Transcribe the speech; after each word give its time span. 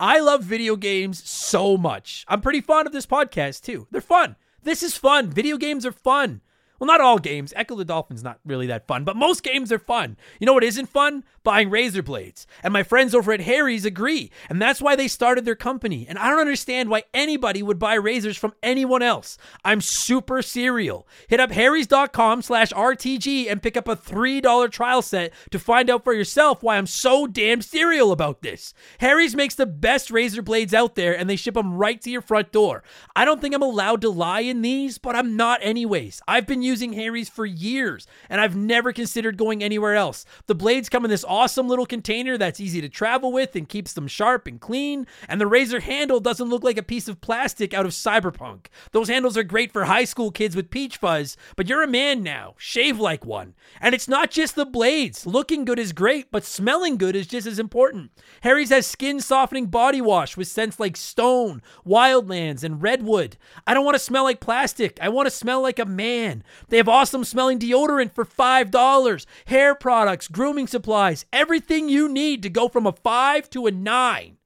I 0.00 0.20
love 0.20 0.44
video 0.44 0.76
games 0.76 1.28
so 1.28 1.76
much. 1.76 2.24
I'm 2.28 2.40
pretty 2.40 2.60
fond 2.60 2.86
of 2.86 2.92
this 2.92 3.06
podcast 3.06 3.62
too. 3.62 3.88
They're 3.90 4.00
fun. 4.00 4.36
This 4.62 4.82
is 4.84 4.96
fun. 4.96 5.28
Video 5.28 5.56
games 5.56 5.84
are 5.84 5.92
fun. 5.92 6.40
Well, 6.78 6.86
not 6.86 7.00
all 7.00 7.18
games. 7.18 7.52
Ecco 7.56 7.76
the 7.76 7.84
Dolphin's 7.84 8.22
not 8.22 8.38
really 8.44 8.66
that 8.68 8.86
fun, 8.86 9.04
but 9.04 9.16
most 9.16 9.42
games 9.42 9.72
are 9.72 9.78
fun. 9.78 10.16
You 10.38 10.46
know 10.46 10.52
what 10.52 10.64
isn't 10.64 10.86
fun? 10.86 11.24
Buying 11.42 11.70
razor 11.70 12.02
blades. 12.02 12.46
And 12.62 12.72
my 12.72 12.82
friends 12.82 13.14
over 13.14 13.32
at 13.32 13.40
Harry's 13.40 13.84
agree. 13.84 14.30
And 14.48 14.60
that's 14.60 14.80
why 14.80 14.94
they 14.94 15.08
started 15.08 15.44
their 15.44 15.54
company. 15.56 16.06
And 16.08 16.18
I 16.18 16.28
don't 16.28 16.40
understand 16.40 16.88
why 16.88 17.04
anybody 17.12 17.62
would 17.62 17.78
buy 17.78 17.94
razors 17.94 18.36
from 18.36 18.54
anyone 18.62 19.02
else. 19.02 19.38
I'm 19.64 19.80
super 19.80 20.42
serial. 20.42 21.08
Hit 21.26 21.40
up 21.40 21.50
harrys.com 21.50 22.42
slash 22.42 22.70
RTG 22.72 23.50
and 23.50 23.62
pick 23.62 23.76
up 23.76 23.88
a 23.88 23.96
$3 23.96 24.70
trial 24.70 25.02
set 25.02 25.32
to 25.50 25.58
find 25.58 25.90
out 25.90 26.04
for 26.04 26.12
yourself 26.12 26.62
why 26.62 26.76
I'm 26.76 26.86
so 26.86 27.26
damn 27.26 27.62
serial 27.62 28.12
about 28.12 28.42
this. 28.42 28.74
Harry's 28.98 29.34
makes 29.34 29.54
the 29.54 29.66
best 29.66 30.10
razor 30.10 30.42
blades 30.42 30.74
out 30.74 30.94
there 30.94 31.16
and 31.16 31.28
they 31.28 31.36
ship 31.36 31.54
them 31.54 31.74
right 31.74 32.00
to 32.02 32.10
your 32.10 32.22
front 32.22 32.52
door. 32.52 32.82
I 33.16 33.24
don't 33.24 33.40
think 33.40 33.54
I'm 33.54 33.62
allowed 33.62 34.00
to 34.02 34.10
lie 34.10 34.40
in 34.40 34.62
these, 34.62 34.98
but 34.98 35.16
I'm 35.16 35.36
not 35.36 35.60
anyways. 35.62 36.20
I've 36.28 36.46
been 36.46 36.62
using 36.68 36.92
Harry's 36.92 37.28
for 37.28 37.46
years, 37.46 38.06
and 38.28 38.40
I've 38.40 38.54
never 38.54 38.92
considered 38.92 39.36
going 39.36 39.62
anywhere 39.62 39.96
else. 39.96 40.24
The 40.46 40.54
blades 40.54 40.88
come 40.88 41.04
in 41.04 41.10
this 41.10 41.24
awesome 41.24 41.66
little 41.66 41.86
container 41.86 42.38
that's 42.38 42.60
easy 42.60 42.80
to 42.80 42.88
travel 42.88 43.32
with 43.32 43.56
and 43.56 43.68
keeps 43.68 43.94
them 43.94 44.06
sharp 44.06 44.46
and 44.46 44.60
clean, 44.60 45.06
and 45.28 45.40
the 45.40 45.46
razor 45.46 45.80
handle 45.80 46.20
doesn't 46.20 46.48
look 46.48 46.62
like 46.62 46.78
a 46.78 46.82
piece 46.82 47.08
of 47.08 47.20
plastic 47.20 47.74
out 47.74 47.86
of 47.86 47.92
cyberpunk. 47.92 48.66
Those 48.92 49.08
handles 49.08 49.36
are 49.36 49.42
great 49.42 49.72
for 49.72 49.86
high 49.86 50.04
school 50.04 50.30
kids 50.30 50.54
with 50.54 50.70
peach 50.70 50.98
fuzz, 50.98 51.36
but 51.56 51.68
you're 51.68 51.82
a 51.82 51.88
man 51.88 52.22
now. 52.22 52.54
Shave 52.58 53.00
like 53.00 53.24
one. 53.24 53.54
And 53.80 53.94
it's 53.94 54.08
not 54.08 54.30
just 54.30 54.54
the 54.54 54.66
blades. 54.66 55.26
Looking 55.26 55.64
good 55.64 55.78
is 55.78 55.92
great, 55.92 56.30
but 56.30 56.44
smelling 56.44 56.98
good 56.98 57.16
is 57.16 57.26
just 57.26 57.46
as 57.46 57.58
important. 57.58 58.10
Harry's 58.42 58.70
has 58.70 58.86
skin 58.86 59.20
softening 59.20 59.66
body 59.66 60.00
wash 60.00 60.36
with 60.36 60.48
scents 60.48 60.78
like 60.78 60.96
stone, 60.96 61.62
wildlands, 61.86 62.62
and 62.62 62.82
redwood. 62.82 63.36
I 63.66 63.74
don't 63.74 63.84
want 63.84 63.94
to 63.94 63.98
smell 63.98 64.24
like 64.24 64.40
plastic. 64.40 64.98
I 65.00 65.08
want 65.08 65.26
to 65.26 65.30
smell 65.30 65.62
like 65.62 65.78
a 65.78 65.86
man. 65.86 66.44
They 66.68 66.78
have 66.78 66.88
awesome 66.88 67.24
smelling 67.24 67.58
deodorant 67.58 68.12
for 68.12 68.24
$5, 68.24 69.26
hair 69.46 69.74
products, 69.74 70.28
grooming 70.28 70.66
supplies, 70.66 71.26
everything 71.32 71.88
you 71.88 72.08
need 72.08 72.42
to 72.42 72.50
go 72.50 72.68
from 72.68 72.86
a 72.86 72.92
5 72.92 73.50
to 73.50 73.66
a 73.66 73.70
9. 73.70 74.37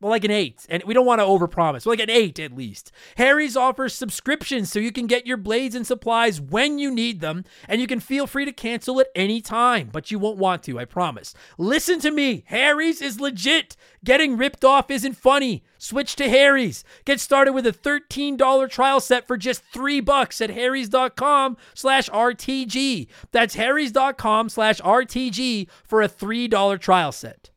Well, 0.00 0.10
like 0.10 0.24
an 0.24 0.30
eight, 0.30 0.64
and 0.70 0.82
we 0.84 0.94
don't 0.94 1.04
want 1.04 1.20
to 1.20 1.26
overpromise. 1.26 1.84
Well, 1.84 1.92
like 1.92 2.00
an 2.00 2.08
eight 2.08 2.38
at 2.38 2.56
least. 2.56 2.90
Harry's 3.16 3.54
offers 3.54 3.94
subscriptions 3.94 4.72
so 4.72 4.78
you 4.78 4.92
can 4.92 5.06
get 5.06 5.26
your 5.26 5.36
blades 5.36 5.74
and 5.74 5.86
supplies 5.86 6.40
when 6.40 6.78
you 6.78 6.90
need 6.90 7.20
them, 7.20 7.44
and 7.68 7.82
you 7.82 7.86
can 7.86 8.00
feel 8.00 8.26
free 8.26 8.46
to 8.46 8.52
cancel 8.52 8.98
at 9.00 9.08
any 9.14 9.42
time, 9.42 9.90
but 9.92 10.10
you 10.10 10.18
won't 10.18 10.38
want 10.38 10.62
to, 10.62 10.78
I 10.78 10.86
promise. 10.86 11.34
Listen 11.58 12.00
to 12.00 12.10
me, 12.10 12.44
Harry's 12.46 13.02
is 13.02 13.20
legit. 13.20 13.76
Getting 14.02 14.38
ripped 14.38 14.64
off 14.64 14.90
isn't 14.90 15.18
funny. 15.18 15.62
Switch 15.76 16.16
to 16.16 16.30
Harry's. 16.30 16.82
Get 17.04 17.20
started 17.20 17.52
with 17.52 17.66
a 17.66 17.72
$13 17.72 18.70
trial 18.70 19.00
set 19.00 19.26
for 19.26 19.36
just 19.36 19.62
three 19.64 20.00
bucks 20.00 20.40
at 20.40 20.48
harrys.com 20.48 21.58
slash 21.74 22.08
RTG. 22.08 23.06
That's 23.32 23.54
harrys.com 23.54 24.48
slash 24.48 24.80
RTG 24.80 25.68
for 25.84 26.00
a 26.00 26.08
$3 26.08 26.80
trial 26.80 27.12
set. 27.12 27.49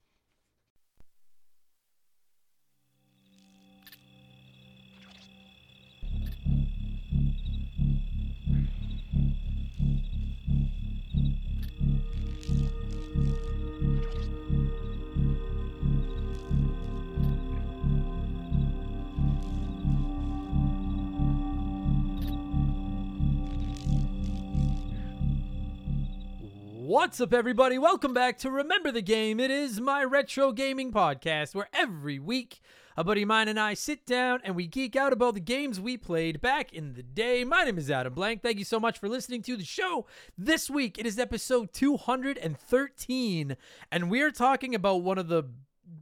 What's 26.93 27.19
up, 27.19 27.33
everybody? 27.33 27.79
Welcome 27.79 28.13
back 28.13 28.37
to 28.37 28.51
Remember 28.51 28.91
the 28.91 29.01
Game. 29.01 29.39
It 29.39 29.49
is 29.49 29.81
my 29.81 30.03
retro 30.03 30.51
gaming 30.51 30.91
podcast 30.91 31.55
where 31.55 31.67
every 31.73 32.19
week 32.19 32.61
a 32.95 33.03
buddy 33.03 33.23
of 33.23 33.29
mine 33.29 33.47
and 33.47 33.59
I 33.59 33.73
sit 33.73 34.05
down 34.05 34.41
and 34.43 34.55
we 34.55 34.67
geek 34.67 34.95
out 34.95 35.11
about 35.11 35.33
the 35.33 35.39
games 35.39 35.81
we 35.81 35.97
played 35.97 36.39
back 36.39 36.71
in 36.71 36.93
the 36.93 37.01
day. 37.01 37.43
My 37.45 37.63
name 37.63 37.79
is 37.79 37.89
Adam 37.89 38.13
Blank. 38.13 38.43
Thank 38.43 38.59
you 38.59 38.63
so 38.63 38.79
much 38.79 38.99
for 38.99 39.09
listening 39.09 39.41
to 39.41 39.57
the 39.57 39.65
show. 39.65 40.05
This 40.37 40.69
week 40.69 40.99
it 40.99 41.07
is 41.07 41.17
episode 41.17 41.73
213, 41.73 43.57
and 43.91 44.11
we're 44.11 44.31
talking 44.31 44.75
about 44.75 45.01
one 45.01 45.17
of 45.17 45.29
the 45.29 45.45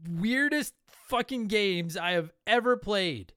weirdest 0.09 0.73
fucking 0.87 1.47
games 1.47 1.95
I 1.95 2.11
have 2.11 2.33
ever 2.45 2.75
played. 2.75 3.31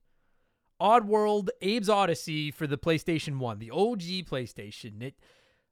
Oddworld 0.81 1.50
Abe's 1.62 1.88
Oddysee 1.88 2.53
for 2.53 2.66
the 2.66 2.76
PlayStation 2.76 3.38
1, 3.38 3.60
the 3.60 3.71
OG 3.71 4.26
PlayStation. 4.26 5.12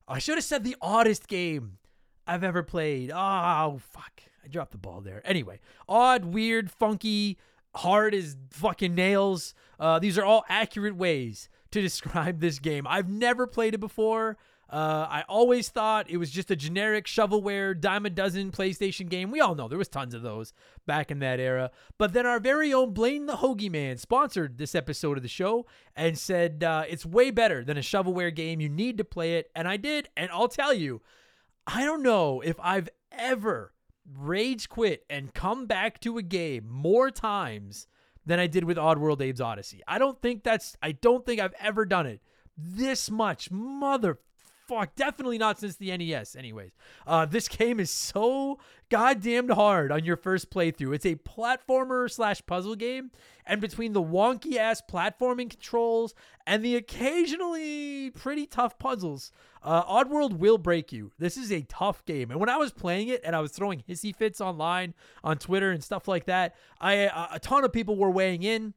I 0.09 0.19
should 0.19 0.37
have 0.37 0.45
said 0.45 0.65
the 0.65 0.77
oddest 0.81 1.29
game 1.29 1.79
I've 2.27 2.45
ever 2.45 2.63
played. 2.63 3.11
Oh, 3.15 3.81
fuck. 3.93 4.23
I 4.45 4.49
dropped 4.49 4.73
the 4.73 4.79
ball 4.79 5.01
there. 5.01 5.23
Anyway, 5.25 5.61
odd, 5.89 6.25
weird, 6.25 6.71
funky, 6.71 7.39
hard 7.75 8.15
as 8.15 8.37
fucking 8.51 8.95
nails. 8.95 9.55
Uh, 9.79 9.99
these 9.99 10.19
are 10.19 10.25
all 10.25 10.45
accurate 10.49 10.97
ways 10.97 11.49
to 11.71 11.81
describe 11.83 12.41
this 12.41 12.59
game. 12.59 12.87
I've 12.87 13.09
never 13.09 13.47
played 13.47 13.75
it 13.75 13.81
before. 13.81 14.37
Uh, 14.73 15.07
I 15.11 15.25
always 15.29 15.69
thought 15.69 16.09
it 16.09 16.17
was 16.17 16.31
just 16.31 16.51
a 16.51 16.57
generic 16.57 17.05
shovelware 17.05 17.79
dime 17.79 18.07
a 18.07 18.11
dozen 18.11 18.51
PlayStation 18.51 19.07
game. 19.07 19.31
We 19.31 19.39
all 19.39 19.55
know 19.55 19.69
there 19.69 19.77
was 19.77 19.89
tons 19.89 20.15
of 20.15 20.23
those 20.23 20.55
back 20.87 21.11
in 21.11 21.19
that 21.19 21.39
era. 21.39 21.71
But 21.99 22.15
then 22.15 22.25
our 22.25 22.41
very 22.41 22.73
own 22.73 22.95
Blaine 22.95 23.27
the 23.27 23.37
Hoagie 23.37 23.71
Man 23.71 23.99
sponsored 23.99 24.57
this 24.57 24.75
episode 24.75 25.19
of 25.19 25.23
the 25.23 25.29
show 25.29 25.67
and 25.95 26.17
said 26.17 26.65
uh, 26.65 26.85
it's 26.89 27.05
way 27.05 27.31
better 27.31 27.63
than 27.63 27.77
a 27.77 27.83
shovelware 27.83 28.35
game. 28.35 28.63
You 28.63 28.71
need 28.71 28.97
to 28.97 29.05
play 29.05 29.37
it, 29.37 29.51
and 29.55 29.69
I 29.69 29.77
did. 29.77 30.09
And 30.17 30.31
I'll 30.31 30.49
tell 30.49 30.73
you, 30.73 31.03
I 31.67 31.85
don't 31.85 32.03
know 32.03 32.41
if 32.41 32.59
I've 32.59 32.89
ever 33.13 33.75
rage 34.11 34.71
quit 34.71 35.05
and 35.11 35.35
come 35.35 35.67
back 35.67 36.01
to 36.01 36.17
a 36.17 36.23
game 36.23 36.67
more 36.67 37.11
times 37.11 37.87
than 38.25 38.41
I 38.41 38.47
did 38.47 38.65
with 38.65 38.79
Oddworld 38.79 39.21
Abe's 39.21 39.41
Oddysee. 39.41 39.81
I 39.87 39.99
don't 39.99 40.21
think 40.23 40.45
that's. 40.45 40.79
I 40.83 40.93
don't 40.93 41.27
think 41.27 41.43
I've 41.43 41.55
ever 41.61 41.85
done 41.85 42.07
it 42.07 42.23
this 42.57 43.11
much. 43.11 43.51
Mother 43.51 44.19
fuck. 44.73 44.95
Definitely 44.95 45.39
not 45.39 45.59
since 45.59 45.77
the 45.77 45.97
NES, 45.97 46.37
anyways. 46.37 46.73
Uh, 47.07 47.27
this 47.27 47.49
game 47.49 47.79
is 47.81 47.91
so 47.91 48.59
goddamn 48.89 49.49
hard 49.49 49.93
on 49.93 50.05
your 50.05 50.17
first 50.17 50.51
playthrough. 50.51 50.95
It's 50.95 51.07
a 51.07 51.17
platformer 51.17 52.11
slash 52.11 52.45
puzzle 52.47 52.75
game, 52.75 53.11
and 53.47 53.61
between 53.61 53.93
the 53.93 54.03
wonky 54.03 54.57
ass 54.57 54.83
platforming 54.89 55.51
controls 55.51 56.15
and 56.47 56.65
the 56.65 56.77
occasionally 56.77 58.11
pretty 58.11 58.47
tough 58.47 58.79
puzzles, 58.79 59.33
uh, 59.63 59.85
Oddworld 59.85 60.39
will 60.39 60.59
break 60.59 60.93
you. 60.93 61.13
This 61.19 61.37
is 61.37 61.53
a 61.53 61.63
tough 61.63 62.05
game, 62.05 62.31
and 62.31 62.41
when 62.41 62.49
I 62.49 62.57
was 62.57 62.73
playing 62.73 63.09
it 63.09 63.21
and 63.25 63.37
I 63.37 63.41
was 63.41 63.53
throwing 63.53 63.83
hissy 63.89 64.15
fits 64.15 64.41
online 64.41 64.95
on 65.23 65.39
Twitter 65.39 65.71
and 65.71 65.83
stuff 65.83 66.09
like 66.09 66.27
that, 66.27 66.55
I 66.81 66.93
a 67.33 67.39
ton 67.39 67.65
of 67.65 67.73
people 67.73 67.97
were 67.97 68.11
weighing 68.11 68.43
in. 68.43 68.75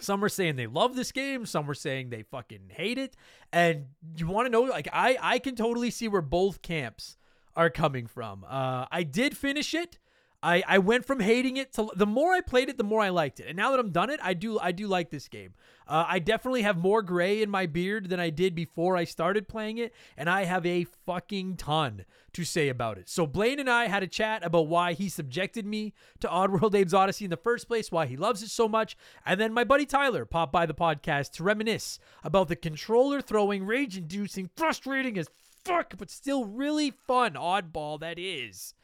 Some 0.00 0.20
were 0.20 0.28
saying 0.28 0.56
they 0.56 0.66
love 0.66 0.96
this 0.96 1.12
game. 1.12 1.46
Some 1.46 1.66
were 1.66 1.74
saying 1.74 2.10
they 2.10 2.22
fucking 2.22 2.70
hate 2.70 2.98
it. 2.98 3.16
And 3.52 3.86
you 4.16 4.26
want 4.26 4.46
to 4.46 4.50
know, 4.50 4.62
like, 4.62 4.88
I 4.92 5.18
I 5.20 5.38
can 5.38 5.56
totally 5.56 5.90
see 5.90 6.08
where 6.08 6.22
both 6.22 6.62
camps 6.62 7.16
are 7.56 7.70
coming 7.70 8.06
from. 8.06 8.44
Uh, 8.48 8.86
I 8.90 9.02
did 9.02 9.36
finish 9.36 9.74
it. 9.74 9.98
I, 10.40 10.62
I 10.68 10.78
went 10.78 11.04
from 11.04 11.18
hating 11.18 11.56
it 11.56 11.72
to 11.74 11.90
the 11.96 12.06
more 12.06 12.32
I 12.32 12.40
played 12.40 12.68
it, 12.68 12.78
the 12.78 12.84
more 12.84 13.00
I 13.00 13.08
liked 13.08 13.40
it. 13.40 13.46
And 13.48 13.56
now 13.56 13.72
that 13.72 13.80
I'm 13.80 13.90
done 13.90 14.08
it, 14.08 14.20
I 14.22 14.34
do 14.34 14.58
I 14.60 14.70
do 14.70 14.86
like 14.86 15.10
this 15.10 15.26
game. 15.26 15.54
Uh, 15.88 16.04
I 16.06 16.18
definitely 16.18 16.62
have 16.62 16.76
more 16.76 17.02
gray 17.02 17.42
in 17.42 17.50
my 17.50 17.66
beard 17.66 18.08
than 18.08 18.20
I 18.20 18.30
did 18.30 18.54
before 18.54 18.96
I 18.96 19.04
started 19.04 19.48
playing 19.48 19.78
it, 19.78 19.92
and 20.16 20.28
I 20.28 20.44
have 20.44 20.66
a 20.66 20.84
fucking 21.06 21.56
ton 21.56 22.04
to 22.34 22.44
say 22.44 22.68
about 22.68 22.98
it. 22.98 23.08
So 23.08 23.26
Blaine 23.26 23.58
and 23.58 23.70
I 23.70 23.88
had 23.88 24.02
a 24.02 24.06
chat 24.06 24.44
about 24.44 24.68
why 24.68 24.92
he 24.92 25.08
subjected 25.08 25.66
me 25.66 25.94
to 26.20 26.28
Oddworld 26.28 26.78
Abe's 26.78 26.92
Oddysee 26.92 27.22
in 27.24 27.30
the 27.30 27.36
first 27.38 27.66
place, 27.66 27.90
why 27.90 28.06
he 28.06 28.18
loves 28.18 28.42
it 28.42 28.50
so 28.50 28.68
much, 28.68 28.96
and 29.24 29.40
then 29.40 29.52
my 29.52 29.64
buddy 29.64 29.86
Tyler 29.86 30.26
popped 30.26 30.52
by 30.52 30.66
the 30.66 30.74
podcast 30.74 31.32
to 31.32 31.42
reminisce 31.42 31.98
about 32.22 32.48
the 32.48 32.56
controller 32.56 33.22
throwing, 33.22 33.64
rage-inducing, 33.64 34.50
frustrating 34.54 35.16
as 35.16 35.30
fuck, 35.64 35.94
but 35.96 36.10
still 36.10 36.44
really 36.44 36.90
fun 36.90 37.32
oddball 37.32 37.98
that 37.98 38.18
is. 38.18 38.74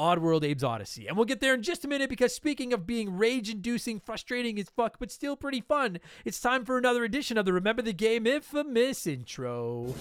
Oddworld 0.00 0.50
Abe's 0.50 0.62
Oddysee. 0.62 1.06
And 1.06 1.16
we'll 1.16 1.26
get 1.26 1.40
there 1.40 1.52
in 1.52 1.62
just 1.62 1.84
a 1.84 1.88
minute 1.88 2.08
because 2.08 2.34
speaking 2.34 2.72
of 2.72 2.86
being 2.86 3.18
rage 3.18 3.50
inducing, 3.50 4.00
frustrating 4.00 4.58
as 4.58 4.70
fuck, 4.70 4.98
but 4.98 5.10
still 5.10 5.36
pretty 5.36 5.60
fun, 5.60 5.98
it's 6.24 6.40
time 6.40 6.64
for 6.64 6.78
another 6.78 7.04
edition 7.04 7.36
of 7.36 7.44
the 7.44 7.52
Remember 7.52 7.82
the 7.82 7.92
Game 7.92 8.26
infamous 8.26 9.06
intro. 9.06 9.94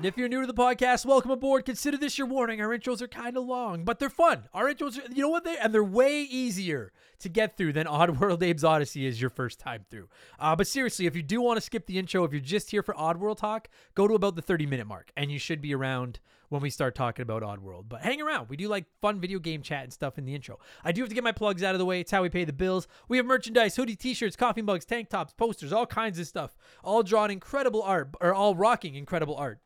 If 0.00 0.16
you're 0.16 0.28
new 0.28 0.42
to 0.42 0.46
the 0.46 0.54
podcast, 0.54 1.04
welcome 1.04 1.32
aboard. 1.32 1.64
Consider 1.64 1.96
this 1.96 2.18
your 2.18 2.28
warning. 2.28 2.60
Our 2.60 2.68
intros 2.68 3.02
are 3.02 3.08
kind 3.08 3.36
of 3.36 3.44
long, 3.44 3.82
but 3.82 3.98
they're 3.98 4.08
fun. 4.08 4.44
Our 4.54 4.72
intros, 4.72 4.96
are, 4.96 5.12
you 5.12 5.22
know 5.22 5.28
what 5.28 5.42
they 5.42 5.56
and 5.58 5.74
they're 5.74 5.82
way 5.82 6.22
easier 6.22 6.92
to 7.18 7.28
get 7.28 7.56
through 7.56 7.72
than 7.72 7.86
Oddworld 7.88 8.36
Abe's 8.36 8.62
Oddysee 8.62 9.06
is 9.06 9.20
your 9.20 9.28
first 9.28 9.58
time 9.58 9.86
through. 9.90 10.08
Uh, 10.38 10.54
but 10.54 10.68
seriously, 10.68 11.06
if 11.06 11.16
you 11.16 11.22
do 11.24 11.40
want 11.40 11.56
to 11.56 11.60
skip 11.60 11.86
the 11.86 11.98
intro, 11.98 12.22
if 12.22 12.30
you're 12.30 12.40
just 12.40 12.70
here 12.70 12.84
for 12.84 12.94
Oddworld 12.94 13.38
talk, 13.38 13.66
go 13.96 14.06
to 14.06 14.14
about 14.14 14.36
the 14.36 14.42
30 14.42 14.66
minute 14.66 14.86
mark, 14.86 15.10
and 15.16 15.32
you 15.32 15.38
should 15.40 15.60
be 15.60 15.74
around 15.74 16.20
when 16.48 16.62
we 16.62 16.70
start 16.70 16.94
talking 16.94 17.24
about 17.24 17.42
Oddworld. 17.42 17.88
But 17.88 18.02
hang 18.02 18.22
around. 18.22 18.48
We 18.48 18.56
do 18.56 18.68
like 18.68 18.84
fun 19.02 19.18
video 19.18 19.40
game 19.40 19.62
chat 19.62 19.82
and 19.82 19.92
stuff 19.92 20.16
in 20.16 20.24
the 20.24 20.34
intro. 20.36 20.60
I 20.84 20.92
do 20.92 21.02
have 21.02 21.08
to 21.08 21.14
get 21.16 21.24
my 21.24 21.32
plugs 21.32 21.64
out 21.64 21.74
of 21.74 21.80
the 21.80 21.84
way. 21.84 21.98
It's 21.98 22.12
how 22.12 22.22
we 22.22 22.28
pay 22.28 22.44
the 22.44 22.52
bills. 22.52 22.86
We 23.08 23.16
have 23.16 23.26
merchandise, 23.26 23.74
hoodie, 23.74 23.96
t-shirts, 23.96 24.36
coffee 24.36 24.62
mugs, 24.62 24.84
tank 24.84 25.08
tops, 25.08 25.32
posters, 25.32 25.72
all 25.72 25.86
kinds 25.86 26.20
of 26.20 26.28
stuff. 26.28 26.54
All 26.84 27.02
drawn 27.02 27.32
incredible 27.32 27.82
art, 27.82 28.10
or 28.20 28.32
all 28.32 28.54
rocking 28.54 28.94
incredible 28.94 29.34
art 29.34 29.58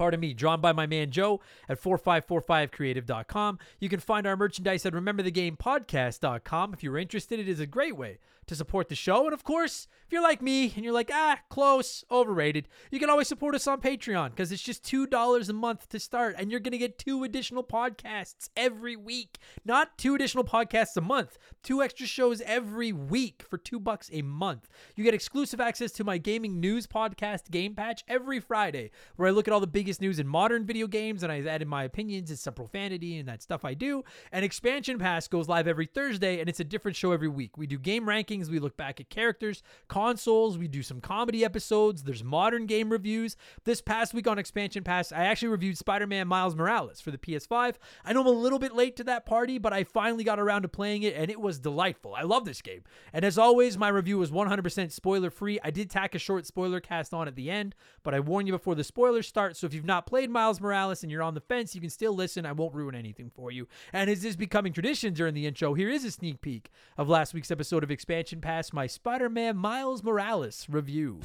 pardon 0.00 0.18
me, 0.18 0.32
drawn 0.32 0.62
by 0.62 0.72
my 0.72 0.86
man 0.86 1.10
Joe 1.10 1.40
at 1.68 1.78
4545creative.com. 1.78 3.58
You 3.80 3.90
can 3.90 4.00
find 4.00 4.26
our 4.26 4.34
merchandise 4.34 4.86
at 4.86 4.94
rememberthegamepodcast.com. 4.94 6.72
If 6.72 6.82
you're 6.82 6.96
interested, 6.96 7.38
it 7.38 7.50
is 7.50 7.60
a 7.60 7.66
great 7.66 7.98
way 7.98 8.18
to 8.46 8.56
support 8.56 8.88
the 8.88 8.94
show. 8.94 9.24
And 9.24 9.34
of 9.34 9.44
course, 9.44 9.88
if 10.06 10.12
you're 10.12 10.22
like 10.22 10.42
me 10.42 10.72
and 10.74 10.84
you're 10.84 10.94
like, 10.94 11.10
ah, 11.12 11.38
close, 11.50 12.04
overrated, 12.10 12.66
you 12.90 12.98
can 12.98 13.10
always 13.10 13.28
support 13.28 13.54
us 13.54 13.66
on 13.66 13.80
Patreon 13.80 14.30
because 14.30 14.50
it's 14.50 14.62
just 14.62 14.82
$2 14.82 15.48
a 15.48 15.52
month 15.52 15.88
to 15.90 16.00
start. 16.00 16.34
And 16.38 16.50
you're 16.50 16.60
going 16.60 16.72
to 16.72 16.78
get 16.78 16.98
two 16.98 17.22
additional 17.22 17.62
podcasts 17.62 18.48
every 18.56 18.96
week. 18.96 19.38
Not 19.64 19.98
two 19.98 20.14
additional 20.14 20.44
podcasts 20.44 20.96
a 20.96 21.00
month, 21.00 21.38
two 21.62 21.82
extra 21.82 22.06
shows 22.06 22.40
every 22.40 22.92
week 22.92 23.44
for 23.48 23.58
two 23.58 23.78
bucks 23.78 24.10
a 24.12 24.22
month. 24.22 24.68
You 24.96 25.04
get 25.04 25.14
exclusive 25.14 25.60
access 25.60 25.92
to 25.92 26.04
my 26.04 26.18
gaming 26.18 26.58
news 26.58 26.86
podcast, 26.86 27.50
Game 27.50 27.74
Patch, 27.74 28.02
every 28.08 28.40
Friday, 28.40 28.90
where 29.14 29.28
I 29.28 29.32
look 29.32 29.46
at 29.46 29.54
all 29.54 29.60
the 29.60 29.66
biggest 29.66 29.89
news 29.98 30.18
in 30.18 30.28
modern 30.28 30.66
video 30.66 30.86
games 30.86 31.22
and 31.22 31.32
I 31.32 31.40
add 31.40 31.62
in 31.62 31.68
my 31.68 31.84
opinions. 31.84 32.30
It's 32.30 32.42
some 32.42 32.52
profanity 32.52 33.16
and 33.16 33.26
that 33.30 33.40
stuff 33.40 33.64
I 33.64 33.72
do. 33.72 34.04
And 34.30 34.44
Expansion 34.44 34.98
Pass 34.98 35.26
goes 35.26 35.48
live 35.48 35.66
every 35.66 35.86
Thursday 35.86 36.40
and 36.40 36.50
it's 36.50 36.60
a 36.60 36.64
different 36.64 36.96
show 36.96 37.12
every 37.12 37.28
week. 37.28 37.56
We 37.56 37.66
do 37.66 37.78
game 37.78 38.04
rankings, 38.04 38.50
we 38.50 38.58
look 38.58 38.76
back 38.76 39.00
at 39.00 39.08
characters, 39.08 39.62
consoles. 39.88 40.58
We 40.58 40.68
do 40.68 40.82
some 40.82 41.00
comedy 41.00 41.46
episodes. 41.46 42.02
There's 42.02 42.22
modern 42.22 42.66
game 42.66 42.90
reviews. 42.90 43.36
This 43.64 43.80
past 43.80 44.12
week 44.12 44.26
on 44.26 44.38
Expansion 44.38 44.84
Pass, 44.84 45.12
I 45.12 45.24
actually 45.24 45.48
reviewed 45.48 45.78
Spider 45.78 46.06
Man 46.06 46.28
Miles 46.28 46.54
Morales 46.54 47.00
for 47.00 47.10
the 47.10 47.18
PS5. 47.18 47.76
I 48.04 48.12
know 48.12 48.20
I'm 48.20 48.26
a 48.26 48.30
little 48.30 48.58
bit 48.58 48.74
late 48.74 48.96
to 48.96 49.04
that 49.04 49.24
party, 49.24 49.56
but 49.56 49.72
I 49.72 49.84
finally 49.84 50.24
got 50.24 50.38
around 50.38 50.62
to 50.62 50.68
playing 50.68 51.04
it 51.04 51.14
and 51.16 51.30
it 51.30 51.40
was 51.40 51.58
delightful. 51.58 52.14
I 52.14 52.22
love 52.22 52.44
this 52.44 52.60
game. 52.60 52.82
And 53.12 53.24
as 53.24 53.38
always, 53.38 53.78
my 53.78 53.88
review 53.88 54.18
was 54.18 54.30
100% 54.30 54.92
spoiler 54.92 55.30
free. 55.30 55.58
I 55.64 55.70
did 55.70 55.88
tack 55.88 56.14
a 56.14 56.18
short 56.18 56.44
spoiler 56.44 56.80
cast 56.80 57.14
on 57.14 57.28
at 57.28 57.36
the 57.36 57.50
end, 57.50 57.74
but 58.02 58.14
I 58.14 58.20
warn 58.20 58.46
you 58.46 58.52
before 58.52 58.74
the 58.74 58.84
spoilers 58.84 59.26
start. 59.26 59.56
So 59.56 59.66
if 59.66 59.74
you've 59.80 59.86
not 59.86 60.06
played 60.06 60.28
Miles 60.28 60.60
Morales 60.60 61.02
and 61.02 61.10
you're 61.10 61.22
on 61.22 61.32
the 61.32 61.40
fence, 61.40 61.74
you 61.74 61.80
can 61.80 61.88
still 61.88 62.12
listen. 62.12 62.44
I 62.44 62.52
won't 62.52 62.74
ruin 62.74 62.94
anything 62.94 63.30
for 63.34 63.50
you. 63.50 63.66
And 63.94 64.10
as 64.10 64.26
is 64.26 64.36
becoming 64.36 64.74
tradition 64.74 65.14
during 65.14 65.32
the 65.32 65.46
intro, 65.46 65.72
here 65.72 65.88
is 65.88 66.04
a 66.04 66.10
sneak 66.10 66.42
peek 66.42 66.70
of 66.98 67.08
last 67.08 67.32
week's 67.32 67.50
episode 67.50 67.82
of 67.82 67.90
Expansion 67.90 68.42
Pass, 68.42 68.74
my 68.74 68.86
Spider 68.86 69.30
Man 69.30 69.56
Miles 69.56 70.04
Morales 70.04 70.66
review. 70.68 71.20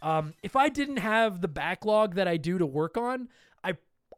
Um, 0.00 0.32
if 0.42 0.56
I 0.56 0.70
didn't 0.70 0.96
have 0.98 1.42
the 1.42 1.48
backlog 1.48 2.14
that 2.14 2.26
I 2.26 2.38
do 2.38 2.56
to 2.56 2.64
work 2.64 2.96
on, 2.96 3.28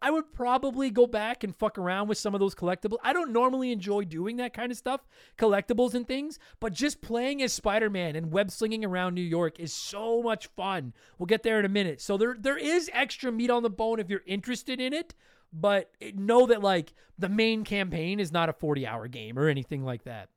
I 0.02 0.10
would 0.10 0.32
probably 0.32 0.90
go 0.90 1.06
back 1.06 1.44
and 1.44 1.54
fuck 1.54 1.78
around 1.78 2.08
with 2.08 2.19
some 2.19 2.34
of 2.34 2.40
those 2.40 2.54
collectibles. 2.54 2.98
I 3.02 3.12
don't 3.12 3.32
normally 3.32 3.72
enjoy 3.72 4.04
doing 4.04 4.37
that 4.37 4.52
kind 4.52 4.70
of 4.70 4.78
stuff, 4.78 5.06
collectibles 5.38 5.94
and 5.94 6.06
things, 6.06 6.38
but 6.60 6.72
just 6.72 7.00
playing 7.00 7.43
as 7.43 7.52
Spider-Man 7.52 8.16
and 8.16 8.32
web 8.32 8.50
slinging 8.50 8.84
around 8.84 9.14
New 9.14 9.22
York 9.22 9.58
is 9.60 9.72
so 9.72 10.22
much 10.22 10.48
fun. 10.48 10.93
We'll 11.19 11.26
get 11.26 11.43
there 11.43 11.58
in 11.58 11.64
a 11.64 11.70
minute. 11.70 12.00
So 12.00 12.16
there 12.16 12.37
there 12.38 12.58
is 12.58 12.90
extra 12.93 13.32
meat 13.32 13.50
on 13.50 13.62
the 13.62 13.70
bone 13.70 14.00
if 14.00 14.08
you're 14.08 14.22
interested 14.26 14.81
in 14.81 14.93
it, 14.93 15.14
but 15.52 15.90
know 16.14 16.46
that 16.46 16.62
like 16.62 16.94
the 17.19 17.28
main 17.28 17.64
campaign 17.64 18.20
is 18.20 18.32
not 18.32 18.49
a 18.49 18.52
40-hour 18.52 19.08
game 19.08 19.38
or 19.38 19.49
anything 19.49 19.84
like 19.84 20.04
that. 20.04 20.28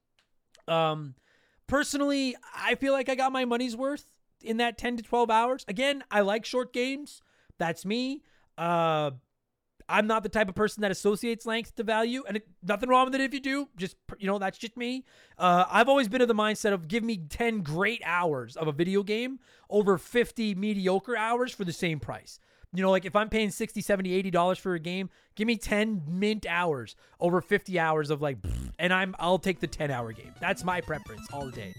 Um 0.68 1.16
personally, 1.68 2.36
I 2.56 2.76
feel 2.76 2.94
like 2.94 3.10
I 3.10 3.16
got 3.16 3.32
my 3.32 3.46
money's 3.46 3.76
worth 3.76 4.06
in 4.42 4.58
that 4.58 4.78
10 4.78 4.98
to 4.98 5.04
12 5.04 5.30
hours. 5.30 5.66
Again, 5.68 6.04
I 6.10 6.22
like 6.22 6.46
short 6.46 6.74
games. 6.74 7.22
That's 7.58 7.86
me. 7.86 8.24
Uh 8.58 9.12
I'm 9.90 10.06
not 10.06 10.22
the 10.24 10.30
type 10.30 10.48
of 10.48 10.56
person 10.56 10.82
that 10.82 10.92
associates 10.92 11.46
length 11.46 11.76
to 11.76 11.84
value, 11.84 12.24
and 12.28 12.38
it, 12.38 12.48
nothing 12.62 12.90
wrong 12.90 13.06
with 13.06 13.16
it 13.16 13.22
if 13.22 13.34
you 13.34 13.40
do. 13.40 13.68
Just 13.76 13.96
you 14.20 14.28
know, 14.28 14.38
that's 14.38 14.58
just 14.58 14.78
me. 14.78 15.04
Uh, 15.38 15.66
I've 15.70 15.90
always 15.90 16.08
been 16.08 16.22
of 16.22 16.28
the 16.28 16.36
mindset 16.36 16.74
of 16.74 16.88
give 16.88 17.04
me 17.04 17.18
10 17.18 17.62
great 17.62 18.02
hours 18.06 18.56
of 18.56 18.68
a 18.68 18.72
video 18.72 19.02
game 19.02 19.40
over 19.70 19.98
50 19.98 20.56
mediocre 20.56 21.18
hours 21.18 21.52
for 21.52 21.66
the 21.66 21.74
same 21.74 22.00
price. 22.00 22.40
You 22.72 22.84
know, 22.84 22.92
like 22.92 23.06
if 23.06 23.16
I'm 23.16 23.30
paying 23.30 23.50
60, 23.50 23.82
70, 23.82 24.14
80 24.14 24.32
dollars 24.32 24.60
for 24.60 24.76
a 24.76 24.80
game, 24.80 25.10
give 25.36 25.48
me 25.48 25.58
10 25.58 26.04
mint 26.08 26.46
hours 26.48 26.96
over 27.20 27.42
50 27.42 27.80
hours 27.80 28.12
of 28.12 28.22
like, 28.22 28.38
and 28.78 28.94
I'm 28.94 29.16
I'll 29.20 29.40
take 29.40 29.60
the 29.60 29.68
10 29.68 29.90
hour 29.90 30.14
game. 30.14 30.36
That's 30.40 30.64
my 30.64 30.82
preference 30.82 31.28
all 31.34 31.50
day. 31.50 31.74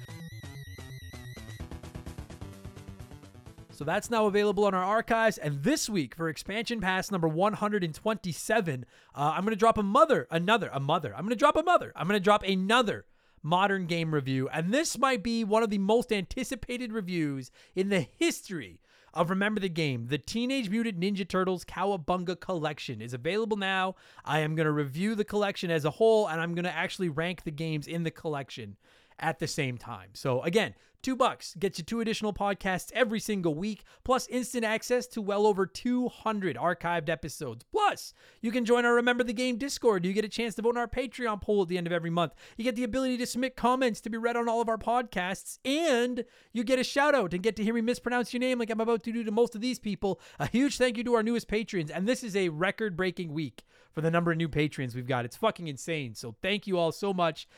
So 3.81 3.85
that's 3.85 4.11
now 4.11 4.27
available 4.27 4.67
on 4.67 4.75
our 4.75 4.85
archives. 4.85 5.39
And 5.39 5.63
this 5.63 5.89
week 5.89 6.15
for 6.15 6.29
expansion 6.29 6.83
pass 6.83 7.11
number 7.11 7.27
127, 7.27 8.85
uh, 9.15 9.19
I'm 9.19 9.41
going 9.41 9.53
to 9.53 9.57
drop 9.57 9.79
a 9.79 9.83
mother, 9.83 10.29
another, 10.31 10.69
a 10.71 10.79
mother. 10.79 11.15
I'm 11.17 11.23
going 11.23 11.31
to 11.31 11.35
drop 11.35 11.57
a 11.57 11.63
mother. 11.63 11.91
I'm 11.97 12.07
going 12.07 12.21
to 12.21 12.23
drop 12.23 12.43
another 12.43 13.07
modern 13.43 13.87
game 13.87 14.13
review. 14.13 14.51
And 14.53 14.71
this 14.71 14.99
might 14.99 15.23
be 15.23 15.45
one 15.45 15.63
of 15.63 15.71
the 15.71 15.79
most 15.79 16.13
anticipated 16.13 16.93
reviews 16.93 17.51
in 17.75 17.89
the 17.89 18.07
history 18.19 18.83
of 19.15 19.31
Remember 19.31 19.61
the 19.61 19.71
Game. 19.71 20.09
The 20.09 20.19
Teenage 20.19 20.69
Mutant 20.69 21.01
Ninja 21.01 21.27
Turtles 21.27 21.65
Cowabunga 21.65 22.39
Collection 22.39 23.01
is 23.01 23.15
available 23.15 23.57
now. 23.57 23.95
I 24.27 24.41
am 24.41 24.57
going 24.57 24.67
to 24.67 24.73
review 24.73 25.15
the 25.15 25.25
collection 25.25 25.71
as 25.71 25.87
a 25.87 25.91
whole, 25.93 26.29
and 26.29 26.39
I'm 26.39 26.55
going 26.55 26.65
to 26.65 26.77
actually 26.77 27.09
rank 27.09 27.45
the 27.45 27.51
games 27.51 27.87
in 27.87 28.03
the 28.03 28.11
collection 28.11 28.77
at 29.21 29.39
the 29.39 29.47
same 29.47 29.79
time. 29.79 30.11
So 30.15 30.43
again, 30.43 30.75
two 31.03 31.17
bucks 31.17 31.55
gets 31.59 31.79
you 31.79 31.85
two 31.85 32.01
additional 32.01 32.33
podcasts 32.33 32.91
every 32.93 33.21
single 33.21 33.55
week, 33.55 33.85
plus 34.05 34.27
instant 34.29 34.65
access 34.65 35.07
to 35.09 35.23
well 35.23 35.47
over 35.47 35.67
200 35.67 36.57
archived 36.57 37.09
episodes. 37.09 37.65
Plus, 37.71 38.13
you 38.41 38.51
can 38.51 38.65
join 38.65 38.85
our 38.85 38.95
Remember 38.95 39.25
the 39.25 39.33
Game 39.33 39.57
Discord. 39.57 40.05
You 40.05 40.13
get 40.13 40.25
a 40.25 40.29
chance 40.29 40.55
to 40.55 40.63
vote 40.63 40.77
on 40.77 40.81
our 40.81 40.89
Patreon 40.89 41.41
poll 41.41 41.63
at 41.63 41.69
the 41.69 41.79
end 41.79 41.87
of 41.87 41.93
every 41.93 42.11
month. 42.11 42.35
You 42.57 42.65
get 42.65 42.77
the 42.77 42.85
ability 42.85 43.17
to 43.19 43.27
submit 43.27 43.57
comments 43.57 44.01
to 44.03 44.11
be 44.11 44.19
read 44.19 44.37
on 44.37 44.49
all 44.49 44.61
of 44.61 44.69
our 44.69 44.79
podcasts, 44.79 45.59
and 45.65 46.25
you 46.53 46.65
get 46.65 46.79
a 46.79 46.85
shout 46.85 47.15
out 47.15 47.35
and 47.35 47.43
get 47.43 47.57
to 47.57 47.65
hear 47.65 47.75
me 47.75 47.81
mispronounce 47.81 48.33
your 48.33 48.41
name 48.41 48.59
like 48.59 48.71
I'm 48.71 48.81
about 48.81 49.03
to 49.05 49.13
do 49.13 49.25
to 49.25 49.31
most 49.31 49.55
of 49.55 49.61
these 49.61 49.79
people. 49.79 50.21
A 50.39 50.47
huge 50.47 50.79
thank 50.79 50.97
you 50.97 51.05
to 51.05 51.15
our 51.15 51.23
newest 51.23 51.49
patrons, 51.49 51.91
and 51.91 52.07
this 52.07 52.23
is 52.23 52.37
a 52.37 52.49
record 52.49 52.97
breaking 52.97 53.33
week 53.33 53.65
for 53.93 54.01
the 54.01 54.11
number 54.11 54.31
of 54.31 54.39
new 54.39 54.49
patrons 54.49 54.95
we've 54.95 55.07
got. 55.07 55.25
It's 55.25 55.37
fucking 55.37 55.69
insane. 55.69 56.15
So 56.15 56.35
thank 56.43 56.67
you 56.67 56.79
all 56.79 56.93
so 56.93 57.13
much. 57.13 57.49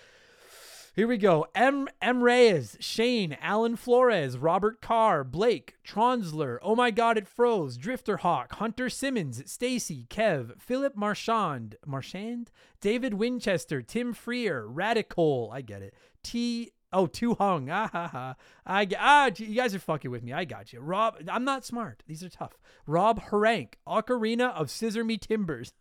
Here 0.95 1.09
we 1.09 1.17
go. 1.17 1.47
M. 1.55 1.89
M. 2.03 2.23
Reyes, 2.23 2.77
Shane, 2.79 3.39
Alan 3.41 3.77
Flores, 3.77 4.37
Robert 4.37 4.83
Carr, 4.83 5.25
Blake, 5.25 5.77
Tronsler, 5.83 6.59
Oh 6.61 6.77
My 6.77 6.91
God, 6.91 7.17
It 7.17 7.27
Froze, 7.27 7.79
Drifter 7.79 8.19
Hawk, 8.19 8.53
Hunter 8.57 8.91
Simmons, 8.91 9.43
Stacy, 9.51 10.05
Kev, 10.11 10.61
Philip 10.61 10.95
Marchand, 10.95 11.77
Marchand, 11.87 12.51
David 12.83 13.15
Winchester, 13.15 13.81
Tim 13.81 14.13
Freer, 14.13 14.67
Radical, 14.67 15.51
I 15.51 15.63
get 15.63 15.81
it. 15.81 15.95
T. 16.23 16.73
Oh, 16.93 17.07
too 17.07 17.37
hung. 17.37 17.71
Ah 17.71 17.89
ha 17.91 18.09
ha. 18.09 18.35
I 18.67 18.87
ah, 18.99 19.31
you 19.35 19.55
guys 19.55 19.75
are 19.75 19.79
fucking 19.79 20.11
with 20.11 20.23
me. 20.23 20.35
I 20.35 20.45
got 20.45 20.75
you. 20.75 20.81
Rob, 20.81 21.17
I'm 21.27 21.45
not 21.45 21.65
smart. 21.65 22.03
These 22.07 22.23
are 22.23 22.29
tough. 22.29 22.59
Rob 22.87 23.23
Harank, 23.31 23.77
Ocarina 23.89 24.53
of 24.53 24.71
Scissor 24.71 25.05
Me 25.05 25.17
Timbers. 25.17 25.73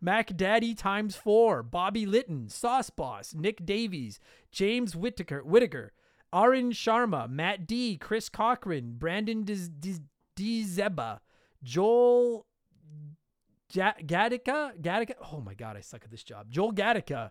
Mac 0.00 0.36
Daddy 0.36 0.74
times 0.74 1.16
four, 1.16 1.62
Bobby 1.62 2.06
Litton, 2.06 2.48
Sauce 2.48 2.90
Boss, 2.90 3.34
Nick 3.34 3.64
Davies, 3.64 4.20
James 4.50 4.94
Whitaker, 4.94 5.42
Whitaker, 5.42 5.92
Arin 6.32 6.72
Sharma, 6.72 7.28
Matt 7.28 7.66
D, 7.66 7.96
Chris 7.96 8.28
Cochran, 8.28 8.96
Brandon 8.98 9.44
Dzeba, 9.44 11.20
Joel 11.62 12.46
Gattaca, 13.72 14.80
Gattaca. 14.80 15.14
Oh 15.32 15.40
my 15.40 15.54
God, 15.54 15.76
I 15.76 15.80
suck 15.80 16.04
at 16.04 16.10
this 16.10 16.22
job. 16.22 16.50
Joel 16.50 16.72
Gattaca, 16.72 17.30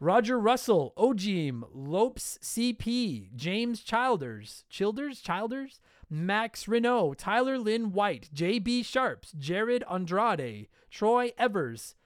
Roger 0.00 0.38
Russell, 0.38 0.92
Ojim, 0.96 1.62
Lopes 1.72 2.38
CP, 2.42 3.34
James 3.34 3.80
Childers, 3.82 4.64
Childers, 4.68 5.20
Childers, 5.20 5.80
Max 6.14 6.66
Renault, 6.68 7.14
Tyler 7.14 7.58
Lynn 7.58 7.90
White, 7.90 8.30
JB 8.32 8.84
Sharps, 8.84 9.32
Jared 9.32 9.82
Andrade, 9.90 10.68
Troy 10.88 11.32
Evers, 11.36 11.96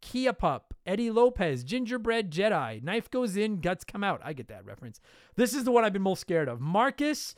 Kia 0.00 0.32
Pup, 0.32 0.74
Eddie 0.86 1.10
Lopez, 1.10 1.64
Gingerbread 1.64 2.30
Jedi, 2.30 2.80
Knife 2.80 3.10
Goes 3.10 3.36
In, 3.36 3.60
Guts 3.60 3.82
Come 3.82 4.04
Out. 4.04 4.20
I 4.22 4.32
get 4.32 4.46
that 4.46 4.64
reference. 4.64 5.00
This 5.34 5.54
is 5.54 5.64
the 5.64 5.72
one 5.72 5.84
I've 5.84 5.92
been 5.92 6.02
most 6.02 6.20
scared 6.20 6.48
of. 6.48 6.60
Marcus 6.60 7.34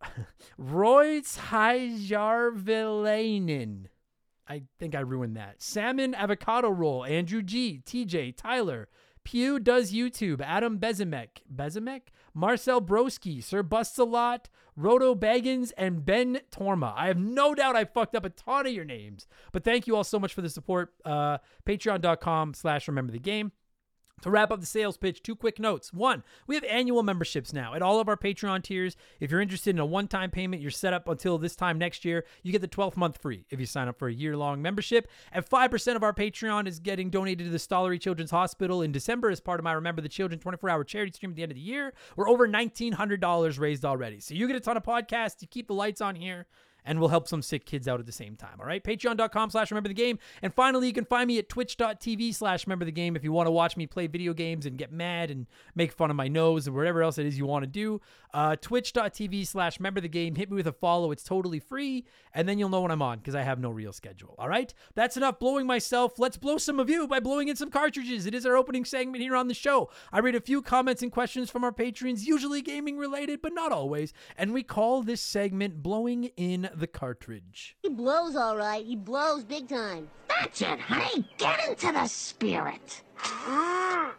Royce 0.58 1.36
Hajarvilainen. 1.50 3.86
I 4.46 4.62
think 4.78 4.94
I 4.94 5.00
ruined 5.00 5.36
that. 5.36 5.60
Salmon 5.60 6.14
Avocado 6.14 6.70
Roll, 6.70 7.04
Andrew 7.04 7.42
G, 7.42 7.82
TJ, 7.84 8.36
Tyler, 8.36 8.88
Pew 9.24 9.58
does 9.58 9.92
YouTube. 9.92 10.40
Adam 10.40 10.78
Bezemek. 10.78 11.42
Bezemek? 11.52 12.12
Marcel 12.38 12.80
Broski. 12.80 13.42
Sir 13.42 13.64
Busts 13.64 13.98
a 13.98 14.04
Lot. 14.04 14.48
Roto 14.76 15.14
Baggins. 15.14 15.72
And 15.76 16.04
Ben 16.04 16.40
Torma. 16.52 16.94
I 16.96 17.08
have 17.08 17.18
no 17.18 17.52
doubt 17.52 17.74
I 17.74 17.84
fucked 17.84 18.14
up 18.14 18.24
a 18.24 18.30
ton 18.30 18.66
of 18.66 18.72
your 18.72 18.84
names. 18.84 19.26
But 19.50 19.64
thank 19.64 19.88
you 19.88 19.96
all 19.96 20.04
so 20.04 20.20
much 20.20 20.34
for 20.34 20.40
the 20.40 20.48
support. 20.48 20.94
Uh, 21.04 21.38
Patreon.com 21.66 22.54
slash 22.54 22.86
remember 22.86 23.12
the 23.12 23.18
game. 23.18 23.50
To 24.22 24.30
wrap 24.30 24.50
up 24.50 24.60
the 24.60 24.66
sales 24.66 24.96
pitch, 24.96 25.22
two 25.22 25.36
quick 25.36 25.60
notes. 25.60 25.92
One, 25.92 26.24
we 26.46 26.56
have 26.56 26.64
annual 26.64 27.02
memberships 27.02 27.52
now 27.52 27.74
at 27.74 27.82
all 27.82 28.00
of 28.00 28.08
our 28.08 28.16
Patreon 28.16 28.62
tiers. 28.64 28.96
If 29.20 29.30
you're 29.30 29.40
interested 29.40 29.70
in 29.70 29.78
a 29.78 29.86
one 29.86 30.08
time 30.08 30.30
payment, 30.30 30.60
you're 30.60 30.70
set 30.72 30.92
up 30.92 31.08
until 31.08 31.38
this 31.38 31.54
time 31.54 31.78
next 31.78 32.04
year. 32.04 32.24
You 32.42 32.50
get 32.50 32.60
the 32.60 32.68
12th 32.68 32.96
month 32.96 33.20
free 33.22 33.44
if 33.50 33.60
you 33.60 33.66
sign 33.66 33.86
up 33.86 33.98
for 33.98 34.08
a 34.08 34.12
year 34.12 34.36
long 34.36 34.60
membership. 34.60 35.08
And 35.32 35.44
5% 35.44 35.96
of 35.96 36.02
our 36.02 36.12
Patreon 36.12 36.66
is 36.66 36.80
getting 36.80 37.10
donated 37.10 37.46
to 37.46 37.52
the 37.52 37.58
Stollery 37.58 38.00
Children's 38.00 38.32
Hospital 38.32 38.82
in 38.82 38.90
December 38.90 39.30
as 39.30 39.40
part 39.40 39.60
of 39.60 39.64
my 39.64 39.72
Remember 39.72 40.02
the 40.02 40.08
Children 40.08 40.40
24 40.40 40.68
hour 40.68 40.84
charity 40.84 41.12
stream 41.12 41.30
at 41.30 41.36
the 41.36 41.42
end 41.44 41.52
of 41.52 41.56
the 41.56 41.62
year. 41.62 41.92
We're 42.16 42.28
over 42.28 42.48
$1,900 42.48 43.58
raised 43.60 43.84
already. 43.84 44.20
So 44.20 44.34
you 44.34 44.46
get 44.46 44.56
a 44.56 44.60
ton 44.60 44.76
of 44.76 44.82
podcasts. 44.82 45.40
You 45.40 45.48
keep 45.48 45.68
the 45.68 45.74
lights 45.74 46.00
on 46.00 46.16
here 46.16 46.46
and 46.88 46.98
we'll 46.98 47.10
help 47.10 47.28
some 47.28 47.42
sick 47.42 47.66
kids 47.66 47.86
out 47.86 48.00
at 48.00 48.06
the 48.06 48.12
same 48.12 48.34
time. 48.34 48.56
All 48.58 48.66
right. 48.66 48.82
Patreon.com 48.82 49.50
slash 49.50 49.70
remember 49.70 49.88
the 49.88 49.94
game. 49.94 50.18
And 50.40 50.54
finally, 50.54 50.86
you 50.86 50.94
can 50.94 51.04
find 51.04 51.28
me 51.28 51.38
at 51.38 51.50
twitch.tv 51.50 52.34
slash 52.34 52.66
remember 52.66 52.86
the 52.86 52.92
game 52.92 53.14
if 53.14 53.22
you 53.22 53.30
want 53.30 53.46
to 53.46 53.50
watch 53.50 53.76
me 53.76 53.86
play 53.86 54.06
video 54.06 54.32
games 54.32 54.64
and 54.64 54.78
get 54.78 54.90
mad 54.90 55.30
and 55.30 55.46
make 55.74 55.92
fun 55.92 56.08
of 56.08 56.16
my 56.16 56.28
nose 56.28 56.66
or 56.66 56.72
whatever 56.72 57.02
else 57.02 57.18
it 57.18 57.26
is 57.26 57.36
you 57.36 57.44
want 57.44 57.62
to 57.62 57.66
do. 57.66 58.00
Uh, 58.32 58.56
twitch.tv 58.56 59.46
slash 59.46 59.78
remember 59.78 60.00
the 60.00 60.08
game. 60.08 60.34
Hit 60.34 60.50
me 60.50 60.56
with 60.56 60.66
a 60.66 60.72
follow. 60.72 61.12
It's 61.12 61.22
totally 61.22 61.60
free. 61.60 62.06
And 62.32 62.48
then 62.48 62.58
you'll 62.58 62.70
know 62.70 62.80
when 62.80 62.90
I'm 62.90 63.02
on 63.02 63.18
because 63.18 63.34
I 63.34 63.42
have 63.42 63.58
no 63.58 63.70
real 63.70 63.92
schedule. 63.92 64.34
All 64.38 64.48
right. 64.48 64.72
That's 64.94 65.18
enough 65.18 65.38
blowing 65.38 65.66
myself. 65.66 66.18
Let's 66.18 66.38
blow 66.38 66.56
some 66.56 66.80
of 66.80 66.88
you 66.88 67.06
by 67.06 67.20
blowing 67.20 67.48
in 67.48 67.56
some 67.56 67.70
cartridges. 67.70 68.24
It 68.24 68.34
is 68.34 68.46
our 68.46 68.56
opening 68.56 68.86
segment 68.86 69.22
here 69.22 69.36
on 69.36 69.48
the 69.48 69.54
show. 69.54 69.90
I 70.10 70.20
read 70.20 70.34
a 70.34 70.40
few 70.40 70.62
comments 70.62 71.02
and 71.02 71.12
questions 71.12 71.50
from 71.50 71.64
our 71.64 71.72
patrons, 71.72 72.26
usually 72.26 72.62
gaming 72.62 72.96
related, 72.96 73.42
but 73.42 73.52
not 73.52 73.72
always. 73.72 74.14
And 74.38 74.54
we 74.54 74.62
call 74.62 75.02
this 75.02 75.20
segment 75.20 75.82
Blowing 75.82 76.30
in 76.36 76.70
the 76.78 76.86
cartridge. 76.86 77.76
He 77.82 77.88
blows 77.88 78.36
all 78.36 78.56
right. 78.56 78.84
He 78.84 78.96
blows 78.96 79.44
big 79.44 79.68
time. 79.68 80.08
That's 80.28 80.62
it, 80.62 80.80
honey. 80.80 81.28
Get 81.36 81.68
into 81.68 81.92
the 81.92 82.06
spirit. 82.06 83.02
Ah. 83.20 84.14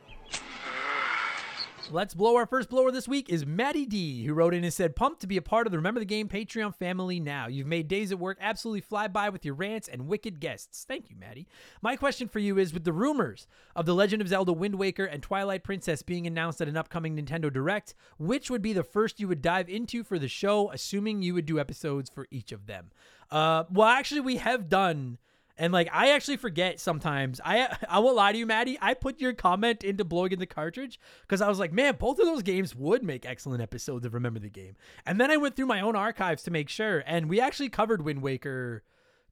Let's 1.92 2.14
blow. 2.14 2.36
Our 2.36 2.46
first 2.46 2.70
blower 2.70 2.92
this 2.92 3.08
week 3.08 3.30
is 3.30 3.48
Maddie 3.48 3.88
D, 3.88 4.24
who 4.24 4.36
wrote 4.36 4.54
in 4.54 4.64
and 4.64 4.72
said, 4.72 4.96
Pumped 4.96 5.22
to 5.22 5.28
be 5.28 5.38
a 5.38 5.42
part 5.42 5.66
of 5.66 5.72
the 5.72 5.80
Remember 5.80 6.00
the 6.00 6.06
Game 6.06 6.30
Patreon 6.30 6.76
family 6.76 7.20
now. 7.20 7.48
You've 7.48 7.66
made 7.66 7.88
days 7.88 8.12
at 8.12 8.20
work 8.20 8.38
absolutely 8.40 8.82
fly 8.82 9.08
by 9.08 9.30
with 9.30 9.44
your 9.44 9.56
rants 9.56 9.88
and 9.88 10.08
wicked 10.08 10.40
guests. 10.40 10.86
Thank 10.88 11.10
you, 11.10 11.16
Maddie. 11.16 11.48
My 11.82 11.96
question 11.96 12.28
for 12.28 12.38
you 12.38 12.60
is 12.60 12.74
with 12.74 12.84
the 12.84 12.94
rumors 12.94 13.48
of 13.76 13.88
The 13.88 13.96
Legend 13.96 14.22
of 14.22 14.28
Zelda 14.28 14.54
Wind 14.54 14.76
Waker 14.76 15.06
and 15.06 15.24
Twilight 15.24 15.64
Princess 15.64 16.04
being 16.04 16.28
announced 16.28 16.62
at 16.62 16.68
an 16.68 16.78
upcoming 16.78 17.18
Nintendo 17.18 17.52
Direct, 17.52 17.96
which 18.20 18.52
would 18.52 18.62
be 18.62 18.74
the 18.74 18.84
first 18.84 19.20
you 19.20 19.28
would 19.28 19.42
dive 19.42 19.68
into 19.68 20.04
for 20.04 20.20
the 20.20 20.28
show, 20.28 20.70
assuming 20.72 21.24
you 21.24 21.34
would 21.34 21.48
do 21.48 21.60
episodes 21.60 22.12
for 22.14 22.28
each 22.30 22.52
of 22.52 22.68
them? 22.68 22.92
Uh, 23.32 23.64
well, 23.72 23.88
actually, 23.88 24.22
we 24.22 24.38
have 24.38 24.70
done 24.70 25.18
and 25.60 25.74
like 25.74 25.90
I 25.92 26.12
actually 26.12 26.38
forget 26.38 26.80
sometimes. 26.80 27.40
I 27.44 27.78
I 27.90 28.00
won't 28.00 28.16
lie 28.16 28.32
to 28.32 28.38
you, 28.38 28.48
Maddie. 28.48 28.80
I 28.82 28.96
put 28.96 29.20
your 29.20 29.34
comment 29.34 29.84
into 29.84 30.04
blowing 30.04 30.32
in 30.32 30.40
the 30.40 30.48
cartridge 30.48 31.00
because 31.22 31.42
I 31.42 31.50
was 31.50 31.60
like, 31.60 31.74
man, 31.74 31.98
both 32.00 32.18
of 32.18 32.26
those 32.26 32.42
games 32.42 32.76
would 32.76 33.04
make 33.04 33.26
excellent 33.26 33.62
episodes 33.62 34.06
of 34.06 34.14
Remember 34.14 34.40
the 34.40 34.50
Game. 34.50 34.76
And 35.06 35.20
then 35.20 35.30
I 35.30 35.38
went 35.38 35.56
through 35.56 35.68
my 35.68 35.82
own 35.82 35.96
archives 35.96 36.42
to 36.44 36.52
make 36.52 36.70
sure, 36.70 37.04
and 37.06 37.30
we 37.30 37.40
actually 37.40 37.70
covered 37.70 38.02
Wind 38.02 38.24
Waker. 38.24 38.84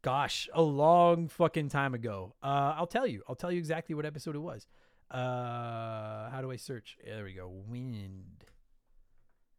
Gosh, 0.04 0.48
a 0.54 0.62
long 0.62 1.28
fucking 1.28 1.70
time 1.70 1.96
ago. 1.96 2.36
Uh, 2.44 2.76
I'll 2.78 2.88
tell 2.88 3.08
you. 3.08 3.24
I'll 3.28 3.36
tell 3.36 3.52
you 3.52 3.58
exactly 3.58 3.96
what 3.96 4.06
episode 4.06 4.36
it 4.36 4.40
was. 4.40 4.68
Uh, 5.10 6.30
how 6.30 6.40
do 6.42 6.52
I 6.52 6.56
search? 6.56 6.98
There 7.04 7.24
we 7.24 7.34
go. 7.34 7.50
Wind. 7.68 8.46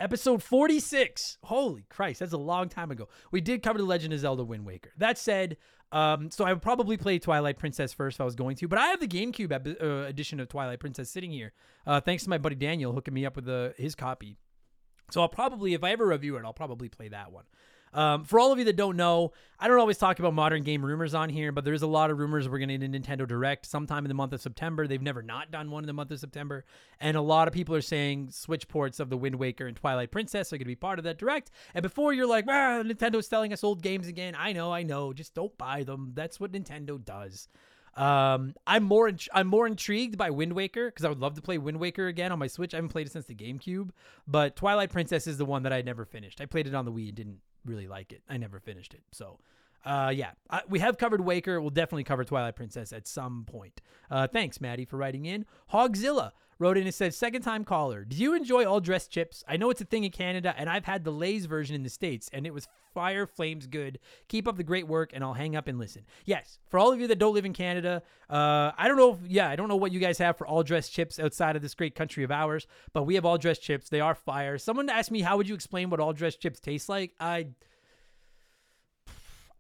Episode 0.01 0.45
46. 0.45 1.39
Holy 1.43 1.85
Christ, 1.89 2.21
that's 2.21 2.33
a 2.33 2.39
long 2.39 2.69
time 2.69 2.93
ago. 2.93 3.09
We 3.33 3.41
did 3.41 3.65
cover 3.65 3.79
The 3.79 3.85
Legend 3.85 4.13
of 4.13 4.21
Zelda 4.21 4.45
Wind 4.45 4.65
Waker. 4.65 4.93
That 4.97 5.19
said, 5.19 5.57
um, 5.93 6.31
so 6.31 6.45
I 6.45 6.53
would 6.53 6.63
probably 6.63 6.97
play 6.97 7.19
Twilight 7.19 7.59
Princess 7.59 7.93
first 7.93 8.17
if 8.17 8.21
I 8.21 8.25
was 8.25 8.35
going 8.35 8.57
to, 8.57 8.69
but 8.69 8.79
I 8.79 8.89
have 8.89 9.01
the 9.01 9.09
GameCube 9.09 9.53
ep- 9.53 9.83
uh, 9.83 10.07
edition 10.07 10.41
of 10.41 10.49
Twilight 10.49 10.81
Princess 10.81 11.11
sitting 11.11 11.31
here. 11.31 11.53
Uh, 11.87 12.01
thanks 12.01 12.25
to 12.25 12.31
my 12.31 12.39
buddy 12.39 12.57
Daniel 12.57 12.93
hooking 12.93 13.15
me 13.15 13.25
up 13.25 13.37
with 13.37 13.47
the, 13.47 13.75
his 13.77 13.95
copy. 13.95 14.37
So 15.11 15.23
I'll 15.23 15.29
probably, 15.29 15.73
if 15.75 15.83
I 15.83 15.93
ever 15.93 16.07
review 16.07 16.37
it, 16.37 16.45
I'll 16.45 16.53
probably 16.53 16.89
play 16.89 17.09
that 17.09 17.33
one. 17.33 17.45
Um, 17.93 18.25
for 18.25 18.39
all 18.39 18.53
of 18.53 18.59
you 18.59 18.65
that 18.67 18.77
don't 18.77 18.97
know, 18.97 19.33
I 19.59 19.67
don't 19.67 19.79
always 19.79 19.99
talk 19.99 20.19
about 20.19 20.35
modern 20.35 20.63
game 20.63 20.85
rumors 20.85 21.15
on 21.15 21.31
here, 21.31 21.51
but 21.53 21.65
there's 21.65 21.83
a 21.83 21.87
lot 21.87 22.11
of 22.11 22.19
rumors 22.19 22.49
we're 22.49 22.59
going 22.59 22.69
to 22.69 22.79
get 22.79 22.95
a 22.95 22.99
Nintendo 22.99 23.27
Direct 23.27 23.67
sometime 23.67 24.05
in 24.05 24.09
the 24.09 24.15
month 24.15 24.33
of 24.33 24.41
September. 24.41 24.87
They've 24.87 25.03
never 25.03 25.23
not 25.23 25.51
done 25.51 25.71
one 25.71 25.83
in 25.83 25.87
the 25.89 25.93
month 25.93 26.11
of 26.11 26.21
September. 26.21 26.65
And 27.01 27.17
a 27.17 27.23
lot 27.23 27.49
of 27.49 27.55
people 27.55 27.75
are 27.75 27.81
saying 27.81 28.31
Switch 28.31 28.69
ports 28.69 29.01
of 29.01 29.11
the 29.11 29.17
Wind 29.17 29.37
Waker 29.37 29.67
and 29.67 29.77
Twilight 29.77 30.11
Princess 30.11 30.53
are 30.53 30.57
going 30.57 30.61
to 30.61 30.67
be 30.67 30.77
part 30.77 30.99
of 30.99 31.05
that 31.05 31.19
Direct. 31.19 31.51
And 31.75 31.83
before 31.83 32.13
you're 32.13 32.27
like, 32.27 32.45
ah, 32.47 32.83
Nintendo's 32.85 33.27
selling 33.27 33.53
us 33.53 33.65
old 33.65 33.83
games 33.83 34.07
again. 34.07 34.37
I 34.39 34.53
know, 34.53 34.73
I 34.73 34.83
know. 34.83 35.13
Just 35.13 35.35
don't 35.35 35.57
buy 35.59 35.83
them. 35.83 36.13
That's 36.15 36.39
what 36.39 36.53
Nintendo 36.53 37.03
does. 37.05 37.49
Um, 37.99 38.55
I'm 38.65 38.85
more 38.85 39.11
I'm 39.33 39.49
more 39.49 39.67
intrigued 39.67 40.17
by 40.17 40.31
Wind 40.31 40.53
Waker 40.53 40.87
because 40.87 41.05
I 41.05 41.09
would 41.09 41.19
love 41.19 41.35
to 41.35 41.43
play 41.43 41.59
Wind 41.59 41.81
Waker 41.81 42.07
again 42.07 42.31
on 42.31 42.39
my 42.39 42.47
Switch. 42.47 42.73
I 42.73 42.77
haven't 42.77 42.91
played 42.91 43.09
it 43.09 43.13
since 43.13 43.27
the 43.27 43.35
GameCube, 43.35 43.91
but 44.27 44.55
Twilight 44.55 44.91
Princess 44.91 45.27
is 45.27 45.37
the 45.37 45.45
one 45.45 45.65
that 45.65 45.73
I 45.73 45.83
never 45.83 46.05
finished. 46.05 46.41
I 46.41 46.47
played 46.47 46.69
it 46.69 46.75
on 46.77 46.85
the 46.85 46.93
Wii 46.93 47.09
and 47.09 47.17
didn't 47.17 47.39
really 47.69 47.87
like 47.87 48.13
it. 48.13 48.23
I 48.29 48.37
never 48.37 48.59
finished 48.59 48.95
it. 48.95 49.03
So, 49.13 49.39
uh, 49.85 50.13
yeah, 50.15 50.31
I, 50.51 50.63
we 50.69 50.79
have 50.81 50.99
covered 50.99 51.21
Waker. 51.21 51.61
We'll 51.61 51.71
definitely 51.71 52.05
cover 52.05 52.25
Twilight 52.25 52.57
Princess 52.57 52.93
at 52.93 53.07
some 53.07 53.45
point. 53.45 53.81
Uh, 54.11 54.27
thanks, 54.27 54.61
Maddie, 54.61 54.85
for 54.85 54.97
writing 54.97 55.25
in. 55.25 55.45
Hogzilla 55.73 56.33
wrote 56.59 56.77
in 56.77 56.85
and 56.85 56.95
said, 56.95 57.15
Second 57.15 57.43
time 57.43 57.65
caller, 57.65 58.05
do 58.05 58.17
you 58.17 58.35
enjoy 58.35 58.65
all 58.65 58.81
dressed 58.81 59.11
chips? 59.11 59.45
I 59.47 59.57
know 59.57 59.71
it's 59.71 59.81
a 59.81 59.85
thing 59.85 60.05
in 60.05 60.11
Canada, 60.11 60.55
and 60.57 60.69
I've 60.69 60.85
had 60.85 61.05
the 61.05 61.13
Lay's 61.13 61.47
version 61.47 61.77
in 61.77 61.83
the 61.83 61.89
States, 61.89 62.29
and 62.33 62.47
it 62.47 62.53
was 62.53 62.69
fire 62.93 63.27
flames 63.27 63.67
good. 63.67 63.99
Keep 64.29 64.49
up 64.49 64.57
the 64.57 64.65
great 64.65 64.89
work, 64.89 65.11
and 65.15 65.23
I'll 65.23 65.35
hang 65.35 65.55
up 65.55 65.69
and 65.69 65.79
listen. 65.79 66.03
Yes, 66.25 66.59
for 66.69 66.79
all 66.81 66.93
of 66.93 67.01
you 67.01 67.07
that 67.07 67.19
don't 67.19 67.35
live 67.35 67.45
in 67.45 67.53
Canada, 67.53 68.03
uh, 68.29 68.73
I 68.77 68.89
don't 68.89 68.97
know 68.97 69.13
if, 69.13 69.19
yeah, 69.31 69.49
I 69.49 69.57
don't 69.57 69.69
know 69.69 69.77
what 69.77 69.93
you 69.93 70.01
guys 70.01 70.19
have 70.19 70.37
for 70.37 70.47
all 70.47 70.63
dressed 70.63 70.93
chips 70.93 71.19
outside 71.19 71.55
of 71.55 71.63
this 71.63 71.75
great 71.75 71.95
country 71.95 72.25
of 72.25 72.31
ours, 72.31 72.67
but 72.93 73.05
we 73.05 73.15
have 73.15 73.25
all 73.25 73.39
dressed 73.39 73.63
chips. 73.63 73.89
They 73.89 74.01
are 74.01 74.15
fire. 74.15 74.59
Someone 74.59 74.91
asked 74.91 75.11
me, 75.11 75.21
how 75.21 75.37
would 75.37 75.49
you 75.49 75.55
explain 75.55 75.91
what 75.91 76.01
all 76.01 76.13
dressed 76.13 76.41
chips 76.41 76.61
taste 76.61 76.89
like? 76.89 77.15
I. 77.21 77.49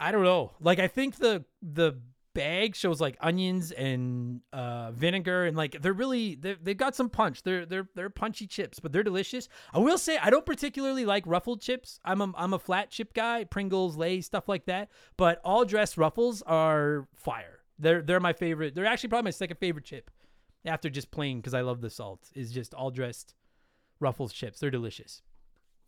I 0.01 0.13
don't 0.13 0.25
know. 0.25 0.53
Like 0.61 0.79
I 0.79 0.89
think 0.89 1.17
the 1.17 1.45
the 1.63 1.99
bag 2.35 2.77
shows 2.77 3.01
like 3.01 3.17
onions 3.21 3.73
and 3.73 4.43
uh, 4.53 4.93
vinegar 4.93 5.45
and 5.45 5.57
like 5.57 5.83
they're 5.83 5.93
really 5.93 6.37
they've, 6.37 6.63
they've 6.63 6.77
got 6.77 6.95
some 6.95 7.11
punch. 7.11 7.43
They're 7.43 7.67
they're 7.67 7.89
they're 7.97 8.11
punchy 8.11 8.47
chips, 8.47 8.79
but 8.79 8.93
they're 8.93 9.03
delicious. 9.03 9.49
I 9.73 9.79
will 9.79 9.99
say 9.99 10.19
I 10.19 10.31
don't 10.31 10.47
particularly 10.47 11.05
like 11.05 11.25
ruffled 11.27 11.61
chips. 11.61 11.99
I'm 12.05 12.21
a 12.21 12.33
I'm 12.37 12.55
a 12.55 12.59
flat 12.59 12.91
chip 12.91 13.13
guy, 13.13 13.45
Pringles, 13.45 13.97
Lay's, 13.97 14.27
stuff 14.27 14.49
like 14.49 14.67
that. 14.67 14.89
But 15.17 15.41
all 15.45 15.65
dressed 15.65 15.97
ruffles 15.97 16.43
are 16.43 17.09
fire. 17.17 17.59
They're 17.79 18.03
they're 18.03 18.21
my 18.21 18.33
favorite. 18.33 18.75
They're 18.75 18.87
actually 18.87 19.09
probably 19.09 19.29
my 19.29 19.33
second 19.33 19.57
favorite 19.57 19.85
chip 19.85 20.11
after 20.65 20.89
just 20.89 21.11
plain 21.11 21.39
because 21.39 21.55
I 21.55 21.63
love 21.63 21.81
the 21.81 21.91
salt. 21.91 22.31
Is 22.35 22.53
just 22.53 22.73
all 22.73 22.93
dressed 22.93 23.35
ruffles 23.99 24.33
chips. 24.33 24.61
They're 24.61 24.71
delicious. 24.71 25.23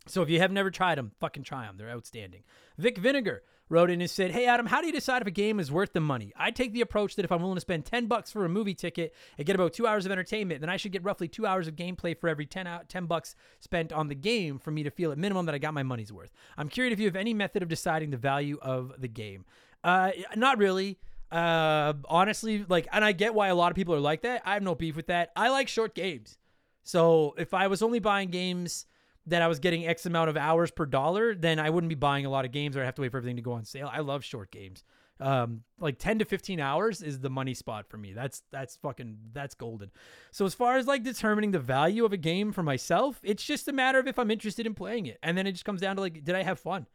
So 0.07 0.21
if 0.21 0.29
you 0.29 0.39
have 0.39 0.51
never 0.51 0.71
tried 0.71 0.97
them, 0.97 1.11
fucking 1.19 1.43
try 1.43 1.65
them. 1.65 1.77
They're 1.77 1.89
outstanding. 1.89 2.43
Vic 2.77 2.97
Vinegar 2.97 3.43
wrote 3.71 3.89
in 3.89 4.01
and 4.01 4.09
said, 4.09 4.31
"Hey 4.31 4.45
Adam, 4.45 4.65
how 4.65 4.81
do 4.81 4.87
you 4.87 4.93
decide 4.93 5.21
if 5.21 5.27
a 5.27 5.31
game 5.31 5.59
is 5.59 5.71
worth 5.71 5.93
the 5.93 6.01
money? 6.01 6.33
I 6.35 6.51
take 6.51 6.73
the 6.73 6.81
approach 6.81 7.15
that 7.15 7.23
if 7.23 7.31
I'm 7.31 7.41
willing 7.41 7.55
to 7.55 7.61
spend 7.61 7.85
10 7.85 8.07
bucks 8.07 8.29
for 8.31 8.43
a 8.43 8.49
movie 8.49 8.73
ticket 8.73 9.15
and 9.37 9.47
get 9.47 9.55
about 9.55 9.71
2 9.73 9.87
hours 9.87 10.05
of 10.05 10.11
entertainment, 10.11 10.59
then 10.59 10.69
I 10.69 10.75
should 10.75 10.91
get 10.91 11.03
roughly 11.03 11.29
2 11.29 11.45
hours 11.45 11.67
of 11.67 11.75
gameplay 11.75 12.15
for 12.15 12.27
every 12.27 12.45
10 12.45 12.67
out 12.67 12.89
10 12.89 13.05
bucks 13.05 13.33
spent 13.59 13.93
on 13.93 14.09
the 14.09 14.15
game 14.15 14.59
for 14.59 14.71
me 14.71 14.83
to 14.83 14.91
feel 14.91 15.11
at 15.11 15.17
minimum 15.17 15.45
that 15.45 15.55
I 15.55 15.57
got 15.57 15.73
my 15.73 15.83
money's 15.83 16.11
worth. 16.11 16.33
I'm 16.57 16.67
curious 16.67 16.91
if 16.91 16.99
you 16.99 17.05
have 17.05 17.15
any 17.15 17.33
method 17.33 17.63
of 17.63 17.69
deciding 17.69 18.11
the 18.11 18.17
value 18.17 18.59
of 18.61 18.93
the 18.99 19.07
game." 19.07 19.45
Uh 19.83 20.11
not 20.35 20.57
really. 20.57 20.99
Uh 21.31 21.93
honestly, 22.09 22.65
like 22.67 22.87
and 22.91 23.05
I 23.05 23.13
get 23.13 23.33
why 23.33 23.47
a 23.47 23.55
lot 23.55 23.71
of 23.71 23.75
people 23.77 23.95
are 23.95 24.01
like 24.01 24.23
that. 24.23 24.41
I 24.45 24.53
have 24.53 24.63
no 24.63 24.75
beef 24.75 24.97
with 24.97 25.07
that. 25.07 25.31
I 25.35 25.49
like 25.49 25.69
short 25.69 25.95
games. 25.95 26.37
So, 26.83 27.35
if 27.37 27.53
I 27.53 27.67
was 27.67 27.83
only 27.83 27.99
buying 27.99 28.31
games 28.31 28.87
that 29.27 29.41
I 29.41 29.47
was 29.47 29.59
getting 29.59 29.85
X 29.85 30.05
amount 30.05 30.29
of 30.29 30.37
hours 30.37 30.71
per 30.71 30.85
dollar, 30.85 31.35
then 31.35 31.59
I 31.59 31.69
wouldn't 31.69 31.89
be 31.89 31.95
buying 31.95 32.25
a 32.25 32.29
lot 32.29 32.45
of 32.45 32.51
games 32.51 32.75
or 32.75 32.81
I'd 32.81 32.85
have 32.85 32.95
to 32.95 33.01
wait 33.01 33.11
for 33.11 33.17
everything 33.17 33.35
to 33.35 33.41
go 33.41 33.53
on 33.53 33.65
sale. 33.65 33.89
I 33.91 33.99
love 33.99 34.23
short 34.23 34.51
games. 34.51 34.83
Um, 35.19 35.61
like 35.79 35.99
10 35.99 36.19
to 36.19 36.25
15 36.25 36.59
hours 36.59 37.03
is 37.03 37.19
the 37.19 37.29
money 37.29 37.53
spot 37.53 37.87
for 37.87 37.97
me. 37.97 38.11
That's 38.11 38.41
that's 38.51 38.75
fucking 38.77 39.17
that's 39.33 39.53
golden. 39.53 39.91
So 40.31 40.45
as 40.45 40.55
far 40.55 40.77
as 40.77 40.87
like 40.87 41.03
determining 41.03 41.51
the 41.51 41.59
value 41.59 42.05
of 42.05 42.13
a 42.13 42.17
game 42.17 42.51
for 42.51 42.63
myself, 42.63 43.19
it's 43.21 43.43
just 43.43 43.67
a 43.67 43.73
matter 43.73 43.99
of 43.99 44.07
if 44.07 44.17
I'm 44.17 44.31
interested 44.31 44.65
in 44.65 44.73
playing 44.73 45.05
it. 45.05 45.19
And 45.21 45.37
then 45.37 45.45
it 45.45 45.51
just 45.51 45.65
comes 45.65 45.81
down 45.81 45.95
to 45.97 46.01
like 46.01 46.23
did 46.23 46.33
I 46.33 46.41
have 46.41 46.59
fun? 46.59 46.87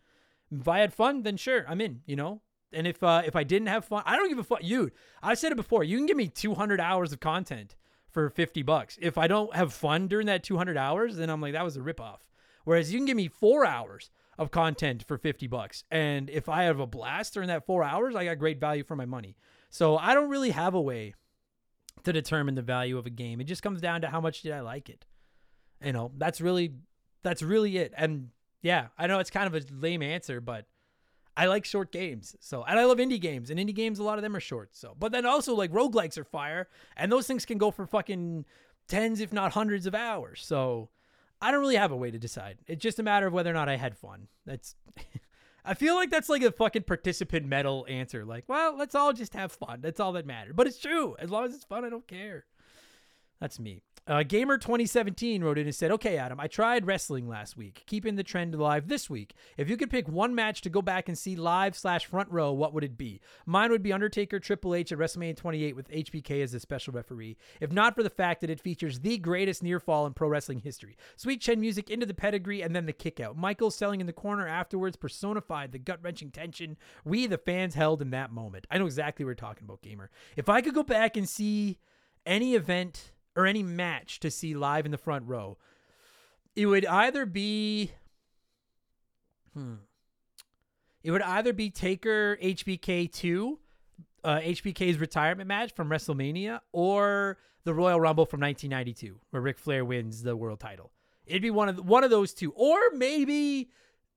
If 0.50 0.66
I 0.66 0.80
had 0.80 0.92
fun, 0.92 1.23
then 1.23 1.37
sure, 1.37 1.64
I'm 1.68 1.80
in, 1.80 2.00
you 2.04 2.16
know? 2.16 2.42
And 2.73 2.88
if 2.88 3.00
uh 3.00 3.23
if 3.25 3.37
I 3.37 3.45
didn't 3.45 3.68
have 3.68 3.85
fun, 3.85 4.02
I 4.04 4.16
don't 4.16 4.28
give 4.28 4.38
a 4.38 4.45
fuck. 4.45 4.64
You, 4.64 4.90
I 5.23 5.35
said 5.35 5.52
it 5.52 5.56
before. 5.56 5.85
You 5.85 5.97
can 5.97 6.06
give 6.06 6.16
me 6.16 6.26
200 6.26 6.80
hours 6.80 7.12
of 7.12 7.21
content 7.21 7.76
for 8.10 8.30
50 8.30 8.62
bucks. 8.62 8.98
If 9.00 9.18
I 9.18 9.26
don't 9.26 9.54
have 9.54 9.72
fun 9.72 10.08
during 10.08 10.26
that 10.26 10.42
200 10.42 10.76
hours, 10.76 11.16
then 11.16 11.30
I'm 11.30 11.40
like, 11.40 11.52
that 11.52 11.64
was 11.64 11.76
a 11.76 11.80
ripoff. 11.80 12.20
Whereas 12.64 12.92
you 12.92 12.98
can 12.98 13.06
give 13.06 13.16
me 13.16 13.28
four 13.28 13.64
hours 13.64 14.10
of 14.38 14.50
content 14.50 15.04
for 15.06 15.16
50 15.16 15.46
bucks. 15.46 15.84
And 15.90 16.28
if 16.30 16.48
I 16.48 16.64
have 16.64 16.80
a 16.80 16.86
blast 16.86 17.34
during 17.34 17.48
that 17.48 17.66
four 17.66 17.84
hours, 17.84 18.14
I 18.14 18.25
got 18.25 18.38
great 18.38 18.60
value 18.60 18.84
for 18.84 18.96
my 18.96 19.06
money. 19.06 19.36
So 19.70 19.96
I 19.96 20.14
don't 20.14 20.30
really 20.30 20.50
have 20.50 20.75
a 20.75 20.80
way 20.80 21.14
to 22.04 22.12
determine 22.12 22.54
the 22.54 22.62
value 22.62 22.98
of 22.98 23.06
a 23.06 23.10
game. 23.10 23.40
It 23.40 23.44
just 23.44 23.62
comes 23.62 23.80
down 23.80 24.02
to 24.02 24.08
how 24.08 24.20
much 24.20 24.42
did 24.42 24.52
I 24.52 24.60
like 24.60 24.88
it. 24.88 25.06
You 25.84 25.92
know, 25.92 26.12
that's 26.16 26.40
really 26.40 26.75
that's 27.22 27.42
really 27.42 27.76
it. 27.78 27.92
And 27.96 28.30
yeah, 28.62 28.88
I 28.96 29.06
know 29.06 29.18
it's 29.18 29.30
kind 29.30 29.46
of 29.46 29.54
a 29.54 29.64
lame 29.75 30.02
answer, 30.02 30.40
but 30.40 30.66
I 31.36 31.46
like 31.46 31.64
short 31.64 31.92
games. 31.92 32.34
So, 32.40 32.62
and 32.64 32.78
I 32.78 32.84
love 32.84 32.98
indie 32.98 33.20
games, 33.20 33.50
and 33.50 33.60
indie 33.60 33.74
games, 33.74 33.98
a 33.98 34.02
lot 34.02 34.18
of 34.18 34.22
them 34.22 34.34
are 34.34 34.40
short. 34.40 34.70
So, 34.74 34.94
but 34.98 35.12
then 35.12 35.26
also 35.26 35.54
like 35.54 35.72
roguelikes 35.72 36.16
are 36.18 36.24
fire, 36.24 36.68
and 36.96 37.12
those 37.12 37.26
things 37.26 37.44
can 37.44 37.58
go 37.58 37.70
for 37.70 37.86
fucking 37.86 38.44
tens, 38.88 39.20
if 39.20 39.32
not 39.32 39.52
hundreds 39.52 39.86
of 39.86 39.94
hours. 39.94 40.42
So, 40.44 40.88
I 41.40 41.50
don't 41.50 41.60
really 41.60 41.76
have 41.76 41.92
a 41.92 41.96
way 41.96 42.10
to 42.10 42.18
decide. 42.18 42.58
It's 42.66 42.82
just 42.82 42.98
a 42.98 43.02
matter 43.02 43.26
of 43.26 43.32
whether 43.32 43.50
or 43.50 43.54
not 43.54 43.68
I 43.68 43.76
had 43.76 43.96
fun. 43.96 44.28
That's, 44.46 44.74
I 45.64 45.74
feel 45.74 45.94
like 45.94 46.10
that's 46.10 46.28
like 46.28 46.42
a 46.42 46.52
fucking 46.52 46.84
participant 46.84 47.46
medal 47.46 47.84
answer. 47.88 48.24
Like, 48.24 48.44
well, 48.48 48.76
let's 48.76 48.94
all 48.94 49.12
just 49.12 49.34
have 49.34 49.52
fun. 49.52 49.80
That's 49.82 50.00
all 50.00 50.12
that 50.12 50.26
matters. 50.26 50.54
But 50.56 50.66
it's 50.66 50.78
true. 50.78 51.16
As 51.18 51.30
long 51.30 51.44
as 51.44 51.54
it's 51.54 51.64
fun, 51.64 51.84
I 51.84 51.90
don't 51.90 52.06
care. 52.06 52.44
That's 53.40 53.58
me. 53.58 53.82
Uh, 54.08 54.22
Gamer 54.22 54.56
2017 54.56 55.42
wrote 55.42 55.58
in 55.58 55.66
and 55.66 55.75
said, 55.75 55.90
Okay, 55.90 56.16
Adam, 56.16 56.38
I 56.38 56.46
tried 56.46 56.86
wrestling 56.86 57.28
last 57.28 57.56
week, 57.56 57.82
keeping 57.86 58.14
the 58.14 58.22
trend 58.22 58.54
alive 58.54 58.86
this 58.86 59.10
week. 59.10 59.34
If 59.56 59.68
you 59.68 59.76
could 59.76 59.90
pick 59.90 60.06
one 60.06 60.32
match 60.32 60.60
to 60.60 60.70
go 60.70 60.80
back 60.80 61.08
and 61.08 61.18
see 61.18 61.34
live 61.34 61.76
slash 61.76 62.06
front 62.06 62.30
row, 62.30 62.52
what 62.52 62.72
would 62.72 62.84
it 62.84 62.96
be? 62.96 63.20
Mine 63.46 63.72
would 63.72 63.82
be 63.82 63.92
Undertaker 63.92 64.38
Triple 64.38 64.76
H 64.76 64.92
at 64.92 64.98
WrestleMania 64.98 65.36
28 65.36 65.75
with 65.75 65.90
HBK 65.90 66.40
as 66.40 66.52
the 66.52 66.60
special 66.60 66.92
referee, 66.92 67.36
if 67.60 67.72
not 67.72 67.96
for 67.96 68.04
the 68.04 68.10
fact 68.10 68.42
that 68.42 68.50
it 68.50 68.60
features 68.60 69.00
the 69.00 69.18
greatest 69.18 69.60
near 69.60 69.80
fall 69.80 70.06
in 70.06 70.12
pro 70.12 70.28
wrestling 70.28 70.60
history. 70.60 70.96
Sweet 71.16 71.40
Chin 71.40 71.60
music 71.60 71.90
into 71.90 72.06
the 72.06 72.14
pedigree 72.14 72.62
and 72.62 72.76
then 72.76 72.86
the 72.86 72.92
kick 72.92 73.18
out. 73.18 73.36
Michael 73.36 73.72
selling 73.72 74.00
in 74.00 74.06
the 74.06 74.12
corner 74.12 74.46
afterwards 74.46 74.96
personified 74.96 75.72
the 75.72 75.80
gut 75.80 75.98
wrenching 76.00 76.30
tension 76.30 76.76
we, 77.04 77.26
the 77.26 77.38
fans, 77.38 77.75
held 77.75 78.00
in 78.00 78.10
that 78.10 78.30
moment. 78.30 78.68
I 78.70 78.78
know 78.78 78.86
exactly 78.86 79.25
what 79.25 79.30
we're 79.30 79.34
talking 79.34 79.64
about, 79.64 79.82
Gamer. 79.82 80.10
If 80.36 80.48
I 80.48 80.60
could 80.60 80.75
go 80.75 80.84
back 80.84 81.16
and 81.16 81.28
see 81.28 81.78
any 82.25 82.54
event 82.54 83.12
or 83.36 83.46
any 83.46 83.62
match 83.62 84.18
to 84.20 84.30
see 84.30 84.54
live 84.54 84.86
in 84.86 84.90
the 84.90 84.98
front 84.98 85.26
row, 85.26 85.58
it 86.54 86.66
would 86.66 86.86
either 86.86 87.26
be 87.26 87.92
hmm. 89.54 89.74
It 91.06 91.12
would 91.12 91.22
either 91.22 91.52
be 91.52 91.70
Taker 91.70 92.36
HBK 92.42 93.12
2, 93.12 93.58
uh, 94.24 94.40
HBK's 94.40 94.98
retirement 94.98 95.46
match 95.46 95.72
from 95.72 95.88
WrestleMania, 95.88 96.58
or 96.72 97.38
the 97.62 97.72
Royal 97.72 98.00
Rumble 98.00 98.26
from 98.26 98.40
1992, 98.40 99.20
where 99.30 99.40
Ric 99.40 99.56
Flair 99.56 99.84
wins 99.84 100.24
the 100.24 100.36
world 100.36 100.58
title. 100.58 100.90
It'd 101.24 101.42
be 101.42 101.50
one 101.52 101.68
of 101.68 101.78
one 101.78 102.02
of 102.02 102.10
those 102.10 102.34
two, 102.34 102.50
or 102.56 102.76
maybe, 102.92 103.70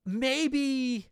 maybe 0.04 1.10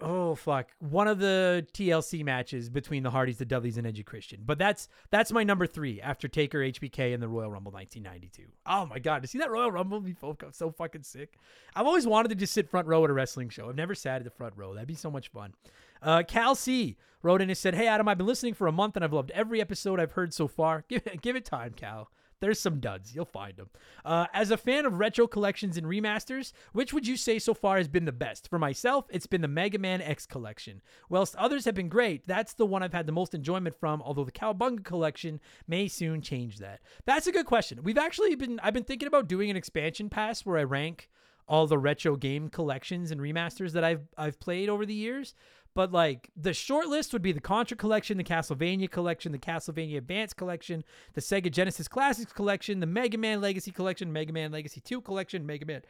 oh 0.00 0.34
fuck 0.34 0.68
one 0.78 1.08
of 1.08 1.18
the 1.18 1.66
TLC 1.72 2.24
matches 2.24 2.68
between 2.68 3.02
the 3.02 3.10
Hardys, 3.10 3.38
the 3.38 3.44
Dudleys, 3.44 3.78
and 3.78 3.86
Edge 3.86 4.04
Christian. 4.04 4.42
But 4.44 4.58
that's 4.58 4.88
that's 5.10 5.32
my 5.32 5.44
number 5.44 5.66
three 5.66 6.00
after 6.00 6.28
Taker, 6.28 6.58
HBK, 6.60 7.14
and 7.14 7.22
the 7.22 7.28
Royal 7.28 7.50
Rumble 7.50 7.72
1992. 7.72 8.50
Oh 8.66 8.86
my 8.86 8.98
god, 8.98 9.22
to 9.22 9.28
see 9.28 9.38
that 9.38 9.50
Royal 9.50 9.70
Rumble 9.70 10.00
be 10.00 10.14
so 10.52 10.70
fucking 10.70 11.02
sick. 11.02 11.38
I've 11.74 11.86
always 11.86 12.06
wanted 12.06 12.28
to 12.28 12.34
just 12.34 12.52
sit 12.52 12.68
front 12.68 12.86
row 12.86 13.04
at 13.04 13.10
a 13.10 13.12
wrestling 13.12 13.48
show. 13.48 13.68
I've 13.68 13.76
never 13.76 13.94
sat 13.94 14.16
at 14.16 14.24
the 14.24 14.30
front 14.30 14.54
row. 14.56 14.74
That'd 14.74 14.88
be 14.88 14.94
so 14.94 15.10
much 15.10 15.28
fun. 15.28 15.54
Uh, 16.02 16.22
Cal 16.26 16.54
C 16.54 16.96
wrote 17.22 17.40
in 17.40 17.48
and 17.48 17.58
said, 17.58 17.74
"Hey 17.74 17.86
Adam, 17.86 18.08
I've 18.08 18.18
been 18.18 18.26
listening 18.26 18.54
for 18.54 18.66
a 18.66 18.72
month 18.72 18.96
and 18.96 19.04
I've 19.04 19.12
loved 19.12 19.30
every 19.32 19.60
episode 19.60 20.00
I've 20.00 20.12
heard 20.12 20.34
so 20.34 20.46
far. 20.48 20.84
Give 20.88 21.02
give 21.20 21.36
it 21.36 21.44
time, 21.44 21.72
Cal." 21.74 22.10
There's 22.40 22.60
some 22.60 22.80
duds. 22.80 23.14
You'll 23.14 23.24
find 23.24 23.56
them. 23.56 23.70
Uh, 24.04 24.26
as 24.34 24.50
a 24.50 24.56
fan 24.56 24.84
of 24.84 24.98
retro 24.98 25.26
collections 25.26 25.76
and 25.76 25.86
remasters, 25.86 26.52
which 26.72 26.92
would 26.92 27.06
you 27.06 27.16
say 27.16 27.38
so 27.38 27.54
far 27.54 27.78
has 27.78 27.88
been 27.88 28.04
the 28.04 28.12
best? 28.12 28.48
For 28.48 28.58
myself, 28.58 29.06
it's 29.08 29.26
been 29.26 29.40
the 29.40 29.48
Mega 29.48 29.78
Man 29.78 30.02
X 30.02 30.26
collection. 30.26 30.82
Whilst 31.08 31.34
others 31.36 31.64
have 31.64 31.74
been 31.74 31.88
great, 31.88 32.26
that's 32.26 32.52
the 32.52 32.66
one 32.66 32.82
I've 32.82 32.92
had 32.92 33.06
the 33.06 33.12
most 33.12 33.34
enjoyment 33.34 33.74
from, 33.74 34.02
although 34.02 34.24
the 34.24 34.32
Cowabunga 34.32 34.84
collection 34.84 35.40
may 35.66 35.88
soon 35.88 36.20
change 36.20 36.58
that. 36.58 36.80
That's 37.04 37.26
a 37.26 37.32
good 37.32 37.46
question. 37.46 37.82
We've 37.82 37.98
actually 37.98 38.34
been, 38.34 38.60
I've 38.62 38.74
been 38.74 38.84
thinking 38.84 39.08
about 39.08 39.28
doing 39.28 39.50
an 39.50 39.56
expansion 39.56 40.10
pass 40.10 40.44
where 40.44 40.58
I 40.58 40.64
rank 40.64 41.08
all 41.48 41.66
the 41.66 41.78
retro 41.78 42.16
game 42.16 42.48
collections 42.48 43.10
and 43.10 43.20
remasters 43.20 43.72
that 43.72 43.84
I've 43.84 44.06
I've 44.16 44.40
played 44.40 44.68
over 44.68 44.84
the 44.84 44.94
years. 44.94 45.34
But 45.76 45.92
like 45.92 46.30
the 46.34 46.54
short 46.54 46.86
list 46.86 47.12
would 47.12 47.20
be 47.20 47.32
the 47.32 47.40
Contra 47.40 47.76
collection, 47.76 48.16
the 48.16 48.24
Castlevania 48.24 48.90
collection, 48.90 49.30
the 49.30 49.38
Castlevania 49.38 49.98
Advance 49.98 50.32
collection, 50.32 50.82
the 51.12 51.20
Sega 51.20 51.50
Genesis 51.50 51.86
Classics 51.86 52.32
collection, 52.32 52.80
the 52.80 52.86
Mega 52.86 53.18
Man 53.18 53.42
Legacy 53.42 53.72
collection, 53.72 54.10
Mega 54.10 54.32
Man 54.32 54.50
Legacy 54.52 54.80
2 54.80 55.02
collection, 55.02 55.44
Mega 55.44 55.66
Man 55.66 55.82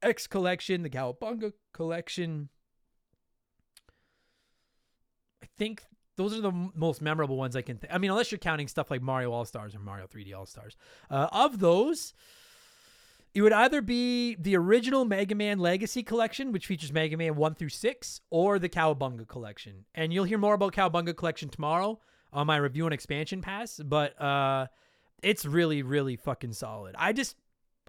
X 0.00 0.28
collection, 0.28 0.84
the 0.84 0.90
Cowabunga 0.90 1.52
collection. 1.72 2.50
I 5.42 5.48
think 5.58 5.82
those 6.16 6.38
are 6.38 6.40
the 6.40 6.52
m- 6.52 6.70
most 6.76 7.02
memorable 7.02 7.36
ones 7.36 7.56
I 7.56 7.62
can 7.62 7.78
think. 7.78 7.92
I 7.92 7.98
mean, 7.98 8.12
unless 8.12 8.30
you're 8.30 8.38
counting 8.38 8.68
stuff 8.68 8.92
like 8.92 9.02
Mario 9.02 9.32
All 9.32 9.44
Stars 9.44 9.74
or 9.74 9.80
Mario 9.80 10.06
3D 10.06 10.32
All 10.38 10.46
Stars. 10.46 10.76
Uh, 11.10 11.26
of 11.32 11.58
those, 11.58 12.14
it 13.34 13.42
would 13.42 13.52
either 13.52 13.80
be 13.80 14.34
the 14.34 14.56
original 14.56 15.04
Mega 15.04 15.34
Man 15.34 15.58
Legacy 15.58 16.02
Collection, 16.02 16.52
which 16.52 16.66
features 16.66 16.92
Mega 16.92 17.16
Man 17.16 17.36
1 17.36 17.54
through 17.54 17.70
6, 17.70 18.20
or 18.30 18.58
the 18.58 18.68
Cowabunga 18.68 19.26
Collection. 19.26 19.86
And 19.94 20.12
you'll 20.12 20.24
hear 20.24 20.38
more 20.38 20.54
about 20.54 20.74
Cowabunga 20.74 21.16
Collection 21.16 21.48
tomorrow 21.48 21.98
on 22.32 22.46
my 22.46 22.56
review 22.56 22.86
and 22.86 22.94
expansion 22.94 23.40
pass, 23.40 23.80
but 23.82 24.20
uh, 24.20 24.66
it's 25.22 25.46
really, 25.46 25.82
really 25.82 26.16
fucking 26.16 26.52
solid. 26.52 26.94
I 26.98 27.12
just, 27.12 27.36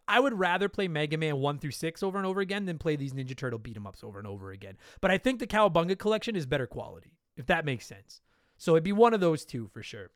I 0.08 0.20
would 0.20 0.38
rather 0.38 0.70
play 0.70 0.88
Mega 0.88 1.18
Man 1.18 1.38
1 1.38 1.60
through 1.60 1.72
6 1.72 2.04
over 2.04 2.18
and 2.18 2.28
over 2.28 2.40
again 2.40 2.66
than 2.66 2.78
play 2.78 2.96
these 2.96 3.14
Ninja 3.14 3.36
Turtle 3.36 3.60
beat 3.60 3.76
'em 3.76 3.88
ups 3.88 4.04
over 4.04 4.20
and 4.20 4.28
over 4.28 4.52
again. 4.52 4.78
But 5.02 5.12
I 5.12 5.18
think 5.18 5.40
the 5.40 5.48
Cowabunga 5.48 5.98
Collection 5.98 6.36
is 6.36 6.46
better 6.46 6.68
quality, 6.68 7.18
if 7.36 7.48
that 7.48 7.66
makes 7.66 7.86
sense. 7.86 8.22
So 8.58 8.74
it'd 8.74 8.84
be 8.84 8.94
one 8.94 9.14
of 9.14 9.20
those 9.20 9.44
two 9.44 9.68
for 9.68 9.84
sure. 9.84 10.12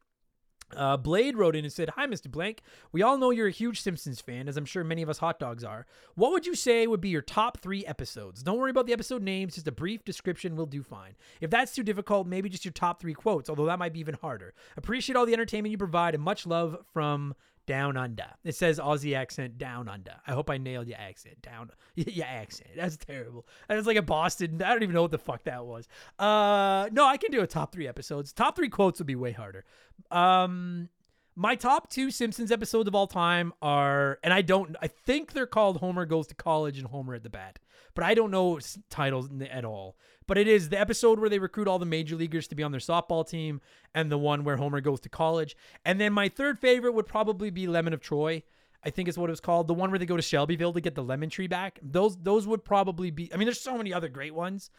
Uh, 0.76 0.98
Blade 0.98 1.38
wrote 1.38 1.56
in 1.56 1.64
and 1.64 1.72
said, 1.72 1.92
Hi, 1.92 2.06
Mr. 2.08 2.30
Blank. 2.30 2.62
We 2.92 3.02
all 3.02 3.18
know 3.18 3.32
you're 3.32 3.48
a 3.48 3.52
huge 3.52 3.82
Simpsons 3.82 4.20
fan, 4.20 4.50
as 4.50 4.58
I'm 4.58 4.66
sure 4.66 4.84
many 4.84 5.02
of 5.02 5.10
us 5.10 5.20
hot 5.20 5.40
dogs 5.40 5.64
are. 5.64 5.86
What 6.16 6.32
would 6.32 6.46
you 6.46 6.56
say 6.56 6.88
would 6.88 7.02
be 7.02 7.10
your 7.10 7.22
top 7.22 7.60
three 7.60 7.86
episodes? 7.86 8.44
Don't 8.44 8.58
worry 8.58 8.72
about 8.72 8.86
the 8.86 8.94
episode 8.94 9.24
names, 9.24 9.56
just 9.56 9.68
a 9.68 9.72
brief 9.72 10.04
description 10.04 10.56
will 10.56 10.66
do 10.66 10.84
fine. 10.84 11.16
If 11.40 11.50
that's 11.50 11.74
too 11.74 11.84
difficult, 11.84 12.28
maybe 12.28 12.50
just 12.50 12.66
your 12.66 12.74
top 12.74 13.00
three 13.00 13.14
quotes, 13.14 13.50
although 13.50 13.66
that 13.66 13.80
might 13.80 13.94
be 13.94 14.00
even 14.00 14.16
harder. 14.16 14.54
Appreciate 14.76 15.16
all 15.16 15.26
the 15.26 15.34
entertainment 15.34 15.72
you 15.72 15.78
provide 15.78 16.16
and 16.16 16.24
much 16.24 16.46
love 16.46 16.78
from 16.94 17.34
down 17.68 17.98
under. 17.98 18.26
It 18.44 18.56
says 18.56 18.80
Aussie 18.80 19.16
accent 19.16 19.60
down 19.60 19.88
under. 19.88 20.16
I 20.26 20.32
hope 20.32 20.50
I 20.50 20.58
nailed 20.58 20.88
your 20.88 20.98
accent 20.98 21.42
down. 21.44 21.70
Your 21.96 22.26
accent. 22.26 22.72
That's 22.76 22.98
terrible. 22.98 23.46
That's 23.68 23.86
like 23.86 23.98
a 23.98 24.02
Boston. 24.02 24.62
I 24.64 24.70
don't 24.74 24.84
even 24.84 24.96
know 24.96 25.04
what 25.04 25.12
the 25.12 25.18
fuck 25.18 25.44
that 25.44 25.66
was. 25.66 25.88
Uh, 26.18 26.90
no, 26.92 27.06
I 27.06 27.18
can 27.18 27.32
do 27.32 27.42
a 27.42 27.48
top 27.48 27.72
three 27.72 27.88
episodes. 27.88 28.34
Top 28.34 28.56
three 28.56 28.70
quotes 28.70 29.00
would 29.00 29.08
be 29.08 29.16
way 29.16 29.32
harder. 29.32 29.66
Um, 30.10 30.90
my 31.36 31.56
top 31.56 31.90
two 31.90 32.10
Simpsons 32.10 32.52
episodes 32.52 32.88
of 32.88 32.96
all 32.96 33.08
time 33.08 33.54
are, 33.62 34.18
and 34.24 34.34
I 34.34 34.42
don't, 34.42 34.76
I 34.82 34.88
think 34.88 35.34
they're 35.34 35.46
called 35.46 35.78
Homer 35.78 36.06
Goes 36.06 36.28
to 36.28 36.36
College 36.36 36.80
and 36.80 36.88
Homer 36.88 37.14
at 37.14 37.24
the 37.24 37.30
Bat, 37.30 37.60
but 37.94 38.04
I 38.04 38.16
don't 38.16 38.32
know 38.32 38.60
titles 38.90 39.30
at 39.52 39.66
all. 39.66 39.98
But 40.28 40.38
it 40.38 40.48
is 40.48 40.70
the 40.70 40.80
episode 40.80 41.20
where 41.20 41.30
they 41.30 41.40
recruit 41.40 41.68
all 41.68 41.80
the 41.80 41.86
major 41.86 42.16
leaguers 42.16 42.48
to 42.50 42.56
be 42.56 42.64
on 42.64 42.72
their 42.72 42.82
softball 42.82 43.28
team, 43.28 43.62
and 43.96 44.12
the 44.12 44.18
one 44.18 44.44
where 44.44 44.58
Homer 44.58 44.82
goes 44.82 45.00
to 45.02 45.10
college. 45.10 45.56
And 45.86 46.00
then 46.00 46.14
my 46.14 46.30
third 46.30 46.60
favorite 46.60 46.94
would 46.94 47.08
probably 47.08 47.50
be 47.50 47.66
Lemon 47.68 47.94
of 47.94 48.02
Troy. 48.02 48.44
I 48.84 48.90
think 48.90 49.10
is 49.10 49.18
what 49.18 49.30
it 49.30 49.32
was 49.32 49.40
called. 49.40 49.68
The 49.68 49.74
one 49.74 49.90
where 49.90 50.00
they 50.00 50.06
go 50.06 50.16
to 50.16 50.22
Shelbyville 50.22 50.74
to 50.74 50.82
get 50.82 50.96
the 50.96 51.04
lemon 51.04 51.30
tree 51.30 51.48
back. 51.48 51.80
Those 51.82 52.16
those 52.18 52.48
would 52.48 52.64
probably 52.64 53.10
be. 53.10 53.34
I 53.34 53.38
mean, 53.38 53.46
there's 53.46 53.60
so 53.60 53.78
many 53.78 53.94
other 53.94 54.08
great 54.08 54.36
ones, 54.36 54.70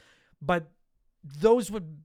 but 0.40 0.70
those 1.24 1.70
would, 1.70 1.98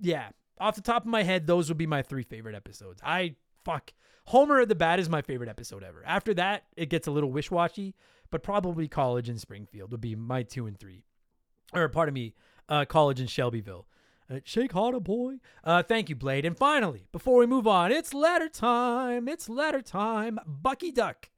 yeah, 0.00 0.30
off 0.58 0.74
the 0.74 0.82
top 0.82 1.04
of 1.04 1.08
my 1.08 1.22
head, 1.22 1.46
those 1.46 1.68
would 1.68 1.78
be 1.78 1.86
my 1.86 2.02
three 2.02 2.24
favorite 2.24 2.54
episodes. 2.54 3.00
I 3.04 3.36
fuck 3.64 3.92
Homer 4.26 4.60
at 4.60 4.68
the 4.68 4.74
Bat 4.74 5.00
is 5.00 5.08
my 5.08 5.22
favorite 5.22 5.48
episode 5.48 5.82
ever. 5.82 6.02
After 6.04 6.34
that, 6.34 6.64
it 6.76 6.90
gets 6.90 7.06
a 7.06 7.10
little 7.10 7.30
wish 7.30 7.50
washy, 7.50 7.94
but 8.30 8.42
probably 8.42 8.88
College 8.88 9.28
and 9.28 9.40
Springfield 9.40 9.92
would 9.92 10.00
be 10.00 10.14
my 10.14 10.42
two 10.42 10.66
and 10.66 10.78
three, 10.78 11.04
or 11.72 11.88
pardon 11.88 12.14
me, 12.14 12.34
uh, 12.70 12.84
College 12.86 13.20
in 13.20 13.26
Shelbyville. 13.26 13.86
Uh, 14.30 14.38
shake 14.44 14.72
harder, 14.72 15.00
boy. 15.00 15.38
Uh, 15.64 15.82
thank 15.82 16.08
you, 16.08 16.14
Blade. 16.14 16.44
And 16.44 16.56
finally, 16.56 17.08
before 17.10 17.38
we 17.38 17.46
move 17.46 17.66
on, 17.66 17.90
it's 17.90 18.14
letter 18.14 18.48
time. 18.48 19.28
It's 19.28 19.48
letter 19.48 19.82
time. 19.82 20.38
Bucky 20.46 20.92
Duck 20.92 21.28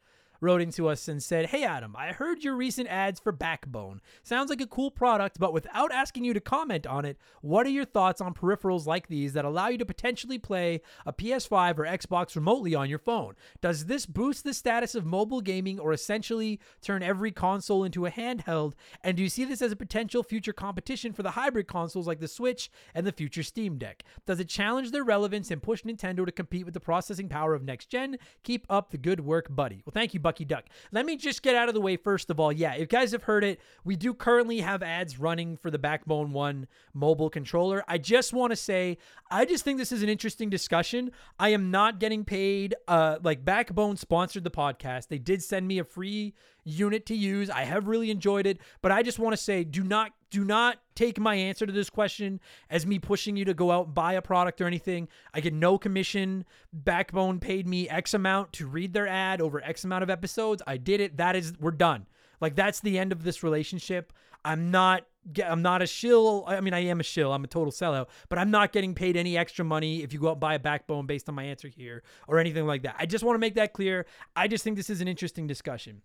wrote 0.43 0.61
into 0.61 0.89
us 0.89 1.07
and 1.07 1.23
said, 1.23 1.47
Hey 1.47 1.65
Adam, 1.65 1.95
I 1.97 2.09
heard 2.09 2.43
your 2.43 2.57
recent 2.57 2.89
ads 2.89 3.21
for 3.21 3.33
Backbone. 3.33 4.01
Sounds 4.25 4.51
like 4.51 4.61
a 4.61 4.67
cool 4.67 4.91
product, 4.91 5.39
but 5.39 5.53
without 5.53 5.93
asking 5.93 6.25
you 6.25 6.35
to 6.35 6.41
comment 6.41 6.87
on 6.87 7.05
it, 7.05 7.17
what 7.41 7.65
are 7.65 7.71
your 7.71 7.85
thoughts 7.85 8.21
on 8.21 8.35
peripherals 8.35 8.85
like 8.85 9.07
these 9.07 9.33
that 9.35 9.45
allow 9.45 9.69
you 9.69 9.79
to 9.79 9.87
potentially 9.87 10.39
play 10.39 10.83
a 11.07 11.13
PS5 11.13 11.79
or 11.79 11.85
Xbox 11.85 12.35
remotely 12.35 12.75
on 12.75 12.91
your 12.91 12.99
phone? 12.99 13.35
Does 13.61 13.87
this 13.87 14.05
boost 14.05 14.43
the 14.43 14.53
status 14.53 14.97
of 14.97 15.07
mobile 15.07 15.41
gaming 15.41 15.79
or 15.79 15.93
essentially 15.93 16.61
turn 16.83 17.03
every 17.03 17.31
console 17.31 17.85
into 17.85 18.05
a 18.05 18.11
handheld? 18.11 18.73
And 19.03 19.17
do 19.17 19.23
you 19.23 19.29
see 19.29 19.45
this 19.45 19.63
as 19.63 19.71
a 19.71 19.77
potential 19.77 20.25
future 20.25 20.53
competition 20.53 21.13
for 21.13 21.23
the 21.23 21.31
hybrid 21.31 21.69
consoles 21.69 22.09
like 22.09 22.19
the 22.19 22.27
Switch 22.27 22.69
and 22.95 23.07
the 23.07 23.13
future 23.13 23.45
Steam 23.45 23.79
Deck? 23.79 24.03
Does 24.27 24.41
it 24.41 24.49
challenge 24.49 24.91
their 24.91 25.05
relevance 25.05 25.53
and 25.53 25.63
push 25.63 25.83
Nintendo 25.85 26.27
to 26.27 26.33
compete 26.33 26.65
with 26.65 26.75
the 26.75 26.81
processing 26.81 27.29
power 27.29 27.55
of 27.55 27.63
next 27.63 27.87
gen? 27.91 28.19
Keep 28.43 28.67
up 28.69 28.91
the 28.91 28.99
good 28.99 29.21
work, 29.21 29.47
buddy. 29.55 29.83
Well, 29.87 29.93
thank 29.93 30.15
you, 30.15 30.21
Bucky 30.21 30.32
Bucky 30.33 30.47
Duck. 30.47 30.65
Let 30.93 31.05
me 31.05 31.19
just 31.19 31.43
get 31.43 31.55
out 31.55 31.69
of 31.69 31.75
the 31.75 31.81
way 31.83 31.99
first 31.99 32.31
of 32.31 32.41
all. 32.41 32.51
Yeah, 32.51 32.73
if 32.73 32.89
guys 32.89 33.13
have 33.13 33.25
heard 33.25 33.45
it, 33.45 33.61
we 33.85 33.97
do 33.97 34.15
currently 34.15 34.61
have 34.61 34.83
ads 34.83 35.19
running 35.19 35.59
for 35.59 35.71
the 35.71 35.79
Backbone 35.79 36.33
1 36.33 36.67
mobile 36.95 37.29
controller. 37.29 37.85
I 37.87 37.99
just 37.99 38.33
want 38.33 38.51
to 38.51 38.57
say, 38.57 38.97
I 39.31 39.45
just 39.45 39.63
think 39.63 39.77
this 39.77 39.93
is 39.93 40.03
an 40.03 40.09
interesting 40.09 40.49
discussion. 40.49 41.11
I 41.39 41.51
am 41.51 41.71
not 41.71 42.01
getting 42.01 42.25
paid. 42.25 42.75
Uh, 42.89 43.19
like 43.23 43.45
Backbone 43.45 43.99
sponsored 43.99 44.45
the 44.45 44.51
podcast. 44.51 45.09
They 45.09 45.19
did 45.19 45.43
send 45.43 45.69
me 45.69 45.79
a 45.79 45.85
free 45.85 46.33
unit 46.65 47.05
to 47.07 47.15
use. 47.15 47.51
I 47.51 47.65
have 47.65 47.87
really 47.87 48.11
enjoyed 48.11 48.47
it, 48.47 48.59
but 48.81 48.91
I 48.91 49.03
just 49.03 49.19
want 49.19 49.35
to 49.35 49.43
say, 49.43 49.65
do 49.65 49.85
not 49.85 50.13
do 50.33 50.45
not 50.45 50.79
take 50.95 51.21
my 51.21 51.35
answer 51.35 51.67
to 51.67 51.73
this 51.73 51.91
question 51.91 52.41
as 52.71 52.87
me 52.87 52.99
pushing 52.99 53.37
you 53.37 53.45
to 53.45 53.55
go 53.55 53.71
out 53.71 53.87
and 53.87 53.95
buy 53.95 54.15
a 54.15 54.23
product 54.23 54.61
or 54.61 54.67
anything. 54.67 55.07
I 55.35 55.41
get 55.41 55.53
no 55.53 55.77
commission. 55.77 56.47
Backbone 56.73 57.39
paid 57.39 57.69
me 57.69 57.89
X 57.89 58.15
amount 58.15 58.55
to 58.55 58.67
read 58.67 58.95
their 58.95 59.07
ad 59.07 59.43
over 59.43 59.63
X 59.63 59.85
amount 59.85 60.03
of 60.03 60.11
episodes. 60.11 60.63
I 60.67 60.79
did 60.79 61.01
it. 61.01 61.19
That 61.19 61.37
is, 61.37 61.53
we're 61.61 61.71
done. 61.71 62.07
Like 62.41 62.57
that's 62.57 62.81
the 62.81 62.99
end 62.99 63.13
of 63.13 63.23
this 63.23 63.43
relationship. 63.43 64.13
I'm 64.45 64.73
not. 64.73 65.07
I'm 65.45 65.63
not 65.63 65.83
a 65.83 65.87
shill. 65.87 66.43
I 66.49 66.61
mean, 66.61 66.75
I 66.75 66.81
am 66.81 66.99
a 66.99 67.05
shill. 67.05 67.33
I'm 67.33 67.45
a 67.45 67.47
total 67.47 67.71
sellout, 67.71 68.09
but 68.29 68.41
I'm 68.41 68.51
not 68.51 68.73
getting 68.73 68.93
paid 68.93 69.17
any 69.17 69.39
extra 69.39 69.65
money 69.65 70.03
if 70.03 70.13
you 70.13 70.19
go 70.19 70.31
out 70.31 70.33
and 70.33 70.41
buy 70.41 70.55
a 70.55 70.59
backbone 70.59 71.07
based 71.07 71.29
on 71.29 71.37
my 71.37 71.45
answer 71.45 71.69
here 71.69 72.03
or 72.27 72.41
anything 72.41 72.67
like 72.67 72.83
that. 72.83 72.97
I 72.99 73.07
just 73.07 73.23
want 73.23 73.37
to 73.37 73.39
make 73.39 73.55
that 73.55 73.73
clear. 73.73 74.05
I 74.35 74.49
just 74.49 74.65
think 74.65 74.77
this 74.77 74.91
is 74.91 75.01
an 75.01 75.07
interesting 75.07 75.47
discussion. 75.47 76.03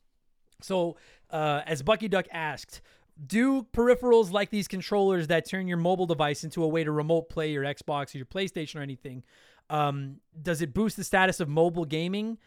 So, 0.61 0.97
uh, 1.31 1.61
as 1.65 1.81
Bucky 1.81 2.07
Duck 2.07 2.27
asked, 2.31 2.81
do 3.25 3.63
peripherals 3.73 4.31
like 4.31 4.49
these 4.49 4.67
controllers 4.67 5.27
that 5.27 5.45
turn 5.45 5.67
your 5.67 5.77
mobile 5.77 6.05
device 6.05 6.43
into 6.43 6.63
a 6.63 6.67
way 6.67 6.83
to 6.83 6.91
remote 6.91 7.29
play 7.29 7.51
your 7.51 7.63
Xbox 7.63 8.13
or 8.13 8.19
your 8.19 8.25
PlayStation 8.25 8.77
or 8.77 8.81
anything, 8.81 9.23
um, 9.69 10.17
does 10.41 10.61
it 10.61 10.73
boost 10.73 10.97
the 10.97 11.03
status 11.03 11.39
of 11.39 11.49
mobile 11.49 11.85
gaming? 11.85 12.37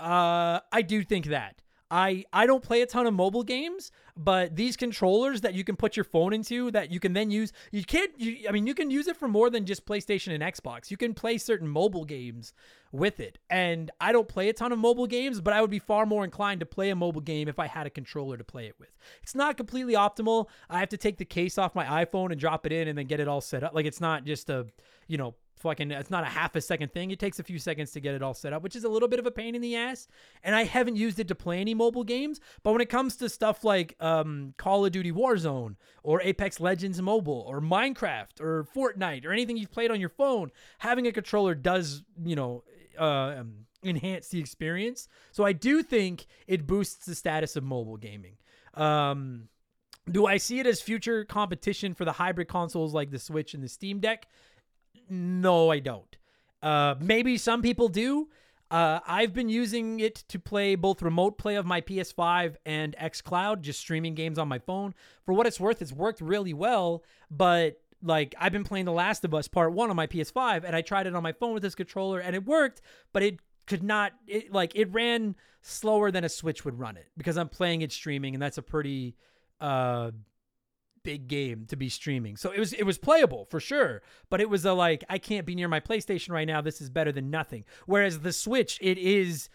Uh, 0.00 0.60
I 0.72 0.82
do 0.82 1.02
think 1.02 1.26
that. 1.26 1.62
I 1.94 2.24
I 2.32 2.46
don't 2.46 2.62
play 2.62 2.82
a 2.82 2.86
ton 2.86 3.06
of 3.06 3.14
mobile 3.14 3.44
games, 3.44 3.92
but 4.16 4.56
these 4.56 4.76
controllers 4.76 5.42
that 5.42 5.54
you 5.54 5.62
can 5.62 5.76
put 5.76 5.96
your 5.96 6.02
phone 6.02 6.32
into 6.32 6.72
that 6.72 6.90
you 6.90 6.98
can 6.98 7.12
then 7.12 7.30
use, 7.30 7.52
you 7.70 7.84
can't. 7.84 8.10
You, 8.18 8.48
I 8.48 8.52
mean, 8.52 8.66
you 8.66 8.74
can 8.74 8.90
use 8.90 9.06
it 9.06 9.16
for 9.16 9.28
more 9.28 9.48
than 9.48 9.64
just 9.64 9.86
PlayStation 9.86 10.34
and 10.34 10.42
Xbox. 10.42 10.90
You 10.90 10.96
can 10.96 11.14
play 11.14 11.38
certain 11.38 11.68
mobile 11.68 12.04
games 12.04 12.52
with 12.90 13.20
it, 13.20 13.38
and 13.48 13.92
I 14.00 14.10
don't 14.10 14.26
play 14.26 14.48
a 14.48 14.52
ton 14.52 14.72
of 14.72 14.78
mobile 14.80 15.06
games, 15.06 15.40
but 15.40 15.54
I 15.54 15.60
would 15.60 15.70
be 15.70 15.78
far 15.78 16.04
more 16.04 16.24
inclined 16.24 16.58
to 16.60 16.66
play 16.66 16.90
a 16.90 16.96
mobile 16.96 17.20
game 17.20 17.46
if 17.46 17.60
I 17.60 17.68
had 17.68 17.86
a 17.86 17.90
controller 17.90 18.36
to 18.36 18.44
play 18.44 18.66
it 18.66 18.74
with. 18.80 18.90
It's 19.22 19.36
not 19.36 19.56
completely 19.56 19.94
optimal. 19.94 20.48
I 20.68 20.80
have 20.80 20.88
to 20.88 20.96
take 20.96 21.18
the 21.18 21.24
case 21.24 21.58
off 21.58 21.76
my 21.76 22.04
iPhone 22.04 22.32
and 22.32 22.40
drop 22.40 22.66
it 22.66 22.72
in, 22.72 22.88
and 22.88 22.98
then 22.98 23.06
get 23.06 23.20
it 23.20 23.28
all 23.28 23.40
set 23.40 23.62
up. 23.62 23.72
Like 23.72 23.86
it's 23.86 24.00
not 24.00 24.24
just 24.24 24.50
a 24.50 24.66
you 25.06 25.16
know 25.16 25.36
fucking 25.64 25.90
it's 25.90 26.10
not 26.10 26.22
a 26.22 26.28
half 26.28 26.54
a 26.54 26.60
second 26.60 26.92
thing. 26.92 27.10
It 27.10 27.18
takes 27.18 27.40
a 27.40 27.42
few 27.42 27.58
seconds 27.58 27.90
to 27.92 28.00
get 28.00 28.14
it 28.14 28.22
all 28.22 28.34
set 28.34 28.52
up, 28.52 28.62
which 28.62 28.76
is 28.76 28.84
a 28.84 28.88
little 28.88 29.08
bit 29.08 29.18
of 29.18 29.26
a 29.26 29.30
pain 29.30 29.54
in 29.54 29.62
the 29.62 29.74
ass. 29.74 30.06
And 30.44 30.54
I 30.54 30.64
haven't 30.64 30.96
used 30.96 31.18
it 31.18 31.26
to 31.28 31.34
play 31.34 31.60
any 31.60 31.74
mobile 31.74 32.04
games, 32.04 32.38
but 32.62 32.72
when 32.72 32.82
it 32.82 32.90
comes 32.90 33.16
to 33.16 33.28
stuff 33.28 33.64
like 33.64 33.96
um, 33.98 34.54
Call 34.58 34.84
of 34.84 34.92
Duty 34.92 35.10
Warzone 35.10 35.76
or 36.02 36.20
Apex 36.20 36.60
Legends 36.60 37.00
Mobile 37.00 37.44
or 37.48 37.60
Minecraft 37.60 38.40
or 38.40 38.68
Fortnite 38.76 39.24
or 39.24 39.32
anything 39.32 39.56
you've 39.56 39.72
played 39.72 39.90
on 39.90 39.98
your 39.98 40.10
phone, 40.10 40.52
having 40.78 41.06
a 41.06 41.12
controller 41.12 41.54
does, 41.54 42.04
you 42.22 42.36
know, 42.36 42.62
uh, 43.00 43.36
um, 43.38 43.54
enhance 43.82 44.28
the 44.28 44.38
experience. 44.38 45.08
So 45.32 45.44
I 45.44 45.52
do 45.52 45.82
think 45.82 46.26
it 46.46 46.66
boosts 46.66 47.06
the 47.06 47.14
status 47.14 47.56
of 47.56 47.64
mobile 47.64 47.96
gaming. 47.96 48.36
Um, 48.74 49.48
do 50.10 50.26
I 50.26 50.36
see 50.36 50.60
it 50.60 50.66
as 50.66 50.82
future 50.82 51.24
competition 51.24 51.94
for 51.94 52.04
the 52.04 52.12
hybrid 52.12 52.48
consoles 52.48 52.92
like 52.92 53.10
the 53.10 53.18
Switch 53.18 53.54
and 53.54 53.62
the 53.62 53.68
Steam 53.68 54.00
Deck? 54.00 54.26
No, 55.08 55.70
I 55.70 55.78
don't. 55.78 56.16
Uh, 56.62 56.94
maybe 56.98 57.36
some 57.36 57.62
people 57.62 57.88
do. 57.88 58.28
Uh, 58.70 59.00
I've 59.06 59.32
been 59.32 59.48
using 59.48 60.00
it 60.00 60.16
to 60.28 60.38
play 60.38 60.74
both 60.74 61.02
remote 61.02 61.38
play 61.38 61.56
of 61.56 61.66
my 61.66 61.80
PS5 61.80 62.56
and 62.64 62.96
xCloud, 63.00 63.60
just 63.60 63.78
streaming 63.78 64.14
games 64.14 64.38
on 64.38 64.48
my 64.48 64.58
phone. 64.58 64.94
For 65.24 65.32
what 65.32 65.46
it's 65.46 65.60
worth, 65.60 65.82
it's 65.82 65.92
worked 65.92 66.20
really 66.20 66.54
well. 66.54 67.04
But 67.30 67.80
like 68.02 68.34
I've 68.38 68.52
been 68.52 68.64
playing 68.64 68.86
The 68.86 68.92
Last 68.92 69.24
of 69.24 69.34
Us 69.34 69.48
Part 69.48 69.72
One 69.72 69.90
on 69.90 69.96
my 69.96 70.06
PS5, 70.06 70.64
and 70.64 70.74
I 70.74 70.82
tried 70.82 71.06
it 71.06 71.14
on 71.14 71.22
my 71.22 71.32
phone 71.32 71.54
with 71.54 71.62
this 71.62 71.74
controller, 71.74 72.18
and 72.18 72.34
it 72.34 72.44
worked, 72.44 72.80
but 73.12 73.22
it 73.22 73.38
could 73.66 73.82
not. 73.82 74.12
It 74.26 74.52
like 74.52 74.72
it 74.74 74.92
ran 74.92 75.36
slower 75.62 76.10
than 76.10 76.24
a 76.24 76.28
Switch 76.28 76.64
would 76.64 76.78
run 76.78 76.96
it 76.96 77.08
because 77.16 77.36
I'm 77.36 77.48
playing 77.48 77.82
it 77.82 77.92
streaming, 77.92 78.34
and 78.34 78.42
that's 78.42 78.58
a 78.58 78.62
pretty 78.62 79.16
uh 79.60 80.10
big 81.04 81.28
game 81.28 81.66
to 81.66 81.76
be 81.76 81.88
streaming. 81.88 82.36
So 82.36 82.50
it 82.50 82.58
was 82.58 82.72
it 82.72 82.82
was 82.82 82.98
playable 82.98 83.44
for 83.44 83.60
sure, 83.60 84.02
but 84.30 84.40
it 84.40 84.50
was 84.50 84.64
a 84.64 84.72
like 84.72 85.04
I 85.08 85.18
can't 85.18 85.46
be 85.46 85.54
near 85.54 85.68
my 85.68 85.80
PlayStation 85.80 86.30
right 86.30 86.46
now. 86.46 86.60
This 86.60 86.80
is 86.80 86.90
better 86.90 87.12
than 87.12 87.30
nothing. 87.30 87.64
Whereas 87.86 88.20
the 88.20 88.32
Switch, 88.32 88.78
it 88.80 88.98
is 88.98 89.48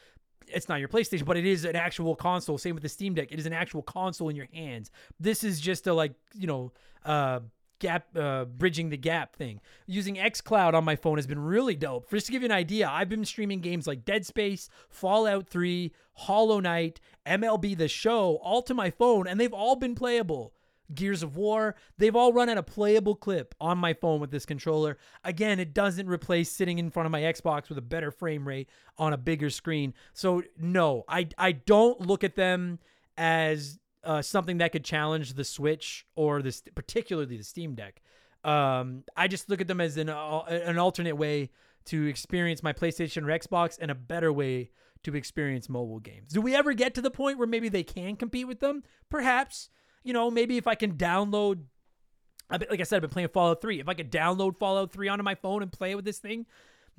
it's 0.48 0.70
not 0.70 0.80
your 0.80 0.88
PlayStation, 0.88 1.26
but 1.26 1.38
it 1.38 1.46
is 1.46 1.66
an 1.66 1.76
actual 1.76 2.16
console. 2.16 2.58
Same 2.58 2.76
with 2.76 2.84
the 2.84 2.90
Steam 2.90 3.14
Deck. 3.14 3.32
It 3.32 3.40
is 3.40 3.46
an 3.46 3.54
actual 3.54 3.82
console 3.82 4.30
in 4.30 4.36
your 4.36 4.48
hands. 4.54 4.90
This 5.20 5.44
is 5.44 5.60
just 5.60 5.86
a 5.88 5.94
like, 5.94 6.14
you 6.34 6.48
know, 6.48 6.72
uh 7.04 7.42
gap 7.80 8.06
uh, 8.18 8.46
bridging 8.46 8.90
the 8.90 8.98
gap 8.98 9.36
thing. 9.36 9.62
Using 9.88 10.16
xCloud 10.16 10.74
on 10.74 10.84
my 10.84 10.96
phone 10.96 11.18
has 11.18 11.26
been 11.26 11.40
really 11.40 11.76
dope. 11.76 12.10
Just 12.12 12.28
to 12.28 12.32
give 12.32 12.42
you 12.42 12.48
an 12.48 12.52
idea, 12.52 12.90
I've 12.90 13.10
been 13.10 13.26
streaming 13.26 13.62
games 13.62 13.88
like 13.88 14.06
Dead 14.06 14.26
Space, 14.26 14.70
Fallout 14.90 15.48
3, 15.48 15.92
Hollow 16.14 16.60
Knight, 16.60 17.00
MLB 17.26 17.78
The 17.78 17.88
Show 17.88 18.40
all 18.44 18.62
to 18.64 18.74
my 18.74 18.92
phone 18.92 19.28
and 19.28 19.40
they've 19.40 19.54
all 19.54 19.76
been 19.76 19.96
playable. 19.96 20.54
Gears 20.94 21.24
of 21.24 21.36
War, 21.36 21.76
they've 21.98 22.16
all 22.16 22.34
run 22.34 22.50
at 22.50 22.58
a 22.58 22.64
playable 22.64 23.16
clip 23.16 23.54
on 23.60 23.78
my 23.78 23.94
phone 23.94 24.20
with 24.20 24.32
this 24.32 24.46
controller. 24.46 24.98
Again, 25.24 25.60
it 25.60 25.74
doesn't 25.74 26.08
replace 26.08 26.52
sitting 26.52 26.80
in 26.80 26.90
front 26.90 27.06
of 27.06 27.12
my 27.12 27.22
Xbox 27.22 27.70
with 27.70 27.78
a 27.78 27.84
better 27.84 28.12
frame 28.12 28.48
rate 28.48 28.70
on 28.98 29.14
a 29.14 29.18
bigger 29.18 29.50
screen. 29.50 29.94
So 30.14 30.44
no, 30.58 31.04
I 31.08 31.28
I 31.38 31.52
don't 31.54 32.02
look 32.02 32.24
at 32.24 32.36
them 32.36 32.80
as 33.18 33.80
uh, 34.04 34.22
something 34.22 34.58
that 34.60 34.72
could 34.72 34.84
challenge 34.84 35.34
the 35.34 35.44
Switch 35.44 36.06
or 36.16 36.42
this 36.42 36.64
particularly 36.76 37.38
the 37.38 37.44
Steam 37.44 37.76
Deck. 37.76 38.02
Um, 38.44 39.04
I 39.16 39.28
just 39.28 39.50
look 39.50 39.62
at 39.62 39.68
them 39.68 39.82
as 39.82 39.98
an 39.98 40.10
uh, 40.10 40.40
an 40.48 40.78
alternate 40.78 41.16
way 41.16 41.52
to 41.86 42.06
experience 42.06 42.64
my 42.64 42.74
PlayStation 42.74 43.24
or 43.24 43.40
Xbox 43.40 43.78
and 43.80 43.92
a 43.92 43.96
better 43.96 44.32
way 44.32 44.72
to 45.04 45.16
experience 45.16 45.70
mobile 45.70 46.00
games. 46.00 46.34
Do 46.34 46.42
we 46.42 46.56
ever 46.56 46.74
get 46.74 46.94
to 46.96 47.02
the 47.02 47.12
point 47.12 47.38
where 47.38 47.48
maybe 47.48 47.70
they 47.70 47.84
can 47.84 48.16
compete 48.16 48.48
with 48.48 48.60
them? 48.60 48.84
Perhaps 49.10 49.70
you 50.04 50.14
know, 50.14 50.32
maybe 50.32 50.58
if 50.58 50.68
I 50.68 50.76
can 50.76 50.94
download, 50.94 51.64
like 52.50 52.80
I 52.80 52.84
said, 52.84 52.98
I've 52.98 53.02
been 53.02 53.10
playing 53.10 53.30
Fallout 53.30 53.62
3. 53.62 53.80
If 53.80 53.90
I 53.90 53.94
could 53.94 54.12
download 54.12 54.58
Fallout 54.58 54.92
3 54.92 55.08
onto 55.08 55.24
my 55.24 55.36
phone 55.36 55.62
and 55.62 55.72
play 55.72 55.96
with 55.96 56.06
this 56.06 56.20
thing, 56.20 56.46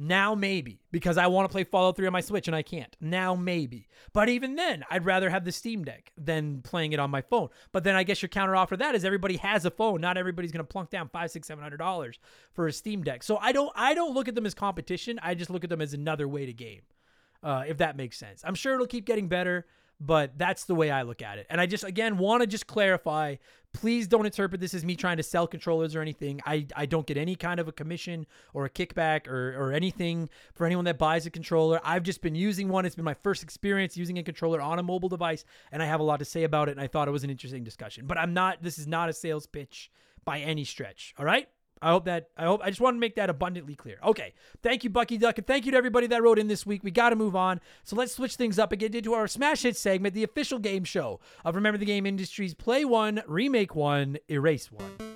now 0.02 0.34
maybe, 0.34 0.80
because 0.92 1.18
I 1.18 1.26
want 1.26 1.46
to 1.46 1.52
play 1.52 1.62
Fallout 1.62 1.96
3 1.96 2.06
on 2.06 2.12
my 2.14 2.22
Switch 2.22 2.48
and 2.48 2.56
I 2.56 2.62
can't. 2.62 2.96
Now 3.02 3.34
maybe. 3.34 3.86
But 4.14 4.30
even 4.30 4.54
then, 4.54 4.82
I'd 4.88 5.04
rather 5.04 5.28
have 5.28 5.44
the 5.44 5.52
Steam 5.52 5.84
Deck 5.84 6.10
than 6.16 6.62
playing 6.62 6.92
it 6.92 6.98
on 6.98 7.10
my 7.10 7.20
phone. 7.20 7.50
But 7.70 7.84
then 7.84 7.96
I 7.96 8.02
guess 8.02 8.22
your 8.22 8.30
counter 8.30 8.56
offer 8.56 8.78
that 8.78 8.94
is 8.94 9.04
everybody 9.04 9.36
has 9.36 9.66
a 9.66 9.70
phone. 9.70 10.00
Not 10.00 10.16
everybody's 10.16 10.52
gonna 10.52 10.64
plunk 10.64 10.88
down 10.88 11.10
five, 11.10 11.30
six, 11.30 11.48
seven 11.48 11.62
hundred 11.62 11.76
dollars 11.76 12.18
for 12.54 12.66
a 12.66 12.72
Steam 12.72 13.02
Deck. 13.02 13.22
So 13.22 13.36
I 13.36 13.52
don't 13.52 13.70
I 13.74 13.92
don't 13.92 14.14
look 14.14 14.26
at 14.26 14.34
them 14.34 14.46
as 14.46 14.54
competition. 14.54 15.20
I 15.22 15.34
just 15.34 15.50
look 15.50 15.64
at 15.64 15.70
them 15.70 15.82
as 15.82 15.92
another 15.92 16.26
way 16.26 16.46
to 16.46 16.54
game. 16.54 16.80
Uh, 17.42 17.64
if 17.66 17.76
that 17.78 17.94
makes 17.94 18.16
sense. 18.18 18.42
I'm 18.42 18.54
sure 18.54 18.74
it'll 18.74 18.86
keep 18.86 19.04
getting 19.04 19.28
better 19.28 19.66
but 20.00 20.38
that's 20.38 20.64
the 20.64 20.74
way 20.74 20.90
I 20.90 21.02
look 21.02 21.22
at 21.22 21.38
it. 21.38 21.46
And 21.50 21.60
I 21.60 21.66
just 21.66 21.84
again 21.84 22.16
want 22.18 22.40
to 22.40 22.46
just 22.46 22.66
clarify, 22.66 23.36
please 23.72 24.08
don't 24.08 24.24
interpret 24.24 24.60
this 24.60 24.74
as 24.74 24.84
me 24.84 24.96
trying 24.96 25.18
to 25.18 25.22
sell 25.22 25.46
controllers 25.46 25.94
or 25.94 26.00
anything. 26.00 26.40
I, 26.46 26.66
I 26.74 26.86
don't 26.86 27.06
get 27.06 27.16
any 27.16 27.36
kind 27.36 27.60
of 27.60 27.68
a 27.68 27.72
commission 27.72 28.26
or 28.54 28.64
a 28.64 28.70
kickback 28.70 29.28
or, 29.28 29.54
or 29.56 29.72
anything 29.72 30.30
for 30.54 30.66
anyone 30.66 30.86
that 30.86 30.98
buys 30.98 31.26
a 31.26 31.30
controller. 31.30 31.80
I've 31.84 32.02
just 32.02 32.22
been 32.22 32.34
using 32.34 32.68
one. 32.68 32.86
It's 32.86 32.96
been 32.96 33.04
my 33.04 33.14
first 33.14 33.42
experience 33.42 33.96
using 33.96 34.18
a 34.18 34.22
controller 34.22 34.60
on 34.60 34.78
a 34.78 34.82
mobile 34.82 35.08
device, 35.08 35.44
and 35.70 35.82
I 35.82 35.86
have 35.86 36.00
a 36.00 36.04
lot 36.04 36.18
to 36.18 36.24
say 36.24 36.44
about 36.44 36.68
it, 36.68 36.72
and 36.72 36.80
I 36.80 36.86
thought 36.86 37.08
it 37.08 37.12
was 37.12 37.24
an 37.24 37.30
interesting 37.30 37.62
discussion. 37.62 38.06
But 38.06 38.18
I'm 38.18 38.34
not 38.34 38.62
this 38.62 38.78
is 38.78 38.86
not 38.86 39.08
a 39.08 39.12
sales 39.12 39.46
pitch 39.46 39.90
by 40.24 40.40
any 40.40 40.64
stretch. 40.64 41.14
All 41.18 41.24
right? 41.24 41.48
I 41.82 41.90
hope 41.90 42.04
that 42.04 42.28
I 42.36 42.44
hope 42.44 42.60
I 42.62 42.68
just 42.68 42.80
want 42.80 42.96
to 42.96 43.00
make 43.00 43.14
that 43.16 43.30
abundantly 43.30 43.74
clear. 43.74 43.98
Okay. 44.04 44.34
Thank 44.62 44.84
you, 44.84 44.90
Bucky 44.90 45.16
Duck, 45.18 45.38
and 45.38 45.46
thank 45.46 45.64
you 45.64 45.72
to 45.72 45.78
everybody 45.78 46.06
that 46.08 46.22
wrote 46.22 46.38
in 46.38 46.48
this 46.48 46.66
week. 46.66 46.82
We 46.84 46.90
gotta 46.90 47.16
move 47.16 47.34
on. 47.34 47.60
So 47.84 47.96
let's 47.96 48.14
switch 48.14 48.36
things 48.36 48.58
up 48.58 48.72
and 48.72 48.80
get 48.80 48.94
into 48.94 49.14
our 49.14 49.26
Smash 49.26 49.62
Hit 49.62 49.76
segment, 49.76 50.14
the 50.14 50.24
official 50.24 50.58
game 50.58 50.84
show 50.84 51.20
of 51.44 51.54
Remember 51.54 51.78
the 51.78 51.86
Game 51.86 52.06
Industries 52.06 52.54
Play 52.54 52.84
One, 52.84 53.22
Remake 53.26 53.74
One, 53.74 54.18
Erase 54.28 54.70
One. 54.70 55.09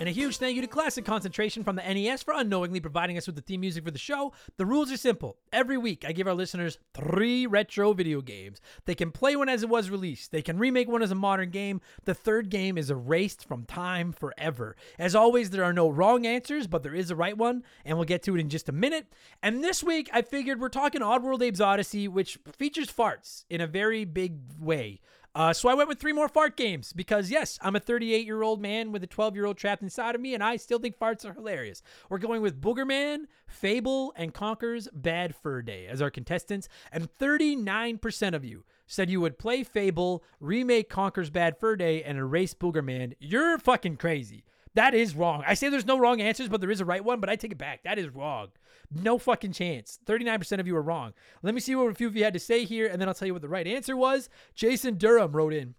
And 0.00 0.08
a 0.08 0.12
huge 0.12 0.38
thank 0.38 0.56
you 0.56 0.62
to 0.62 0.66
Classic 0.66 1.04
Concentration 1.04 1.62
from 1.62 1.76
the 1.76 1.82
NES 1.82 2.22
for 2.22 2.32
unknowingly 2.34 2.80
providing 2.80 3.18
us 3.18 3.26
with 3.26 3.36
the 3.36 3.42
theme 3.42 3.60
music 3.60 3.84
for 3.84 3.90
the 3.90 3.98
show. 3.98 4.32
The 4.56 4.64
rules 4.64 4.90
are 4.90 4.96
simple. 4.96 5.36
Every 5.52 5.76
week, 5.76 6.06
I 6.08 6.12
give 6.12 6.26
our 6.26 6.32
listeners 6.32 6.78
three 6.94 7.46
retro 7.46 7.92
video 7.92 8.22
games. 8.22 8.62
They 8.86 8.94
can 8.94 9.10
play 9.10 9.36
one 9.36 9.50
as 9.50 9.62
it 9.62 9.68
was 9.68 9.90
released, 9.90 10.32
they 10.32 10.40
can 10.40 10.58
remake 10.58 10.88
one 10.88 11.02
as 11.02 11.10
a 11.10 11.14
modern 11.14 11.50
game. 11.50 11.82
The 12.06 12.14
third 12.14 12.48
game 12.48 12.78
is 12.78 12.90
erased 12.90 13.46
from 13.46 13.66
time 13.66 14.12
forever. 14.12 14.74
As 14.98 15.14
always, 15.14 15.50
there 15.50 15.64
are 15.64 15.74
no 15.74 15.90
wrong 15.90 16.24
answers, 16.24 16.66
but 16.66 16.82
there 16.82 16.94
is 16.94 17.10
a 17.10 17.16
right 17.16 17.36
one, 17.36 17.62
and 17.84 17.98
we'll 17.98 18.06
get 18.06 18.22
to 18.22 18.34
it 18.34 18.40
in 18.40 18.48
just 18.48 18.70
a 18.70 18.72
minute. 18.72 19.12
And 19.42 19.62
this 19.62 19.84
week, 19.84 20.08
I 20.14 20.22
figured 20.22 20.62
we're 20.62 20.70
talking 20.70 21.02
Oddworld 21.02 21.46
Abe's 21.46 21.60
Odyssey, 21.60 22.08
which 22.08 22.38
features 22.56 22.90
farts 22.90 23.44
in 23.50 23.60
a 23.60 23.66
very 23.66 24.06
big 24.06 24.38
way. 24.58 25.02
Uh, 25.34 25.52
so 25.52 25.68
I 25.68 25.74
went 25.74 25.88
with 25.88 26.00
three 26.00 26.12
more 26.12 26.28
fart 26.28 26.56
games 26.56 26.92
because, 26.92 27.30
yes, 27.30 27.58
I'm 27.62 27.76
a 27.76 27.80
38 27.80 28.26
year 28.26 28.42
old 28.42 28.60
man 28.60 28.90
with 28.90 29.04
a 29.04 29.06
12 29.06 29.36
year 29.36 29.46
old 29.46 29.56
trapped 29.56 29.82
inside 29.82 30.14
of 30.14 30.20
me, 30.20 30.34
and 30.34 30.42
I 30.42 30.56
still 30.56 30.78
think 30.80 30.98
farts 30.98 31.24
are 31.24 31.32
hilarious. 31.32 31.82
We're 32.08 32.18
going 32.18 32.42
with 32.42 32.60
Boogerman, 32.60 33.26
Fable, 33.46 34.12
and 34.16 34.34
Conker's 34.34 34.88
Bad 34.92 35.36
Fur 35.36 35.62
Day 35.62 35.86
as 35.86 36.02
our 36.02 36.10
contestants, 36.10 36.68
and 36.90 37.08
39% 37.18 38.34
of 38.34 38.44
you 38.44 38.64
said 38.86 39.08
you 39.08 39.20
would 39.20 39.38
play 39.38 39.62
Fable, 39.62 40.24
remake 40.40 40.88
Conker's 40.88 41.30
Bad 41.30 41.56
Fur 41.58 41.76
Day, 41.76 42.02
and 42.02 42.18
erase 42.18 42.54
Boogerman. 42.54 43.14
You're 43.20 43.56
fucking 43.58 43.98
crazy. 43.98 44.44
That 44.74 44.94
is 44.94 45.16
wrong. 45.16 45.42
I 45.46 45.54
say 45.54 45.68
there's 45.68 45.86
no 45.86 45.98
wrong 45.98 46.20
answers, 46.20 46.48
but 46.48 46.60
there 46.60 46.70
is 46.70 46.80
a 46.80 46.84
right 46.84 47.04
one, 47.04 47.20
but 47.20 47.28
I 47.28 47.36
take 47.36 47.52
it 47.52 47.58
back. 47.58 47.82
That 47.82 47.98
is 47.98 48.08
wrong. 48.08 48.48
No 48.92 49.18
fucking 49.18 49.52
chance. 49.52 49.98
39% 50.06 50.60
of 50.60 50.66
you 50.66 50.76
are 50.76 50.82
wrong. 50.82 51.12
Let 51.42 51.54
me 51.54 51.60
see 51.60 51.74
what 51.74 51.90
a 51.90 51.94
few 51.94 52.06
of 52.06 52.16
you 52.16 52.24
had 52.24 52.34
to 52.34 52.40
say 52.40 52.64
here, 52.64 52.86
and 52.86 53.00
then 53.00 53.08
I'll 53.08 53.14
tell 53.14 53.26
you 53.26 53.32
what 53.32 53.42
the 53.42 53.48
right 53.48 53.66
answer 53.66 53.96
was. 53.96 54.28
Jason 54.54 54.96
Durham 54.96 55.32
wrote 55.32 55.54
in 55.54 55.74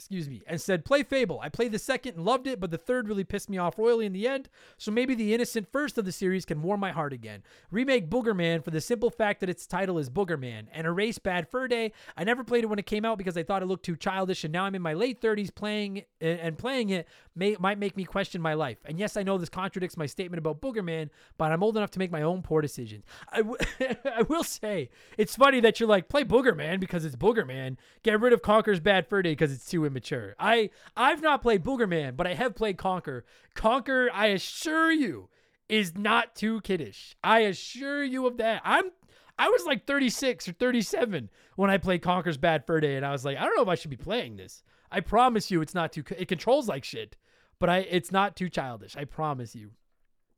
excuse 0.00 0.30
me, 0.30 0.40
and 0.46 0.58
said, 0.58 0.82
Play 0.82 1.02
Fable. 1.02 1.40
I 1.42 1.50
played 1.50 1.72
the 1.72 1.78
second 1.78 2.16
and 2.16 2.24
loved 2.24 2.46
it, 2.46 2.58
but 2.58 2.70
the 2.70 2.78
third 2.78 3.06
really 3.06 3.22
pissed 3.22 3.50
me 3.50 3.58
off 3.58 3.78
royally 3.78 4.06
in 4.06 4.14
the 4.14 4.26
end, 4.26 4.48
so 4.78 4.90
maybe 4.90 5.14
the 5.14 5.34
innocent 5.34 5.70
first 5.70 5.98
of 5.98 6.06
the 6.06 6.12
series 6.12 6.46
can 6.46 6.62
warm 6.62 6.80
my 6.80 6.90
heart 6.90 7.12
again. 7.12 7.42
Remake 7.70 8.08
Boogerman 8.08 8.64
for 8.64 8.70
the 8.70 8.80
simple 8.80 9.10
fact 9.10 9.40
that 9.40 9.50
its 9.50 9.66
title 9.66 9.98
is 9.98 10.08
Boogerman, 10.08 10.68
and 10.72 10.86
erase 10.86 11.18
Bad 11.18 11.48
Fur 11.50 11.68
Day. 11.68 11.92
I 12.16 12.24
never 12.24 12.42
played 12.42 12.64
it 12.64 12.68
when 12.68 12.78
it 12.78 12.86
came 12.86 13.04
out 13.04 13.18
because 13.18 13.36
I 13.36 13.42
thought 13.42 13.62
it 13.62 13.66
looked 13.66 13.84
too 13.84 13.94
childish, 13.94 14.42
and 14.42 14.52
now 14.52 14.64
I'm 14.64 14.74
in 14.74 14.80
my 14.80 14.94
late 14.94 15.20
30s 15.20 15.54
playing 15.54 16.04
and 16.18 16.56
playing 16.56 16.88
it 16.88 17.06
may, 17.40 17.56
might 17.58 17.78
make 17.78 17.96
me 17.96 18.04
question 18.04 18.40
my 18.40 18.54
life. 18.54 18.78
And 18.84 18.98
yes, 18.98 19.16
I 19.16 19.24
know 19.24 19.38
this 19.38 19.48
contradicts 19.48 19.96
my 19.96 20.06
statement 20.06 20.38
about 20.38 20.60
Boogerman, 20.60 21.08
but 21.38 21.50
I'm 21.50 21.62
old 21.62 21.76
enough 21.76 21.90
to 21.92 21.98
make 21.98 22.12
my 22.12 22.22
own 22.22 22.42
poor 22.42 22.60
decisions. 22.60 23.04
I, 23.32 23.38
w- 23.38 23.56
I 24.16 24.22
will 24.22 24.44
say, 24.44 24.90
it's 25.18 25.34
funny 25.34 25.58
that 25.60 25.80
you're 25.80 25.88
like, 25.88 26.08
play 26.08 26.22
Boogerman 26.22 26.78
because 26.78 27.04
it's 27.04 27.16
Boogerman. 27.16 27.78
Get 28.04 28.20
rid 28.20 28.32
of 28.32 28.42
Conker's 28.42 28.78
Bad 28.78 29.08
Fur 29.08 29.22
Day 29.22 29.32
because 29.32 29.52
it's 29.52 29.66
too 29.66 29.84
immature. 29.84 30.36
I 30.38 30.70
I've 30.96 31.22
not 31.22 31.42
played 31.42 31.64
Boogerman, 31.64 32.16
but 32.16 32.26
I 32.26 32.34
have 32.34 32.54
played 32.54 32.76
Conker. 32.76 33.22
Conker, 33.56 34.08
I 34.12 34.26
assure 34.26 34.92
you, 34.92 35.30
is 35.68 35.96
not 35.96 36.36
too 36.36 36.60
kiddish. 36.60 37.16
I 37.24 37.40
assure 37.40 38.04
you 38.04 38.26
of 38.26 38.36
that. 38.36 38.60
I'm 38.64 38.90
I 39.38 39.48
was 39.48 39.64
like 39.64 39.86
36 39.86 40.48
or 40.48 40.52
37 40.52 41.30
when 41.56 41.70
I 41.70 41.78
played 41.78 42.02
Conker's 42.02 42.36
Bad 42.36 42.66
Fur 42.66 42.78
Day, 42.80 42.96
and 42.96 43.06
I 43.06 43.12
was 43.12 43.24
like, 43.24 43.38
I 43.38 43.44
don't 43.44 43.56
know 43.56 43.62
if 43.62 43.68
I 43.68 43.74
should 43.74 43.90
be 43.90 43.96
playing 43.96 44.36
this. 44.36 44.62
I 44.92 45.00
promise 45.00 45.50
you, 45.50 45.62
it's 45.62 45.74
not 45.74 45.92
too. 45.92 46.04
It 46.18 46.28
controls 46.28 46.68
like 46.68 46.84
shit, 46.84 47.16
but 47.60 47.68
I 47.68 47.78
it's 47.78 48.10
not 48.10 48.34
too 48.34 48.48
childish. 48.48 48.96
I 48.96 49.04
promise 49.04 49.54
you. 49.54 49.70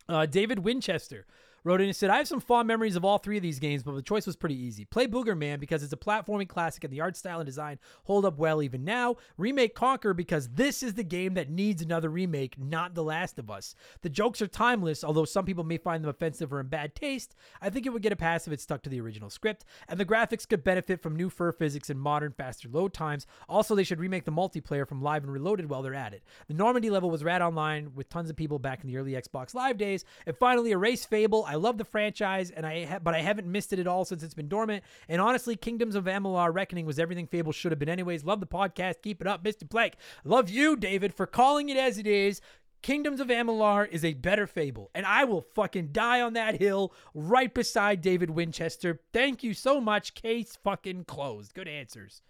Uh, 0.09 0.27
David 0.27 0.59
Winchester 0.59 1.27
wrote 1.65 1.81
in 1.81 1.89
and 1.89 1.97
said, 1.97 2.11
I 2.11 2.17
have 2.17 2.29
some 2.29 2.41
fond 2.41 2.69
memories 2.69 2.97
of 2.97 3.05
all 3.05 3.19
three 3.19 3.37
of 3.37 3.43
these 3.43 3.59
games, 3.59 3.83
but 3.83 3.95
the 3.95 4.03
choice 4.03 4.27
was 4.27 4.37
pretty 4.37 4.59
easy. 4.59 4.85
Play 4.85 5.07
Boogerman 5.07 5.61
because 5.61 5.83
it's 5.83 5.93
a 5.93 5.97
platforming 5.97 6.49
classic 6.49 6.85
and 6.85 6.93
the 6.93 7.01
art 7.01 7.17
style 7.17 7.41
and 7.41 7.47
design 7.47 7.79
hold 8.05 8.25
up 8.25 8.39
well 8.39 8.63
even 8.63 8.85
now. 8.85 9.17
Remake 9.37 9.75
Conker 9.75 10.15
because 10.15 10.49
this 10.49 10.83
is 10.83 10.95
the 10.95 11.05
game 11.05 11.35
that 11.35 11.51
needs 11.51 11.83
another 11.83 12.09
remake, 12.09 12.59
not 12.59 12.95
The 12.95 13.05
Last 13.05 13.39
of 13.39 13.51
Us. 13.51 13.75
The 14.03 14.09
jokes 14.09 14.43
are 14.43 14.47
timeless, 14.47 15.05
although 15.05 15.25
some 15.25 15.45
people 15.45 15.65
may 15.65 15.79
find 15.79 16.03
them 16.03 16.11
offensive 16.11 16.53
or 16.53 16.61
in 16.61 16.69
bad 16.69 16.95
taste. 16.95 17.35
I 17.61 17.71
think 17.71 17.87
it 17.87 17.91
would 17.91 18.03
get 18.03 18.13
a 18.13 18.17
pass 18.17 18.47
if 18.47 18.53
it 18.53 18.61
stuck 18.61 18.83
to 18.83 18.91
the 18.91 19.01
original 19.01 19.31
script, 19.31 19.65
and 19.89 19.99
the 19.99 20.05
graphics 20.05 20.49
could 20.49 20.65
benefit 20.65 21.01
from 21.01 21.17
new 21.17 21.31
fur 21.31 21.53
physics 21.53 21.91
and 21.91 22.01
modern, 22.01 22.33
faster 22.33 22.69
load 22.69 22.93
times. 22.93 23.27
Also, 23.49 23.75
they 23.75 23.85
should 23.85 24.01
remake 24.01 24.25
the 24.25 24.33
multiplayer 24.33 24.87
from 24.87 25.03
Live 25.03 25.23
and 25.23 25.33
Reloaded 25.33 25.69
while 25.69 25.83
they're 25.83 25.95
at 25.95 26.15
it. 26.15 26.23
The 26.49 26.55
Normandy 26.55 26.91
level 26.91 27.11
was 27.11 27.25
rad 27.25 27.43
online 27.43 27.95
with 27.95 28.09
tons 28.09 28.31
of 28.31 28.37
people 28.37 28.59
back 28.59 28.83
in 28.83 28.89
the 28.89 28.97
early 28.97 29.13
Xbox 29.13 29.55
Live 29.55 29.79
days. 29.79 30.05
And 30.27 30.37
finally, 30.37 30.73
Erase 30.73 31.05
Fable. 31.05 31.47
I 31.53 31.57
love 31.57 31.77
the 31.77 31.85
franchise, 31.85 32.51
and 32.51 32.65
I 32.65 32.87
ha- 32.87 32.99
but 32.99 33.13
I 33.15 33.19
haven't 33.19 33.47
missed 33.47 33.75
it 33.75 33.79
at 33.79 33.87
all 33.87 34.07
since 34.07 34.23
it's 34.23 34.33
been 34.33 34.49
dormant. 34.49 34.83
And 35.07 35.21
honestly, 35.21 35.55
Kingdoms 35.55 35.95
of 35.95 36.05
Amalur 36.05 36.51
Reckoning 36.55 36.87
was 36.87 36.99
everything 36.99 37.27
Fable 37.27 37.53
should 37.53 37.73
have 37.73 37.79
been. 37.79 37.91
Anyways, 37.91 38.25
love 38.25 38.41
the 38.41 38.47
podcast. 38.47 39.03
Keep 39.03 39.21
it 39.21 39.27
up, 39.27 39.45
Mr. 39.45 39.69
Blake. 39.69 39.97
Love 40.25 40.49
you, 40.49 40.77
David, 40.77 41.13
for 41.13 41.27
calling 41.27 41.69
it 41.69 41.77
as 41.77 41.99
it 41.99 42.07
is. 42.07 42.41
Kingdoms 42.81 43.21
of 43.21 43.29
Amalur 43.29 43.87
is 43.87 44.03
a 44.03 44.15
better 44.15 44.47
fable, 44.47 44.91
and 44.95 45.05
I 45.05 45.25
will 45.25 45.43
fucking 45.43 45.91
die 45.93 46.23
on 46.23 46.33
that 46.33 46.59
hill 46.59 46.95
right 47.13 47.53
beside 47.53 48.01
David 48.01 48.31
Winchester. 48.31 49.03
Thank 49.13 49.45
you 49.45 49.53
so 49.53 49.79
much. 49.79 50.15
Case 50.15 50.57
fucking 50.65 51.05
closed. 51.05 51.53
Good 51.53 51.69
answers. 51.69 52.23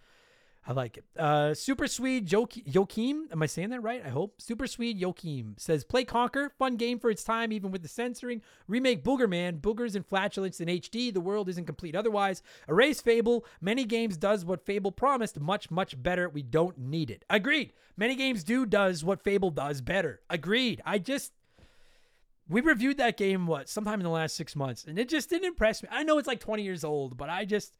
I 0.65 0.71
like 0.71 0.97
it. 0.97 1.03
Uh, 1.17 1.53
Super 1.53 1.87
Sweet 1.87 2.31
Joachim, 2.31 3.27
am 3.31 3.43
I 3.43 3.47
saying 3.47 3.71
that 3.71 3.83
right? 3.83 4.01
I 4.05 4.09
hope. 4.09 4.41
Super 4.41 4.65
Sweet 4.65 4.95
Joachim 4.95 5.55
says, 5.57 5.83
Play 5.83 6.05
Conker, 6.05 6.51
fun 6.57 6.77
game 6.77 6.99
for 6.99 7.09
its 7.09 7.23
time, 7.23 7.51
even 7.51 7.69
with 7.69 7.81
the 7.81 7.89
censoring. 7.89 8.41
Remake 8.67 9.03
Boogerman, 9.03 9.59
boogers 9.59 9.95
and 9.95 10.05
flatulence 10.05 10.61
in 10.61 10.69
HD. 10.69 11.13
The 11.13 11.19
world 11.19 11.49
isn't 11.49 11.65
complete 11.65 11.95
otherwise. 11.95 12.41
Erase 12.69 13.01
Fable. 13.01 13.45
Many 13.59 13.83
games 13.83 14.15
does 14.15 14.45
what 14.45 14.65
Fable 14.65 14.93
promised, 14.93 15.37
much, 15.37 15.69
much 15.69 16.01
better. 16.01 16.29
We 16.29 16.43
don't 16.43 16.77
need 16.77 17.11
it. 17.11 17.25
Agreed. 17.29 17.73
Many 17.97 18.15
games 18.15 18.45
do 18.45 18.65
does 18.65 19.03
what 19.03 19.21
Fable 19.21 19.51
does 19.51 19.81
better. 19.81 20.21
Agreed. 20.29 20.81
I 20.85 20.97
just 20.97 21.33
we 22.49 22.61
reviewed 22.61 22.97
that 22.97 23.17
game 23.17 23.47
what 23.47 23.69
sometime 23.69 23.99
in 23.99 24.03
the 24.03 24.09
last 24.09 24.35
six 24.35 24.55
months, 24.55 24.85
and 24.85 24.97
it 24.99 25.09
just 25.09 25.29
didn't 25.29 25.47
impress 25.47 25.83
me. 25.83 25.89
I 25.91 26.03
know 26.03 26.17
it's 26.17 26.27
like 26.27 26.39
20 26.39 26.63
years 26.63 26.83
old, 26.83 27.17
but 27.17 27.29
I 27.29 27.45
just 27.45 27.77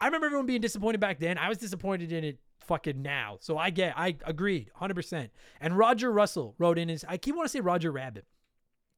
I 0.00 0.06
remember 0.06 0.26
everyone 0.26 0.46
being 0.46 0.60
disappointed 0.60 1.00
back 1.00 1.18
then. 1.18 1.36
I 1.38 1.48
was 1.48 1.58
disappointed 1.58 2.12
in 2.12 2.24
it 2.24 2.38
fucking 2.60 3.02
now. 3.02 3.38
So 3.40 3.58
I 3.58 3.70
get, 3.70 3.94
I 3.96 4.16
agreed 4.24 4.70
100%. 4.80 5.30
And 5.60 5.76
Roger 5.76 6.10
Russell 6.12 6.54
wrote 6.58 6.78
in 6.78 6.88
his, 6.88 7.04
I 7.08 7.16
keep 7.16 7.36
want 7.36 7.46
to 7.46 7.50
say 7.50 7.60
Roger 7.60 7.90
Rabbit. 7.90 8.24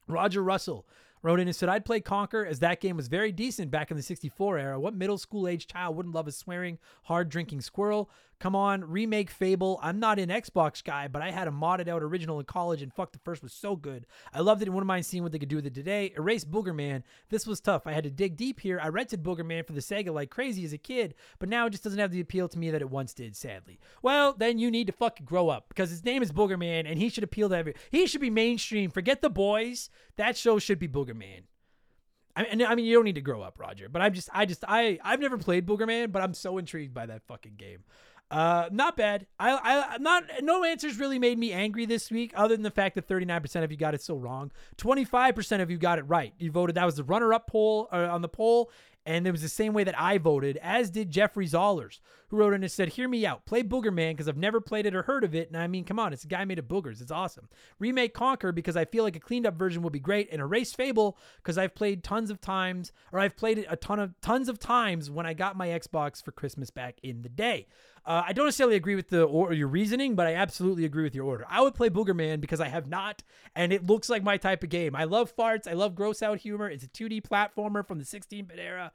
Roger 0.06 0.42
Russell 0.42 0.86
wrote 1.22 1.40
in 1.40 1.48
and 1.48 1.56
said, 1.56 1.68
I'd 1.68 1.84
play 1.84 2.00
Conker 2.00 2.46
as 2.46 2.58
that 2.58 2.80
game 2.80 2.96
was 2.96 3.08
very 3.08 3.32
decent 3.32 3.70
back 3.70 3.90
in 3.90 3.96
the 3.96 4.02
64 4.02 4.58
era. 4.58 4.80
What 4.80 4.94
middle 4.94 5.18
school 5.18 5.48
age 5.48 5.66
child 5.66 5.96
wouldn't 5.96 6.14
love 6.14 6.28
a 6.28 6.32
swearing, 6.32 6.78
hard 7.04 7.28
drinking 7.28 7.60
squirrel? 7.60 8.10
Come 8.42 8.56
on, 8.56 8.90
remake 8.90 9.30
Fable. 9.30 9.78
I'm 9.84 10.00
not 10.00 10.18
an 10.18 10.28
Xbox 10.28 10.82
guy, 10.82 11.06
but 11.06 11.22
I 11.22 11.30
had 11.30 11.46
a 11.46 11.52
modded 11.52 11.86
out 11.86 12.02
original 12.02 12.40
in 12.40 12.44
college, 12.44 12.82
and 12.82 12.92
fuck, 12.92 13.12
the 13.12 13.20
first 13.20 13.40
was 13.40 13.52
so 13.52 13.76
good. 13.76 14.04
I 14.34 14.40
loved 14.40 14.62
it 14.62 14.64
and 14.66 14.74
wouldn't 14.74 14.88
mind 14.88 15.06
seeing 15.06 15.22
what 15.22 15.30
they 15.30 15.38
could 15.38 15.48
do 15.48 15.54
with 15.54 15.66
it 15.66 15.74
today. 15.74 16.12
Erase 16.18 16.44
Boogerman. 16.44 17.04
This 17.28 17.46
was 17.46 17.60
tough. 17.60 17.86
I 17.86 17.92
had 17.92 18.02
to 18.02 18.10
dig 18.10 18.36
deep 18.36 18.58
here. 18.58 18.80
I 18.82 18.88
rented 18.88 19.22
Boogerman 19.22 19.64
for 19.64 19.74
the 19.74 19.80
Sega 19.80 20.12
like 20.12 20.30
crazy 20.30 20.64
as 20.64 20.72
a 20.72 20.78
kid, 20.78 21.14
but 21.38 21.48
now 21.48 21.66
it 21.66 21.70
just 21.70 21.84
doesn't 21.84 22.00
have 22.00 22.10
the 22.10 22.18
appeal 22.18 22.48
to 22.48 22.58
me 22.58 22.72
that 22.72 22.82
it 22.82 22.90
once 22.90 23.14
did, 23.14 23.36
sadly. 23.36 23.78
Well, 24.02 24.32
then 24.32 24.58
you 24.58 24.72
need 24.72 24.88
to 24.88 24.92
fucking 24.92 25.24
grow 25.24 25.48
up 25.48 25.68
because 25.68 25.90
his 25.90 26.04
name 26.04 26.20
is 26.20 26.32
Boogerman, 26.32 26.90
and 26.90 26.98
he 26.98 27.10
should 27.10 27.22
appeal 27.22 27.48
to 27.48 27.56
every. 27.56 27.74
He 27.92 28.08
should 28.08 28.20
be 28.20 28.28
mainstream. 28.28 28.90
Forget 28.90 29.22
the 29.22 29.30
boys. 29.30 29.88
That 30.16 30.36
show 30.36 30.58
should 30.58 30.80
be 30.80 30.88
Boogerman. 30.88 31.42
I 32.34 32.54
mean, 32.54 32.66
I 32.66 32.74
mean, 32.74 32.86
you 32.86 32.94
don't 32.94 33.04
need 33.04 33.14
to 33.16 33.20
grow 33.20 33.42
up, 33.42 33.58
Roger. 33.60 33.88
But 33.88 34.02
I'm 34.02 34.14
just, 34.14 34.30
I 34.32 34.46
just, 34.46 34.64
I, 34.66 34.98
I've 35.04 35.20
never 35.20 35.38
played 35.38 35.66
Boogerman, 35.66 36.10
but 36.12 36.22
I'm 36.22 36.34
so 36.34 36.58
intrigued 36.58 36.94
by 36.94 37.06
that 37.06 37.22
fucking 37.28 37.54
game. 37.56 37.84
Uh, 38.32 38.66
not 38.72 38.96
bad. 38.96 39.26
I, 39.38 39.50
I, 39.62 39.98
not, 39.98 40.24
no 40.40 40.64
answers 40.64 40.98
really 40.98 41.18
made 41.18 41.38
me 41.38 41.52
angry 41.52 41.84
this 41.84 42.10
week, 42.10 42.32
other 42.34 42.56
than 42.56 42.62
the 42.62 42.70
fact 42.70 42.94
that 42.94 43.06
39% 43.06 43.62
of 43.62 43.70
you 43.70 43.76
got 43.76 43.94
it 43.94 44.00
so 44.00 44.16
wrong. 44.16 44.50
25% 44.78 45.60
of 45.60 45.70
you 45.70 45.76
got 45.76 45.98
it 45.98 46.04
right. 46.04 46.32
You 46.38 46.50
voted 46.50 46.76
that 46.76 46.86
was 46.86 46.96
the 46.96 47.04
runner-up 47.04 47.46
poll 47.46 47.88
uh, 47.92 48.08
on 48.10 48.22
the 48.22 48.30
poll, 48.30 48.70
and 49.04 49.26
it 49.26 49.32
was 49.32 49.42
the 49.42 49.48
same 49.48 49.72
way 49.72 49.84
that 49.84 50.00
I 50.00 50.18
voted, 50.18 50.58
as 50.58 50.90
did 50.90 51.10
Jeffrey 51.10 51.46
Zollers, 51.46 51.98
who 52.28 52.36
wrote 52.36 52.54
in 52.54 52.62
and 52.62 52.70
said, 52.70 52.90
Hear 52.90 53.08
me 53.08 53.26
out. 53.26 53.44
Play 53.44 53.62
Boogerman 53.62 54.12
because 54.12 54.28
I've 54.28 54.36
never 54.36 54.60
played 54.60 54.86
it 54.86 54.94
or 54.94 55.02
heard 55.02 55.24
of 55.24 55.34
it. 55.34 55.48
And 55.48 55.56
I 55.56 55.66
mean, 55.66 55.84
come 55.84 55.98
on, 55.98 56.12
it's 56.12 56.24
a 56.24 56.28
guy 56.28 56.44
made 56.44 56.58
of 56.58 56.66
boogers. 56.66 57.00
It's 57.00 57.10
awesome. 57.10 57.48
Remake 57.78 58.14
Conker 58.14 58.54
because 58.54 58.76
I 58.76 58.84
feel 58.84 59.04
like 59.04 59.16
a 59.16 59.20
cleaned 59.20 59.46
up 59.46 59.58
version 59.58 59.82
would 59.82 59.92
be 59.92 60.00
great. 60.00 60.28
And 60.30 60.40
Erase 60.40 60.72
Fable 60.72 61.18
because 61.36 61.58
I've 61.58 61.74
played 61.74 62.04
tons 62.04 62.30
of 62.30 62.40
times, 62.40 62.92
or 63.12 63.18
I've 63.18 63.36
played 63.36 63.58
it 63.58 63.66
a 63.68 63.76
ton 63.76 63.98
of 63.98 64.18
tons 64.20 64.48
of 64.48 64.58
times 64.58 65.10
when 65.10 65.26
I 65.26 65.34
got 65.34 65.56
my 65.56 65.68
Xbox 65.68 66.22
for 66.22 66.32
Christmas 66.32 66.70
back 66.70 66.98
in 67.02 67.22
the 67.22 67.28
day. 67.28 67.66
Uh, 68.04 68.22
I 68.26 68.32
don't 68.32 68.46
necessarily 68.46 68.74
agree 68.74 68.96
with 68.96 69.10
the 69.10 69.22
or 69.22 69.52
your 69.52 69.68
reasoning, 69.68 70.16
but 70.16 70.26
I 70.26 70.34
absolutely 70.34 70.84
agree 70.84 71.04
with 71.04 71.14
your 71.14 71.24
order. 71.24 71.44
I 71.48 71.60
would 71.60 71.74
play 71.74 71.88
Boogerman 71.88 72.40
because 72.40 72.60
I 72.60 72.68
have 72.68 72.88
not, 72.88 73.22
and 73.54 73.72
it 73.72 73.86
looks 73.86 74.08
like 74.08 74.24
my 74.24 74.36
type 74.38 74.64
of 74.64 74.70
game. 74.70 74.96
I 74.96 75.04
love 75.04 75.34
farts. 75.36 75.68
I 75.68 75.74
love 75.74 75.94
gross 75.94 76.20
out 76.20 76.38
humor. 76.38 76.68
It's 76.68 76.82
a 76.82 76.88
2D 76.88 77.22
platformer 77.22 77.86
from 77.86 77.98
the 77.98 78.04
16-bit 78.04 78.58
era. 78.58 78.90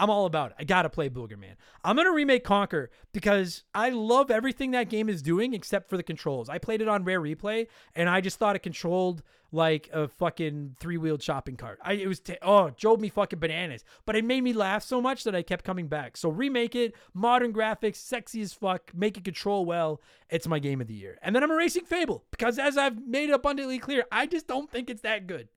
I'm 0.00 0.08
all 0.08 0.24
about 0.24 0.52
it. 0.52 0.56
I 0.58 0.64
gotta 0.64 0.88
play 0.88 1.10
Boogerman. 1.10 1.56
I'm 1.84 1.94
gonna 1.94 2.10
remake 2.10 2.42
Conker 2.42 2.88
because 3.12 3.64
I 3.74 3.90
love 3.90 4.30
everything 4.30 4.70
that 4.70 4.88
game 4.88 5.10
is 5.10 5.20
doing 5.20 5.52
except 5.52 5.90
for 5.90 5.98
the 5.98 6.02
controls. 6.02 6.48
I 6.48 6.56
played 6.56 6.80
it 6.80 6.88
on 6.88 7.04
Rare 7.04 7.20
Replay 7.20 7.66
and 7.94 8.08
I 8.08 8.22
just 8.22 8.38
thought 8.38 8.56
it 8.56 8.60
controlled 8.60 9.22
like 9.52 9.90
a 9.92 10.08
fucking 10.08 10.76
three 10.80 10.96
wheeled 10.96 11.22
shopping 11.22 11.58
cart. 11.58 11.78
I 11.82 11.92
it 11.92 12.08
was 12.08 12.18
t- 12.18 12.38
oh 12.40 12.70
drove 12.70 12.98
me 12.98 13.10
fucking 13.10 13.40
bananas, 13.40 13.84
but 14.06 14.16
it 14.16 14.24
made 14.24 14.42
me 14.42 14.54
laugh 14.54 14.82
so 14.82 15.02
much 15.02 15.22
that 15.24 15.34
I 15.34 15.42
kept 15.42 15.66
coming 15.66 15.86
back. 15.86 16.16
So 16.16 16.30
remake 16.30 16.74
it, 16.74 16.94
modern 17.12 17.52
graphics, 17.52 17.96
sexy 17.96 18.40
as 18.40 18.54
fuck, 18.54 18.92
make 18.94 19.18
it 19.18 19.24
control 19.24 19.66
well. 19.66 20.00
It's 20.30 20.48
my 20.48 20.60
game 20.60 20.80
of 20.80 20.86
the 20.86 20.94
year. 20.94 21.18
And 21.20 21.36
then 21.36 21.42
I'm 21.42 21.50
erasing 21.50 21.84
Fable 21.84 22.24
because 22.30 22.58
as 22.58 22.78
I've 22.78 23.06
made 23.06 23.28
abundantly 23.28 23.78
clear, 23.78 24.04
I 24.10 24.24
just 24.24 24.46
don't 24.46 24.70
think 24.70 24.88
it's 24.88 25.02
that 25.02 25.26
good. 25.26 25.48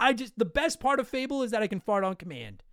I 0.00 0.12
just 0.12 0.36
the 0.36 0.44
best 0.44 0.80
part 0.80 0.98
of 0.98 1.06
Fable 1.06 1.44
is 1.44 1.52
that 1.52 1.62
I 1.62 1.68
can 1.68 1.78
fart 1.78 2.02
on 2.02 2.16
command. 2.16 2.64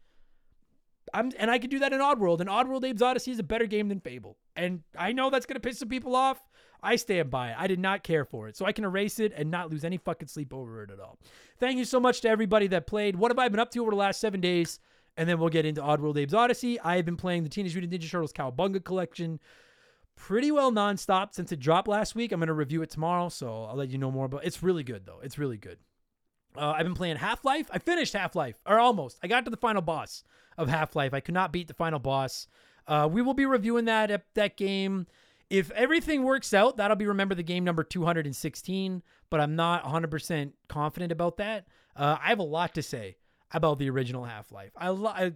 I'm 1.13 1.31
and 1.37 1.51
I 1.51 1.59
can 1.59 1.69
do 1.69 1.79
that 1.79 1.93
in 1.93 1.99
Oddworld. 1.99 2.39
And 2.39 2.49
Oddworld 2.49 2.89
Abe's 2.89 3.01
Oddysee 3.01 3.31
is 3.31 3.39
a 3.39 3.43
better 3.43 3.65
game 3.67 3.89
than 3.89 3.99
Fable. 3.99 4.37
And 4.55 4.81
I 4.97 5.11
know 5.11 5.29
that's 5.29 5.45
gonna 5.45 5.59
piss 5.59 5.79
some 5.79 5.89
people 5.89 6.15
off. 6.15 6.41
I 6.81 6.97
stand 6.97 7.29
by 7.29 7.51
it. 7.51 7.55
I 7.57 7.67
did 7.67 7.79
not 7.79 8.03
care 8.03 8.25
for 8.25 8.49
it. 8.49 8.57
So 8.57 8.65
I 8.65 8.73
can 8.73 8.83
erase 8.83 9.19
it 9.19 9.31
and 9.35 9.49
not 9.49 9.69
lose 9.71 9.85
any 9.85 9.97
fucking 9.97 10.27
sleep 10.27 10.53
over 10.53 10.83
it 10.83 10.91
at 10.91 10.99
all. 10.99 11.17
Thank 11.59 11.77
you 11.77 11.85
so 11.85 11.99
much 11.99 12.19
to 12.21 12.29
everybody 12.29 12.67
that 12.67 12.87
played. 12.87 13.15
What 13.15 13.31
have 13.31 13.39
I 13.39 13.47
been 13.47 13.59
up 13.59 13.71
to 13.71 13.79
over 13.79 13.91
the 13.91 13.97
last 13.97 14.19
seven 14.19 14.41
days? 14.41 14.79
And 15.15 15.29
then 15.29 15.39
we'll 15.39 15.49
get 15.49 15.65
into 15.65 15.81
Oddworld 15.81 16.21
Abe's 16.21 16.33
Oddysee. 16.33 16.77
I 16.83 16.97
have 16.97 17.05
been 17.05 17.15
playing 17.15 17.43
the 17.43 17.49
Teenage 17.49 17.73
Mutant 17.75 17.93
Ninja 17.93 18.09
Turtles 18.09 18.33
Cowabunga 18.33 18.83
collection. 18.83 19.39
pretty 20.15 20.51
well 20.51 20.71
nonstop 20.71 21.33
since 21.33 21.51
it 21.51 21.59
dropped 21.59 21.87
last 21.87 22.15
week. 22.15 22.31
I'm 22.31 22.39
going 22.39 22.47
to 22.47 22.53
review 22.53 22.81
it 22.81 22.89
tomorrow, 22.89 23.29
so 23.29 23.63
I'll 23.65 23.75
let 23.75 23.89
you 23.89 23.97
know 23.97 24.11
more 24.11 24.25
about 24.25 24.43
It's 24.43 24.61
really 24.63 24.83
good, 24.83 25.05
though. 25.05 25.19
It's 25.23 25.37
really 25.37 25.57
good. 25.57 25.77
Uh, 26.55 26.73
I've 26.77 26.85
been 26.85 26.93
playing 26.95 27.17
Half 27.17 27.45
Life. 27.45 27.69
I 27.71 27.79
finished 27.79 28.13
Half 28.13 28.35
Life, 28.35 28.57
or 28.65 28.79
almost. 28.79 29.19
I 29.23 29.27
got 29.27 29.45
to 29.45 29.51
the 29.51 29.57
final 29.57 29.81
boss 29.81 30.23
of 30.57 30.69
Half 30.69 30.95
Life. 30.95 31.13
I 31.13 31.19
could 31.19 31.33
not 31.33 31.51
beat 31.51 31.67
the 31.67 31.73
final 31.73 31.99
boss. 31.99 32.47
Uh, 32.87 33.07
we 33.11 33.21
will 33.21 33.33
be 33.33 33.45
reviewing 33.45 33.85
that 33.85 34.23
that 34.33 34.57
game. 34.57 35.07
If 35.49 35.69
everything 35.71 36.23
works 36.23 36.53
out, 36.53 36.77
that'll 36.77 36.97
be 36.97 37.05
remember 37.05 37.35
the 37.35 37.43
game 37.43 37.63
number 37.63 37.83
216. 37.83 39.03
But 39.29 39.39
I'm 39.39 39.55
not 39.55 39.83
100% 39.83 40.51
confident 40.67 41.11
about 41.11 41.37
that. 41.37 41.67
Uh, 41.95 42.17
I 42.21 42.29
have 42.29 42.39
a 42.39 42.43
lot 42.43 42.73
to 42.75 42.83
say 42.83 43.17
about 43.51 43.79
the 43.79 43.89
original 43.89 44.25
Half 44.25 44.51
Life. 44.51 44.71
I, 44.75 44.89
I 44.89 45.33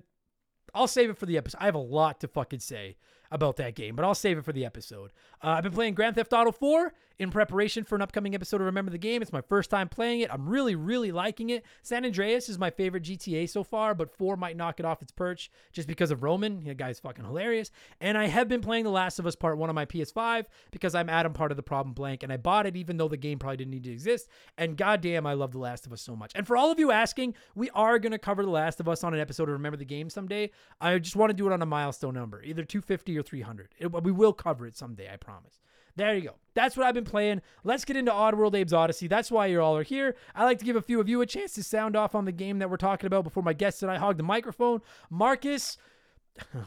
I'll 0.74 0.88
save 0.88 1.10
it 1.10 1.18
for 1.18 1.26
the 1.26 1.38
episode. 1.38 1.58
I 1.62 1.66
have 1.66 1.76
a 1.76 1.80
lot 1.80 2.20
to 2.22 2.28
fucking 2.28 2.60
say 2.60 2.98
about 3.32 3.58
that 3.58 3.76
game, 3.76 3.96
but 3.96 4.06
I'll 4.06 4.16
save 4.16 4.38
it 4.38 4.46
for 4.46 4.54
the 4.54 4.66
episode. 4.66 5.12
Uh, 5.44 5.50
I've 5.50 5.64
been 5.64 5.72
playing 5.72 5.94
Grand 5.94 6.16
Theft 6.16 6.34
Auto 6.34 6.52
4 6.52 6.94
in 7.20 7.32
preparation 7.32 7.84
for 7.84 7.96
an 7.96 8.02
upcoming 8.02 8.36
episode 8.36 8.62
of 8.62 8.66
Remember 8.66 8.92
the 8.92 8.98
Game. 8.98 9.22
It's 9.22 9.34
my 9.34 9.42
first 9.42 9.70
time 9.70 9.90
playing 9.90 10.22
it. 10.22 10.32
I'm 10.32 10.48
really, 10.48 10.76
really 10.76 11.12
liking 11.12 11.50
it. 11.50 11.64
San 11.82 12.06
Andreas 12.06 12.48
is 12.48 12.60
my 12.60 12.70
favorite 12.70 13.04
GTA 13.04 13.50
so 13.50 13.64
far, 13.64 13.96
but 13.96 14.16
4 14.16 14.38
might 14.38 14.58
knock 14.58 14.80
it 14.80 14.86
off 14.86 15.02
its 15.02 15.12
perch 15.12 15.50
just 15.72 15.88
because 15.88 16.12
of 16.12 16.22
Roman. 16.22 16.64
The 16.64 16.76
guy's 16.76 17.00
fucking 17.00 17.26
hilarious. 17.26 17.72
And 18.00 18.18
I 18.18 18.28
have 18.28 18.48
been 18.48 18.62
playing 18.62 18.84
The 18.84 18.92
Last 18.92 19.18
of 19.18 19.26
Us 19.26 19.36
Part 19.36 19.58
1 19.58 19.70
on 19.70 19.76
my 19.76 19.86
PS5 19.86 20.46
because 20.72 20.94
I'm 20.94 21.10
Adam 21.10 21.34
part 21.34 21.52
of 21.52 21.58
the 21.58 21.64
problem 21.64 21.94
blank, 21.94 22.24
and 22.24 22.32
I 22.32 22.38
bought 22.38 22.68
it 22.68 22.76
even 22.76 22.98
though 22.98 23.08
the 23.08 23.18
game 23.18 23.40
probably 23.40 23.58
didn't 23.58 23.72
need 23.72 23.84
to 23.86 23.92
exist. 23.92 24.28
And 24.58 24.78
goddamn, 24.78 25.26
I 25.26 25.34
love 25.34 25.52
The 25.52 25.60
Last 25.60 25.86
of 25.86 25.94
Us 25.94 26.02
so 26.02 26.16
much. 26.16 26.32
And 26.36 26.46
for 26.46 26.56
all 26.56 26.72
of 26.72 26.80
you 26.80 26.92
asking, 26.92 27.34
we 27.56 27.70
are 27.72 27.98
going 28.00 28.12
to 28.12 28.20
cover 28.20 28.44
The 28.44 28.52
Last 28.52 28.80
of 28.80 28.88
Us 28.88 29.04
on 29.04 29.14
an 29.14 29.20
episode 29.20 29.50
of 29.50 29.54
Remember 29.54 29.78
the 29.78 29.86
Game 29.86 30.10
someday. 30.10 30.52
I 30.80 31.00
just 31.00 31.16
want 31.16 31.32
to 31.32 31.36
do 31.36 31.48
it 31.48 31.54
on 31.54 31.62
a 31.62 31.66
milestone 31.66 32.14
number, 32.14 32.44
either 32.44 32.64
250 32.64 33.18
or 33.18 33.24
300. 33.24 33.74
It, 33.80 34.04
we 34.04 34.12
will 34.12 34.34
cover 34.34 34.68
it 34.68 34.78
someday, 34.78 35.10
I 35.12 35.18
promise. 35.18 35.60
There 35.98 36.16
you 36.16 36.22
go. 36.22 36.36
That's 36.54 36.78
what 36.78 36.86
I've 36.86 36.94
been 36.94 37.04
playing. 37.04 37.42
Let's 37.64 37.84
get 37.84 37.98
into 37.98 38.12
Oddworld 38.12 38.60
Abe's 38.60 38.72
Oddysee. 38.72 39.10
That's 39.10 39.32
why 39.32 39.48
you 39.48 39.62
all 39.62 39.76
are 39.76 39.84
here. 39.84 40.16
I 40.36 40.44
like 40.44 40.60
to 40.60 40.66
give 40.66 40.76
a 40.76 40.82
few 40.82 41.00
of 41.00 41.10
you 41.10 41.22
a 41.22 41.26
chance 41.26 41.54
to 41.54 41.64
sound 41.64 41.96
off 41.96 42.14
on 42.16 42.26
the 42.26 42.32
game 42.32 42.60
that 42.60 42.70
we're 42.70 42.78
talking 42.78 43.08
about 43.08 43.24
before 43.24 43.44
my 43.44 43.54
guests 43.54 43.82
and 43.82 43.92
I 43.92 43.98
hog 43.98 44.18
the 44.18 44.24
microphone. 44.24 44.82
Marcus, 45.10 45.78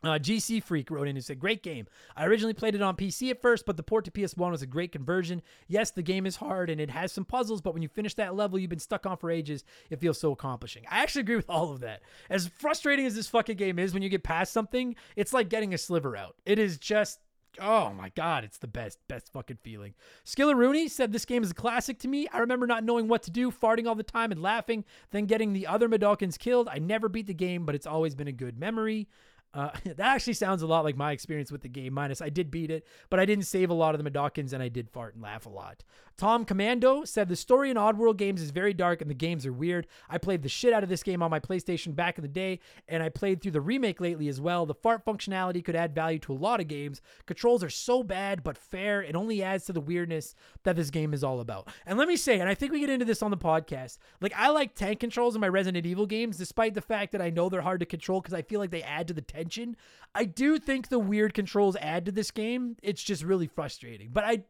Uh, 0.01 0.11
GC 0.11 0.63
Freak 0.63 0.89
wrote 0.89 1.09
in 1.09 1.17
and 1.17 1.25
said, 1.25 1.41
Great 1.41 1.61
game. 1.61 1.87
I 2.15 2.25
originally 2.25 2.53
played 2.53 2.73
it 2.73 2.81
on 2.81 2.95
PC 2.95 3.31
at 3.31 3.41
first, 3.41 3.65
but 3.65 3.75
the 3.75 3.83
port 3.83 4.05
to 4.05 4.11
PS1 4.11 4.49
was 4.49 4.61
a 4.61 4.65
great 4.65 4.93
conversion. 4.93 5.41
Yes, 5.67 5.91
the 5.91 6.01
game 6.01 6.25
is 6.25 6.37
hard 6.37 6.69
and 6.69 6.79
it 6.79 6.89
has 6.89 7.11
some 7.11 7.25
puzzles, 7.25 7.59
but 7.59 7.73
when 7.73 7.83
you 7.83 7.89
finish 7.89 8.13
that 8.13 8.33
level 8.33 8.57
you've 8.57 8.69
been 8.69 8.79
stuck 8.79 9.05
on 9.05 9.17
for 9.17 9.29
ages, 9.29 9.65
it 9.89 9.99
feels 9.99 10.17
so 10.17 10.31
accomplishing. 10.31 10.85
I 10.89 10.99
actually 11.03 11.23
agree 11.23 11.35
with 11.35 11.49
all 11.49 11.73
of 11.73 11.81
that. 11.81 12.01
As 12.29 12.47
frustrating 12.47 13.05
as 13.05 13.13
this 13.13 13.27
fucking 13.27 13.57
game 13.57 13.77
is 13.77 13.93
when 13.93 14.03
you 14.03 14.07
get 14.07 14.23
past 14.23 14.53
something, 14.53 14.95
it's 15.17 15.33
like 15.33 15.49
getting 15.49 15.73
a 15.73 15.77
sliver 15.77 16.15
out. 16.15 16.37
It 16.45 16.59
is 16.59 16.77
just 16.77 17.19
Oh 17.59 17.91
my 17.93 18.09
god, 18.09 18.43
it's 18.43 18.57
the 18.57 18.67
best, 18.67 18.99
best 19.07 19.31
fucking 19.31 19.59
feeling. 19.63 19.93
Skiller 20.25 20.55
Rooney 20.55 20.87
said 20.87 21.11
this 21.11 21.25
game 21.25 21.43
is 21.43 21.51
a 21.51 21.55
classic 21.55 21.99
to 21.99 22.07
me. 22.07 22.27
I 22.31 22.39
remember 22.39 22.67
not 22.67 22.83
knowing 22.83 23.07
what 23.07 23.23
to 23.23 23.31
do, 23.31 23.51
farting 23.51 23.87
all 23.87 23.95
the 23.95 24.03
time 24.03 24.31
and 24.31 24.41
laughing, 24.41 24.85
then 25.11 25.25
getting 25.25 25.53
the 25.53 25.67
other 25.67 25.89
Medalkins 25.89 26.37
killed. 26.37 26.67
I 26.71 26.79
never 26.79 27.09
beat 27.09 27.27
the 27.27 27.33
game, 27.33 27.65
but 27.65 27.75
it's 27.75 27.87
always 27.87 28.15
been 28.15 28.27
a 28.27 28.33
good 28.33 28.59
memory. 28.59 29.07
Uh, 29.53 29.71
that 29.85 29.99
actually 29.99 30.33
sounds 30.33 30.61
a 30.61 30.67
lot 30.67 30.83
like 30.83 30.95
my 30.95 31.11
experience 31.11 31.51
with 31.51 31.61
the 31.61 31.69
game. 31.69 31.93
Minus, 31.93 32.21
I 32.21 32.29
did 32.29 32.51
beat 32.51 32.71
it, 32.71 32.85
but 33.09 33.19
I 33.19 33.25
didn't 33.25 33.45
save 33.45 33.69
a 33.69 33.73
lot 33.73 33.95
of 33.95 34.03
the 34.03 34.09
Medalkins, 34.09 34.53
and 34.53 34.61
I 34.63 34.69
did 34.69 34.89
fart 34.89 35.15
and 35.15 35.23
laugh 35.23 35.45
a 35.45 35.49
lot. 35.49 35.83
Tom 36.19 36.43
Commando 36.43 37.05
said 37.05 37.29
the 37.29 37.35
story 37.37 37.71
in 37.71 37.77
Oddworld 37.77 38.17
games 38.17 38.41
is 38.41 38.51
very 38.51 38.73
dark 38.73 38.99
and 38.99 39.09
the 39.09 39.15
games 39.15 39.45
are 39.45 39.53
weird. 39.53 39.87
I 40.09 40.17
played 40.17 40.43
the 40.43 40.49
shit 40.49 40.73
out 40.73 40.83
of 40.83 40.89
this 40.89 41.01
game 41.01 41.23
on 41.23 41.31
my 41.31 41.39
PlayStation 41.39 41.95
back 41.95 42.17
in 42.17 42.23
the 42.23 42.27
day, 42.27 42.59
and 42.89 43.01
I 43.01 43.07
played 43.07 43.41
through 43.41 43.53
the 43.53 43.61
remake 43.61 44.01
lately 44.01 44.27
as 44.27 44.41
well. 44.41 44.65
The 44.65 44.73
fart 44.73 45.05
functionality 45.05 45.63
could 45.63 45.77
add 45.77 45.95
value 45.95 46.19
to 46.19 46.33
a 46.33 46.35
lot 46.35 46.59
of 46.59 46.67
games. 46.67 47.01
Controls 47.25 47.63
are 47.63 47.69
so 47.69 48.03
bad 48.03 48.43
but 48.43 48.57
fair. 48.57 49.01
It 49.01 49.15
only 49.15 49.41
adds 49.41 49.63
to 49.67 49.73
the 49.73 49.79
weirdness 49.79 50.35
that 50.63 50.75
this 50.75 50.89
game 50.89 51.13
is 51.13 51.23
all 51.23 51.39
about. 51.39 51.69
And 51.85 51.97
let 51.97 52.09
me 52.09 52.17
say, 52.17 52.41
and 52.41 52.49
I 52.49 52.53
think 52.53 52.73
we 52.73 52.81
get 52.81 52.89
into 52.89 53.05
this 53.05 53.23
on 53.23 53.31
the 53.31 53.37
podcast, 53.37 53.97
like 54.19 54.33
I 54.35 54.49
like 54.49 54.75
tank 54.75 54.99
controls 54.99 55.35
in 55.35 55.41
my 55.41 55.47
Resident 55.47 55.85
Evil 55.85 56.05
games, 56.05 56.35
despite 56.35 56.73
the 56.73 56.81
fact 56.81 57.13
that 57.13 57.21
I 57.21 57.29
know 57.29 57.47
they're 57.47 57.61
hard 57.61 57.79
to 57.79 57.85
control 57.85 58.19
because 58.19 58.33
I 58.33 58.41
feel 58.41 58.59
like 58.59 58.71
they 58.71 58.83
add 58.83 59.07
to 59.07 59.13
the 59.13 59.21
tension. 59.21 59.77
I 60.13 60.25
do 60.25 60.59
think 60.59 60.89
the 60.89 60.99
weird 60.99 61.33
controls 61.33 61.77
add 61.77 62.05
to 62.07 62.11
this 62.11 62.29
game. 62.29 62.75
It's 62.83 63.03
just 63.03 63.23
really 63.23 63.47
frustrating. 63.47 64.09
But 64.11 64.25
I 64.25 64.43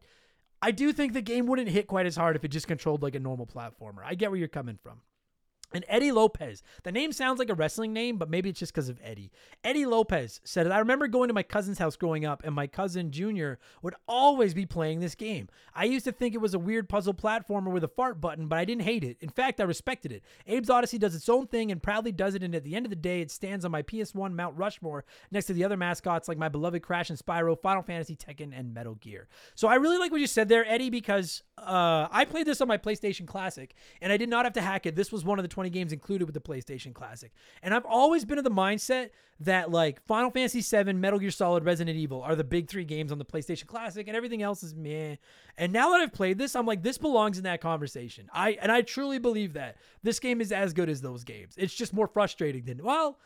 I 0.62 0.70
do 0.72 0.92
think 0.92 1.12
the 1.12 1.22
game 1.22 1.46
wouldn't 1.46 1.68
hit 1.68 1.86
quite 1.86 2.06
as 2.06 2.16
hard 2.16 2.36
if 2.36 2.44
it 2.44 2.48
just 2.48 2.68
controlled 2.68 3.02
like 3.02 3.14
a 3.14 3.20
normal 3.20 3.46
platformer. 3.46 4.04
I 4.04 4.14
get 4.14 4.30
where 4.30 4.38
you're 4.38 4.48
coming 4.48 4.78
from. 4.82 5.00
And 5.72 5.84
Eddie 5.88 6.12
Lopez. 6.12 6.62
The 6.82 6.92
name 6.92 7.12
sounds 7.12 7.38
like 7.38 7.48
a 7.48 7.54
wrestling 7.54 7.92
name, 7.92 8.16
but 8.16 8.28
maybe 8.28 8.50
it's 8.50 8.58
just 8.58 8.72
because 8.72 8.88
of 8.88 8.98
Eddie. 9.04 9.30
Eddie 9.62 9.86
Lopez 9.86 10.40
said, 10.42 10.66
I 10.70 10.78
remember 10.78 11.06
going 11.06 11.28
to 11.28 11.34
my 11.34 11.42
cousin's 11.44 11.78
house 11.78 11.96
growing 11.96 12.24
up, 12.24 12.42
and 12.44 12.54
my 12.54 12.66
cousin 12.66 13.10
Junior 13.12 13.58
would 13.82 13.94
always 14.08 14.52
be 14.52 14.66
playing 14.66 15.00
this 15.00 15.14
game. 15.14 15.48
I 15.74 15.84
used 15.84 16.04
to 16.06 16.12
think 16.12 16.34
it 16.34 16.40
was 16.40 16.54
a 16.54 16.58
weird 16.58 16.88
puzzle 16.88 17.14
platformer 17.14 17.70
with 17.70 17.84
a 17.84 17.88
fart 17.88 18.20
button, 18.20 18.48
but 18.48 18.58
I 18.58 18.64
didn't 18.64 18.82
hate 18.82 19.04
it. 19.04 19.18
In 19.20 19.28
fact, 19.28 19.60
I 19.60 19.64
respected 19.64 20.10
it. 20.10 20.24
Abe's 20.48 20.68
Oddysee 20.68 20.98
does 20.98 21.14
its 21.14 21.28
own 21.28 21.46
thing 21.46 21.70
and 21.70 21.82
proudly 21.82 22.12
does 22.12 22.34
it, 22.34 22.42
and 22.42 22.54
at 22.54 22.64
the 22.64 22.74
end 22.74 22.86
of 22.86 22.90
the 22.90 22.96
day, 22.96 23.20
it 23.20 23.30
stands 23.30 23.64
on 23.64 23.70
my 23.70 23.82
PS1 23.82 24.32
Mount 24.32 24.56
Rushmore 24.58 25.04
next 25.30 25.46
to 25.46 25.52
the 25.52 25.64
other 25.64 25.76
mascots 25.76 26.26
like 26.26 26.38
my 26.38 26.48
beloved 26.48 26.82
Crash 26.82 27.10
and 27.10 27.18
Spyro, 27.18 27.60
Final 27.60 27.82
Fantasy, 27.82 28.16
Tekken, 28.16 28.52
and 28.58 28.74
Metal 28.74 28.96
Gear. 28.96 29.28
So 29.54 29.68
I 29.68 29.76
really 29.76 29.98
like 29.98 30.10
what 30.10 30.20
you 30.20 30.26
said 30.26 30.48
there, 30.48 30.64
Eddie, 30.66 30.90
because 30.90 31.42
uh, 31.58 32.08
I 32.10 32.24
played 32.24 32.46
this 32.46 32.60
on 32.60 32.68
my 32.68 32.78
PlayStation 32.78 33.26
Classic, 33.26 33.74
and 34.00 34.12
I 34.12 34.16
did 34.16 34.28
not 34.28 34.44
have 34.44 34.54
to 34.54 34.62
hack 34.62 34.86
it. 34.86 34.96
This 34.96 35.12
was 35.12 35.24
one 35.24 35.38
of 35.38 35.42
the 35.42 35.48
20 35.48 35.59
games 35.68 35.92
included 35.92 36.24
with 36.24 36.34
the 36.34 36.40
PlayStation 36.40 36.94
Classic. 36.94 37.32
And 37.62 37.74
I've 37.74 37.84
always 37.84 38.24
been 38.24 38.38
of 38.38 38.44
the 38.44 38.50
mindset 38.50 39.10
that 39.40 39.70
like 39.70 40.04
Final 40.06 40.30
Fantasy 40.30 40.60
VII, 40.60 40.94
Metal 40.94 41.18
Gear 41.18 41.30
Solid, 41.30 41.64
Resident 41.64 41.96
Evil 41.96 42.22
are 42.22 42.36
the 42.36 42.44
big 42.44 42.68
three 42.68 42.84
games 42.84 43.10
on 43.10 43.18
the 43.18 43.24
PlayStation 43.24 43.66
Classic, 43.66 44.06
and 44.06 44.16
everything 44.16 44.42
else 44.42 44.62
is 44.62 44.74
meh. 44.74 45.16
And 45.58 45.72
now 45.72 45.90
that 45.90 46.00
I've 46.00 46.12
played 46.12 46.38
this, 46.38 46.54
I'm 46.54 46.66
like, 46.66 46.82
this 46.82 46.98
belongs 46.98 47.38
in 47.38 47.44
that 47.44 47.60
conversation. 47.60 48.28
I 48.32 48.58
and 48.62 48.70
I 48.70 48.82
truly 48.82 49.18
believe 49.18 49.54
that 49.54 49.76
this 50.02 50.20
game 50.20 50.40
is 50.40 50.52
as 50.52 50.72
good 50.72 50.88
as 50.88 51.00
those 51.00 51.24
games. 51.24 51.54
It's 51.56 51.74
just 51.74 51.92
more 51.92 52.06
frustrating 52.06 52.64
than 52.64 52.82
well. 52.82 53.18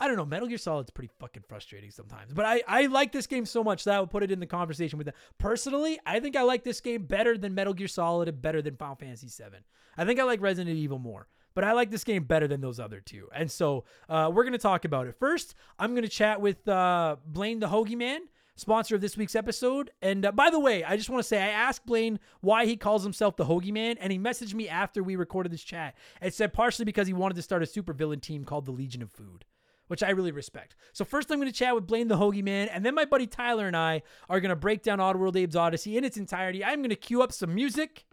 I 0.00 0.08
don't 0.08 0.16
know. 0.16 0.24
Metal 0.24 0.48
Gear 0.48 0.56
Solid's 0.56 0.90
pretty 0.90 1.12
fucking 1.20 1.44
frustrating 1.46 1.90
sometimes. 1.90 2.32
But 2.32 2.46
I, 2.46 2.62
I 2.66 2.86
like 2.86 3.12
this 3.12 3.26
game 3.26 3.44
so 3.44 3.62
much 3.62 3.84
that 3.84 3.94
I 3.94 4.00
would 4.00 4.10
put 4.10 4.22
it 4.22 4.30
in 4.30 4.40
the 4.40 4.46
conversation 4.46 4.96
with 4.96 5.04
them. 5.04 5.14
Personally, 5.36 6.00
I 6.06 6.20
think 6.20 6.36
I 6.36 6.42
like 6.42 6.64
this 6.64 6.80
game 6.80 7.04
better 7.04 7.36
than 7.36 7.54
Metal 7.54 7.74
Gear 7.74 7.86
Solid 7.86 8.26
and 8.26 8.40
better 8.40 8.62
than 8.62 8.76
Final 8.76 8.96
Fantasy 8.96 9.26
VII. 9.28 9.58
I 9.98 10.06
think 10.06 10.18
I 10.18 10.22
like 10.22 10.40
Resident 10.40 10.74
Evil 10.74 10.98
more 10.98 11.28
but 11.54 11.64
I 11.64 11.72
like 11.72 11.90
this 11.90 12.04
game 12.04 12.24
better 12.24 12.46
than 12.46 12.60
those 12.60 12.80
other 12.80 13.00
two. 13.00 13.28
And 13.34 13.50
so 13.50 13.84
uh, 14.08 14.30
we're 14.32 14.44
going 14.44 14.52
to 14.52 14.58
talk 14.58 14.84
about 14.84 15.06
it. 15.06 15.16
First, 15.18 15.54
I'm 15.78 15.92
going 15.92 16.02
to 16.02 16.08
chat 16.08 16.40
with 16.40 16.66
uh, 16.68 17.16
Blaine 17.26 17.60
the 17.60 17.68
Hoagie 17.68 17.96
Man, 17.96 18.22
sponsor 18.56 18.94
of 18.94 19.00
this 19.00 19.16
week's 19.16 19.34
episode. 19.34 19.90
And 20.02 20.26
uh, 20.26 20.32
by 20.32 20.50
the 20.50 20.60
way, 20.60 20.84
I 20.84 20.96
just 20.96 21.10
want 21.10 21.22
to 21.22 21.28
say 21.28 21.42
I 21.42 21.48
asked 21.48 21.86
Blaine 21.86 22.20
why 22.40 22.66
he 22.66 22.76
calls 22.76 23.02
himself 23.02 23.36
the 23.36 23.46
Hoagie 23.46 23.72
Man, 23.72 23.96
and 23.98 24.12
he 24.12 24.18
messaged 24.18 24.54
me 24.54 24.68
after 24.68 25.02
we 25.02 25.16
recorded 25.16 25.52
this 25.52 25.64
chat 25.64 25.96
and 26.20 26.32
said 26.32 26.52
partially 26.52 26.84
because 26.84 27.06
he 27.06 27.12
wanted 27.12 27.34
to 27.34 27.42
start 27.42 27.62
a 27.62 27.66
supervillain 27.66 28.20
team 28.20 28.44
called 28.44 28.66
the 28.66 28.72
Legion 28.72 29.02
of 29.02 29.10
Food. 29.10 29.44
Which 29.88 30.04
I 30.04 30.10
really 30.10 30.30
respect. 30.30 30.76
So 30.92 31.04
first, 31.04 31.32
I'm 31.32 31.40
going 31.40 31.50
to 31.50 31.58
chat 31.58 31.74
with 31.74 31.88
Blaine 31.88 32.06
the 32.06 32.16
Hoagie 32.16 32.44
Man, 32.44 32.68
and 32.68 32.86
then 32.86 32.94
my 32.94 33.04
buddy 33.04 33.26
Tyler 33.26 33.66
and 33.66 33.76
I 33.76 34.02
are 34.28 34.38
going 34.38 34.50
to 34.50 34.54
break 34.54 34.84
down 34.84 35.00
Oddworld 35.00 35.30
Abe's 35.30 35.56
Oddysee 35.56 35.96
in 35.96 36.04
its 36.04 36.16
entirety. 36.16 36.64
I'm 36.64 36.78
going 36.78 36.90
to 36.90 36.94
cue 36.94 37.22
up 37.22 37.32
some 37.32 37.52
music, 37.52 38.04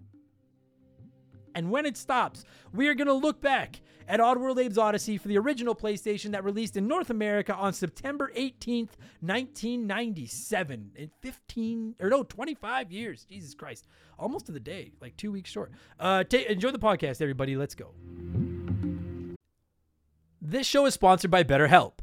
and 1.58 1.72
when 1.72 1.88
it 1.88 1.98
stops, 1.98 2.46
we 2.72 2.88
are 2.88 2.94
going 2.94 3.08
to 3.08 3.14
look 3.14 3.42
back 3.42 3.82
at 4.08 4.20
Oddworld 4.20 4.64
Abe's 4.64 4.78
Oddysee 4.78 5.20
for 5.20 5.28
the 5.28 5.40
original 5.40 5.74
PlayStation 5.74 6.32
that 6.34 6.44
released 6.44 6.78
in 6.78 6.88
North 6.88 7.10
America 7.10 7.52
on 7.56 7.74
September 7.74 8.32
18th, 8.38 8.92
1997. 9.22 10.92
In 10.96 11.10
15, 11.20 11.96
or 12.00 12.12
no, 12.12 12.22
25 12.22 12.92
years. 12.92 13.26
Jesus 13.26 13.56
Christ. 13.56 13.88
Almost 14.20 14.46
to 14.46 14.52
the 14.52 14.60
day, 14.60 14.92
like 15.02 15.18
two 15.18 15.32
weeks 15.32 15.50
short. 15.50 15.72
Uh, 16.00 16.24
t- 16.24 16.48
enjoy 16.48 16.70
the 16.70 16.78
podcast, 16.78 17.24
everybody. 17.24 17.58
Let's 17.58 17.74
go. 17.74 17.96
This 20.40 20.68
show 20.68 20.86
is 20.86 20.94
sponsored 20.94 21.32
by 21.32 21.44
BetterHelp. 21.44 21.94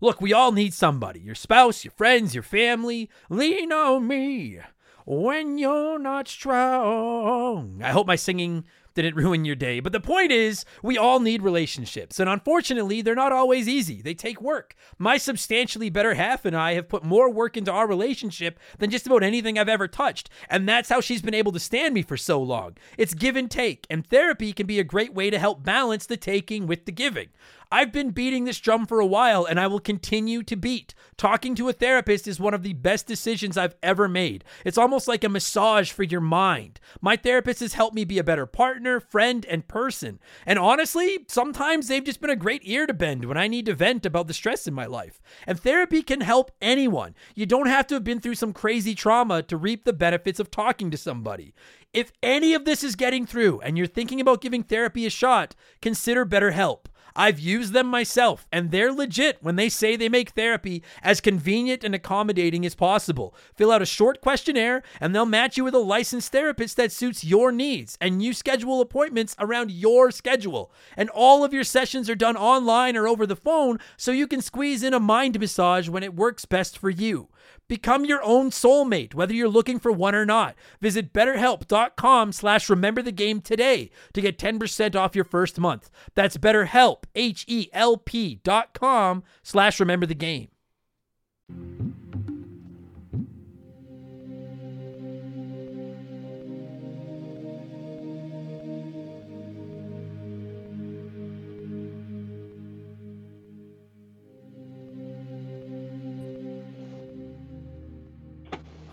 Look, 0.00 0.22
we 0.22 0.32
all 0.32 0.52
need 0.52 0.72
somebody 0.72 1.20
your 1.20 1.34
spouse, 1.34 1.84
your 1.84 1.92
friends, 1.92 2.34
your 2.34 2.42
family. 2.42 3.10
Lean 3.28 3.72
on 3.72 4.08
me 4.08 4.58
when 5.04 5.58
you're 5.58 5.98
not 5.98 6.28
strong. 6.28 7.80
I 7.82 7.90
hope 7.90 8.06
my 8.06 8.16
singing 8.16 8.64
did 8.94 9.04
it 9.04 9.16
ruin 9.16 9.44
your 9.44 9.56
day? 9.56 9.80
But 9.80 9.92
the 9.92 10.00
point 10.00 10.32
is, 10.32 10.64
we 10.82 10.98
all 10.98 11.20
need 11.20 11.42
relationships, 11.42 12.20
and 12.20 12.28
unfortunately, 12.28 13.02
they're 13.02 13.14
not 13.14 13.32
always 13.32 13.68
easy. 13.68 14.02
They 14.02 14.14
take 14.14 14.40
work. 14.40 14.74
My 14.98 15.16
substantially 15.16 15.90
better 15.90 16.14
half 16.14 16.44
and 16.44 16.56
I 16.56 16.74
have 16.74 16.88
put 16.88 17.04
more 17.04 17.30
work 17.30 17.56
into 17.56 17.72
our 17.72 17.86
relationship 17.86 18.58
than 18.78 18.90
just 18.90 19.06
about 19.06 19.22
anything 19.22 19.58
I've 19.58 19.68
ever 19.68 19.88
touched, 19.88 20.30
and 20.48 20.68
that's 20.68 20.88
how 20.88 21.00
she's 21.00 21.22
been 21.22 21.34
able 21.34 21.52
to 21.52 21.60
stand 21.60 21.94
me 21.94 22.02
for 22.02 22.16
so 22.16 22.42
long. 22.42 22.76
It's 22.98 23.14
give 23.14 23.36
and 23.36 23.50
take, 23.50 23.86
and 23.88 24.06
therapy 24.06 24.52
can 24.52 24.66
be 24.66 24.78
a 24.78 24.84
great 24.84 25.14
way 25.14 25.30
to 25.30 25.38
help 25.38 25.62
balance 25.62 26.06
the 26.06 26.16
taking 26.16 26.66
with 26.66 26.84
the 26.84 26.92
giving. 26.92 27.28
I've 27.72 27.90
been 27.90 28.10
beating 28.10 28.44
this 28.44 28.60
drum 28.60 28.84
for 28.84 29.00
a 29.00 29.06
while 29.06 29.46
and 29.46 29.58
I 29.58 29.66
will 29.66 29.80
continue 29.80 30.42
to 30.42 30.56
beat. 30.56 30.94
Talking 31.16 31.54
to 31.54 31.70
a 31.70 31.72
therapist 31.72 32.28
is 32.28 32.38
one 32.38 32.52
of 32.52 32.62
the 32.62 32.74
best 32.74 33.06
decisions 33.06 33.56
I've 33.56 33.76
ever 33.82 34.08
made. 34.08 34.44
It's 34.66 34.76
almost 34.76 35.08
like 35.08 35.24
a 35.24 35.30
massage 35.30 35.90
for 35.90 36.02
your 36.02 36.20
mind. 36.20 36.80
My 37.00 37.16
therapist 37.16 37.60
has 37.60 37.72
helped 37.72 37.94
me 37.94 38.04
be 38.04 38.18
a 38.18 38.24
better 38.24 38.44
partner, 38.44 39.00
friend, 39.00 39.46
and 39.46 39.66
person. 39.66 40.20
And 40.44 40.58
honestly, 40.58 41.20
sometimes 41.28 41.88
they've 41.88 42.04
just 42.04 42.20
been 42.20 42.28
a 42.28 42.36
great 42.36 42.60
ear 42.66 42.86
to 42.86 42.92
bend 42.92 43.24
when 43.24 43.38
I 43.38 43.48
need 43.48 43.64
to 43.64 43.74
vent 43.74 44.04
about 44.04 44.26
the 44.26 44.34
stress 44.34 44.66
in 44.66 44.74
my 44.74 44.84
life. 44.84 45.22
And 45.46 45.58
therapy 45.58 46.02
can 46.02 46.20
help 46.20 46.50
anyone. 46.60 47.14
You 47.34 47.46
don't 47.46 47.68
have 47.68 47.86
to 47.86 47.94
have 47.94 48.04
been 48.04 48.20
through 48.20 48.34
some 48.34 48.52
crazy 48.52 48.94
trauma 48.94 49.42
to 49.44 49.56
reap 49.56 49.86
the 49.86 49.94
benefits 49.94 50.38
of 50.38 50.50
talking 50.50 50.90
to 50.90 50.98
somebody. 50.98 51.54
If 51.94 52.12
any 52.22 52.52
of 52.52 52.66
this 52.66 52.84
is 52.84 52.96
getting 52.96 53.24
through 53.24 53.60
and 53.60 53.78
you're 53.78 53.86
thinking 53.86 54.20
about 54.20 54.42
giving 54.42 54.62
therapy 54.62 55.06
a 55.06 55.10
shot, 55.10 55.54
consider 55.80 56.26
BetterHelp. 56.26 56.86
I've 57.14 57.38
used 57.38 57.72
them 57.72 57.86
myself, 57.86 58.46
and 58.50 58.70
they're 58.70 58.92
legit 58.92 59.38
when 59.40 59.56
they 59.56 59.68
say 59.68 59.96
they 59.96 60.08
make 60.08 60.30
therapy 60.30 60.82
as 61.02 61.20
convenient 61.20 61.84
and 61.84 61.94
accommodating 61.94 62.64
as 62.64 62.74
possible. 62.74 63.34
Fill 63.54 63.72
out 63.72 63.82
a 63.82 63.86
short 63.86 64.20
questionnaire, 64.20 64.82
and 65.00 65.14
they'll 65.14 65.26
match 65.26 65.56
you 65.56 65.64
with 65.64 65.74
a 65.74 65.78
licensed 65.78 66.32
therapist 66.32 66.76
that 66.76 66.92
suits 66.92 67.24
your 67.24 67.52
needs, 67.52 67.98
and 68.00 68.22
you 68.22 68.32
schedule 68.32 68.80
appointments 68.80 69.36
around 69.38 69.70
your 69.70 70.10
schedule. 70.10 70.72
And 70.96 71.10
all 71.10 71.44
of 71.44 71.52
your 71.52 71.64
sessions 71.64 72.08
are 72.08 72.14
done 72.14 72.36
online 72.36 72.96
or 72.96 73.06
over 73.08 73.26
the 73.26 73.36
phone, 73.36 73.78
so 73.96 74.12
you 74.12 74.26
can 74.26 74.40
squeeze 74.40 74.82
in 74.82 74.94
a 74.94 75.00
mind 75.00 75.38
massage 75.38 75.88
when 75.88 76.02
it 76.02 76.14
works 76.14 76.44
best 76.44 76.78
for 76.78 76.90
you. 76.90 77.28
Become 77.72 78.04
your 78.04 78.22
own 78.22 78.50
soulmate, 78.50 79.14
whether 79.14 79.32
you're 79.32 79.48
looking 79.48 79.78
for 79.78 79.90
one 79.90 80.14
or 80.14 80.26
not. 80.26 80.54
Visit 80.82 81.14
betterhelp.com 81.14 82.32
slash 82.32 82.68
remember 82.68 83.00
the 83.00 83.12
game 83.12 83.40
today 83.40 83.90
to 84.12 84.20
get 84.20 84.36
10% 84.36 84.94
off 84.94 85.16
your 85.16 85.24
first 85.24 85.58
month. 85.58 85.88
That's 86.14 86.36
betterhelp, 86.36 87.04
H-E-L-P 87.14 88.40
dot 88.44 88.74
com 88.74 89.22
slash 89.42 89.80
remember 89.80 90.04
the 90.04 90.14
game. 90.14 90.48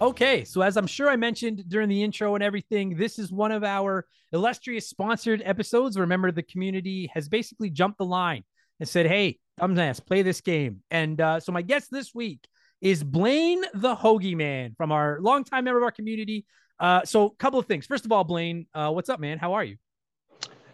Okay, 0.01 0.45
so 0.45 0.61
as 0.61 0.77
I'm 0.77 0.87
sure 0.87 1.09
I 1.09 1.17
mentioned 1.17 1.65
during 1.67 1.89
the 1.89 2.03
intro 2.03 2.33
and 2.33 2.41
everything, 2.41 2.95
this 2.95 3.19
is 3.19 3.33
one 3.33 3.51
of 3.51 3.65
our 3.65 4.05
illustrious 4.31 4.87
sponsored 4.87 5.41
episodes. 5.43 5.99
Remember, 5.99 6.31
the 6.31 6.41
community 6.41 7.11
has 7.13 7.27
basically 7.27 7.69
jumped 7.69 7.97
the 7.97 8.05
line 8.05 8.45
and 8.79 8.87
said, 8.87 9.07
"Hey, 9.07 9.39
let's 9.59 9.99
play 9.99 10.21
this 10.21 10.39
game." 10.39 10.83
And 10.89 11.19
uh, 11.19 11.41
so 11.41 11.51
my 11.51 11.61
guest 11.61 11.89
this 11.91 12.15
week 12.15 12.47
is 12.79 13.03
Blaine 13.03 13.61
the 13.73 13.93
Hoagie 13.93 14.37
Man 14.37 14.73
from 14.77 14.93
our 14.93 15.19
longtime 15.19 15.65
member 15.65 15.79
of 15.79 15.83
our 15.83 15.91
community. 15.91 16.45
Uh, 16.79 17.03
so, 17.03 17.25
a 17.25 17.35
couple 17.35 17.59
of 17.59 17.65
things. 17.65 17.85
First 17.85 18.05
of 18.05 18.13
all, 18.13 18.23
Blaine, 18.23 18.67
uh, 18.73 18.91
what's 18.91 19.09
up, 19.09 19.19
man? 19.19 19.37
How 19.37 19.51
are 19.51 19.65
you? 19.65 19.75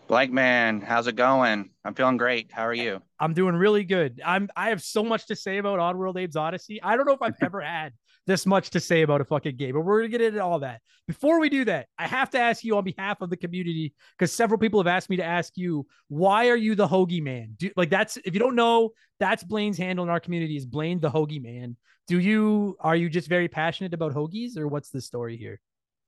Blank 0.08 0.32
man, 0.32 0.82
how's 0.82 1.08
it 1.08 1.16
going? 1.16 1.72
I'm 1.84 1.96
feeling 1.96 2.18
great. 2.18 2.52
How 2.52 2.62
are 2.68 2.76
you? 2.76 3.02
I'm 3.20 3.34
doing 3.34 3.56
really 3.56 3.86
good. 3.86 4.22
I'm 4.24 4.50
I 4.56 4.70
have 4.70 4.84
so 4.84 5.04
much 5.04 5.26
to 5.28 5.36
say 5.36 5.58
about 5.58 5.80
Oddworld 5.80 6.24
Abe's 6.24 6.36
Oddysee. 6.36 6.78
I 6.84 6.96
don't 6.96 7.08
know 7.08 7.14
if 7.14 7.24
I've 7.24 7.34
ever 7.42 7.60
had 7.62 7.92
this 8.28 8.46
much 8.46 8.72
to 8.72 8.80
say 8.80 9.02
about 9.02 9.22
a 9.22 9.26
fucking 9.26 9.56
game, 9.56 9.74
but 9.74 9.82
we're 9.82 10.00
gonna 10.00 10.10
get 10.10 10.22
into 10.22 10.44
all 10.44 10.60
that. 10.60 10.82
Before 11.08 11.40
we 11.40 11.50
do 11.50 11.66
that, 11.66 11.88
I 11.98 12.08
have 12.08 12.30
to 12.32 12.40
ask 12.40 12.64
you 12.64 12.78
on 12.78 12.84
behalf 12.84 13.22
of 13.22 13.30
the 13.30 13.38
community 13.38 13.94
because 14.18 14.34
several 14.34 14.60
people 14.60 14.80
have 14.80 14.88
asked 14.88 15.10
me 15.10 15.18
to 15.18 15.24
ask 15.24 15.54
you, 15.56 15.86
why 16.08 16.50
are 16.50 16.56
you 16.56 16.76
the 16.76 16.88
hoagie 16.88 17.22
man? 17.22 17.56
Do 17.58 17.70
like 17.76 17.90
that's 17.90 18.18
if 18.18 18.34
you 18.34 18.40
don't 18.40 18.56
know, 18.56 18.92
that's 19.20 19.44
Blaine's 19.44 19.78
handle 19.78 20.04
in 20.04 20.10
our 20.10 20.20
community 20.20 20.58
is 20.58 20.66
Blaine 20.66 21.00
the 21.00 21.12
hoagie 21.12 21.44
man. 21.44 21.78
Do 22.08 22.20
you 22.20 22.78
are 22.80 22.96
you 22.96 23.10
just 23.10 23.28
very 23.28 23.48
passionate 23.48 23.94
about 23.94 24.14
hoagies 24.14 24.58
or 24.58 24.68
what's 24.68 24.90
the 24.90 25.02
story 25.02 25.38
here? 25.38 25.60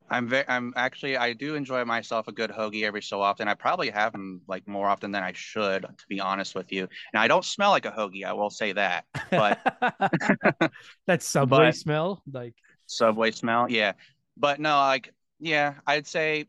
I'm 0.10 0.28
very, 0.28 0.46
I'm 0.48 0.74
actually, 0.76 1.18
I 1.18 1.34
do 1.34 1.56
enjoy 1.56 1.84
myself 1.84 2.28
a 2.28 2.32
good 2.32 2.50
hoagie 2.50 2.84
every 2.84 3.02
so 3.02 3.22
often. 3.22 3.48
I 3.48 3.54
probably 3.54 3.90
have 3.90 4.14
them 4.14 4.42
like 4.48 4.68
more 4.68 4.88
often 4.88 5.12
than 5.12 5.24
I 5.24 5.34
should, 5.34 5.84
to 5.84 6.08
be 6.08 6.20
honest 6.20 6.56
with 6.56 6.72
you. 6.72 6.88
And 7.14 7.20
I 7.20 7.28
don't 7.28 7.44
smell 7.44 7.72
like 7.72 7.86
a 7.86 7.92
hoagie. 7.92 8.24
I 8.24 8.34
will 8.34 8.50
say 8.50 8.72
that, 8.74 9.06
but 9.32 9.60
that 11.08 11.22
subway 11.22 11.58
but, 11.58 11.76
smell, 11.76 12.24
like 12.32 12.56
subway 12.86 13.32
smell. 13.32 13.70
Yeah. 13.70 13.94
But 14.38 14.60
no, 14.60 14.78
like, 14.78 15.14
yeah, 15.40 15.76
I'd 15.86 16.08
say 16.08 16.46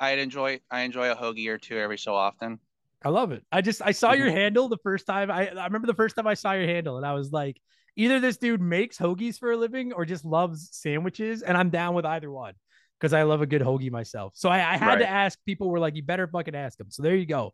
I'd 0.00 0.18
enjoy, 0.18 0.60
I 0.70 0.82
enjoy 0.82 1.10
a 1.10 1.16
hoagie 1.16 1.48
or 1.48 1.58
two 1.58 1.76
every 1.78 1.98
so 1.98 2.14
often. 2.14 2.58
I 3.04 3.10
love 3.10 3.30
it. 3.32 3.44
I 3.52 3.60
just, 3.60 3.82
I 3.84 3.92
saw 3.92 4.12
your 4.12 4.28
mm-hmm. 4.28 4.36
handle 4.36 4.68
the 4.68 4.78
first 4.78 5.06
time. 5.06 5.30
I, 5.30 5.48
I 5.48 5.64
remember 5.64 5.86
the 5.86 5.94
first 5.94 6.16
time 6.16 6.26
I 6.26 6.34
saw 6.34 6.52
your 6.52 6.66
handle 6.66 6.96
and 6.96 7.04
I 7.04 7.12
was 7.12 7.30
like, 7.30 7.60
either 7.94 8.20
this 8.20 8.38
dude 8.38 8.60
makes 8.60 8.96
hoagies 8.96 9.38
for 9.38 9.52
a 9.52 9.56
living 9.56 9.92
or 9.92 10.04
just 10.04 10.24
loves 10.24 10.68
sandwiches. 10.72 11.42
And 11.42 11.56
I'm 11.56 11.70
down 11.70 11.94
with 11.94 12.06
either 12.06 12.30
one 12.30 12.54
because 13.00 13.12
I 13.12 13.22
love 13.24 13.42
a 13.42 13.46
good 13.46 13.62
hoagie 13.62 13.90
myself. 13.90 14.32
So 14.36 14.48
I, 14.48 14.56
I 14.56 14.76
had 14.76 14.86
right. 14.86 14.98
to 15.00 15.08
ask 15.08 15.38
people 15.44 15.68
were 15.68 15.78
like, 15.78 15.96
you 15.96 16.02
better 16.02 16.26
fucking 16.26 16.54
ask 16.54 16.78
him. 16.78 16.90
So 16.90 17.02
there 17.02 17.14
you 17.14 17.26
go 17.26 17.52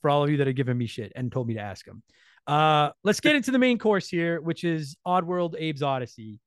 for 0.00 0.10
all 0.10 0.22
of 0.22 0.30
you 0.30 0.36
that 0.38 0.46
have 0.46 0.56
given 0.56 0.76
me 0.76 0.86
shit 0.86 1.12
and 1.16 1.32
told 1.32 1.48
me 1.48 1.54
to 1.54 1.60
ask 1.60 1.86
him. 1.86 2.02
Uh, 2.46 2.90
let's 3.02 3.20
get 3.20 3.36
into 3.36 3.50
the 3.50 3.58
main 3.58 3.78
course 3.78 4.08
here, 4.08 4.40
which 4.40 4.64
is 4.64 4.96
Oddworld 5.06 5.54
Abe's 5.54 5.82
Oddysee. 5.82 6.38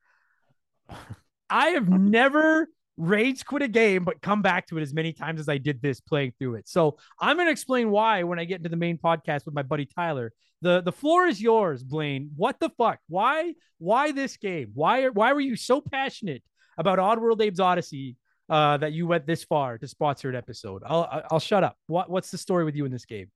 I 1.49 1.69
have 1.69 1.89
never 1.89 2.67
rage 2.97 3.45
quit 3.45 3.61
a 3.61 3.67
game, 3.67 4.03
but 4.03 4.21
come 4.21 4.41
back 4.41 4.67
to 4.67 4.77
it 4.77 4.81
as 4.81 4.93
many 4.93 5.13
times 5.13 5.39
as 5.39 5.49
I 5.49 5.57
did 5.57 5.81
this 5.81 5.99
playing 5.99 6.33
through 6.37 6.55
it. 6.55 6.67
So 6.67 6.97
I'm 7.19 7.37
going 7.37 7.47
to 7.47 7.51
explain 7.51 7.89
why 7.89 8.23
when 8.23 8.39
I 8.39 8.45
get 8.45 8.57
into 8.57 8.69
the 8.69 8.75
main 8.75 8.97
podcast 8.97 9.45
with 9.45 9.53
my 9.53 9.63
buddy 9.63 9.85
Tyler. 9.85 10.33
The 10.61 10.81
the 10.81 10.91
floor 10.91 11.27
is 11.27 11.39
yours, 11.39 11.83
Blaine. 11.83 12.31
What 12.35 12.59
the 12.59 12.69
fuck? 12.77 12.97
Why 13.07 13.53
why 13.77 14.11
this 14.11 14.37
game? 14.37 14.71
Why 14.73 15.07
why 15.09 15.33
were 15.33 15.39
you 15.39 15.55
so 15.55 15.81
passionate 15.81 16.41
about 16.79 16.97
Oddworld 16.97 17.45
Abe's 17.45 17.59
Oddysee 17.59 18.15
uh, 18.49 18.77
that 18.77 18.93
you 18.93 19.07
went 19.07 19.25
this 19.25 19.43
far 19.43 19.77
to 19.77 19.87
sponsor 19.87 20.29
an 20.29 20.35
episode. 20.35 20.83
I'll 20.85 21.23
I'll 21.31 21.39
shut 21.39 21.63
up. 21.63 21.77
What 21.87 22.09
what's 22.09 22.31
the 22.31 22.37
story 22.37 22.63
with 22.65 22.75
you 22.75 22.85
in 22.85 22.91
this 22.91 23.05
game? 23.05 23.31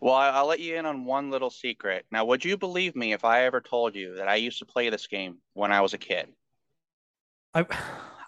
Well, 0.00 0.14
I'll 0.14 0.46
let 0.46 0.60
you 0.60 0.76
in 0.76 0.86
on 0.86 1.04
one 1.04 1.30
little 1.30 1.50
secret. 1.50 2.06
Now, 2.10 2.24
would 2.24 2.42
you 2.44 2.56
believe 2.56 2.96
me 2.96 3.12
if 3.12 3.24
I 3.24 3.44
ever 3.44 3.60
told 3.60 3.94
you 3.94 4.14
that 4.16 4.28
I 4.28 4.36
used 4.36 4.58
to 4.60 4.64
play 4.64 4.88
this 4.88 5.06
game 5.06 5.38
when 5.52 5.72
I 5.72 5.82
was 5.82 5.92
a 5.92 5.98
kid? 5.98 6.28
I 7.54 7.66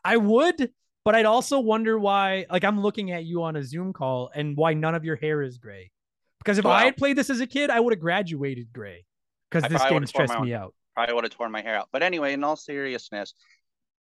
I 0.05 0.16
would, 0.18 0.70
but 1.05 1.14
I'd 1.14 1.25
also 1.25 1.61
wonder 1.61 1.99
why. 1.99 2.47
Like, 2.51 2.64
I'm 2.64 2.81
looking 2.81 3.11
at 3.11 3.25
you 3.25 3.43
on 3.43 3.57
a 3.57 3.64
Zoom 3.64 3.93
call, 3.93 4.31
and 4.35 4.57
why 4.57 4.75
none 4.75 4.95
of 4.95 5.05
your 5.05 5.16
hair 5.16 5.43
is 5.43 5.59
gray. 5.59 5.91
Because 6.39 6.59
if 6.59 6.64
well, 6.64 6.75
I 6.75 6.85
had 6.85 6.97
played 6.97 7.16
this 7.16 7.31
as 7.31 7.41
a 7.41 7.47
kid, 7.47 7.70
I 7.70 7.81
would 7.81 7.93
have 7.93 8.01
graduated 8.01 8.73
gray. 8.73 9.05
Because 9.51 9.68
this 9.70 9.85
game 9.85 10.05
stressed 10.07 10.41
me 10.41 10.55
out. 10.55 10.75
Probably 10.95 11.14
would 11.14 11.25
have 11.25 11.33
torn 11.33 11.53
my 11.53 11.62
hair 11.62 11.77
out. 11.77 11.89
But 11.93 12.03
anyway, 12.03 12.33
in 12.33 12.43
all 12.43 12.57
seriousness, 12.57 13.35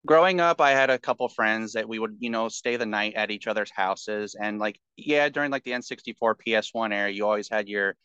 growing 0.06 0.40
up 0.40 0.60
i 0.60 0.70
had 0.70 0.90
a 0.90 0.98
couple 0.98 1.28
friends 1.28 1.74
that 1.74 1.88
we 1.88 1.98
would 1.98 2.16
you 2.20 2.30
know 2.30 2.48
stay 2.48 2.76
the 2.76 2.86
night 2.86 3.14
at 3.14 3.30
each 3.30 3.46
other's 3.46 3.70
houses. 3.70 4.34
And 4.38 4.58
like 4.58 4.80
yeah 4.96 5.28
during 5.28 5.50
like 5.50 5.64
the 5.64 5.72
n64 5.72 6.34
ps1 6.46 6.92
era 6.92 7.10
you 7.10 7.26
always 7.26 7.48
had 7.48 7.68
your 7.68 7.96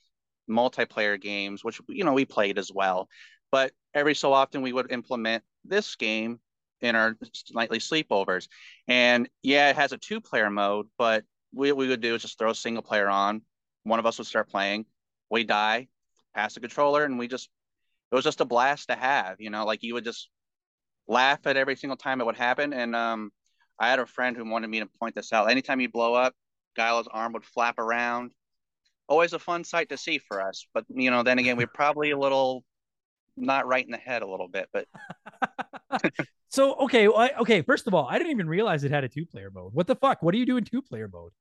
multiplayer 0.50 1.20
games 1.20 1.64
which 1.64 1.80
you 1.88 2.04
know 2.04 2.14
we 2.14 2.26
played 2.26 2.58
as 2.58 2.72
well. 2.74 3.08
But 3.52 3.72
every 3.94 4.16
so 4.16 4.34
often 4.34 4.62
we 4.62 4.74
would 4.74 4.92
implement 4.92 5.44
this 5.64 5.96
game 5.96 6.40
in 6.82 6.96
our 6.96 7.18
nightly 7.54 7.80
sleepovers. 7.80 8.48
And 8.88 9.30
yeah 9.44 9.70
it 9.70 9.76
has 9.78 9.92
a 9.94 9.98
two 9.98 10.22
player 10.22 10.50
mode 10.50 10.88
but 10.98 11.24
what 11.52 11.78
we 11.78 11.88
would 11.88 12.02
do 12.02 12.16
is 12.16 12.22
just 12.22 12.38
throw 12.38 12.52
a 12.52 12.56
single 12.56 12.84
player 12.84 13.08
on. 13.08 13.42
One 13.84 14.00
of 14.00 14.06
us 14.06 14.18
would 14.18 14.28
start 14.28 14.50
playing. 14.50 14.86
We 15.30 15.44
die 15.46 15.88
pass 16.34 16.54
the 16.54 16.60
controller 16.60 17.06
and 17.06 17.18
we 17.18 17.30
just 17.30 17.50
it 18.12 18.16
was 18.16 18.26
just 18.26 18.42
a 18.42 18.46
blast 18.46 18.90
to 18.90 18.96
have 18.96 19.38
you 19.40 19.50
know? 19.50 19.66
Like 19.66 19.82
you 19.84 19.94
would 19.94 20.04
just 20.04 20.30
laugh 21.08 21.40
at 21.46 21.58
every 21.58 21.76
single 21.76 21.98
time 21.98 22.22
it 22.22 22.26
would 22.26 22.38
happen. 22.38 22.74
And 22.74 22.96
um, 22.96 23.32
I 23.80 23.90
had 23.90 24.00
a 24.00 24.06
friend 24.06 24.36
who 24.36 24.50
wanted 24.50 24.70
me 24.70 24.80
to 24.80 24.88
point 25.00 25.16
this 25.16 25.34
out. 25.34 25.50
Anytime 25.50 25.80
he'd 25.80 25.92
blow 25.92 26.14
up, 26.14 26.34
Gylo's 26.76 27.08
arm 27.08 27.34
would 27.34 27.46
flap 27.46 27.80
around. 27.80 28.32
Always 29.08 29.34
a 29.34 29.40
fun 29.40 29.64
sight 29.64 29.90
to 29.90 29.98
see 29.98 30.18
for 30.18 30.42
us. 30.42 30.66
But 30.74 30.86
you 30.90 31.12
know, 31.12 31.24
then 31.24 31.40
again, 31.40 31.58
we're 31.58 31.68
probably 31.68 32.12
a 32.12 32.18
little 32.18 32.64
not 33.38 33.68
right 33.68 33.86
in 33.86 33.92
the 33.92 33.98
head 33.98 34.22
a 34.22 34.28
little 34.28 34.48
bit. 34.48 34.68
But 34.74 34.88
so 36.50 36.76
okay, 36.76 37.08
okay. 37.08 37.62
First 37.62 37.88
of 37.88 37.94
all, 37.94 38.08
I 38.10 38.18
didn't 38.18 38.32
even 38.32 38.48
realize 38.48 38.84
it 38.84 38.92
had 38.92 39.04
a 39.04 39.10
two-player 39.10 39.52
mode. 39.52 39.74
What 39.74 39.88
the 39.88 39.96
fuck? 39.96 40.24
What 40.24 40.32
do 40.32 40.40
you 40.40 40.46
do 40.46 40.58
in 40.58 40.64
two-player 40.64 41.10
mode? 41.12 41.32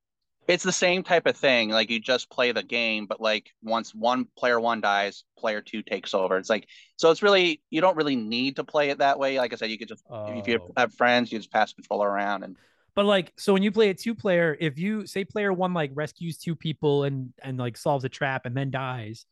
It's 0.46 0.64
the 0.64 0.72
same 0.72 1.02
type 1.02 1.26
of 1.26 1.36
thing. 1.36 1.70
Like 1.70 1.90
you 1.90 2.00
just 2.00 2.30
play 2.30 2.52
the 2.52 2.62
game, 2.62 3.06
but 3.06 3.20
like 3.20 3.50
once 3.62 3.94
one 3.94 4.26
player 4.36 4.60
one 4.60 4.80
dies, 4.80 5.24
player 5.38 5.60
two 5.60 5.82
takes 5.82 6.14
over. 6.14 6.36
It's 6.36 6.50
like 6.50 6.68
so 6.96 7.10
it's 7.10 7.22
really 7.22 7.62
you 7.70 7.80
don't 7.80 7.96
really 7.96 8.16
need 8.16 8.56
to 8.56 8.64
play 8.64 8.90
it 8.90 8.98
that 8.98 9.18
way. 9.18 9.38
Like 9.38 9.52
I 9.52 9.56
said, 9.56 9.70
you 9.70 9.78
could 9.78 9.88
just 9.88 10.04
oh. 10.10 10.26
if 10.38 10.46
you 10.46 10.60
have 10.76 10.92
friends, 10.94 11.32
you 11.32 11.38
just 11.38 11.52
pass 11.52 11.72
controller 11.72 12.08
around 12.08 12.42
and 12.42 12.56
But 12.94 13.06
like, 13.06 13.32
so 13.38 13.52
when 13.52 13.62
you 13.62 13.72
play 13.72 13.90
a 13.90 13.94
two 13.94 14.14
player, 14.14 14.56
if 14.60 14.78
you 14.78 15.06
say 15.06 15.24
player 15.24 15.52
one 15.52 15.72
like 15.72 15.90
rescues 15.94 16.38
two 16.38 16.54
people 16.54 17.04
and 17.04 17.32
and 17.42 17.58
like 17.58 17.76
solves 17.76 18.04
a 18.04 18.08
trap 18.08 18.44
and 18.44 18.56
then 18.56 18.70
dies, 18.70 19.26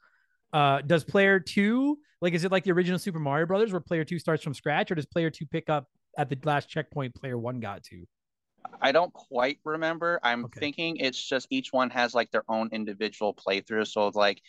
uh, 0.53 0.81
does 0.81 1.05
player 1.05 1.41
two 1.41 1.99
like 2.23 2.33
is 2.33 2.45
it 2.45 2.53
like 2.53 2.65
the 2.65 2.73
original 2.73 2.99
Super 2.99 3.19
Mario 3.19 3.47
Brothers 3.47 3.73
where 3.73 3.81
player 3.81 4.05
two 4.05 4.19
starts 4.19 4.43
from 4.43 4.55
scratch, 4.55 4.91
or 4.91 4.95
does 4.95 5.07
player 5.07 5.29
two 5.29 5.47
pick 5.47 5.69
up 5.69 5.89
at 6.17 6.31
the 6.31 6.39
last 6.45 6.69
checkpoint 6.69 7.15
player 7.15 7.37
one 7.37 7.61
got 7.61 7.83
to? 7.85 8.07
I 8.81 8.93
don't 8.93 9.13
quite 9.13 9.59
remember. 9.65 10.19
I'm 10.23 10.45
Okay. 10.47 10.61
thinking 10.61 10.97
it's 10.97 11.23
just 11.23 11.47
each 11.51 11.73
one 11.73 11.91
has 11.91 12.15
like 12.15 12.31
their 12.31 12.45
own 12.49 12.69
individual 12.73 13.35
playthrough. 13.35 13.87
So 13.89 14.07
it's 14.09 14.17
like 14.17 14.43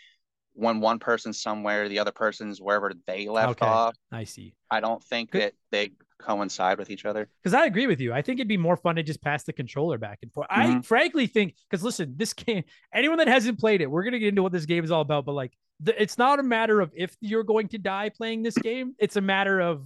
when 0.54 0.80
one 0.80 1.00
person's 1.00 1.42
somewhere, 1.42 1.90
the 1.90 2.00
other 2.00 2.12
person's 2.12 2.60
wherever 2.62 2.94
they 3.08 3.28
left 3.28 3.62
Okay. 3.62 3.66
off. 3.66 3.96
I 4.12 4.24
see. 4.24 4.54
I 4.70 4.80
don't 4.80 5.04
think 5.04 5.32
Good. 5.32 5.42
that 5.42 5.54
they 5.72 5.92
coincide 6.20 6.78
with 6.78 6.90
each 6.90 7.06
other. 7.06 7.28
Because 7.42 7.54
I 7.54 7.66
agree 7.66 7.88
with 7.88 8.00
you. 8.00 8.14
I 8.14 8.22
think 8.22 8.40
it'd 8.40 8.48
be 8.48 8.56
more 8.58 8.78
fun 8.78 8.96
to 8.96 9.04
just 9.04 9.22
pass 9.22 9.44
the 9.44 9.52
controller 9.54 9.98
back 9.98 10.20
and 10.22 10.32
forth. 10.32 10.48
I 10.50 10.68
Mhm. 10.68 10.86
frankly 10.86 11.28
think 11.28 11.56
because 11.70 11.84
listen, 11.84 12.14
this 12.18 12.34
game, 12.34 12.64
anyone 12.94 13.18
that 13.18 13.28
hasn't 13.28 13.60
played 13.60 13.82
it, 13.82 13.88
we're 13.92 14.04
gonna 14.04 14.20
get 14.20 14.30
into 14.30 14.44
what 14.44 14.52
this 14.52 14.66
game 14.66 14.84
is 14.84 14.92
all 14.92 15.02
about. 15.02 15.26
But 15.26 15.34
like, 15.34 15.58
the, 15.80 16.00
it's 16.02 16.18
not 16.18 16.40
a 16.40 16.44
matter 16.44 16.80
of 16.82 16.92
if 16.96 17.18
you're 17.20 17.44
going 17.44 17.68
to 17.70 17.78
die 17.78 18.10
playing 18.10 18.44
this 18.44 18.58
game. 18.58 18.96
It's 19.00 19.16
a 19.18 19.22
matter 19.22 19.60
of 19.60 19.86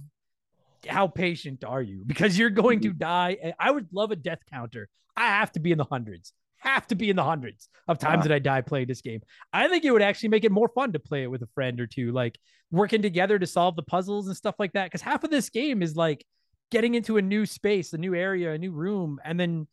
how 0.86 1.06
patient 1.06 1.64
are 1.64 1.82
you 1.82 2.02
because 2.06 2.38
you're 2.38 2.50
going 2.50 2.80
to 2.80 2.90
mm-hmm. 2.90 2.98
die. 2.98 3.54
I 3.58 3.70
would 3.70 3.88
love 3.92 4.10
a 4.10 4.16
death 4.16 4.40
counter. 4.50 4.88
I 5.16 5.26
have 5.26 5.52
to 5.52 5.60
be 5.60 5.72
in 5.72 5.78
the 5.78 5.84
hundreds. 5.84 6.32
Have 6.58 6.86
to 6.88 6.94
be 6.94 7.08
in 7.10 7.16
the 7.16 7.24
hundreds 7.24 7.68
of 7.86 7.98
times 7.98 8.24
that 8.24 8.32
I 8.32 8.40
die 8.40 8.62
playing 8.62 8.88
this 8.88 9.00
game. 9.00 9.20
I 9.52 9.68
think 9.68 9.84
it 9.84 9.92
would 9.92 10.02
actually 10.02 10.30
make 10.30 10.44
it 10.44 10.52
more 10.52 10.68
fun 10.68 10.92
to 10.92 10.98
play 10.98 11.22
it 11.22 11.30
with 11.30 11.42
a 11.42 11.48
friend 11.54 11.80
or 11.80 11.86
two, 11.86 12.10
like 12.10 12.36
working 12.70 13.00
together 13.00 13.38
to 13.38 13.46
solve 13.46 13.76
the 13.76 13.82
puzzles 13.82 14.26
and 14.26 14.36
stuff 14.36 14.56
like 14.58 14.72
that. 14.72 14.86
Because 14.86 15.02
half 15.02 15.22
of 15.22 15.30
this 15.30 15.50
game 15.50 15.82
is 15.82 15.94
like 15.94 16.24
getting 16.70 16.94
into 16.94 17.16
a 17.16 17.22
new 17.22 17.46
space, 17.46 17.92
a 17.92 17.98
new 17.98 18.14
area, 18.14 18.52
a 18.52 18.58
new 18.58 18.72
room, 18.72 19.20
and 19.24 19.38
then 19.38 19.68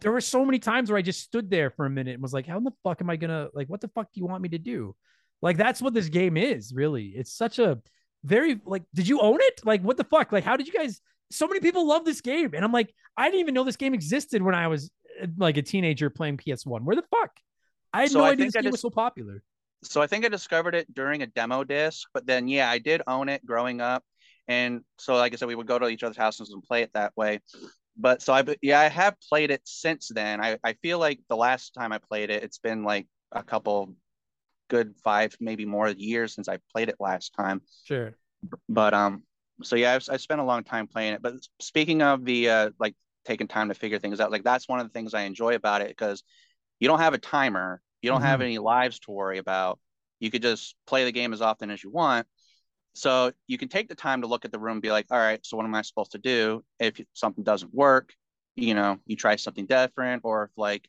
there 0.00 0.12
were 0.12 0.20
so 0.20 0.44
many 0.44 0.58
times 0.58 0.90
where 0.90 0.98
I 0.98 1.02
just 1.02 1.20
stood 1.20 1.50
there 1.50 1.70
for 1.70 1.84
a 1.84 1.90
minute 1.90 2.14
and 2.14 2.22
was 2.22 2.32
like, 2.32 2.46
"How 2.46 2.58
in 2.58 2.64
the 2.64 2.72
fuck 2.82 3.00
am 3.00 3.10
I 3.10 3.16
gonna 3.16 3.48
like? 3.52 3.68
What 3.68 3.80
the 3.80 3.88
fuck 3.88 4.12
do 4.12 4.20
you 4.20 4.26
want 4.26 4.42
me 4.42 4.48
to 4.50 4.58
do?" 4.58 4.94
Like 5.42 5.56
that's 5.56 5.82
what 5.82 5.94
this 5.94 6.08
game 6.08 6.36
is, 6.36 6.72
really. 6.72 7.08
It's 7.08 7.32
such 7.32 7.58
a 7.58 7.80
very 8.24 8.60
like. 8.64 8.82
Did 8.94 9.06
you 9.08 9.20
own 9.20 9.38
it? 9.40 9.60
Like 9.64 9.82
what 9.82 9.96
the 9.96 10.04
fuck? 10.04 10.32
Like 10.32 10.44
how 10.44 10.56
did 10.56 10.66
you 10.66 10.72
guys? 10.72 11.00
So 11.30 11.46
many 11.46 11.60
people 11.60 11.86
love 11.86 12.04
this 12.04 12.20
game, 12.20 12.52
and 12.54 12.64
I'm 12.64 12.72
like, 12.72 12.94
I 13.16 13.26
didn't 13.26 13.40
even 13.40 13.54
know 13.54 13.64
this 13.64 13.76
game 13.76 13.94
existed 13.94 14.42
when 14.42 14.54
I 14.54 14.68
was 14.68 14.90
uh, 15.22 15.26
like 15.36 15.56
a 15.56 15.62
teenager 15.62 16.10
playing 16.10 16.38
PS1. 16.38 16.82
Where 16.82 16.96
the 16.96 17.04
fuck? 17.10 17.30
I 17.92 18.02
had 18.02 18.10
So 18.10 18.20
no 18.20 18.24
I 18.24 18.30
idea 18.30 18.46
this 18.46 18.56
I 18.56 18.62
game 18.62 18.70
was 18.72 18.80
so 18.80 18.90
popular. 18.90 19.42
So 19.82 20.00
I 20.00 20.06
think 20.06 20.24
I 20.24 20.28
discovered 20.28 20.74
it 20.74 20.92
during 20.92 21.22
a 21.22 21.26
demo 21.26 21.62
disc, 21.62 22.08
but 22.14 22.26
then 22.26 22.48
yeah, 22.48 22.70
I 22.70 22.78
did 22.78 23.02
own 23.06 23.28
it 23.28 23.44
growing 23.44 23.80
up. 23.80 24.02
And 24.48 24.82
so 24.98 25.14
like 25.14 25.32
I 25.32 25.36
said, 25.36 25.48
we 25.48 25.54
would 25.54 25.66
go 25.66 25.78
to 25.78 25.88
each 25.88 26.02
other's 26.02 26.16
houses 26.16 26.50
and 26.52 26.62
play 26.62 26.82
it 26.82 26.90
that 26.94 27.12
way. 27.16 27.40
But 27.96 28.22
so 28.22 28.32
I 28.32 28.44
yeah, 28.60 28.80
I 28.80 28.88
have 28.88 29.14
played 29.28 29.50
it 29.50 29.62
since 29.64 30.08
then. 30.08 30.42
I, 30.42 30.58
I 30.64 30.72
feel 30.74 30.98
like 30.98 31.20
the 31.28 31.36
last 31.36 31.74
time 31.74 31.92
I 31.92 31.98
played 31.98 32.30
it, 32.30 32.42
it's 32.42 32.58
been 32.58 32.82
like 32.82 33.06
a 33.30 33.42
couple 33.42 33.94
good 34.74 34.94
five, 35.02 35.36
maybe 35.40 35.64
more 35.66 35.88
years 35.88 36.34
since 36.34 36.48
I 36.48 36.58
played 36.72 36.88
it 36.88 36.96
last 37.00 37.34
time. 37.34 37.62
Sure. 37.84 38.14
But 38.68 38.94
um, 38.94 39.22
so 39.62 39.76
yeah, 39.76 39.94
I've, 39.94 40.06
I 40.10 40.16
spent 40.16 40.40
a 40.40 40.44
long 40.44 40.64
time 40.64 40.86
playing 40.86 41.14
it. 41.14 41.22
But 41.22 41.34
speaking 41.60 42.02
of 42.02 42.24
the 42.24 42.50
uh, 42.50 42.70
like 42.78 42.94
taking 43.24 43.48
time 43.48 43.68
to 43.68 43.74
figure 43.74 43.98
things 43.98 44.20
out, 44.20 44.30
like 44.30 44.44
that's 44.44 44.68
one 44.68 44.80
of 44.80 44.86
the 44.86 44.92
things 44.92 45.14
I 45.14 45.22
enjoy 45.22 45.54
about 45.54 45.82
it 45.82 45.88
because 45.88 46.22
you 46.80 46.88
don't 46.88 47.00
have 47.00 47.14
a 47.14 47.18
timer, 47.18 47.80
you 48.02 48.10
don't 48.10 48.22
have 48.22 48.40
Mhm. 48.40 48.44
any 48.44 48.58
lives 48.58 48.98
to 49.00 49.10
worry 49.12 49.38
about. 49.38 49.78
You 50.20 50.30
could 50.30 50.42
just 50.42 50.74
play 50.86 51.04
the 51.04 51.12
game 51.12 51.32
as 51.32 51.42
often 51.42 51.70
as 51.70 51.82
you 51.82 51.90
want. 51.90 52.26
So 52.94 53.32
you 53.46 53.58
can 53.58 53.68
take 53.68 53.88
the 53.88 53.94
time 53.96 54.22
to 54.22 54.28
look 54.28 54.44
at 54.44 54.52
the 54.52 54.58
room 54.58 54.74
and 54.74 54.82
be 54.82 54.90
like, 54.92 55.06
all 55.10 55.18
right, 55.18 55.44
so 55.44 55.56
what 55.56 55.66
am 55.66 55.74
I 55.74 55.82
supposed 55.82 56.12
to 56.12 56.18
do? 56.18 56.64
If 56.78 57.00
something 57.12 57.44
doesn't 57.44 57.74
work, 57.74 58.14
you 58.56 58.74
know, 58.74 58.98
you 59.06 59.16
try 59.16 59.36
something 59.36 59.66
different, 59.66 60.22
or 60.24 60.44
if 60.44 60.50
like 60.56 60.88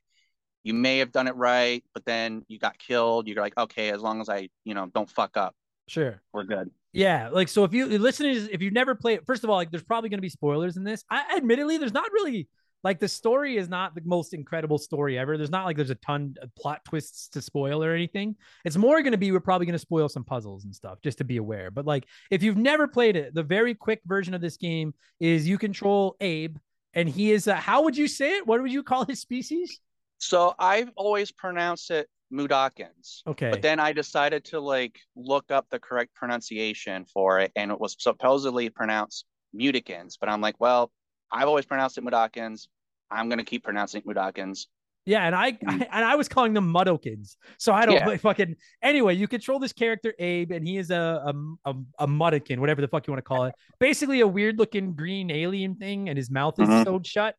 you 0.66 0.74
may 0.74 0.98
have 0.98 1.14
done 1.14 1.28
it 1.30 1.36
right, 1.38 1.82
but 1.94 2.04
then 2.04 2.44
you 2.50 2.60
got 2.60 2.78
killed, 2.78 3.28
you're 3.28 3.42
like, 3.42 3.58
okay, 3.58 3.92
as 3.92 4.02
long 4.02 4.20
as 4.20 4.28
I, 4.28 4.50
you 4.66 4.74
know, 4.74 4.88
don't 4.94 5.10
fuck 5.10 5.38
up, 5.38 5.56
Sure. 5.88 6.22
we're 6.34 6.44
good. 6.44 6.72
Yeah, 6.92 7.30
like 7.30 7.48
so 7.50 7.64
if 7.66 7.74
you 7.74 7.86
listeners, 8.00 8.48
if 8.52 8.62
you've 8.62 8.74
never 8.74 8.96
played, 8.96 9.20
first 9.28 9.44
of 9.44 9.50
all, 9.50 9.58
like 9.58 9.70
there's 9.70 9.84
probably 9.84 10.10
going 10.10 10.18
to 10.18 10.22
be 10.22 10.30
spoilers 10.30 10.76
in 10.76 10.84
this. 10.84 11.04
I 11.10 11.38
admittedly, 11.38 11.78
there's 11.78 11.94
not 11.94 12.12
really 12.12 12.48
like 12.84 13.00
the 13.00 13.08
story 13.08 13.58
is 13.58 13.68
not 13.68 13.96
the 13.96 14.02
most 14.06 14.34
incredible 14.34 14.78
story 14.78 15.18
ever. 15.18 15.38
There's 15.38 15.50
not 15.50 15.66
like 15.66 15.76
there's 15.76 15.90
a 15.90 15.96
ton 15.96 16.36
of 16.42 16.54
plot 16.56 16.86
twists 16.86 17.28
to 17.30 17.42
spoil 17.42 17.84
or 17.84 17.92
anything. 17.94 18.36
It's 18.64 18.78
more 18.78 19.02
going 19.02 19.12
to 19.12 19.18
be 19.18 19.32
we're 19.32 19.40
probably 19.42 19.66
going 19.66 19.74
to 19.74 19.80
spoil 19.80 20.08
some 20.08 20.24
puzzles 20.24 20.64
and 20.66 20.74
stuff 20.74 21.00
just 21.04 21.18
to 21.18 21.24
be 21.24 21.38
aware. 21.38 21.70
But 21.70 21.86
like 21.86 22.06
if 22.32 22.42
you've 22.44 22.58
never 22.58 22.88
played 22.88 23.16
it, 23.16 23.34
the 23.36 23.44
very 23.44 23.76
quick 23.76 24.02
version 24.06 24.34
of 24.34 24.42
this 24.42 24.58
game 24.58 24.94
is 25.20 25.48
you 25.48 25.58
control 25.58 26.16
Abe, 26.22 26.58
and 26.94 27.10
he 27.10 27.32
is 27.32 27.48
a, 27.48 27.56
how 27.56 27.84
would 27.84 27.98
you 27.98 28.08
say 28.08 28.38
it? 28.38 28.48
What 28.48 28.62
would 28.62 28.72
you 28.72 28.84
call 28.84 29.04
his 29.06 29.20
species? 29.20 29.80
So 30.18 30.54
I've 30.58 30.90
always 30.96 31.32
pronounced 31.32 31.92
it 31.92 32.08
Mudokins. 32.34 33.22
Okay, 33.28 33.50
But 33.52 33.62
then 33.62 33.80
I 33.80 33.94
decided 33.94 34.46
to 34.46 34.60
like 34.60 34.98
look 35.16 35.52
up 35.52 35.68
the 35.70 35.80
correct 35.80 36.14
pronunciation 36.16 37.06
for 37.06 37.40
it, 37.40 37.52
and 37.56 37.72
it 37.72 37.80
was 37.80 37.96
supposedly 38.00 38.70
pronounced 38.70 39.26
Mutikins. 39.56 40.18
But 40.20 40.30
I'm 40.30 40.42
like, 40.42 40.60
well, 40.60 40.92
I've 41.32 41.48
always 41.48 41.66
pronounced 41.66 41.98
it 41.98 42.04
Mudokins. 42.04 42.68
I'm 43.12 43.30
gonna 43.30 43.44
keep 43.44 43.64
pronouncing 43.64 44.02
it 44.02 44.08
Mudokins. 44.08 44.66
Yeah, 45.06 45.24
and 45.28 45.36
I, 45.36 45.50
I 45.68 45.88
and 45.92 46.06
I 46.06 46.16
was 46.16 46.28
calling 46.28 46.54
them 46.54 46.74
Muddokins. 46.74 47.36
So 47.60 47.74
I 47.74 47.86
don't 47.86 47.96
Yeah. 47.96 48.18
fucking 48.18 48.56
anyway. 48.82 49.14
You 49.16 49.28
control 49.28 49.60
this 49.60 49.74
character 49.74 50.14
Abe, 50.18 50.52
and 50.52 50.68
he 50.68 50.78
is 50.78 50.90
a 50.90 51.22
a 51.66 51.70
a, 51.72 51.76
a 52.00 52.08
Muddokin, 52.08 52.58
whatever 52.60 52.82
the 52.82 52.88
fuck 52.88 53.06
you 53.06 53.12
want 53.14 53.24
to 53.24 53.28
call 53.28 53.46
it. 53.46 53.54
Basically, 53.80 54.22
a 54.22 54.28
weird 54.28 54.58
looking 54.58 54.94
green 54.96 55.30
alien 55.30 55.76
thing, 55.76 56.10
and 56.10 56.18
his 56.18 56.32
mouth 56.32 56.60
is 56.60 56.68
Mhm. 56.70 56.84
sewed 56.84 57.06
shut. 57.06 57.36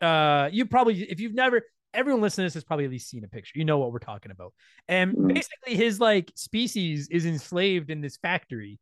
Uh, 0.00 0.48
you 0.50 0.64
probably 0.66 1.02
if 1.02 1.20
you've 1.20 1.34
never. 1.34 1.62
Everyone 1.94 2.22
listening 2.22 2.44
to 2.44 2.46
this 2.46 2.54
has 2.54 2.64
probably 2.64 2.84
at 2.86 2.90
least 2.90 3.08
seen 3.08 3.24
a 3.24 3.28
picture. 3.28 3.58
You 3.58 3.64
know 3.64 3.78
what 3.78 3.92
we're 3.92 3.98
talking 3.98 4.30
about. 4.32 4.54
And 4.88 5.14
Mhm. 5.14 5.34
basically, 5.34 5.76
his 5.76 6.00
like 6.00 6.32
species 6.34 7.08
is 7.10 7.26
enslaved 7.26 7.90
in 7.90 8.00
this 8.00 8.16
factory, 8.16 8.78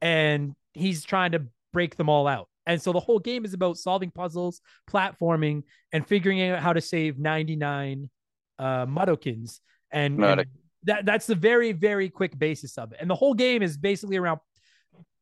and 0.00 0.54
he's 0.72 1.04
trying 1.04 1.32
to 1.32 1.46
break 1.72 1.96
them 1.96 2.08
all 2.08 2.26
out. 2.26 2.48
And 2.66 2.80
so 2.80 2.92
the 2.92 3.00
whole 3.00 3.18
game 3.18 3.44
is 3.44 3.54
about 3.54 3.76
solving 3.76 4.10
puzzles, 4.12 4.60
platforming, 4.88 5.64
and 5.92 6.06
figuring 6.06 6.40
out 6.42 6.60
how 6.60 6.72
to 6.72 6.80
save 6.80 7.18
99 7.18 8.08
uh 8.58 8.86
Mudokins. 8.86 9.60
And, 9.90 10.22
and 10.40 10.46
that 10.84 11.04
that's 11.04 11.26
the 11.26 11.34
very, 11.34 11.72
very 11.72 12.08
quick 12.08 12.38
basis 12.38 12.78
of 12.78 12.92
it. 12.92 12.98
And 13.00 13.10
the 13.10 13.14
whole 13.14 13.34
game 13.34 13.62
is 13.62 13.76
basically 13.76 14.16
around 14.16 14.40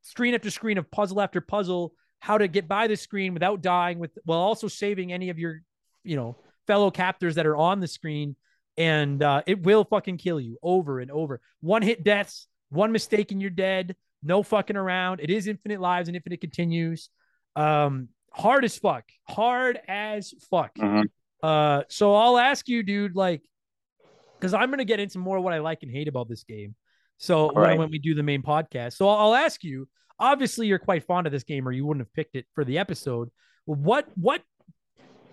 screen 0.02 0.34
after 0.34 0.50
screen 0.50 0.78
of 0.78 0.90
puzzle 0.90 1.20
after 1.20 1.40
puzzle, 1.40 1.94
how 2.18 2.36
to 2.38 2.48
get 2.48 2.68
by 2.68 2.86
the 2.86 2.96
screen 2.96 3.32
without 3.34 3.62
dying 3.62 3.98
with 3.98 4.10
while 4.24 4.38
also 4.38 4.68
saving 4.68 5.12
any 5.12 5.30
of 5.30 5.38
your, 5.38 5.62
you 6.04 6.16
know, 6.16 6.36
fellow 6.70 6.90
captors 6.90 7.34
that 7.34 7.46
are 7.46 7.56
on 7.56 7.80
the 7.80 7.88
screen. 7.88 8.36
And 8.76 9.22
uh, 9.22 9.42
it 9.46 9.62
will 9.62 9.84
fucking 9.84 10.18
kill 10.18 10.38
you 10.40 10.56
over 10.62 11.00
and 11.00 11.10
over. 11.10 11.40
One 11.60 11.82
hit 11.82 12.04
deaths, 12.04 12.46
one 12.68 12.92
mistake 12.92 13.32
and 13.32 13.40
you're 13.40 13.50
dead. 13.50 13.96
No 14.22 14.42
fucking 14.42 14.76
around. 14.76 15.20
It 15.20 15.30
is 15.30 15.46
infinite 15.48 15.80
lives 15.80 16.08
and 16.08 16.14
infinite 16.16 16.40
continues. 16.40 17.10
Um, 17.56 18.08
hard 18.32 18.64
as 18.64 18.78
fuck. 18.78 19.04
Hard 19.28 19.80
as 19.88 20.32
fuck. 20.50 20.72
Mhm. 20.76 21.06
Uh, 21.42 21.82
so 21.88 22.14
I'll 22.14 22.38
ask 22.38 22.68
you, 22.68 22.82
dude, 22.82 23.16
like, 23.16 23.42
because 24.38 24.54
I'm 24.54 24.70
gonna 24.70 24.84
get 24.84 25.00
into 25.00 25.18
more 25.18 25.38
of 25.38 25.44
what 25.44 25.52
I 25.52 25.58
like 25.58 25.82
and 25.82 25.90
hate 25.90 26.06
about 26.08 26.28
this 26.28 26.44
game. 26.44 26.74
So 27.18 27.46
when, 27.52 27.64
Right. 27.64 27.78
when 27.78 27.90
we 27.90 27.98
do 27.98 28.14
the 28.14 28.22
main 28.22 28.42
podcast, 28.42 28.92
so 28.94 29.08
I'll 29.08 29.34
ask 29.34 29.64
you. 29.64 29.88
Obviously, 30.18 30.66
you're 30.66 30.78
quite 30.78 31.02
fond 31.04 31.26
of 31.26 31.32
this 31.32 31.44
game, 31.44 31.66
or 31.66 31.72
you 31.72 31.84
wouldn't 31.86 32.06
have 32.06 32.12
picked 32.12 32.36
it 32.36 32.46
for 32.54 32.62
the 32.64 32.76
episode. 32.78 33.30
What 33.64 34.06
what? 34.16 34.42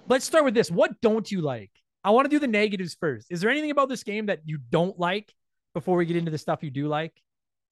Let's 0.08 0.26
start 0.26 0.46
with 0.46 0.54
this. 0.54 0.72
What 0.72 1.00
don't 1.02 1.30
you 1.32 1.42
like? 1.42 1.72
I 2.04 2.12
want 2.12 2.26
to 2.26 2.30
do 2.30 2.40
the 2.40 2.48
negatives 2.48 2.96
first. 3.00 3.28
Is 3.30 3.42
there 3.42 3.50
anything 3.50 3.72
about 3.72 3.90
this 3.90 4.04
game 4.04 4.28
that 4.28 4.40
you 4.46 4.60
don't 4.70 4.98
like 4.98 5.34
before 5.74 5.98
we 5.98 6.06
get 6.06 6.16
into 6.16 6.32
the 6.32 6.38
stuff 6.38 6.64
you 6.64 6.72
do 6.72 6.88
like? 6.88 7.14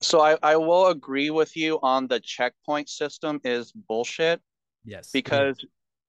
So 0.02 0.20
I, 0.20 0.38
I 0.44 0.58
will 0.58 0.88
agree 0.88 1.30
with 1.30 1.56
you 1.56 1.80
on 1.82 2.08
the 2.08 2.20
checkpoint 2.20 2.90
system 2.90 3.40
is 3.44 3.72
bullshit 3.72 4.42
Yes, 4.84 5.10
because 5.12 5.56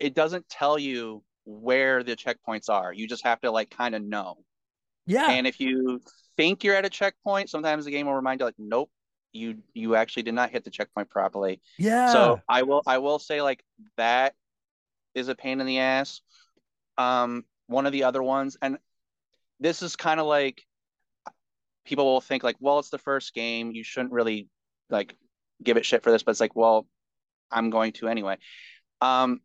it 0.01 0.15
doesn't 0.15 0.49
tell 0.49 0.79
you 0.79 1.23
where 1.45 2.03
the 2.03 2.17
checkpoints 2.17 2.69
are. 2.69 2.93
You 2.93 3.07
just 3.07 3.25
have 3.25 3.41
to 3.43 3.51
like 3.51 3.71
kind 3.71 3.95
of 3.95 4.03
know. 4.03 4.39
yeah, 5.07 5.31
And 5.31 5.47
if 5.47 5.61
you 5.61 6.01
think 6.37 6.65
you're 6.65 6.75
at 6.75 6.85
a 6.85 6.91
checkpoint, 6.91 7.49
sometimes 7.49 7.85
the 7.85 7.91
game 7.93 8.07
will 8.07 8.15
remind 8.15 8.41
you 8.41 8.47
like, 8.47 8.57
nope, 8.59 8.91
you 9.33 9.59
you 9.73 9.95
actually 9.95 10.25
did 10.25 10.35
not 10.35 10.51
hit 10.51 10.65
the 10.65 10.71
checkpoint 10.71 11.09
properly. 11.09 11.61
yeah. 11.79 12.13
So 12.13 12.41
I 12.49 12.65
will 12.65 12.83
I 12.87 12.99
will 12.99 13.19
say 13.21 13.41
like 13.41 13.63
that 13.97 14.35
is 15.17 15.29
a 15.29 15.35
pain 15.35 15.61
in 15.61 15.67
the 15.67 15.79
ass. 15.79 16.21
Um, 16.99 17.45
one 17.67 17.87
of 17.87 17.93
the 17.93 18.05
other 18.05 18.23
ones, 18.23 18.57
and 18.63 18.79
this 19.59 19.83
is 19.83 19.97
kind 19.97 20.21
of 20.21 20.27
like 20.27 20.63
people 21.85 22.05
will 22.05 22.21
think 22.21 22.43
like, 22.43 22.57
well, 22.61 22.79
it's 22.79 22.91
the 22.91 22.99
first 22.99 23.35
game, 23.35 23.73
you 23.73 23.83
shouldn't 23.83 24.13
really 24.13 24.49
like 24.91 25.17
give 25.63 25.77
it 25.77 25.87
shit 25.87 26.03
for 26.03 26.11
this, 26.11 26.23
but 26.23 26.31
it's 26.33 26.41
like, 26.41 26.55
well, 26.55 26.87
I'm 27.51 27.71
going 27.71 27.93
to 27.95 28.09
anyway. 28.09 28.39
Um, 29.01 29.41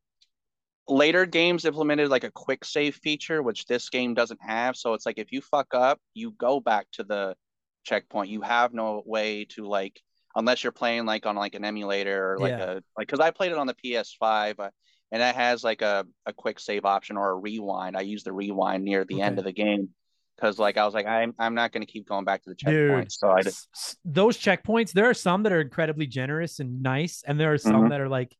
later 0.88 1.26
games 1.26 1.66
implemented 1.66 2.10
like 2.10 2.24
a 2.24 2.32
quick 2.32 2.66
save 2.66 2.96
feature, 2.96 3.42
which 3.42 3.66
this 3.66 3.90
game 3.90 4.14
doesn't 4.14 4.40
have. 4.42 4.76
So 4.76 4.94
it's 4.94 5.06
like 5.06 5.18
if 5.20 5.32
you 5.32 5.42
fuck 5.42 5.68
up, 5.74 6.00
you 6.14 6.32
go 6.32 6.60
back 6.60 6.88
to 6.94 7.04
the 7.04 7.36
checkpoint. 7.84 8.30
You 8.30 8.42
have 8.42 8.74
no 8.74 9.04
way 9.06 9.46
to 9.56 9.66
like 9.66 10.02
unless 10.36 10.64
you're 10.64 10.72
playing 10.72 11.06
like 11.06 11.26
on 11.26 11.36
like 11.36 11.56
an 11.56 11.66
emulator 11.66 12.34
or 12.34 12.40
like 12.40 12.52
Yeah. 12.52 12.64
a 12.64 12.74
like 12.98 13.08
because 13.08 13.20
I 13.20 13.32
played 13.32 13.52
it 13.52 13.58
on 13.58 13.68
the 13.68 13.76
PS5. 13.76 14.60
Uh, 14.60 14.70
and 15.12 15.22
that 15.22 15.36
has 15.36 15.64
like 15.64 15.82
a, 15.82 16.06
a 16.26 16.34
quick 16.34 16.60
save 16.60 16.86
option 16.86 17.18
or 17.18 17.32
a 17.32 17.36
rewind. 17.36 17.98
I 17.98 18.02
use 18.02 18.24
the 18.24 18.32
rewind 18.34 18.84
near 18.84 19.04
the 19.06 19.22
end 19.22 19.38
of 19.40 19.44
the 19.46 19.52
game 19.52 19.90
because 20.36 20.58
like 20.60 20.78
I 20.78 20.86
was 20.86 20.94
like 20.94 21.06
I'm 21.06 21.34
I'm 21.38 21.54
not 21.54 21.72
going 21.72 21.86
to 21.86 21.92
keep 21.92 22.08
going 22.08 22.26
back 22.26 22.44
to 22.44 22.50
the 22.50 22.56
Dude, 22.56 22.90
checkpoint. 22.90 23.12
So 23.12 23.30
I 23.32 23.38
did, 23.42 23.48
s- 23.48 23.68
s- 23.76 23.98
those 24.06 24.38
checkpoints, 24.38 24.92
there 24.94 25.10
are 25.10 25.14
some 25.14 25.44
that 25.44 25.52
are 25.52 25.62
incredibly 25.62 26.08
generous 26.08 26.60
and 26.60 26.82
nice, 26.82 27.24
and 27.28 27.40
there 27.40 27.54
are 27.54 27.58
some 27.58 27.84
Mhm. 27.84 27.90
that 27.90 28.02
are 28.02 28.10
like 28.10 28.36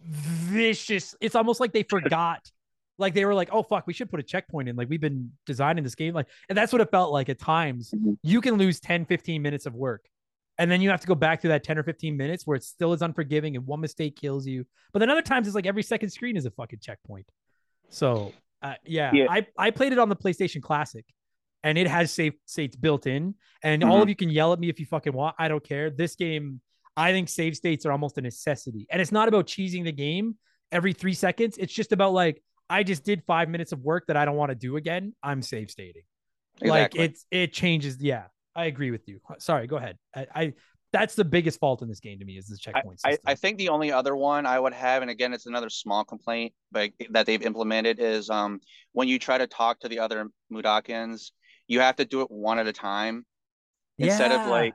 vicious. 0.00 1.14
It's 1.20 1.34
almost 1.34 1.60
like 1.60 1.72
they 1.72 1.82
forgot. 1.84 2.40
Like 2.98 3.14
they 3.14 3.24
were 3.24 3.34
like, 3.34 3.48
oh 3.50 3.62
fuck, 3.64 3.86
we 3.86 3.94
should 3.94 4.10
put 4.10 4.20
a 4.20 4.22
checkpoint 4.22 4.68
in. 4.68 4.76
Like 4.76 4.88
we've 4.88 5.00
been 5.00 5.32
designing 5.46 5.82
this 5.82 5.94
game. 5.96 6.14
Like, 6.14 6.28
and 6.48 6.56
that's 6.56 6.72
what 6.72 6.82
it 6.82 6.90
felt 6.90 7.10
like 7.10 7.30
at 7.30 7.38
times. 7.38 7.90
Mhm. 7.90 8.16
You 8.22 8.40
can 8.42 8.56
lose 8.56 8.78
10, 8.80 9.06
15 9.06 9.40
minutes 9.42 9.64
of 9.66 9.74
work. 9.74 10.04
And 10.58 10.70
then 10.70 10.80
you 10.80 10.90
have 10.90 11.00
to 11.00 11.06
go 11.06 11.14
back 11.14 11.40
to 11.42 11.48
that 11.48 11.64
10 11.64 11.78
or 11.78 11.82
15 11.82 12.16
minutes 12.16 12.46
where 12.46 12.56
it 12.56 12.62
still 12.62 12.92
is 12.92 13.02
unforgiving 13.02 13.56
and 13.56 13.66
one 13.66 13.80
mistake 13.80 14.16
kills 14.16 14.46
you. 14.46 14.66
But 14.92 14.98
then 14.98 15.10
other 15.10 15.22
times 15.22 15.46
it's 15.46 15.54
like 15.54 15.66
every 15.66 15.82
second 15.82 16.10
screen 16.10 16.36
is 16.36 16.46
a 16.46 16.50
fucking 16.50 16.80
checkpoint. 16.80 17.26
So 17.88 18.32
uh, 18.62 18.74
yeah, 18.84 19.10
Yeah. 19.12 19.26
I, 19.28 19.46
I 19.58 19.70
played 19.70 19.92
it 19.92 19.98
on 19.98 20.08
the 20.08 20.16
PlayStation 20.16 20.62
Classic 20.62 21.04
and 21.62 21.78
it 21.78 21.88
has 21.88 22.12
save 22.12 22.34
states 22.46 22.76
built 22.76 23.06
in. 23.06 23.34
And 23.62 23.82
all 23.82 24.02
of 24.02 24.08
you 24.08 24.16
can 24.16 24.28
yell 24.28 24.52
at 24.52 24.58
me 24.58 24.68
if 24.68 24.78
you 24.78 24.86
fucking 24.86 25.12
want. 25.12 25.36
I 25.38 25.48
don't 25.48 25.64
care. 25.64 25.90
This 25.90 26.16
game, 26.16 26.60
I 26.96 27.12
think 27.12 27.28
save 27.28 27.56
states 27.56 27.86
are 27.86 27.92
almost 27.92 28.18
a 28.18 28.20
necessity. 28.20 28.86
And 28.90 29.00
it's 29.00 29.12
not 29.12 29.28
about 29.28 29.46
cheesing 29.46 29.84
the 29.84 29.92
game 29.92 30.36
every 30.70 30.92
three 30.92 31.14
seconds. 31.14 31.56
It's 31.58 31.72
just 31.72 31.92
about 31.92 32.12
like, 32.12 32.42
I 32.68 32.82
just 32.82 33.04
did 33.04 33.22
five 33.26 33.48
minutes 33.48 33.72
of 33.72 33.80
work 33.80 34.06
that 34.08 34.16
I 34.16 34.24
don't 34.24 34.36
want 34.36 34.50
to 34.50 34.54
do 34.54 34.76
again. 34.76 35.14
I'm 35.22 35.42
save 35.42 35.70
stating. 35.70 36.02
Like 36.60 36.94
it's 36.94 37.26
it 37.30 37.52
changes. 37.52 38.00
Yeah, 38.00 38.24
I 38.54 38.66
agree 38.66 38.90
with 38.90 39.08
you. 39.08 39.20
Sorry, 39.38 39.66
go 39.66 39.76
ahead. 39.76 39.98
I, 40.14 40.26
I 40.34 40.52
that's 40.92 41.14
the 41.14 41.24
biggest 41.24 41.58
fault 41.58 41.80
in 41.80 41.88
this 41.88 42.00
game 42.00 42.18
to 42.18 42.24
me 42.24 42.36
is 42.36 42.46
the 42.46 42.56
checkpoint 42.58 43.00
I, 43.02 43.12
system. 43.12 43.24
I 43.26 43.34
think 43.34 43.56
the 43.56 43.70
only 43.70 43.90
other 43.90 44.14
one 44.14 44.44
I 44.44 44.60
would 44.60 44.74
have, 44.74 45.00
and 45.00 45.10
again, 45.10 45.32
it's 45.32 45.46
another 45.46 45.70
small 45.70 46.04
complaint, 46.04 46.52
but 46.70 46.90
that 47.10 47.24
they've 47.24 47.42
implemented 47.42 47.98
is 47.98 48.28
um 48.28 48.60
when 48.92 49.08
you 49.08 49.18
try 49.18 49.38
to 49.38 49.46
talk 49.46 49.80
to 49.80 49.88
the 49.88 50.00
other 50.00 50.28
Mudokons, 50.52 51.30
you 51.66 51.80
have 51.80 51.96
to 51.96 52.04
do 52.04 52.20
it 52.20 52.30
one 52.30 52.58
at 52.58 52.66
a 52.66 52.72
time 52.72 53.24
instead 53.98 54.32
of 54.32 54.46
like. 54.48 54.74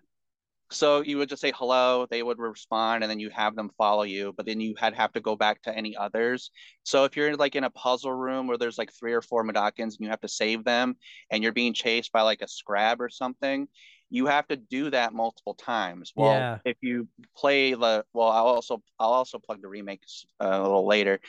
So 0.70 1.02
you 1.02 1.18
would 1.18 1.30
just 1.30 1.42
say 1.42 1.54
hello, 1.56 2.08
they 2.10 2.22
would 2.22 2.40
respond, 2.40 3.04
and 3.04 3.10
then 3.10 3.20
you 3.20 3.30
have 3.30 3.56
them 3.56 3.70
follow 3.78 4.04
you. 4.04 4.34
But 4.36 4.46
then 4.46 4.60
you 4.60 4.76
had 4.78 4.94
have 4.96 5.14
to 5.14 5.22
go 5.22 5.36
back 5.36 5.62
to 5.64 5.76
any 5.76 5.96
others. 5.96 6.52
So 6.84 7.06
if 7.06 7.16
you're 7.16 7.36
like 7.38 7.56
in 7.56 7.64
a 7.64 7.70
puzzle 7.70 8.12
room 8.14 8.48
where 8.48 8.58
there's 8.58 8.78
like 8.78 8.92
three 8.92 9.14
or 9.14 9.22
four 9.22 9.46
Mudokons 9.46 9.80
and 9.80 9.98
you 10.00 10.10
have 10.10 10.22
to 10.22 10.28
save 10.28 10.66
them, 10.66 10.98
and 11.32 11.42
you're 11.42 11.54
being 11.54 11.74
chased 11.74 12.12
by 12.12 12.22
like 12.22 12.42
a 12.42 12.48
scrab 12.48 13.02
or 13.02 13.10
something, 13.10 13.68
you 14.10 14.26
have 14.28 14.48
to 14.48 14.58
do 14.58 14.90
that 14.90 15.14
multiple 15.14 15.54
times. 15.54 16.12
Well, 16.16 16.34
Yeah. 16.34 16.60
if 16.66 16.78
you 16.82 17.08
play 17.36 17.74
the 17.74 18.06
well, 18.14 18.30
I'll 18.30 18.48
also 18.48 18.82
I'll 19.00 19.14
also 19.14 19.40
plug 19.40 19.62
the 19.62 19.70
remakes 19.70 20.26
uh, 20.42 20.48
a 20.52 20.62
little 20.62 20.86
later. 20.88 21.20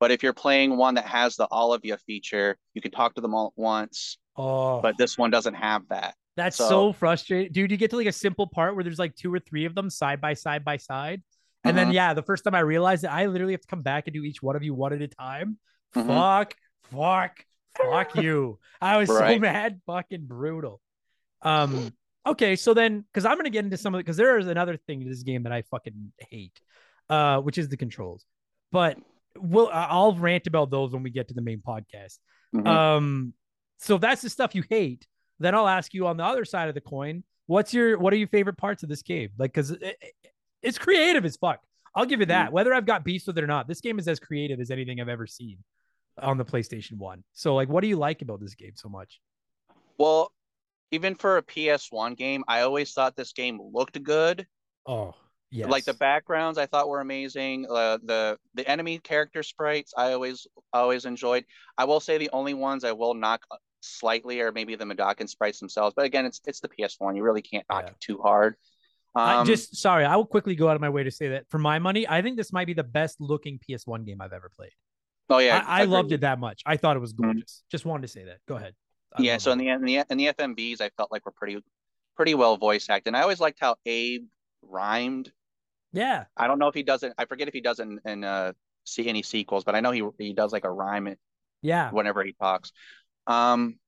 But 0.00 0.10
if 0.10 0.22
you're 0.22 0.32
playing 0.32 0.76
one 0.76 0.94
that 0.96 1.06
has 1.06 1.36
the 1.36 1.46
all 1.46 1.72
of 1.72 1.84
you 1.84 1.96
feature, 2.06 2.58
you 2.74 2.80
can 2.82 2.90
talk 2.92 3.14
to 3.14 3.20
them 3.20 3.34
all 3.34 3.48
at 3.48 3.60
once. 3.60 4.18
oh, 4.36 4.80
But 4.82 4.98
this 4.98 5.16
one 5.18 5.30
doesn't 5.30 5.54
have 5.54 5.88
that. 5.88 6.14
That's 6.36 6.56
so, 6.56 6.68
so- 6.68 6.92
frustrating, 6.92 7.52
dude. 7.52 7.70
You 7.70 7.76
get 7.76 7.90
to 7.90 7.96
like 7.96 8.06
a 8.06 8.12
simple 8.12 8.46
part 8.46 8.74
where 8.74 8.84
there's 8.84 8.98
like 8.98 9.14
two 9.14 9.32
or 9.32 9.38
three 9.38 9.64
of 9.64 9.74
them 9.74 9.90
side 9.90 10.20
by 10.20 10.34
side 10.34 10.64
by 10.64 10.76
side, 10.76 11.22
and 11.64 11.76
then 11.76 11.88
Mhm. 11.90 11.94
yeah, 11.94 12.14
the 12.14 12.22
first 12.22 12.44
time 12.44 12.54
I 12.54 12.60
realized 12.60 13.04
that 13.04 13.12
I 13.12 13.26
literally 13.26 13.52
have 13.54 13.60
to 13.62 13.68
come 13.68 13.82
back 13.82 14.06
and 14.06 14.14
do 14.14 14.22
each 14.24 14.42
one 14.42 14.56
of 14.56 14.62
you 14.62 14.74
one 14.74 14.92
at 14.92 15.02
a 15.02 15.08
time. 15.08 15.58
Mhm. 15.94 16.06
Fuck, 16.06 16.54
fuck, 16.90 17.44
fuck 17.76 18.16
you. 18.16 18.58
I 18.80 18.96
was 18.96 19.08
so 19.08 19.38
mad, 19.38 19.80
fucking 19.86 20.26
brutal. 20.26 20.80
Um, 21.42 21.92
okay, 22.26 22.56
so 22.56 22.74
then 22.74 23.00
because 23.02 23.24
I'm 23.24 23.36
gonna 23.36 23.50
get 23.50 23.64
into 23.64 23.76
some 23.76 23.94
of 23.94 24.00
it 24.00 24.04
because 24.04 24.16
there 24.16 24.38
is 24.38 24.46
another 24.46 24.76
thing 24.76 25.00
to 25.00 25.08
this 25.08 25.22
game 25.22 25.44
that 25.44 25.52
I 25.52 25.62
fucking 25.62 26.12
hate, 26.30 26.58
uh, 27.08 27.40
which 27.40 27.58
is 27.58 27.68
the 27.68 27.76
controls. 27.76 28.24
But 28.72 28.98
we'll 29.36 29.68
I'll 29.72 30.14
rant 30.14 30.46
about 30.46 30.70
those 30.70 30.92
when 30.92 31.02
we 31.02 31.10
get 31.10 31.28
to 31.28 31.34
the 31.34 31.42
main 31.42 31.60
podcast. 31.60 32.18
Mhm. 32.54 32.66
Um, 32.66 33.34
so 33.78 33.98
that's 33.98 34.22
the 34.22 34.30
stuff 34.30 34.54
you 34.54 34.64
hate, 34.68 35.06
then 35.38 35.54
I'll 35.54 35.68
ask 35.68 35.94
you 35.94 36.06
on 36.06 36.16
the 36.16 36.24
other 36.24 36.44
side 36.44 36.68
of 36.68 36.74
the 36.74 36.80
coin, 36.80 37.24
what's 37.46 37.72
your 37.74 37.98
what 37.98 38.12
are 38.12 38.16
your 38.16 38.28
favorite 38.28 38.56
parts 38.56 38.82
of 38.82 38.88
this 38.88 39.02
game? 39.02 39.30
Like, 39.38 39.52
because 39.52 39.70
it, 39.72 39.82
it- 39.82 40.14
it's 40.62 40.78
creative 40.78 41.26
as 41.26 41.36
fuck. 41.36 41.60
I'll 41.94 42.06
give 42.06 42.20
you 42.20 42.26
that. 42.26 42.50
Whether 42.50 42.72
I've 42.72 42.86
got 42.86 43.04
beefs 43.04 43.26
with 43.26 43.36
it 43.36 43.44
or 43.44 43.46
not, 43.46 43.68
this 43.68 43.82
game 43.82 43.98
is 43.98 44.08
as 44.08 44.18
creative 44.18 44.60
as 44.60 44.70
anything 44.70 44.98
I've 44.98 45.10
ever 45.10 45.26
seen 45.26 45.58
on 46.22 46.38
the 46.38 46.44
PlayStation 46.44 46.96
One. 46.96 47.22
So, 47.34 47.54
like, 47.54 47.68
what 47.68 47.82
do 47.82 47.86
you 47.88 47.96
like 47.96 48.22
about 48.22 48.40
this 48.40 48.54
game 48.54 48.72
so 48.74 48.88
much? 48.88 49.20
Well, 49.98 50.32
even 50.90 51.14
for 51.16 51.36
a 51.36 51.42
PS1 51.42 52.16
game, 52.16 52.44
I 52.48 52.62
always 52.62 52.92
thought 52.94 53.14
this 53.14 53.32
game 53.34 53.60
looked 53.74 54.02
good. 54.02 54.46
Oh, 54.86 55.14
yes. 55.50 55.68
Like 55.68 55.84
the 55.84 55.92
backgrounds, 55.94 56.56
I 56.56 56.64
thought 56.64 56.88
were 56.88 57.00
amazing. 57.02 57.66
Uh, 57.68 57.98
the 58.02 58.38
the 58.54 58.66
enemy 58.66 58.98
character 59.00 59.42
sprites, 59.42 59.92
I 59.96 60.12
always 60.14 60.46
always 60.72 61.04
enjoyed. 61.04 61.44
I 61.76 61.84
will 61.84 62.00
say 62.00 62.16
the 62.16 62.30
only 62.32 62.54
ones 62.54 62.84
I 62.84 62.92
will 62.92 63.12
knock 63.12 63.42
slightly 63.84 64.40
or 64.40 64.52
maybe 64.52 64.74
the 64.76 64.84
Madokan 64.84 65.28
sprites 65.28 65.60
themselves. 65.60 65.94
But 65.96 66.04
again, 66.06 66.24
it's 66.26 66.40
it's 66.46 66.60
the 66.60 66.68
PS1. 66.68 67.16
You 67.16 67.22
really 67.22 67.42
can't 67.42 67.64
knock 67.70 67.84
Yeah. 67.84 67.90
it 67.90 68.00
too 68.00 68.18
hard. 68.22 68.56
I 69.14 69.36
Um, 69.36 69.46
just 69.46 69.76
sorry, 69.76 70.04
I 70.04 70.16
will 70.16 70.26
quickly 70.26 70.56
go 70.56 70.68
out 70.68 70.74
of 70.74 70.80
my 70.80 70.88
way 70.88 71.04
to 71.04 71.10
say 71.10 71.28
that 71.28 71.48
for 71.48 71.58
my 71.58 71.78
money, 71.78 72.08
I 72.08 72.20
think 72.22 72.36
this 72.36 72.52
might 72.52 72.66
be 72.66 72.74
the 72.74 72.82
best 72.82 73.20
looking 73.20 73.58
PS1 73.60 74.04
game 74.04 74.20
I've 74.20 74.32
ever 74.32 74.50
played. 74.54 74.72
oh 75.30 75.38
yeah, 75.38 75.64
I, 75.66 75.82
I 75.82 75.84
loved 75.84 76.12
it 76.12 76.20
that 76.22 76.38
much. 76.38 76.62
I 76.66 76.76
thought 76.76 76.96
it 76.96 77.00
was 77.00 77.12
Mhm. 77.14 77.22
gorgeous. 77.22 77.62
Just 77.70 77.84
wanted 77.86 78.02
to 78.02 78.08
say 78.08 78.24
that. 78.24 78.38
Go 78.46 78.56
ahead. 78.56 78.74
I 79.16 79.22
Yeah, 79.22 79.38
so 79.38 79.52
in 79.52 79.58
the 79.58 79.68
in 79.68 79.82
the 79.84 79.96
in 80.10 80.18
the 80.18 80.26
FMVs, 80.28 80.80
I 80.80 80.90
felt 80.96 81.12
like 81.12 81.24
were 81.24 81.32
pretty 81.32 81.62
pretty 82.16 82.34
well 82.34 82.56
voice 82.56 82.88
acted. 82.90 83.08
And 83.10 83.16
I 83.16 83.22
always 83.22 83.40
liked 83.40 83.58
how 83.60 83.76
Abe 83.86 84.26
rhymed. 84.62 85.32
yeah, 85.92 86.24
I 86.36 86.46
don't 86.48 86.58
know 86.58 86.66
if 86.68 86.74
he 86.74 86.82
does 86.82 87.02
it. 87.04 87.12
I 87.16 87.24
forget 87.26 87.46
if 87.48 87.54
he 87.54 87.60
does 87.60 87.78
it 87.78 87.84
in, 87.84 88.00
in 88.04 88.24
uh 88.24 88.52
see 88.84 89.06
any 89.08 89.22
sequels, 89.22 89.62
but 89.64 89.74
I 89.76 89.80
know 89.80 89.92
he 89.92 90.02
he 90.18 90.32
does 90.32 90.52
like 90.52 90.64
a 90.64 90.70
rhyme 90.70 91.14
yeah, 91.62 91.90
whenever 91.92 92.22
he 92.24 92.32
talks. 92.32 92.72
Um, 93.26 93.78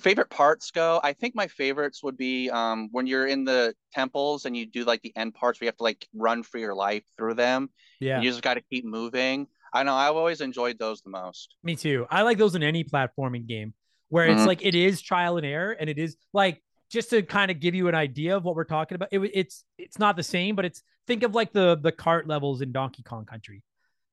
favorite 0.00 0.30
parts 0.30 0.70
go. 0.70 1.00
I 1.04 1.12
think 1.12 1.34
my 1.34 1.46
favorites 1.46 2.02
would 2.02 2.16
be 2.16 2.48
um 2.50 2.88
when 2.92 3.06
you're 3.06 3.26
in 3.26 3.44
the 3.44 3.74
temples 3.92 4.46
and 4.46 4.56
you 4.56 4.64
do 4.66 4.84
like 4.84 5.02
the 5.02 5.14
end 5.16 5.34
parts 5.34 5.60
where 5.60 5.66
you 5.66 5.68
have 5.68 5.76
to 5.76 5.82
like 5.82 6.06
run 6.14 6.42
for 6.42 6.58
your 6.58 6.74
life 6.74 7.04
through 7.18 7.34
them. 7.34 7.70
yeah. 8.00 8.20
You 8.20 8.30
just 8.30 8.42
got 8.42 8.54
to 8.54 8.62
keep 8.62 8.84
moving. 8.84 9.46
I 9.72 9.82
know 9.82 9.94
I've 9.94 10.16
always 10.16 10.40
enjoyed 10.40 10.78
those 10.78 11.02
the 11.02 11.10
most. 11.10 11.56
Me 11.62 11.74
too. 11.76 12.06
I 12.10 12.22
like 12.22 12.38
those 12.38 12.54
in 12.54 12.62
any 12.62 12.84
platforming 12.84 13.46
game 13.46 13.74
where 14.08 14.28
it's 14.28 14.42
Mhm. 14.42 14.46
like 14.46 14.64
it 14.64 14.74
is 14.74 15.02
trial 15.02 15.36
and 15.36 15.44
error, 15.44 15.72
and 15.72 15.90
it 15.90 15.98
is 15.98 16.16
like 16.32 16.62
just 16.90 17.10
to 17.10 17.22
kind 17.22 17.50
of 17.50 17.58
give 17.60 17.74
you 17.74 17.88
an 17.88 17.94
idea 17.94 18.36
of 18.36 18.44
what 18.44 18.54
we're 18.54 18.64
talking 18.64 18.94
about. 18.94 19.08
It, 19.10 19.18
it's 19.34 19.64
it's 19.76 19.98
not 19.98 20.16
the 20.16 20.22
same, 20.22 20.54
but 20.54 20.64
it's 20.64 20.82
think 21.06 21.24
of 21.24 21.34
like 21.34 21.52
the 21.52 21.76
the 21.76 21.92
cart 21.92 22.26
levels 22.28 22.60
in 22.62 22.70
Donkey 22.72 23.02
Kong 23.02 23.26
Country, 23.26 23.62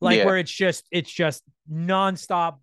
like 0.01 0.17
Yeah. 0.17 0.25
where 0.25 0.37
it's 0.37 0.51
just 0.51 0.85
it's 0.91 1.09
just 1.11 1.43
nonstop. 1.71 2.57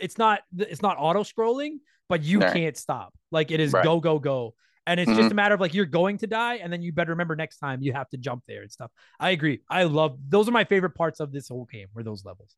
It's 0.00 0.18
not 0.18 0.40
it's 0.58 0.82
not 0.82 0.96
auto 0.98 1.22
scrolling, 1.22 1.78
but 2.08 2.22
you 2.22 2.40
Right. 2.40 2.52
can't 2.52 2.76
stop. 2.76 3.14
Like 3.30 3.50
it 3.50 3.60
is 3.60 3.72
Right. 3.72 3.84
go 3.84 4.00
go 4.00 4.18
go, 4.18 4.54
and 4.86 4.98
it's 4.98 5.10
Mhm. 5.10 5.16
just 5.16 5.30
a 5.32 5.34
matter 5.34 5.54
of 5.54 5.60
like 5.60 5.74
you're 5.74 5.86
going 5.86 6.18
to 6.18 6.26
die, 6.26 6.56
and 6.56 6.72
then 6.72 6.82
you 6.82 6.92
better 6.92 7.10
remember 7.12 7.36
next 7.36 7.58
time 7.58 7.82
you 7.82 7.92
have 7.92 8.08
to 8.10 8.16
jump 8.16 8.42
there 8.48 8.62
and 8.62 8.72
stuff. 8.72 8.90
I 9.20 9.30
agree. 9.30 9.60
I 9.68 9.84
love 9.84 10.18
those 10.28 10.48
are 10.48 10.52
my 10.52 10.64
favorite 10.64 10.94
parts 10.94 11.20
of 11.20 11.30
this 11.30 11.48
whole 11.48 11.66
game. 11.66 11.88
Were 11.94 12.02
those 12.02 12.24
levels, 12.24 12.56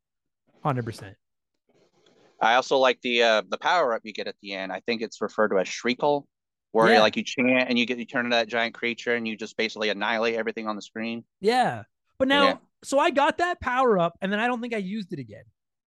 hundred 0.63 0.85
percent. 0.85 1.17
I 2.41 2.55
also 2.55 2.79
like 2.79 3.01
the 3.03 3.23
uh 3.23 3.43
the 3.49 3.59
power 3.59 3.95
up 3.95 4.03
you 4.05 4.13
get 4.13 4.27
at 4.27 4.37
the 4.43 4.53
end. 4.55 4.73
I 4.73 4.81
think 4.81 5.03
it's 5.03 5.21
referred 5.21 5.49
to 5.49 5.59
as 5.59 5.67
Shrykull, 5.69 6.25
where 6.73 6.93
Yeah. 6.93 7.01
like 7.01 7.17
you 7.17 7.23
chant 7.25 7.69
and 7.69 7.79
you 7.79 7.87
get 7.87 7.99
you 7.99 8.05
turn 8.05 8.27
into 8.27 8.37
that 8.37 8.49
giant 8.49 8.75
creature 8.75 9.15
and 9.15 9.27
you 9.27 9.37
just 9.37 9.57
basically 9.57 9.89
annihilate 9.89 10.35
everything 10.35 10.67
on 10.69 10.77
the 10.77 10.83
screen. 10.83 11.25
Yeah. 11.41 11.85
But 12.19 12.29
now, 12.29 12.45
Yeah. 12.47 12.57
So 12.85 12.99
I 12.99 13.11
got 13.11 13.39
that 13.39 13.61
power 13.61 13.99
up 13.99 14.17
and 14.21 14.33
then 14.33 14.41
I 14.41 14.47
don't 14.47 14.61
think 14.61 14.75
I 14.75 14.79
used 14.79 15.13
it 15.13 15.19
again. 15.19 15.45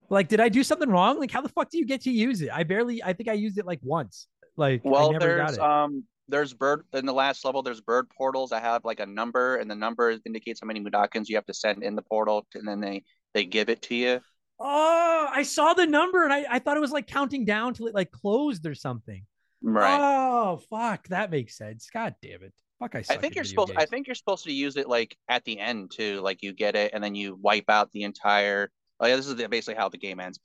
Like, 0.09 0.27
did 0.27 0.39
I 0.39 0.49
do 0.49 0.63
something 0.63 0.89
wrong? 0.89 1.19
Like, 1.19 1.31
how 1.31 1.41
the 1.41 1.49
fuck 1.49 1.69
do 1.69 1.77
you 1.77 1.85
get 1.85 2.01
to 2.01 2.11
use 2.11 2.41
it? 2.41 2.49
I 2.53 2.63
barely, 2.63 3.03
I 3.03 3.13
think 3.13 3.29
I 3.29 3.33
used 3.33 3.57
it 3.57 3.65
like 3.65 3.79
once. 3.81 4.27
Like, 4.57 4.81
I 4.85 4.89
Well, 4.89 5.17
there's 5.17 5.57
um 5.57 6.03
there's 6.27 6.53
bird 6.53 6.85
in 6.93 7.05
the 7.05 7.13
last 7.13 7.43
level. 7.45 7.63
There's 7.63 7.81
bird 7.81 8.09
portals. 8.09 8.51
I 8.51 8.59
have 8.59 8.85
like 8.85 8.99
a 8.99 9.05
number, 9.05 9.57
and 9.57 9.69
the 9.69 9.75
number 9.75 10.15
indicates 10.25 10.61
how 10.61 10.67
many 10.67 10.79
Mudokons 10.81 11.27
you 11.29 11.35
have 11.35 11.45
to 11.47 11.53
send 11.53 11.83
in 11.83 11.95
the 11.95 12.01
portal, 12.01 12.45
and 12.53 12.67
then 12.67 12.79
they 12.79 13.03
they 13.33 13.45
give 13.45 13.69
it 13.69 13.81
to 13.83 13.95
you. 13.95 14.21
oh, 14.59 15.27
I 15.31 15.43
saw 15.43 15.73
the 15.73 15.85
number 15.87 16.23
and 16.23 16.31
I, 16.31 16.45
I 16.49 16.59
thought 16.59 16.77
it 16.77 16.81
was 16.81 16.91
like 16.91 17.07
counting 17.07 17.45
down 17.45 17.73
till 17.73 17.87
it 17.87 17.95
like 17.95 18.11
closed 18.11 18.65
or 18.65 18.75
something. 18.75 19.25
Right. 19.61 19.97
Oh, 19.99 20.57
fuck. 20.69 21.07
That 21.07 21.31
makes 21.31 21.57
sense. 21.57 21.89
God 21.91 22.15
damn 22.21 22.43
it. 22.43 22.53
Fuck, 22.83 22.95
I 22.95 22.99
I 22.99 23.17
think 23.17 23.35
you're 23.35 23.43
supposed. 23.45 23.71
I 23.77 23.85
think 23.85 24.07
you're 24.07 24.15
supposed 24.15 24.43
to 24.45 24.51
use 24.53 24.75
it 24.75 24.87
like 24.89 25.15
at 25.29 25.43
the 25.45 25.59
end 25.59 25.91
too. 25.91 26.19
Like 26.21 26.43
you 26.43 26.53
get 26.53 26.75
it, 26.75 26.91
and 26.93 27.03
then 27.03 27.15
you 27.15 27.35
wipe 27.41 27.69
out 27.69 27.91
the 27.91 28.03
entire. 28.03 28.69
Oh 28.99 29.07
yeah, 29.07 29.15
this 29.15 29.27
is 29.27 29.35
the- 29.35 29.47
basically 29.47 29.75
how 29.75 29.89
the 29.89 29.97
game 29.97 30.19
ends. 30.19 30.39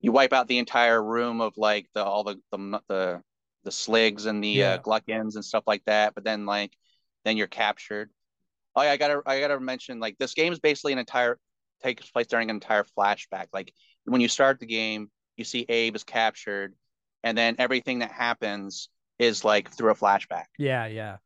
You 0.00 0.12
wipe 0.12 0.32
out 0.32 0.48
the 0.48 0.58
entire 0.58 1.02
room 1.02 1.40
of 1.40 1.52
like 1.56 1.86
the 1.94 2.02
all 2.04 2.24
the 2.24 2.36
the 2.50 2.80
the, 2.88 3.22
the 3.64 3.70
sligs 3.70 4.26
and 4.26 4.42
the 4.42 4.48
Yeah. 4.48 4.70
uh, 4.74 4.78
glukkons 4.78 5.34
and 5.34 5.44
stuff 5.44 5.64
like 5.66 5.84
that. 5.84 6.14
But 6.14 6.24
then 6.24 6.46
like 6.46 6.72
then 7.24 7.36
you're 7.36 7.46
captured. 7.46 8.10
Oh 8.74 8.82
yeah, 8.82 8.92
I 8.92 8.96
gotta 8.96 9.20
I 9.26 9.40
gotta 9.40 9.60
mention 9.60 10.00
like 10.00 10.16
this 10.18 10.34
game 10.34 10.52
is 10.52 10.60
basically 10.60 10.92
an 10.94 10.98
entire 10.98 11.38
takes 11.82 12.10
place 12.10 12.26
during 12.26 12.48
an 12.48 12.56
entire 12.56 12.84
flashback. 12.98 13.46
Like 13.52 13.72
when 14.04 14.20
you 14.22 14.28
start 14.28 14.60
the 14.60 14.66
game, 14.66 15.10
you 15.36 15.44
see 15.44 15.66
Abe 15.68 15.96
is 15.96 16.04
captured, 16.04 16.74
and 17.22 17.36
then 17.36 17.56
everything 17.58 17.98
that 17.98 18.12
happens 18.12 18.88
is 19.18 19.44
like 19.44 19.70
through 19.70 19.90
a 19.90 19.94
flashback. 19.94 20.44
Yeah, 20.58 20.86
yeah. 20.86 21.18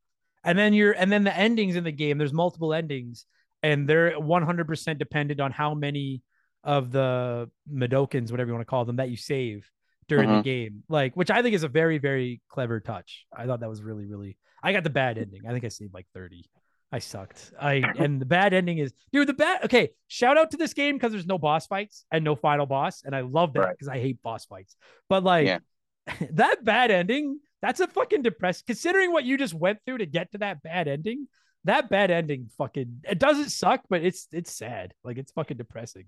And 0.45 0.59
then 0.59 0.75
you're 0.75 0.93
and 0.93 1.11
then 1.11 1.25
the 1.25 1.37
endings 1.37 1.77
in 1.77 1.85
the 1.85 1.93
game, 1.93 2.19
there's 2.19 2.33
multiple 2.33 2.75
endings, 2.75 3.27
and 3.63 3.89
they're 3.89 4.13
100% 4.19 4.99
dependent 4.99 5.41
on 5.41 5.51
how 5.53 5.75
many 5.75 6.23
of 6.63 6.93
the 6.93 7.51
Medokins, 7.73 8.31
whatever 8.31 8.49
you 8.49 8.55
want 8.55 8.63
to 8.63 8.71
call 8.71 8.85
them, 8.85 8.97
that 8.97 9.11
you 9.11 9.17
save 9.17 9.71
during 10.09 10.29
the 10.29 10.37
Mhm. 10.37 10.45
game. 10.45 10.83
Like, 10.89 11.15
which 11.17 11.31
I 11.31 11.41
think 11.43 11.55
is 11.55 11.63
a 11.63 11.69
very, 11.69 11.99
very 11.99 12.41
clever 12.49 12.81
touch. 12.81 13.27
I 13.35 13.47
thought 13.47 13.61
that 13.61 13.69
was 13.69 13.83
really, 13.83 14.05
really. 14.07 14.37
I 14.63 14.73
got 14.73 14.85
the 14.85 14.91
bad 14.91 15.19
ending. 15.19 15.43
I 15.47 15.53
think 15.53 15.65
I 15.65 15.69
saved 15.69 15.93
like 15.95 16.07
30. 16.15 16.45
I 16.93 16.99
sucked. 17.01 17.53
I 17.61 17.75
and 17.99 18.21
the 18.21 18.27
bad 18.27 18.55
ending 18.55 18.79
is 18.79 18.93
dude. 19.13 19.27
The 19.29 19.35
bad. 19.35 19.65
Okay, 19.65 19.91
shout 20.09 20.39
out 20.39 20.51
to 20.53 20.57
this 20.57 20.75
game 20.75 20.97
because 20.97 21.11
there's 21.13 21.27
no 21.27 21.39
boss 21.39 21.67
fights 21.67 22.05
and 22.13 22.23
no 22.25 22.37
final 22.37 22.67
boss, 22.67 23.03
and 23.03 23.17
I 23.17 23.23
love 23.23 23.53
that 23.55 23.61
Right. 23.61 23.73
because 23.73 23.89
I 23.89 23.99
hate 23.99 24.23
boss 24.23 24.45
fights. 24.45 24.77
But 25.09 25.25
like 25.25 25.47
Yeah. 25.47 25.59
that 26.33 26.65
bad 26.65 26.91
ending, 26.91 27.41
that's 27.65 27.81
a 27.81 27.87
fucking 27.87 28.21
depressed. 28.21 28.67
Considering 28.67 29.11
what 29.11 29.25
you 29.25 29.39
just 29.39 29.55
went 29.55 29.79
through 29.87 29.99
to 29.99 30.07
get 30.07 30.31
to 30.33 30.39
that 30.39 30.63
bad 30.63 30.87
ending, 30.87 31.29
that 31.65 31.89
bad 31.89 32.11
ending 32.11 32.51
fucking 32.59 33.01
it 33.09 33.19
doesn't 33.19 33.49
suck, 33.49 33.81
but 33.89 34.05
it's 34.05 34.29
it's 34.33 34.53
sad. 34.55 34.93
Like 35.03 35.17
it's 35.17 35.33
fucking 35.33 35.57
depressing. 35.57 36.05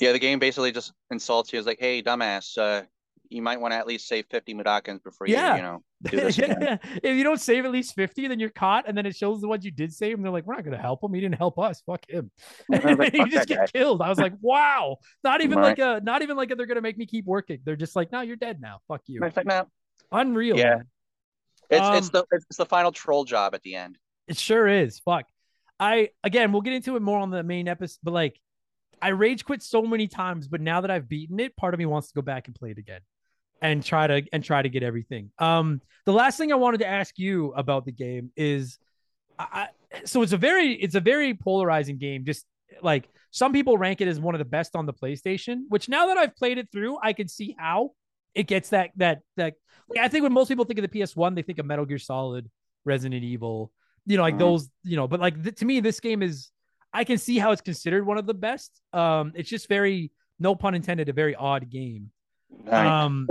Yeah, 0.00 0.12
the 0.12 0.20
game 0.20 0.38
basically 0.38 0.70
just 0.70 0.92
insults 1.10 1.52
you. 1.52 1.58
It's 1.58 1.66
like, 1.66 1.80
hey, 1.80 2.04
dumbass, 2.04 2.56
uh, 2.56 2.84
you 3.28 3.42
might 3.42 3.60
want 3.60 3.72
to 3.72 3.76
at 3.78 3.86
least 3.86 4.06
save 4.06 4.26
50 4.30 4.54
Mudokons 4.54 5.02
before 5.02 5.26
you, 5.26 5.34
Yeah. 5.34 5.56
you 5.56 5.62
know, 5.62 5.82
do 6.04 6.16
this 6.18 6.38
again. 6.38 6.78
if 7.02 7.16
you 7.16 7.24
don't 7.24 7.40
save 7.40 7.64
at 7.64 7.72
least 7.72 7.94
50, 7.96 8.28
then 8.28 8.38
you're 8.38 8.48
caught, 8.50 8.86
and 8.88 8.96
then 8.96 9.04
it 9.06 9.16
shows 9.16 9.40
the 9.40 9.48
ones 9.48 9.64
you 9.64 9.72
did 9.72 9.92
save, 9.92 10.14
and 10.14 10.24
they're 10.24 10.32
like, 10.32 10.46
We're 10.46 10.54
not 10.54 10.64
gonna 10.64 10.78
help 10.80 11.02
him. 11.02 11.12
He 11.12 11.20
didn't 11.20 11.34
help 11.36 11.58
us. 11.58 11.82
Fuck 11.84 12.08
him. 12.08 12.30
Like, 12.70 13.12
you 13.14 13.26
just 13.28 13.48
get 13.48 13.72
killed. 13.72 14.02
I 14.02 14.08
was 14.08 14.18
like, 14.18 14.34
wow. 14.40 14.98
Not 15.24 15.40
even 15.42 15.58
Right. 15.58 15.76
like 15.76 15.78
a 15.80 16.00
not 16.04 16.22
even 16.22 16.36
like 16.36 16.52
a, 16.52 16.54
they're 16.54 16.66
gonna 16.66 16.80
make 16.80 16.96
me 16.96 17.06
keep 17.06 17.24
working. 17.26 17.58
They're 17.64 17.74
just 17.76 17.96
like, 17.96 18.12
no, 18.12 18.20
you're 18.20 18.36
dead 18.36 18.60
now. 18.60 18.78
Fuck 18.86 19.02
you. 19.08 19.20
Like, 19.20 19.44
no, 19.44 19.64
Unreal. 20.12 20.56
Yeah. 20.58 20.76
man. 20.76 20.84
It's 21.72 22.06
it's 22.06 22.14
Um, 22.14 22.24
the 22.30 22.36
it's 22.48 22.56
the 22.56 22.66
final 22.66 22.92
troll 22.92 23.24
job 23.24 23.54
at 23.54 23.62
the 23.62 23.74
end. 23.74 23.98
It 24.28 24.38
sure 24.38 24.68
is. 24.68 25.00
Fuck. 25.00 25.26
I 25.80 26.10
again, 26.22 26.52
we'll 26.52 26.62
get 26.62 26.74
into 26.74 26.96
it 26.96 27.02
more 27.02 27.18
on 27.18 27.30
the 27.30 27.42
main 27.42 27.68
episode, 27.68 27.98
but 28.02 28.12
like 28.12 28.38
I 29.00 29.08
rage 29.08 29.44
quit 29.44 29.62
so 29.62 29.82
many 29.82 30.06
times, 30.06 30.46
but 30.46 30.60
now 30.60 30.82
that 30.82 30.90
I've 30.90 31.08
beaten 31.08 31.40
it, 31.40 31.56
part 31.56 31.74
of 31.74 31.78
me 31.78 31.86
wants 31.86 32.08
to 32.08 32.14
go 32.14 32.22
back 32.22 32.46
and 32.46 32.54
play 32.54 32.70
it 32.70 32.78
again 32.78 33.00
and 33.60 33.84
try 33.84 34.06
to 34.06 34.22
and 34.32 34.44
try 34.44 34.62
to 34.62 34.68
get 34.68 34.82
everything. 34.82 35.30
Um 35.38 35.80
the 36.04 36.12
last 36.12 36.38
thing 36.38 36.52
I 36.52 36.56
wanted 36.56 36.78
to 36.78 36.86
ask 36.86 37.18
you 37.18 37.52
about 37.54 37.84
the 37.84 37.92
game 37.92 38.30
is 38.36 38.78
I 39.38 39.68
so 40.04 40.22
it's 40.22 40.32
a 40.32 40.36
very 40.36 40.74
it's 40.74 40.94
a 40.94 41.00
very 41.00 41.34
polarizing 41.34 41.98
game 41.98 42.24
just 42.24 42.46
like 42.82 43.08
some 43.30 43.52
people 43.52 43.78
rank 43.78 44.00
it 44.00 44.08
as 44.08 44.20
one 44.20 44.34
of 44.34 44.38
the 44.38 44.44
best 44.44 44.76
on 44.76 44.86
the 44.86 44.92
PlayStation, 44.92 45.62
which 45.68 45.88
now 45.88 46.06
that 46.08 46.18
I've 46.18 46.36
played 46.36 46.58
it 46.58 46.68
through, 46.70 46.98
I 47.02 47.14
can 47.14 47.28
see 47.28 47.56
how 47.58 47.92
it 48.34 48.46
gets 48.46 48.70
that 48.70 48.90
that 48.96 49.20
that 49.36 49.54
like, 49.88 50.00
I 50.00 50.08
think 50.08 50.22
when 50.22 50.32
most 50.32 50.48
people 50.48 50.64
think 50.64 50.78
of 50.78 50.90
the 50.90 51.00
PS1, 51.00 51.34
they 51.34 51.42
think 51.42 51.58
of 51.58 51.66
Metal 51.66 51.84
Gear 51.84 51.98
Solid, 51.98 52.50
Resident 52.84 53.22
Evil, 53.24 53.72
you 54.06 54.16
know, 54.16 54.22
like 54.22 54.36
Mhm. 54.36 54.38
those, 54.40 54.70
you 54.84 54.96
know, 54.96 55.06
but 55.06 55.20
like 55.20 55.42
th- 55.42 55.56
to 55.56 55.64
me, 55.64 55.80
this 55.80 56.00
game 56.00 56.22
is 56.22 56.50
I 56.92 57.04
can 57.04 57.18
see 57.18 57.38
how 57.38 57.52
it's 57.52 57.62
considered 57.62 58.04
one 58.06 58.18
of 58.18 58.26
the 58.26 58.34
best. 58.34 58.80
Um, 58.92 59.32
it's 59.34 59.48
just 59.48 59.68
very, 59.68 60.10
no 60.38 60.54
pun 60.54 60.74
intended, 60.74 61.08
a 61.08 61.12
very 61.12 61.34
odd 61.34 61.70
game. 61.70 62.10
Right. 62.66 62.86
Um, 62.86 63.28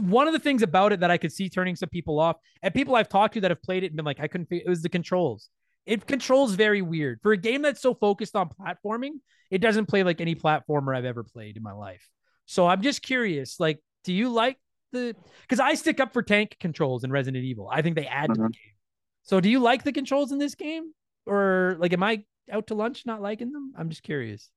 one 0.00 0.26
of 0.26 0.32
the 0.32 0.38
things 0.40 0.62
about 0.62 0.92
it 0.92 1.00
that 1.00 1.10
I 1.10 1.16
could 1.18 1.32
see 1.32 1.48
turning 1.48 1.76
some 1.76 1.88
people 1.88 2.18
off, 2.20 2.36
and 2.62 2.74
people 2.74 2.94
I've 2.96 3.08
talked 3.08 3.34
to 3.34 3.40
that 3.42 3.50
have 3.50 3.62
played 3.62 3.82
it 3.84 3.88
and 3.88 3.96
been 3.96 4.04
like, 4.04 4.20
I 4.20 4.28
couldn't. 4.28 4.48
It 4.50 4.68
was 4.68 4.82
the 4.82 4.88
controls. 4.88 5.48
It 5.86 6.06
controls 6.06 6.54
very 6.54 6.82
weird 6.82 7.20
for 7.22 7.32
a 7.32 7.36
game 7.36 7.62
that's 7.62 7.80
so 7.80 7.94
focused 7.94 8.36
on 8.36 8.50
platforming. 8.50 9.20
It 9.50 9.58
doesn't 9.58 9.86
play 9.86 10.02
like 10.02 10.20
any 10.20 10.34
platformer 10.34 10.96
I've 10.96 11.04
ever 11.04 11.24
played 11.24 11.56
in 11.56 11.62
my 11.62 11.72
life. 11.72 12.06
So 12.46 12.66
I'm 12.66 12.82
just 12.82 13.02
curious, 13.02 13.58
like, 13.60 13.78
do 14.08 14.14
you 14.14 14.30
like 14.30 14.56
the? 14.92 15.14
Because 15.42 15.60
I 15.60 15.74
stick 15.74 16.00
up 16.00 16.14
for 16.14 16.22
tank 16.22 16.56
controls 16.58 17.04
in 17.04 17.12
Resident 17.12 17.44
Evil. 17.44 17.68
I 17.70 17.82
think 17.82 17.94
they 17.94 18.06
add 18.06 18.28
to 18.28 18.32
the 18.32 18.38
Mhm. 18.38 18.52
game. 18.54 18.74
So 19.22 19.38
do 19.38 19.50
you 19.50 19.60
like 19.60 19.84
the 19.84 19.92
controls 19.92 20.32
in 20.32 20.38
this 20.38 20.54
game, 20.54 20.94
or 21.26 21.76
like, 21.78 21.92
am 21.92 22.02
I 22.02 22.24
out 22.50 22.68
to 22.68 22.74
lunch 22.74 23.04
not 23.04 23.20
liking 23.20 23.52
them? 23.52 23.74
I'm 23.76 23.90
just 23.90 24.02
curious. 24.02 24.50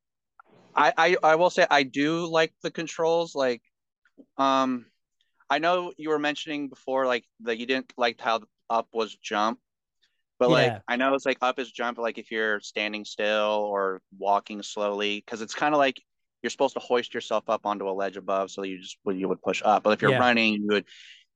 I, 0.74 0.94
I 0.98 1.18
I 1.22 1.36
will 1.36 1.50
say 1.50 1.68
I 1.70 1.84
do 1.84 2.28
like 2.28 2.54
the 2.64 2.72
controls. 2.72 3.36
Like, 3.36 3.62
um, 4.38 4.86
I 5.50 5.60
know 5.60 5.92
you 5.98 6.08
were 6.08 6.20
mentioning 6.20 6.70
before, 6.70 7.06
like 7.06 7.26
that 7.42 7.58
you 7.58 7.66
didn't 7.66 7.92
like 7.98 8.22
how 8.22 8.40
up 8.70 8.88
was 8.94 9.14
jump, 9.18 9.60
but 10.40 10.50
Yeah. 10.50 10.56
like 10.56 10.82
I 10.88 10.96
know 10.96 11.14
it's 11.14 11.26
like 11.26 11.40
up 11.42 11.60
is 11.60 11.70
jump, 11.70 11.98
like 11.98 12.18
if 12.18 12.32
you're 12.32 12.62
standing 12.62 13.04
still 13.04 13.68
or 13.70 14.02
walking 14.18 14.64
slowly, 14.64 15.18
because 15.18 15.42
it's 15.42 15.54
kind 15.54 15.76
of 15.76 15.80
like 15.80 16.02
you're 16.42 16.50
supposed 16.50 16.74
to 16.76 16.80
hoist 16.80 17.14
yourself 17.14 17.50
up 17.50 17.66
onto 17.66 17.90
a 17.90 17.92
ledge 17.92 18.18
above, 18.18 18.52
so 18.52 18.64
you 18.64 18.80
just 18.80 18.98
you 19.06 19.28
would 19.28 19.42
push 19.42 19.62
up. 19.64 19.84
But 19.84 19.92
if 19.94 20.02
you're 20.02 20.12
Yeah. 20.12 20.20
running, 20.20 20.54
you 20.56 20.68
would 20.68 20.86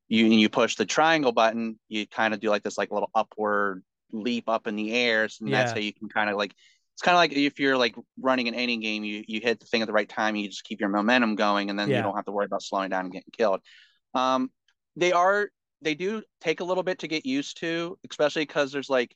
you 0.07 0.25
you 0.25 0.49
push 0.49 0.75
the 0.75 0.85
triangle 0.85 1.31
button, 1.31 1.79
you 1.89 2.07
kind 2.07 2.33
of 2.33 2.39
do 2.39 2.49
like 2.49 2.63
this 2.63 2.77
like 2.77 2.91
little 2.91 3.11
upward 3.15 3.83
leap 4.11 4.47
up 4.49 4.67
in 4.67 4.75
the 4.75 4.93
air, 4.93 5.27
and 5.41 5.53
that's 5.53 5.71
how 5.71 5.79
you 5.79 5.93
can 5.93 6.09
kind 6.09 6.29
of 6.29 6.37
like 6.37 6.53
it's 6.93 7.01
kind 7.01 7.15
of 7.15 7.19
like 7.19 7.33
if 7.33 7.59
you're 7.59 7.77
like 7.77 7.95
running 8.19 8.47
in 8.47 8.55
any 8.55 8.77
game, 8.77 9.03
you 9.03 9.23
you 9.27 9.41
hit 9.41 9.59
the 9.59 9.65
thing 9.65 9.81
at 9.81 9.87
the 9.87 9.93
right 9.93 10.07
time, 10.07 10.35
you 10.35 10.47
just 10.47 10.63
keep 10.63 10.79
your 10.79 10.89
momentum 10.89 11.35
going, 11.35 11.69
and 11.69 11.77
then 11.77 11.89
Yeah. 11.89 11.97
you 11.97 12.03
don't 12.03 12.15
have 12.15 12.25
to 12.25 12.31
worry 12.31 12.45
about 12.45 12.61
slowing 12.61 12.89
down 12.89 13.05
and 13.05 13.13
getting 13.13 13.31
killed. 13.35 13.61
Um, 14.13 14.49
they 14.95 15.11
are 15.11 15.49
they 15.81 15.93
do 15.95 16.23
take 16.41 16.61
a 16.61 16.63
little 16.63 16.83
bit 16.83 16.99
to 16.99 17.07
get 17.07 17.25
used 17.25 17.57
to, 17.59 17.97
especially 18.09 18.43
because 18.43 18.71
there's 18.71 18.89
like 18.89 19.15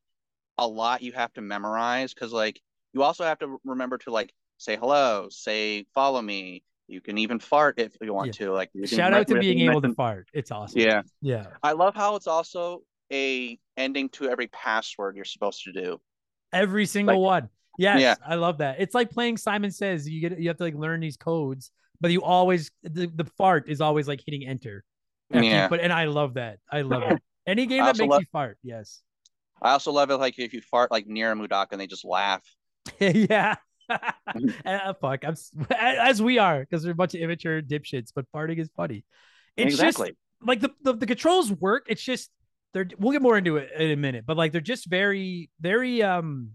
a 0.57 0.67
lot 0.67 1.01
you 1.01 1.13
have 1.13 1.33
to 1.33 1.41
memorize. 1.41 2.13
Because 2.13 2.33
like 2.33 2.59
you 2.93 3.03
also 3.03 3.23
have 3.23 3.39
to 3.39 3.59
remember 3.63 3.97
to 3.99 4.11
like 4.11 4.33
say 4.59 4.77
hello, 4.77 5.27
say 5.31 5.85
follow 5.95 6.21
me. 6.21 6.63
You 6.87 7.01
can 7.01 7.17
even 7.17 7.39
fart 7.39 7.79
if 7.79 7.95
you 8.01 8.13
want 8.13 8.27
Yeah. 8.39 8.45
to. 8.47 8.53
Like 8.53 8.69
Shout 8.85 9.13
out 9.13 9.27
to 9.27 9.39
being 9.39 9.59
able 9.61 9.81
to 9.81 9.93
fart. 9.93 10.27
It's 10.33 10.51
awesome. 10.51 10.79
Yeah, 10.79 11.01
Yeah. 11.21 11.47
I 11.63 11.71
love 11.71 11.95
how 11.95 12.15
it's 12.15 12.27
also 12.27 12.83
a 13.11 13.57
ending 13.77 14.09
to 14.09 14.29
every 14.29 14.47
password 14.47 15.15
you're 15.15 15.25
supposed 15.25 15.63
to 15.63 15.71
do. 15.71 15.99
Every 16.53 16.85
single 16.85 17.21
one. 17.21 17.49
Yes, 17.77 18.01
Yeah. 18.01 18.15
I 18.25 18.35
love 18.35 18.57
that. 18.59 18.79
It's 18.79 18.93
like 18.95 19.09
playing 19.11 19.37
Simon 19.37 19.71
Says. 19.71 20.07
You 20.09 20.19
get 20.29 20.39
you 20.39 20.49
have 20.49 20.57
to 20.57 20.63
like 20.63 20.75
learn 20.75 20.99
these 20.99 21.15
codes, 21.17 21.71
but 22.01 22.11
you 22.11 22.21
always 22.23 22.71
the, 22.83 23.07
the 23.07 23.25
fart 23.37 23.69
is 23.69 23.81
always 23.81 24.07
like 24.07 24.21
hitting 24.25 24.47
enter. 24.47 24.83
Yeah. 25.31 25.67
put- 25.67 25.79
and 25.79 25.93
I 25.93 26.05
love 26.05 26.33
that. 26.35 26.57
I 26.71 26.81
love 26.81 27.03
it. 27.03 27.21
Any 27.45 27.67
game 27.67 27.83
that 27.85 27.97
makes 27.97 28.09
love- 28.09 28.21
you 28.21 28.27
fart. 28.31 28.57
Yes. 28.63 29.01
I 29.61 29.71
also 29.73 29.91
love 29.91 30.09
it 30.09 30.17
like 30.17 30.39
if 30.39 30.53
you 30.53 30.61
fart 30.61 30.89
like 30.89 31.05
near 31.05 31.31
a 31.31 31.35
Mudok 31.35 31.67
and 31.71 31.79
they 31.79 31.85
just 31.87 32.03
laugh. 32.05 32.41
yeah. 32.99 33.55
Uh, 33.89 34.93
fuck. 35.01 35.23
I'm 35.25 35.35
as 35.79 36.21
we 36.21 36.37
are 36.37 36.59
because 36.61 36.85
we're 36.85 36.91
a 36.91 36.95
bunch 36.95 37.13
of 37.15 37.21
immature 37.21 37.61
dipshits, 37.61 38.11
but 38.13 38.25
farting 38.33 38.59
is 38.59 38.69
funny. 38.75 39.03
It's 39.57 39.73
exactly. 39.75 40.09
just 40.09 40.17
like 40.47 40.61
the, 40.61 40.71
the 40.83 40.93
the 40.93 41.05
controls 41.05 41.51
work. 41.51 41.85
It's 41.89 42.03
just 42.03 42.29
they're 42.73 42.87
we'll 42.97 43.11
get 43.11 43.21
more 43.21 43.37
into 43.37 43.57
it 43.57 43.71
in 43.77 43.91
a 43.91 43.95
minute, 43.95 44.25
but 44.25 44.37
like 44.37 44.51
they're 44.51 44.61
just 44.61 44.85
very 44.89 45.49
very 45.59 46.01
um 46.03 46.51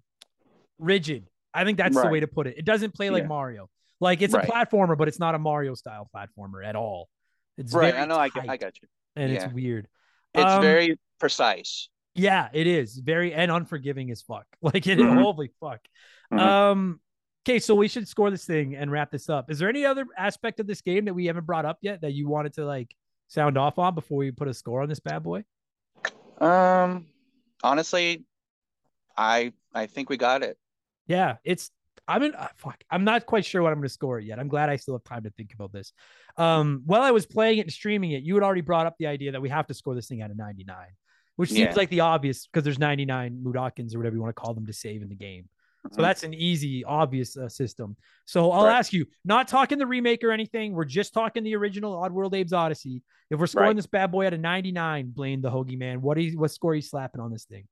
rigid. 0.78 1.26
I 1.52 1.64
think 1.64 1.78
that's 1.78 2.00
the 2.00 2.08
way 2.08 2.20
to 2.20 2.26
put 2.26 2.46
it. 2.46 2.56
It 2.58 2.64
doesn't 2.64 2.94
play 2.94 3.10
like 3.10 3.22
Yeah. 3.24 3.28
Mario. 3.28 3.70
Like 4.00 4.22
it's 4.22 4.34
Right. 4.34 4.48
a 4.48 4.50
platformer, 4.50 4.98
but 4.98 5.08
it's 5.08 5.20
not 5.20 5.34
a 5.34 5.38
Mario 5.38 5.74
style 5.74 6.08
platformer 6.14 6.64
at 6.66 6.76
all. 6.76 7.08
It's 7.56 7.72
right. 7.72 7.92
very 7.92 8.02
I 8.02 8.06
know. 8.06 8.16
I. 8.16 8.30
I 8.48 8.56
got 8.56 8.80
you. 8.82 8.88
and 9.16 9.32
yeah. 9.32 9.44
it's 9.44 9.52
weird. 9.54 9.86
It's 10.34 10.44
Um, 10.44 10.62
very 10.62 10.98
precise. 11.20 11.88
Yeah, 12.16 12.48
it 12.52 12.66
is 12.66 12.96
very 12.96 13.32
and 13.32 13.50
unforgiving 13.52 14.10
as 14.10 14.22
fuck. 14.22 14.46
Like 14.62 14.86
it, 14.86 14.98
Mhm. 14.98 15.22
holy 15.22 15.52
fuck. 15.60 15.80
Mhm. 16.32 16.40
Um. 16.40 17.00
Okay, 17.46 17.58
so 17.58 17.74
we 17.74 17.88
should 17.88 18.08
score 18.08 18.30
this 18.30 18.46
thing 18.46 18.74
and 18.74 18.90
wrap 18.90 19.10
this 19.10 19.28
up. 19.28 19.50
Is 19.50 19.58
there 19.58 19.68
any 19.68 19.84
other 19.84 20.06
aspect 20.16 20.60
of 20.60 20.66
this 20.66 20.80
game 20.80 21.04
that 21.04 21.12
we 21.14 21.26
haven't 21.26 21.44
brought 21.44 21.66
up 21.66 21.76
yet 21.82 22.00
that 22.00 22.12
you 22.14 22.26
wanted 22.26 22.54
to 22.54 22.64
like 22.64 22.94
sound 23.28 23.58
off 23.58 23.78
on 23.78 23.94
before 23.94 24.16
we 24.18 24.30
put 24.30 24.48
a 24.48 24.54
score 24.54 24.80
on 24.80 24.88
this 24.88 25.00
bad 25.00 25.22
boy? 25.22 25.44
Um, 26.38 27.06
honestly, 27.62 28.24
I 29.16 29.52
I 29.74 29.86
think 29.86 30.08
we 30.08 30.16
got 30.16 30.42
it. 30.42 30.56
Yeah, 31.06 31.36
it's. 31.44 31.70
I'm 32.08 32.22
in. 32.22 32.34
Uh, 32.34 32.48
fuck. 32.56 32.82
I'm 32.90 33.04
not 33.04 33.26
quite 33.26 33.44
sure 33.44 33.62
what 33.62 33.68
I'm 33.72 33.78
going 33.78 33.88
to 33.88 33.92
score 33.92 34.18
it 34.18 34.24
yet. 34.24 34.38
I'm 34.38 34.48
glad 34.48 34.68
I 34.70 34.76
still 34.76 34.94
have 34.94 35.04
time 35.04 35.24
to 35.24 35.30
think 35.30 35.52
about 35.54 35.70
this. 35.72 35.92
Um, 36.38 36.82
while 36.86 37.02
I 37.02 37.10
was 37.12 37.26
playing 37.26 37.58
it 37.58 37.62
and 37.62 37.72
streaming 37.72 38.12
it, 38.12 38.22
you 38.22 38.34
had 38.34 38.42
already 38.42 38.60
brought 38.62 38.86
up 38.86 38.96
the 38.98 39.06
idea 39.06 39.32
that 39.32 39.40
we 39.42 39.48
have 39.50 39.66
to 39.68 39.74
score 39.74 39.94
this 39.94 40.06
thing 40.08 40.20
out 40.22 40.30
of 40.30 40.36
99, 40.36 40.76
which 41.36 41.50
seems 41.50 41.68
Yeah. 41.70 41.74
like 41.74 41.88
the 41.90 42.00
obvious 42.00 42.46
because 42.46 42.64
there's 42.64 42.78
99 42.78 43.42
Mudokins 43.44 43.94
or 43.94 43.98
whatever 43.98 44.16
you 44.16 44.22
want 44.22 44.34
to 44.34 44.40
call 44.40 44.52
them 44.54 44.66
to 44.66 44.72
save 44.72 45.00
in 45.02 45.08
the 45.08 45.14
game. 45.14 45.48
So 45.92 45.98
Mhm. 45.98 46.02
that's 46.02 46.22
an 46.22 46.32
easy, 46.34 46.82
obvious 46.84 47.36
uh, 47.36 47.48
system. 47.48 47.96
So 48.24 48.50
I'll 48.50 48.64
Right. 48.64 48.76
ask 48.78 48.92
you, 48.92 49.06
not 49.24 49.48
talking 49.48 49.78
the 49.78 49.86
remake 49.86 50.24
or 50.24 50.30
anything. 50.30 50.72
We're 50.72 50.84
just 50.86 51.12
talking 51.12 51.44
the 51.44 51.54
original 51.56 51.92
Oddworld 51.94 52.32
Abe's 52.38 52.52
Oddysee. 52.52 53.02
If 53.30 53.38
we're 53.38 53.46
scoring 53.46 53.68
Right. 53.68 53.76
this 53.76 53.86
bad 53.86 54.10
boy 54.10 54.26
at 54.26 54.32
a 54.34 54.38
99, 54.38 55.10
Blaine 55.10 55.42
the 55.42 55.50
Hoagie 55.50 55.76
Man, 55.78 56.00
what 56.00 56.18
is 56.18 56.36
what 56.36 56.50
score 56.50 56.72
are 56.72 56.74
you 56.76 56.80
slapping 56.82 57.20
on 57.20 57.30
this 57.30 57.44
thing? 57.44 57.68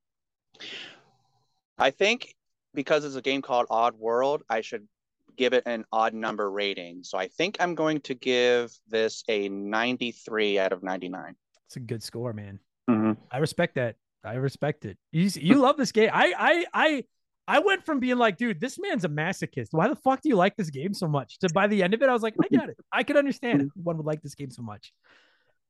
I 1.77 1.89
think 1.91 2.35
because 2.73 3.03
it's 3.05 3.15
a 3.15 3.21
game 3.21 3.41
called 3.41 3.67
Oddworld, 3.69 4.41
I 4.49 4.61
should 4.61 4.87
give 5.35 5.53
it 5.53 5.63
an 5.65 5.83
odd 5.91 6.13
number 6.13 6.51
rating. 6.51 7.03
So 7.03 7.17
I 7.17 7.27
think 7.27 7.57
I'm 7.59 7.73
going 7.73 8.01
to 8.01 8.13
give 8.13 8.71
this 8.87 9.23
a 9.27 9.49
93 9.49 10.59
out 10.59 10.71
of 10.71 10.83
99. 10.83 11.35
It's 11.65 11.75
a 11.77 11.79
good 11.79 12.03
score, 12.03 12.33
man. 12.33 12.59
Mm-hmm. 12.89 13.13
I 13.31 13.37
respect 13.39 13.75
that. 13.75 13.95
I 14.23 14.35
respect 14.35 14.85
it. 14.85 14.97
You 15.11 15.29
you 15.35 15.55
love 15.55 15.77
this 15.77 15.91
game. 15.91 16.09
I 16.13 16.33
I 16.37 16.65
I 16.73 17.03
I 17.47 17.59
went 17.59 17.85
from 17.85 17.99
being 17.99 18.17
like, 18.17 18.37
dude, 18.37 18.61
this 18.61 18.79
man's 18.79 19.03
a 19.03 19.09
masochist. 19.09 19.67
Why 19.71 19.87
the 19.89 19.95
fuck 19.97 20.21
do 20.21 20.29
you 20.29 20.35
like 20.35 20.55
this 20.55 20.69
game 20.69 20.93
so 20.93 21.07
much? 21.07 21.39
To 21.39 21.49
by 21.53 21.67
the 21.67 21.83
end 21.83 21.93
of 21.93 22.01
it, 22.01 22.09
I 22.09 22.13
was 22.13 22.23
like, 22.23 22.35
I 22.41 22.47
get 22.47 22.69
it. 22.69 22.77
I 22.91 23.03
could 23.03 23.17
understand 23.17 23.69
one 23.83 23.97
would 23.97 24.05
like 24.05 24.21
this 24.21 24.35
game 24.35 24.49
so 24.51 24.61
much. 24.61 24.93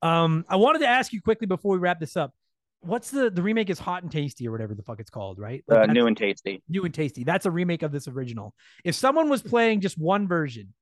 Um, 0.02 0.46
I 0.50 0.58
wanted 0.58 0.80
to 0.80 0.88
ask 0.88 1.14
you 1.14 1.22
quickly 1.22 1.48
before 1.48 1.72
we 1.74 1.80
wrap 1.80 2.00
this 2.00 2.16
up. 2.16 2.32
What's 2.82 3.10
the 3.12 3.30
the 3.30 3.42
remake 3.42 3.70
is 3.70 3.80
hot 3.80 4.04
and 4.04 4.12
tasty 4.12 4.48
or 4.48 4.52
whatever 4.52 4.76
the 4.76 4.84
fuck 4.84 5.00
it's 5.00 5.10
called, 5.10 5.40
right? 5.40 5.64
Like, 5.68 5.90
Uh, 5.90 5.94
new 5.94 6.06
and 6.06 6.18
tasty. 6.18 6.62
new 6.68 6.84
and 6.84 6.94
tasty. 6.94 7.24
That's 7.24 7.46
a 7.46 7.52
remake 7.52 7.82
of 7.82 7.92
this 7.94 8.08
original. 8.10 8.54
If 8.84 8.94
someone 8.96 9.30
was 9.30 9.42
playing 9.42 9.80
just 9.80 9.98
one 9.98 10.28
version, 10.28 10.74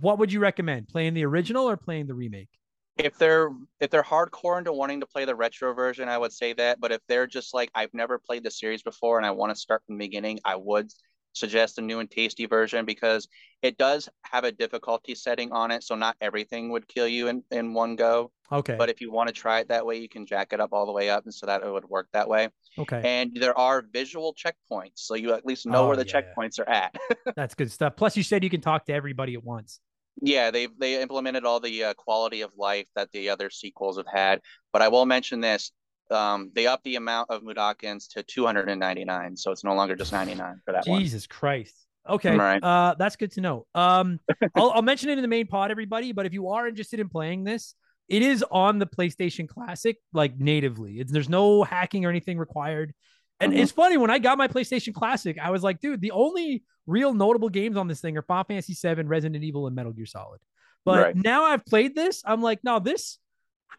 what 0.00 0.18
would 0.20 0.32
you 0.32 0.38
recommend? 0.40 0.88
Playing 0.88 1.14
the 1.14 1.24
original 1.26 1.68
or 1.68 1.76
playing 1.76 2.06
the 2.06 2.14
remake? 2.14 2.48
If 2.96 3.16
they're 3.18 3.50
if 3.80 3.90
they're 3.90 4.02
hardcore 4.02 4.58
into 4.58 4.72
wanting 4.72 5.00
to 5.00 5.06
play 5.06 5.24
the 5.24 5.34
retro 5.34 5.74
version, 5.74 6.08
I 6.08 6.18
would 6.18 6.32
say 6.32 6.52
that. 6.54 6.80
But 6.80 6.92
if 6.92 7.00
they're 7.08 7.26
just 7.26 7.54
like 7.54 7.70
I've 7.74 7.92
never 7.94 8.18
played 8.18 8.44
the 8.44 8.50
series 8.50 8.82
before 8.82 9.18
and 9.18 9.26
I 9.26 9.30
want 9.32 9.50
to 9.54 9.56
start 9.60 9.82
from 9.86 9.98
the 9.98 10.04
beginning, 10.06 10.40
I 10.44 10.56
would 10.56 10.90
suggest 11.32 11.76
a 11.78 11.82
new 11.82 11.98
and 11.98 12.10
tasty 12.10 12.46
version 12.46 12.86
because 12.86 13.28
it 13.60 13.76
does 13.76 14.08
have 14.22 14.44
a 14.44 14.52
difficulty 14.52 15.14
setting 15.14 15.52
on 15.52 15.70
it, 15.70 15.82
so 15.82 15.94
not 15.94 16.16
everything 16.22 16.70
would 16.70 16.88
kill 16.88 17.06
you 17.06 17.28
in, 17.28 17.42
in 17.50 17.74
one 17.74 17.94
go. 17.94 18.32
Okay. 18.50 18.74
But 18.78 18.88
if 18.88 19.02
you 19.02 19.12
want 19.12 19.28
to 19.28 19.34
try 19.34 19.60
it 19.60 19.68
that 19.68 19.84
way, 19.84 19.96
you 19.98 20.08
can 20.08 20.24
jack 20.24 20.54
it 20.54 20.60
up 20.60 20.70
all 20.72 20.86
the 20.86 20.92
way 20.92 21.10
up, 21.10 21.24
and 21.24 21.34
so 21.34 21.44
that 21.44 21.62
it 21.62 21.70
would 21.70 21.84
work 21.84 22.08
that 22.14 22.26
way. 22.28 22.48
okay. 22.78 23.02
And 23.04 23.32
there 23.34 23.58
are 23.58 23.84
visual 23.92 24.34
checkpoints, 24.34 24.92
so 24.94 25.14
you 25.14 25.34
at 25.34 25.44
least 25.44 25.66
know 25.66 25.84
Oh, 25.84 25.88
where 25.88 25.96
the 25.98 26.06
yeah. 26.06 26.22
checkpoints 26.22 26.58
are 26.58 26.68
at. 26.70 26.94
That's 27.36 27.54
good 27.54 27.70
stuff. 27.70 27.96
Plus, 27.96 28.16
you 28.16 28.22
said 28.22 28.42
you 28.42 28.48
can 28.50 28.62
talk 28.62 28.86
to 28.86 28.94
everybody 28.94 29.34
at 29.34 29.44
once. 29.44 29.80
Yeah, 30.22 30.50
they 30.50 30.68
they 30.78 31.00
implemented 31.00 31.44
all 31.44 31.60
the 31.60 31.84
uh, 31.84 31.94
quality 31.94 32.40
of 32.40 32.50
life 32.56 32.86
that 32.96 33.12
the 33.12 33.28
other 33.30 33.50
sequels 33.50 33.98
have 33.98 34.06
had. 34.10 34.40
But 34.72 34.82
I 34.82 34.88
will 34.88 35.04
mention 35.04 35.40
this: 35.40 35.72
um, 36.10 36.50
they 36.54 36.66
upped 36.66 36.84
the 36.84 36.96
amount 36.96 37.30
of 37.30 37.42
Mudokons 37.42 38.08
to 38.14 38.22
299, 38.22 39.36
so 39.36 39.50
it's 39.50 39.64
no 39.64 39.74
longer 39.74 39.94
just 39.94 40.12
99 40.12 40.60
for 40.64 40.72
that 40.72 40.86
one. 40.86 41.00
Jesus 41.00 41.26
Christ. 41.26 41.74
Okay. 42.08 42.36
Right. 42.36 42.62
Uh, 42.62 42.94
that's 42.98 43.16
good 43.16 43.32
to 43.32 43.40
know. 43.40 43.66
Um, 43.74 44.20
I'll, 44.54 44.70
I'll 44.70 44.82
mention 44.82 45.10
it 45.10 45.18
in 45.18 45.22
the 45.22 45.28
main 45.28 45.46
pod, 45.46 45.70
everybody. 45.70 46.12
But 46.12 46.26
if 46.26 46.32
you 46.32 46.48
are 46.50 46.68
interested 46.68 47.00
in 47.00 47.08
playing 47.08 47.44
this, 47.44 47.74
it 48.08 48.22
is 48.22 48.44
on 48.50 48.78
the 48.78 48.86
PlayStation 48.86 49.48
Classic, 49.48 49.96
like 50.12 50.38
natively. 50.38 51.00
It's, 51.00 51.12
there's 51.12 51.28
no 51.28 51.64
hacking 51.64 52.04
or 52.04 52.10
anything 52.10 52.38
required. 52.38 52.94
And 53.40 53.52
Mhm. 53.52 53.58
it's 53.58 53.72
funny 53.72 53.96
when 53.96 54.10
I 54.10 54.18
got 54.18 54.38
my 54.38 54.48
PlayStation 54.48 54.94
Classic, 54.94 55.38
I 55.38 55.50
was 55.50 55.62
like, 55.62 55.80
dude, 55.80 56.00
the 56.00 56.10
only 56.12 56.64
real 56.86 57.12
notable 57.12 57.48
games 57.48 57.76
on 57.76 57.86
this 57.88 58.00
thing 58.00 58.16
are 58.16 58.22
Final 58.22 58.44
Fantasy 58.44 58.74
VII, 58.74 59.02
Resident 59.06 59.44
Evil, 59.44 59.66
and 59.66 59.76
Metal 59.76 59.92
Gear 59.92 60.06
Solid. 60.06 60.40
But 60.84 61.02
Right. 61.02 61.16
now 61.16 61.44
I've 61.44 61.64
played 61.66 61.94
this, 61.94 62.22
I'm 62.24 62.40
like, 62.40 62.62
no, 62.64 62.78
this. 62.78 63.18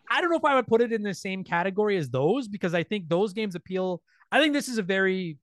I 0.10 0.22
don't 0.22 0.30
know 0.30 0.38
if 0.38 0.46
I 0.46 0.56
would 0.56 0.68
put 0.68 0.82
it 0.82 0.92
in 0.94 1.02
the 1.02 1.14
same 1.14 1.44
category 1.44 1.98
as 1.98 2.10
those 2.10 2.48
because 2.48 2.74
I 2.74 2.84
think 2.84 3.08
those 3.10 3.34
games 3.34 3.56
appeal. 3.56 4.02
I 4.32 4.42
think 4.42 4.54
this 4.54 4.68
is 4.68 4.78
a 4.78 4.84
very 4.84 5.38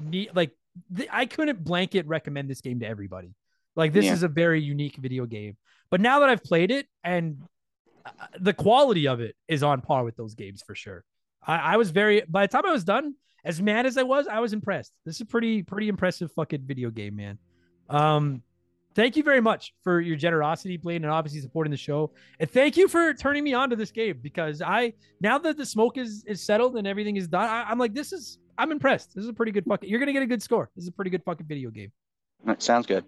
neat, 0.00 0.34
like 0.36 0.56
th- 0.94 1.08
I 1.10 1.26
couldn't 1.26 1.64
blanket 1.64 2.06
recommend 2.06 2.48
this 2.48 2.60
game 2.60 2.80
to 2.80 2.86
everybody. 2.86 3.34
Like 3.74 3.92
this 3.92 4.04
Yeah. 4.04 4.12
is 4.12 4.22
a 4.22 4.28
very 4.28 4.60
unique 4.62 4.96
video 4.96 5.26
game. 5.26 5.56
But 5.90 6.00
now 6.00 6.20
that 6.20 6.28
I've 6.28 6.44
played 6.44 6.70
it 6.70 6.86
and 7.02 7.42
uh, 8.06 8.10
the 8.38 8.52
quality 8.54 9.08
of 9.08 9.20
it 9.20 9.34
is 9.48 9.62
on 9.62 9.80
par 9.80 10.04
with 10.04 10.16
those 10.16 10.34
games 10.34 10.62
for 10.66 10.74
sure. 10.74 11.04
I, 11.42 11.74
I 11.74 11.76
was 11.78 11.90
very 11.90 12.22
by 12.28 12.46
the 12.46 12.48
time 12.52 12.66
I 12.66 12.72
was 12.72 12.84
done, 12.84 13.14
as 13.44 13.60
mad 13.60 13.86
as 13.86 13.96
I 13.96 14.02
was, 14.02 14.26
I 14.26 14.40
was 14.40 14.52
impressed. 14.52 14.92
This 15.04 15.20
is 15.20 15.26
pretty 15.26 15.62
pretty 15.62 15.88
impressive 15.88 16.30
fucking 16.32 16.62
video 16.66 16.90
game, 16.90 17.16
man. 17.16 17.38
Um 17.88 18.42
thank 18.94 19.16
you 19.16 19.22
very 19.22 19.40
much 19.40 19.72
for 19.82 20.00
your 20.00 20.16
generosity 20.16 20.76
playing 20.76 21.04
and 21.04 21.12
obviously 21.12 21.40
supporting 21.40 21.70
the 21.70 21.76
show. 21.76 22.12
And 22.38 22.50
thank 22.50 22.76
you 22.76 22.88
for 22.88 23.14
turning 23.14 23.44
me 23.44 23.54
on 23.54 23.70
to 23.70 23.76
this 23.76 23.90
game 23.90 24.18
because 24.22 24.62
I 24.62 24.94
now 25.20 25.38
that 25.38 25.56
the 25.56 25.66
smoke 25.66 25.98
is 25.98 26.24
is 26.26 26.42
settled 26.42 26.76
and 26.76 26.86
everything 26.86 27.16
is 27.16 27.28
done, 27.28 27.48
I, 27.48 27.64
I'm 27.64 27.78
like, 27.78 27.94
this 27.94 28.12
is 28.12 28.38
I'm 28.58 28.72
impressed. 28.72 29.14
This 29.14 29.24
is 29.24 29.30
a 29.30 29.34
pretty 29.34 29.52
good 29.52 29.64
fucking 29.66 29.88
you're 29.88 30.00
gonna 30.00 30.12
get 30.12 30.22
a 30.22 30.26
good 30.26 30.42
score. 30.42 30.70
This 30.76 30.84
is 30.84 30.88
a 30.88 30.92
pretty 30.92 31.10
good 31.10 31.22
fucking 31.24 31.46
video 31.46 31.70
game. 31.70 31.92
That 32.44 32.62
sounds 32.62 32.86
good. 32.86 33.04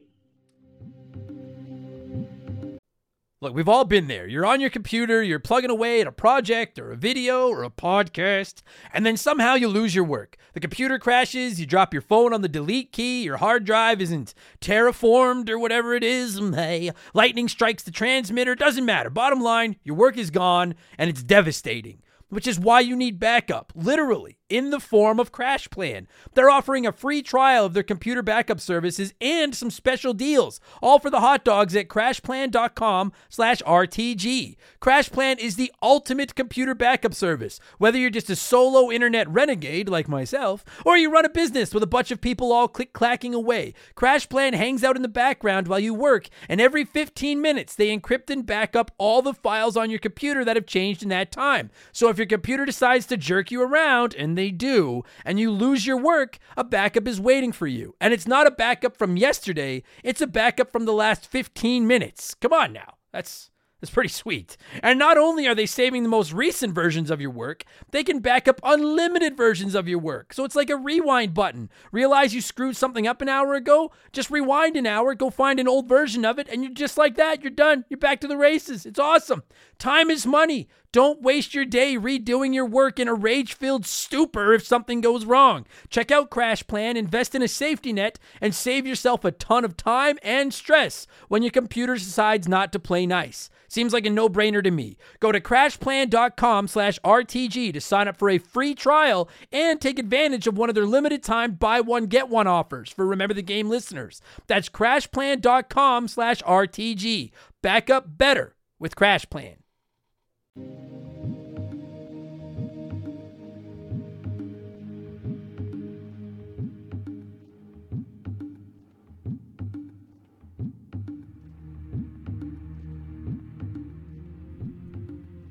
Look, 3.42 3.56
we've 3.56 3.68
all 3.68 3.84
been 3.84 4.06
there. 4.06 4.28
You're 4.28 4.46
on 4.46 4.60
your 4.60 4.70
computer, 4.70 5.20
you're 5.20 5.40
plugging 5.40 5.68
away 5.68 6.00
at 6.00 6.06
a 6.06 6.12
project 6.12 6.78
or 6.78 6.92
a 6.92 6.96
video 6.96 7.48
or 7.48 7.64
a 7.64 7.70
podcast, 7.70 8.62
and 8.94 9.04
then 9.04 9.16
somehow 9.16 9.54
you 9.54 9.66
lose 9.66 9.96
your 9.96 10.04
work. 10.04 10.36
The 10.52 10.60
computer 10.60 10.96
crashes, 10.96 11.58
you 11.58 11.66
drop 11.66 11.92
your 11.92 12.02
phone 12.02 12.32
on 12.32 12.42
the 12.42 12.48
delete 12.48 12.92
key, 12.92 13.24
your 13.24 13.38
hard 13.38 13.64
drive 13.64 14.00
isn't 14.00 14.32
terraformed 14.60 15.50
or 15.50 15.58
whatever 15.58 15.92
it 15.94 16.04
is. 16.04 16.40
Hey, 16.52 16.92
lightning 17.14 17.48
strikes 17.48 17.82
the 17.82 17.90
transmitter, 17.90 18.54
doesn't 18.54 18.86
matter. 18.86 19.10
Bottom 19.10 19.40
line, 19.40 19.74
your 19.82 19.96
work 19.96 20.16
is 20.16 20.30
gone 20.30 20.76
and 20.96 21.10
it's 21.10 21.24
devastating. 21.24 22.00
Which 22.28 22.46
is 22.46 22.60
why 22.60 22.78
you 22.80 22.94
need 22.94 23.18
backup, 23.18 23.72
literally, 23.74 24.38
in 24.52 24.68
the 24.68 24.78
form 24.78 25.18
of 25.18 25.32
CrashPlan. 25.32 26.06
They're 26.34 26.50
offering 26.50 26.86
a 26.86 26.92
free 26.92 27.22
trial 27.22 27.64
of 27.64 27.72
their 27.72 27.82
computer 27.82 28.22
backup 28.22 28.60
services 28.60 29.14
and 29.18 29.54
some 29.54 29.70
special 29.70 30.12
deals, 30.12 30.60
all 30.82 30.98
for 30.98 31.08
the 31.08 31.20
hot 31.20 31.42
dogs 31.42 31.74
at 31.74 31.88
crashplan.com 31.88 33.12
slash 33.30 33.62
RTG. 33.62 34.56
CrashPlan 34.80 35.38
is 35.38 35.56
the 35.56 35.72
ultimate 35.82 36.34
computer 36.34 36.74
backup 36.74 37.14
service. 37.14 37.60
Whether 37.78 37.98
you're 37.98 38.10
just 38.10 38.28
a 38.28 38.36
solo 38.36 38.90
internet 38.90 39.28
renegade 39.28 39.88
like 39.88 40.06
myself, 40.06 40.64
or 40.84 40.98
you 40.98 41.10
run 41.10 41.24
a 41.24 41.30
business 41.30 41.72
with 41.72 41.82
a 41.82 41.86
bunch 41.86 42.10
of 42.10 42.20
people 42.20 42.52
all 42.52 42.68
click-clacking 42.68 43.32
away, 43.32 43.72
CrashPlan 43.96 44.52
hangs 44.52 44.84
out 44.84 44.96
in 44.96 45.02
the 45.02 45.08
background 45.08 45.66
while 45.66 45.80
you 45.80 45.94
work, 45.94 46.28
and 46.46 46.60
every 46.60 46.84
15 46.84 47.40
minutes 47.40 47.74
they 47.74 47.96
encrypt 47.96 48.28
and 48.28 48.44
back 48.44 48.76
up 48.76 48.90
all 48.98 49.22
the 49.22 49.32
files 49.32 49.78
on 49.78 49.88
your 49.88 49.98
computer 49.98 50.44
that 50.44 50.56
have 50.56 50.66
changed 50.66 51.02
in 51.02 51.08
that 51.08 51.32
time. 51.32 51.70
So 51.90 52.10
if 52.10 52.18
your 52.18 52.26
computer 52.26 52.66
decides 52.66 53.06
to 53.06 53.16
jerk 53.16 53.50
you 53.50 53.62
around, 53.62 54.14
and 54.14 54.36
they 54.36 54.41
do, 54.50 55.02
and 55.24 55.38
you 55.38 55.50
lose 55.50 55.86
your 55.86 55.96
work, 55.96 56.38
a 56.56 56.64
backup 56.64 57.06
is 57.06 57.20
waiting 57.20 57.52
for 57.52 57.66
you. 57.66 57.94
And 58.00 58.12
it's 58.12 58.26
not 58.26 58.46
a 58.46 58.50
backup 58.50 58.96
from 58.96 59.16
yesterday, 59.16 59.82
it's 60.02 60.20
a 60.20 60.26
backup 60.26 60.72
from 60.72 60.84
the 60.84 60.92
last 60.92 61.26
15 61.26 61.86
minutes. 61.86 62.34
Come 62.34 62.52
on 62.52 62.72
now. 62.72 62.94
That's 63.12 63.50
that's 63.82 63.90
pretty 63.90 64.10
sweet. 64.10 64.56
And 64.80 64.96
not 64.96 65.18
only 65.18 65.48
are 65.48 65.56
they 65.56 65.66
saving 65.66 66.04
the 66.04 66.08
most 66.08 66.32
recent 66.32 66.72
versions 66.72 67.10
of 67.10 67.20
your 67.20 67.32
work, 67.32 67.64
they 67.90 68.04
can 68.04 68.20
back 68.20 68.46
up 68.46 68.60
unlimited 68.62 69.36
versions 69.36 69.74
of 69.74 69.88
your 69.88 69.98
work. 69.98 70.32
So 70.32 70.44
it's 70.44 70.54
like 70.54 70.70
a 70.70 70.76
rewind 70.76 71.34
button. 71.34 71.68
Realize 71.90 72.32
you 72.32 72.40
screwed 72.42 72.76
something 72.76 73.08
up 73.08 73.20
an 73.20 73.28
hour 73.28 73.54
ago? 73.54 73.90
Just 74.12 74.30
rewind 74.30 74.76
an 74.76 74.86
hour, 74.86 75.16
go 75.16 75.30
find 75.30 75.58
an 75.58 75.66
old 75.66 75.88
version 75.88 76.24
of 76.24 76.38
it, 76.38 76.46
and 76.48 76.62
you're 76.62 76.72
just 76.72 76.96
like 76.96 77.16
that. 77.16 77.42
You're 77.42 77.50
done. 77.50 77.84
You're 77.88 77.98
back 77.98 78.20
to 78.20 78.28
the 78.28 78.36
races. 78.36 78.86
It's 78.86 79.00
awesome. 79.00 79.42
Time 79.80 80.10
is 80.10 80.26
money. 80.26 80.68
Don't 80.92 81.22
waste 81.22 81.54
your 81.54 81.64
day 81.64 81.96
redoing 81.96 82.52
your 82.52 82.66
work 82.66 83.00
in 83.00 83.08
a 83.08 83.14
rage 83.14 83.54
filled 83.54 83.86
stupor 83.86 84.52
if 84.52 84.66
something 84.66 85.00
goes 85.00 85.24
wrong. 85.24 85.64
Check 85.88 86.10
out 86.10 86.30
CrashPlan, 86.30 86.96
invest 86.96 87.34
in 87.34 87.40
a 87.40 87.48
safety 87.48 87.94
net, 87.94 88.18
and 88.42 88.54
save 88.54 88.86
yourself 88.86 89.24
a 89.24 89.30
ton 89.30 89.64
of 89.64 89.74
time 89.74 90.18
and 90.22 90.52
stress 90.52 91.06
when 91.28 91.42
your 91.42 91.50
computer 91.50 91.94
decides 91.94 92.46
not 92.46 92.72
to 92.72 92.78
play 92.78 93.06
nice. 93.06 93.48
Seems 93.68 93.94
like 93.94 94.04
a 94.04 94.10
no-brainer 94.10 94.62
to 94.62 94.70
me. 94.70 94.98
Go 95.18 95.32
to 95.32 95.40
crashplan.com 95.40 96.68
slash 96.68 96.98
RTG 97.00 97.72
to 97.72 97.80
sign 97.80 98.06
up 98.06 98.18
for 98.18 98.28
a 98.28 98.36
free 98.36 98.74
trial 98.74 99.30
and 99.50 99.80
take 99.80 99.98
advantage 99.98 100.46
of 100.46 100.58
one 100.58 100.68
of 100.68 100.74
their 100.74 100.84
limited 100.84 101.22
time 101.22 101.52
buy 101.52 101.80
one 101.80 102.04
get 102.04 102.28
one 102.28 102.46
offers 102.46 102.90
for 102.90 103.06
Remember 103.06 103.32
the 103.32 103.40
Game 103.40 103.70
listeners. 103.70 104.20
That's 104.46 104.68
crashplan.com 104.68 106.08
slash 106.08 106.42
RTG. 106.42 107.30
Back 107.62 107.88
up 107.88 108.18
better 108.18 108.56
with 108.78 108.94
CrashPlan. 108.94 109.61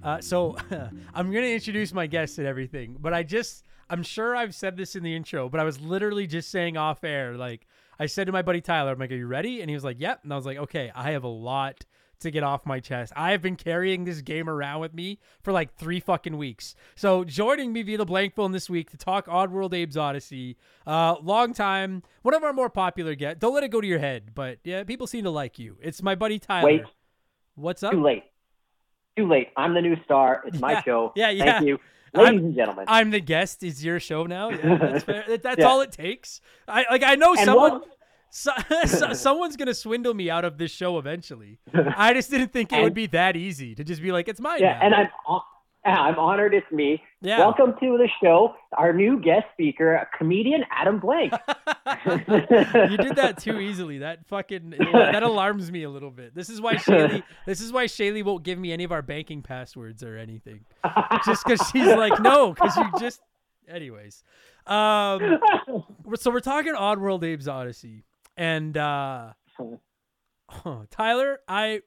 Uh, 0.04 0.20
so 0.20 0.56
I'm 1.14 1.32
going 1.32 1.44
to 1.44 1.54
introduce 1.54 1.94
my 1.94 2.08
guests 2.08 2.38
and 2.38 2.48
everything, 2.48 2.98
but 3.00 3.14
I 3.14 3.24
just, 3.24 3.66
I'm 3.90 4.04
sure 4.04 4.36
I've 4.36 4.56
said 4.56 4.76
this 4.76 4.96
in 4.96 5.04
the 5.04 5.16
intro, 5.16 5.48
but 5.50 5.60
I 5.60 5.64
was 5.64 5.80
literally 5.80 6.28
just 6.28 6.50
saying 6.50 6.78
off 6.78 7.04
air. 7.04 7.38
Like, 7.38 7.68
I 8.00 8.08
said 8.08 8.26
to 8.26 8.32
my 8.32 8.42
buddy 8.42 8.62
Tyler, 8.62 8.92
I'm 8.92 9.00
like, 9.00 9.12
Are 9.12 9.16
you 9.16 9.28
ready? 9.28 9.62
And 9.62 9.70
he 9.70 9.76
was 9.76 9.84
like, 9.84 10.00
Yep. 10.00 10.24
And 10.24 10.34
I 10.34 10.36
was 10.36 10.46
like, 10.46 10.58
Okay, 10.58 10.92
I 10.96 11.12
have 11.12 11.24
a 11.24 11.30
lot 11.30 11.86
to 12.22 12.32
get 12.32 12.44
off 12.44 12.66
my 12.66 12.80
chest. 12.80 13.14
I 13.16 13.32
have 13.32 13.42
been 13.42 13.56
carrying 13.56 14.04
this 14.06 14.22
game 14.22 14.50
around 14.50 14.80
with 14.82 14.94
me 14.94 15.20
for 15.44 15.52
like 15.52 15.76
three 15.76 16.00
fucking 16.00 16.38
weeks. 16.38 16.76
So 16.96 17.24
joining 17.24 17.72
me 17.74 17.84
via 17.84 17.98
the 17.98 18.06
blank 18.06 18.34
phone 18.36 18.52
this 18.52 18.70
week 18.70 18.90
to 18.92 18.98
talk 18.98 19.28
Oddworld 19.28 19.68
Abe's 19.74 19.96
Oddysee, 19.96 20.56
uh, 20.88 21.16
long 21.22 21.54
time, 21.54 22.04
one 22.22 22.34
of 22.34 22.44
our 22.44 22.54
more 22.54 22.70
popular 22.70 23.14
get. 23.16 23.40
Don't 23.40 23.54
let 23.54 23.64
it 23.64 23.70
go 23.72 23.82
to 23.82 23.88
your 23.88 24.00
head, 24.00 24.32
but 24.34 24.60
yeah, 24.64 24.84
people 24.84 25.06
seem 25.08 25.24
to 25.26 25.30
like 25.32 25.60
you. 25.60 25.78
It's 25.82 26.02
my 26.02 26.16
buddy 26.16 26.40
Tyler. 26.40 26.66
Wait. 26.66 26.84
What's 27.56 27.84
up? 27.84 27.92
Too 27.92 28.02
late. 28.02 28.24
Too 29.18 29.28
late. 29.28 29.50
I'm 29.58 29.74
the 29.74 29.82
new 29.82 29.96
star. 30.06 30.42
It's 30.46 30.60
my 30.60 30.72
Yeah, 30.74 30.82
show. 30.84 31.14
yeah, 31.16 31.30
yeah. 31.30 31.44
Thank 31.60 31.68
you. 31.68 31.80
I'm- 32.14 32.26
Ladies 32.26 32.42
and 32.44 32.56
gentlemen. 32.56 32.86
I'm 32.90 33.10
the 33.12 33.20
guest. 33.22 33.64
Is 33.64 33.84
your 33.86 34.00
show 34.00 34.26
now. 34.26 34.50
Yeah, 34.50 34.78
that's 34.78 35.04
fair. 35.06 35.38
That's 35.42 35.60
Yeah. 35.60 35.66
all 35.66 35.80
it 35.82 35.94
takes. 35.94 36.42
I 36.68 36.86
like. 36.92 37.04
I 37.04 37.16
know 37.16 37.32
and 37.34 37.46
someone. 37.46 37.72
one, 37.72 37.82
So, 38.32 38.52
so- 38.86 39.14
someone's 39.14 39.56
gonna 39.58 39.74
swindle 39.74 40.14
me 40.14 40.30
out 40.30 40.46
of 40.46 40.58
this 40.58 40.72
show 40.72 40.98
eventually. 40.98 41.60
I 41.74 42.14
just 42.14 42.32
didn't 42.32 42.52
think 42.52 42.74
it 42.74 42.82
would 42.82 42.94
be 42.94 43.08
that 43.08 43.36
easy 43.36 43.76
to 43.76 43.84
just 43.84 44.02
be 44.02 44.12
like, 44.12 44.28
it's 44.28 44.40
mine 44.40 44.60
yeah, 44.62 44.80
now. 44.80 44.86
and 44.86 44.96
I'm 44.96 45.42
I'm 45.84 46.20
honored 46.20 46.54
it's 46.54 46.72
me. 46.72 47.02
yeah. 47.22 47.40
Welcome 47.40 47.74
to 47.80 47.98
the 47.98 48.08
show. 48.22 48.54
Our 48.78 48.94
new 48.94 49.20
guest 49.20 49.46
speaker, 49.54 50.08
comedian 50.18 50.64
Adam 50.72 51.00
Blank. 51.00 51.34
you 51.88 52.98
did 52.98 53.16
that 53.16 53.38
too 53.40 53.60
easily. 53.60 54.00
That 54.00 54.28
fucking 54.28 54.76
that 54.94 55.24
alarms 55.24 55.72
me 55.72 55.84
a 55.84 55.90
little 55.90 56.12
bit. 56.12 56.36
This 56.36 56.50
is 56.50 56.62
why 56.62 56.76
Shaylee. 56.76 57.24
This 57.48 57.62
is 57.62 57.74
why 57.74 57.86
Shaylee 57.86 58.24
won't 58.24 58.44
give 58.44 58.60
me 58.60 58.72
any 58.72 58.84
of 58.84 58.92
our 58.92 59.02
banking 59.02 59.42
passwords 59.42 60.04
or 60.04 60.18
anything. 60.18 60.66
Just 61.26 61.44
because 61.44 61.68
she's 61.72 61.88
like, 61.88 62.20
no, 62.22 62.54
because 62.54 62.78
you 62.78 62.86
just. 63.00 63.20
Anyways, 63.68 64.24
um, 64.68 65.40
so 66.16 66.30
we're 66.30 66.42
talking 66.42 66.74
Oddworld 66.74 67.24
Abe's 67.24 67.48
Oddysee, 67.48 68.04
and 68.38 68.76
uh, 68.78 69.34
Oh, 70.66 70.86
Tyler, 70.90 71.40
I 71.48 71.82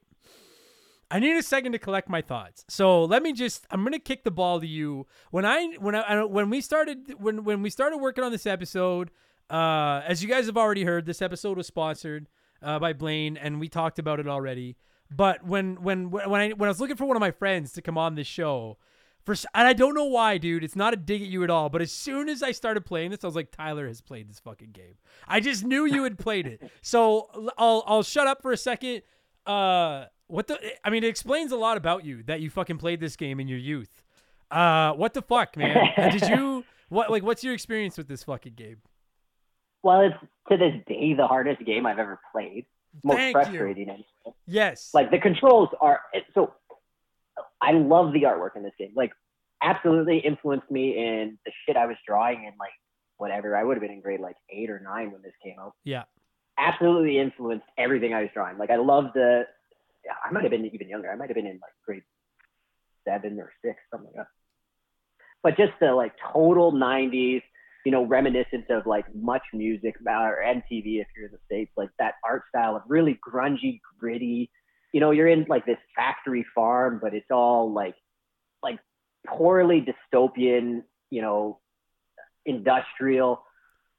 I 1.11 1.19
need 1.21 1.37
a 1.37 1.43
second 1.43 1.73
to 1.73 1.79
collect 1.79 2.09
my 2.09 2.23
thoughts. 2.23 2.65
So 2.69 3.05
let 3.05 3.23
me 3.23 3.33
just 3.33 3.67
I'm 3.71 3.85
gonna 3.85 3.99
kick 3.99 4.25
the 4.25 4.31
ball 4.31 4.61
to 4.61 4.67
you. 4.67 5.07
When 5.31 5.45
I 5.45 5.75
when 5.79 5.95
I 5.95 6.25
when 6.25 6.51
we 6.51 6.61
started 6.61 7.15
when 7.19 7.45
when 7.45 7.63
we 7.63 7.71
started 7.71 7.99
working 7.99 8.25
on 8.25 8.33
this 8.33 8.47
episode, 8.47 9.11
uh, 9.51 10.03
as 10.07 10.23
you 10.23 10.29
guys 10.29 10.47
have 10.47 10.57
already 10.57 10.85
heard, 10.85 11.07
this 11.07 11.21
episode 11.23 11.57
was 11.57 11.67
sponsored 11.67 12.29
uh, 12.63 12.79
by 12.79 12.93
Blaine, 12.93 13.37
and 13.37 13.61
we 13.61 13.69
talked 13.69 13.99
about 13.99 14.19
it 14.19 14.27
already. 14.27 14.77
But 15.11 15.45
when 15.45 15.83
when 15.83 16.11
when 16.11 16.41
I 16.41 16.51
when 16.51 16.69
I 16.69 16.71
was 16.71 16.81
looking 16.81 16.97
for 16.97 17.05
one 17.05 17.17
of 17.17 17.21
my 17.21 17.31
friends 17.31 17.73
to 17.75 17.83
come 17.83 17.99
on 17.99 18.15
this 18.15 18.27
show, 18.27 18.79
for 19.25 19.35
and 19.55 19.67
I 19.67 19.73
don't 19.73 19.95
know 19.95 20.05
why, 20.05 20.39
dude. 20.39 20.65
It's 20.65 20.77
not 20.77 20.93
a 20.93 20.97
dig 20.97 21.23
at 21.23 21.29
you 21.29 21.43
at 21.45 21.51
all. 21.51 21.69
But 21.69 21.83
as 21.83 21.91
soon 21.91 22.29
as 22.29 22.43
I 22.43 22.53
started 22.53 22.85
playing 22.85 23.11
this, 23.11 23.25
I 23.25 23.27
was 23.27 23.37
like, 23.37 23.51
Tyler 23.51 23.87
has 23.89 24.01
played 24.01 24.29
this 24.29 24.39
fucking 24.39 24.73
game. 24.73 24.95
I 25.27 25.41
just 25.41 25.65
knew 25.65 25.87
you 25.87 26.05
had 26.05 26.19
played 26.19 26.47
it. 26.47 26.61
So 26.83 27.29
I'll 27.57 27.83
I'll 27.87 28.03
shut 28.03 28.27
up 28.27 28.43
for 28.43 28.53
a 28.53 28.57
second. 28.57 29.03
Uh, 29.47 30.05
what 30.27 30.47
the? 30.47 30.59
I 30.85 30.91
mean, 30.91 31.05
it 31.05 31.09
explains 31.09 31.53
a 31.53 31.57
lot 31.57 31.77
about 31.77 32.05
you 32.05 32.23
that 32.25 32.41
you 32.41 32.51
fucking 32.51 32.79
played 32.79 33.01
this 33.01 33.17
game 33.17 33.41
in 33.41 33.49
your 33.49 33.59
youth. 33.59 34.03
Uh, 34.51 34.93
what 34.93 35.15
the 35.15 35.23
fuck, 35.23 35.57
man? 35.57 35.77
Uh, 35.97 36.11
Did 36.11 36.29
you 36.29 36.65
what 36.89 37.11
like? 37.11 37.23
What's 37.23 37.43
your 37.43 37.55
experience 37.55 37.97
with 37.97 38.09
this 38.09 38.23
fucking 38.25 38.55
game? 38.55 38.77
Well, 39.83 40.01
it's 40.01 40.17
to 40.51 40.57
this 40.57 40.75
day 40.87 41.15
the 41.15 41.27
hardest 41.27 41.65
game 41.65 41.87
I've 41.87 41.99
ever 41.99 42.19
played. 42.33 42.67
Most 43.03 43.17
Thank 43.17 43.35
you. 43.37 43.43
frustrating. 43.43 43.89
anyway. 43.89 44.07
Yes. 44.47 44.91
Like 44.95 45.11
the 45.11 45.19
controls 45.19 45.69
are 45.81 46.01
so. 46.35 46.53
I 47.65 47.73
love 47.73 48.13
the 48.13 48.23
artwork 48.23 48.57
in 48.57 48.63
this 48.63 48.73
game. 48.79 48.93
Like, 48.95 49.13
absolutely 49.63 50.19
influenced 50.19 50.71
me 50.71 50.97
in 50.97 51.39
the 51.47 51.53
shit 51.65 51.77
I 51.77 51.87
was 51.87 51.97
drawing 52.07 52.45
in 52.45 52.53
like 52.61 52.73
whatever. 53.17 53.57
I 53.57 53.65
would 53.65 53.77
have 53.77 53.83
been 53.83 53.91
in 53.91 54.01
grade 54.01 54.21
like 54.21 54.37
eight 54.51 54.71
or 54.71 54.81
nine 54.81 55.11
when 55.11 55.23
this 55.23 55.33
came 55.43 55.57
out. 55.59 55.73
yeah. 55.85 56.05
Absolutely 56.57 57.19
influenced 57.19 57.67
everything 57.77 58.15
I 58.15 58.21
was 58.21 58.31
drawing. 58.33 58.59
Like, 58.59 58.71
I 58.71 58.77
love 58.77 59.07
the. 59.13 59.43
I 60.25 60.31
might 60.31 60.45
have 60.45 60.53
been 60.53 60.67
even 60.67 60.89
younger. 60.89 61.11
I 61.11 61.17
might 61.17 61.29
have 61.29 61.35
been 61.35 61.47
in 61.47 61.59
like 61.61 61.73
grade 61.85 62.03
seven 63.05 63.41
or 63.41 63.51
six, 63.65 63.81
something 63.91 64.11
like 64.15 64.27
that. 64.27 64.27
But 65.43 65.57
just 65.57 65.73
the 65.81 65.93
like 65.95 66.13
total 66.33 66.73
'90s, 66.73 67.43
you 67.85 67.91
know, 67.91 68.05
reminiscent 68.05 68.71
of 68.71 68.87
like 68.87 69.05
much 69.17 69.43
music 69.53 69.97
uh, 70.07 70.13
or 70.13 70.45
MTV 70.47 71.01
if 71.01 71.09
you're 71.17 71.27
in 71.27 71.33
the 71.33 71.39
states, 71.47 71.73
like 71.77 71.91
that 71.99 72.15
art 72.25 72.43
style 72.51 72.77
of 72.77 72.83
really 72.87 73.19
grungy, 73.29 73.81
gritty. 73.99 74.51
You 74.95 75.01
know, 75.01 75.11
you're 75.11 75.27
in 75.29 75.45
like 75.49 75.67
this 75.67 75.79
factory 75.97 76.47
farm, 76.55 77.01
but 77.03 77.15
it's 77.15 77.31
all 77.31 77.73
like 77.73 77.97
like 78.63 78.79
poorly 79.27 79.85
dystopian. 79.85 80.85
You 81.11 81.23
know, 81.23 81.59
industrial. 82.47 83.43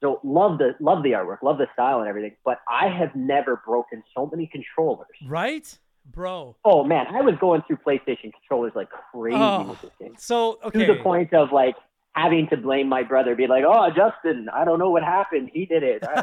So 0.02 0.20
love 0.24 0.58
the 0.58 0.74
love 0.80 1.02
the 1.02 1.12
artwork, 1.12 1.42
love 1.42 1.58
the 1.58 1.66
style 1.72 2.00
and 2.00 2.08
everything. 2.08 2.36
But 2.44 2.58
I 2.68 2.88
have 2.88 3.14
never 3.14 3.60
broken 3.66 4.02
so 4.16 4.26
many 4.30 4.46
controllers. 4.46 5.06
Right, 5.26 5.78
bro. 6.04 6.56
Oh 6.64 6.84
man, 6.84 7.06
I 7.08 7.20
was 7.22 7.34
going 7.40 7.62
through 7.66 7.78
PlayStation 7.86 8.32
controllers 8.32 8.72
like 8.74 8.88
crazy 9.12 9.36
Oh, 9.38 9.68
with 9.70 9.80
this 9.82 9.90
game 10.00 10.14
So 10.18 10.58
okay. 10.64 10.86
to 10.86 10.94
the 10.94 11.02
point 11.02 11.32
of 11.34 11.52
like 11.52 11.76
having 12.14 12.48
to 12.48 12.56
blame 12.56 12.88
my 12.88 13.02
brother, 13.02 13.34
be 13.34 13.46
like, 13.46 13.64
"Oh, 13.66 13.88
Justin, 13.90 14.48
I 14.52 14.64
don't 14.64 14.78
know 14.78 14.90
what 14.90 15.02
happened. 15.02 15.50
He 15.52 15.66
did 15.66 15.82
it. 15.82 16.02
I, 16.04 16.20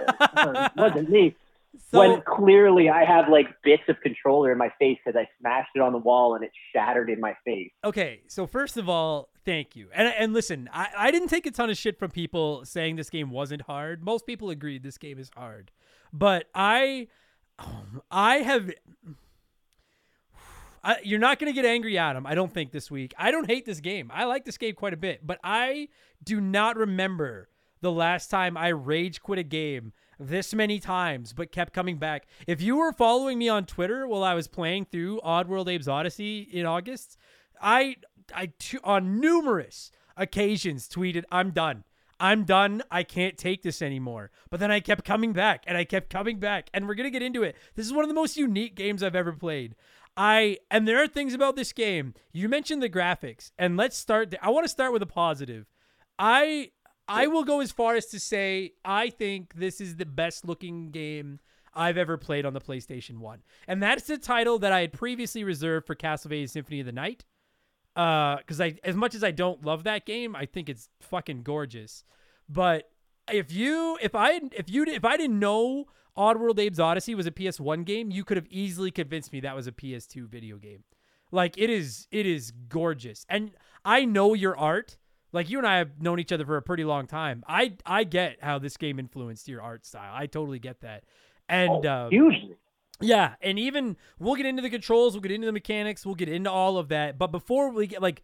it 0.65 0.71
wasn't 0.75 1.09
me." 1.09 1.35
So 1.89 1.99
when 1.99 2.21
clearly 2.21 2.89
I 2.89 3.03
have 3.03 3.29
like 3.29 3.47
bits 3.63 3.83
of 3.87 3.99
controller 4.01 4.51
in 4.51 4.57
my 4.57 4.69
face 4.79 4.99
because 5.03 5.19
I 5.19 5.27
smashed 5.39 5.71
it 5.75 5.81
on 5.81 5.91
the 5.91 5.97
wall 5.97 6.35
and 6.35 6.43
it 6.43 6.51
shattered 6.73 7.09
in 7.09 7.19
my 7.19 7.35
face. 7.45 7.71
okay. 7.83 8.21
So 8.27 8.45
first 8.45 8.77
of 8.77 8.87
all, 8.87 9.29
thank 9.45 9.75
you. 9.75 9.89
And 9.93 10.07
and 10.07 10.33
listen, 10.33 10.69
I 10.71 10.89
I 10.95 11.11
didn't 11.11 11.29
take 11.29 11.45
a 11.45 11.51
ton 11.51 11.69
of 11.69 11.77
shit 11.77 11.97
from 11.97 12.11
people 12.11 12.63
saying 12.65 12.95
this 12.95 13.09
game 13.09 13.31
wasn't 13.31 13.63
hard. 13.63 14.03
Most 14.03 14.25
people 14.27 14.49
agreed 14.49 14.83
this 14.83 14.97
game 14.97 15.17
is 15.17 15.31
hard, 15.35 15.71
but 16.11 16.45
I 16.53 17.07
I 18.11 18.37
have. 18.37 18.69
I, 20.85 20.97
you're 21.01 21.17
not 21.17 21.39
going 21.39 21.49
to 21.49 21.55
get 21.55 21.63
angry 21.65 21.97
at 21.97 22.17
him, 22.17 22.27
I 22.27 22.35
don't 22.35 22.53
think, 22.53 22.73
this 22.73 22.91
week. 22.91 23.13
I 23.17 23.31
don't 23.31 23.49
hate 23.49 23.65
this 23.65 23.79
game. 23.79 24.11
I 24.13 24.25
like 24.25 24.43
this 24.43 24.57
game 24.57 24.75
quite 24.75 24.93
a 24.93 24.97
bit, 24.97 25.25
but 25.25 25.39
I 25.41 25.87
do 26.21 26.41
not 26.41 26.75
remember 26.75 27.47
the 27.79 27.89
last 27.89 28.29
time 28.29 28.57
I 28.57 28.67
rage 28.67 29.21
quit 29.21 29.39
a 29.39 29.43
game 29.43 29.93
this 30.27 30.53
many 30.53 30.79
times, 30.79 31.33
but 31.33 31.51
kept 31.51 31.73
coming 31.73 31.97
back. 31.97 32.27
If 32.47 32.61
you 32.61 32.77
were 32.77 32.91
following 32.93 33.37
me 33.37 33.49
on 33.49 33.65
Twitter 33.65 34.07
while 34.07 34.23
I 34.23 34.33
was 34.33 34.47
playing 34.47 34.85
through 34.85 35.21
Oddworld 35.23 35.73
Abe's 35.73 35.87
Oddysee 35.87 36.49
in 36.51 36.65
August, 36.65 37.17
I, 37.61 37.97
I 38.33 38.51
t- 38.59 38.79
on 38.83 39.19
numerous 39.19 39.91
occasions 40.17 40.87
tweeted, 40.87 41.23
"I'm 41.31 41.51
done. 41.51 41.83
I'm 42.19 42.43
done. 42.43 42.83
I 42.91 43.03
can't 43.03 43.37
take 43.37 43.63
this 43.63 43.81
anymore." 43.81 44.31
But 44.49 44.59
then 44.59 44.71
I 44.71 44.79
kept 44.79 45.05
coming 45.05 45.33
back, 45.33 45.63
and 45.67 45.77
I 45.77 45.83
kept 45.83 46.09
coming 46.09 46.39
back, 46.39 46.69
and 46.73 46.87
we're 46.87 46.95
gonna 46.95 47.09
get 47.09 47.23
into 47.23 47.43
it. 47.43 47.55
This 47.75 47.85
is 47.85 47.93
one 47.93 48.03
of 48.03 48.09
the 48.09 48.15
most 48.15 48.37
unique 48.37 48.75
games 48.75 49.03
I've 49.03 49.15
ever 49.15 49.33
played. 49.33 49.75
I 50.15 50.59
and 50.69 50.87
there 50.87 51.01
are 51.01 51.07
things 51.07 51.33
about 51.33 51.55
this 51.55 51.73
game. 51.73 52.13
You 52.31 52.47
mentioned 52.47 52.83
the 52.83 52.89
graphics, 52.89 53.51
and 53.57 53.77
let's 53.77 53.97
start. 53.97 54.31
th- 54.31 54.41
I 54.43 54.49
want 54.49 54.65
to 54.65 54.69
start 54.69 54.93
with 54.93 55.01
a 55.01 55.07
positive. 55.07 55.65
I 56.19 56.71
I 57.07 57.27
will 57.27 57.43
go 57.43 57.59
as 57.59 57.71
far 57.71 57.95
as 57.95 58.05
to 58.07 58.19
say 58.19 58.73
I 58.85 59.09
think 59.09 59.55
this 59.55 59.81
is 59.81 59.97
the 59.97 60.05
best 60.05 60.45
looking 60.45 60.91
game 60.91 61.39
I've 61.73 61.97
ever 61.97 62.17
played 62.17 62.45
on 62.45 62.53
the 62.53 62.61
PlayStation 62.61 63.17
1. 63.17 63.39
And 63.67 63.81
that's 63.81 64.03
the 64.03 64.17
title 64.17 64.59
that 64.59 64.71
I 64.71 64.81
had 64.81 64.93
previously 64.93 65.43
reserved 65.43 65.87
for 65.87 65.95
Castlevania 65.95 66.49
Symphony 66.49 66.79
of 66.79 66.85
the 66.85 66.91
Night. 66.91 67.25
Uh 67.95 68.37
cuz 68.47 68.59
I 68.59 68.77
as 68.83 68.95
much 68.95 69.15
as 69.15 69.23
I 69.23 69.31
don't 69.31 69.63
love 69.63 69.83
that 69.83 70.05
game, 70.05 70.35
I 70.35 70.45
think 70.45 70.69
it's 70.69 70.89
fucking 70.99 71.43
gorgeous. 71.43 72.03
But 72.49 72.89
if 73.31 73.51
you 73.51 73.97
if 74.01 74.15
I 74.15 74.41
if 74.51 74.69
you 74.69 74.83
if 74.85 75.05
I 75.05 75.17
didn't 75.17 75.39
know 75.39 75.85
Oddworld 76.17 76.59
Abe's 76.59 76.79
Oddysee 76.79 77.15
was 77.15 77.25
a 77.25 77.31
PS1 77.31 77.85
game, 77.85 78.11
you 78.11 78.23
could 78.23 78.37
have 78.37 78.47
easily 78.49 78.91
convinced 78.91 79.33
me 79.33 79.39
that 79.41 79.55
was 79.55 79.67
a 79.67 79.71
PS2 79.71 80.27
video 80.27 80.57
game. 80.57 80.83
Like 81.31 81.57
it 81.57 81.69
is 81.69 82.07
it 82.11 82.25
is 82.25 82.51
gorgeous. 82.51 83.25
And 83.27 83.51
I 83.83 84.05
know 84.05 84.33
your 84.33 84.55
art. 84.57 84.97
Like 85.33 85.49
you 85.49 85.57
and 85.57 85.67
I 85.67 85.79
have 85.79 86.01
known 86.01 86.19
each 86.19 86.31
other 86.31 86.45
for 86.45 86.55
a 86.57 86.61
pretty 86.61 86.85
long 86.85 87.07
time. 87.07 87.43
I 87.47 87.73
I 87.85 88.03
get 88.05 88.37
how 88.41 88.59
this 88.59 88.77
game 88.77 88.99
influenced 88.99 89.47
your 89.49 89.61
art 89.61 89.85
style. 89.85 90.11
I 90.13 90.27
totally 90.27 90.59
get 90.59 90.81
that. 90.81 91.03
And 91.49 91.85
Oh, 91.85 92.05
um, 92.05 92.09
hugely. 92.11 92.55
yeah, 93.01 93.35
and 93.41 93.59
even 93.59 93.97
we'll 94.19 94.35
get 94.35 94.45
into 94.45 94.61
the 94.61 94.69
controls, 94.69 95.13
we'll 95.13 95.21
get 95.21 95.31
into 95.31 95.45
the 95.47 95.51
mechanics, 95.51 96.05
we'll 96.05 96.15
get 96.15 96.29
into 96.29 96.49
all 96.51 96.77
of 96.77 96.87
that. 96.89 97.17
But 97.17 97.31
before 97.31 97.69
we 97.71 97.87
get 97.87 98.01
like 98.01 98.21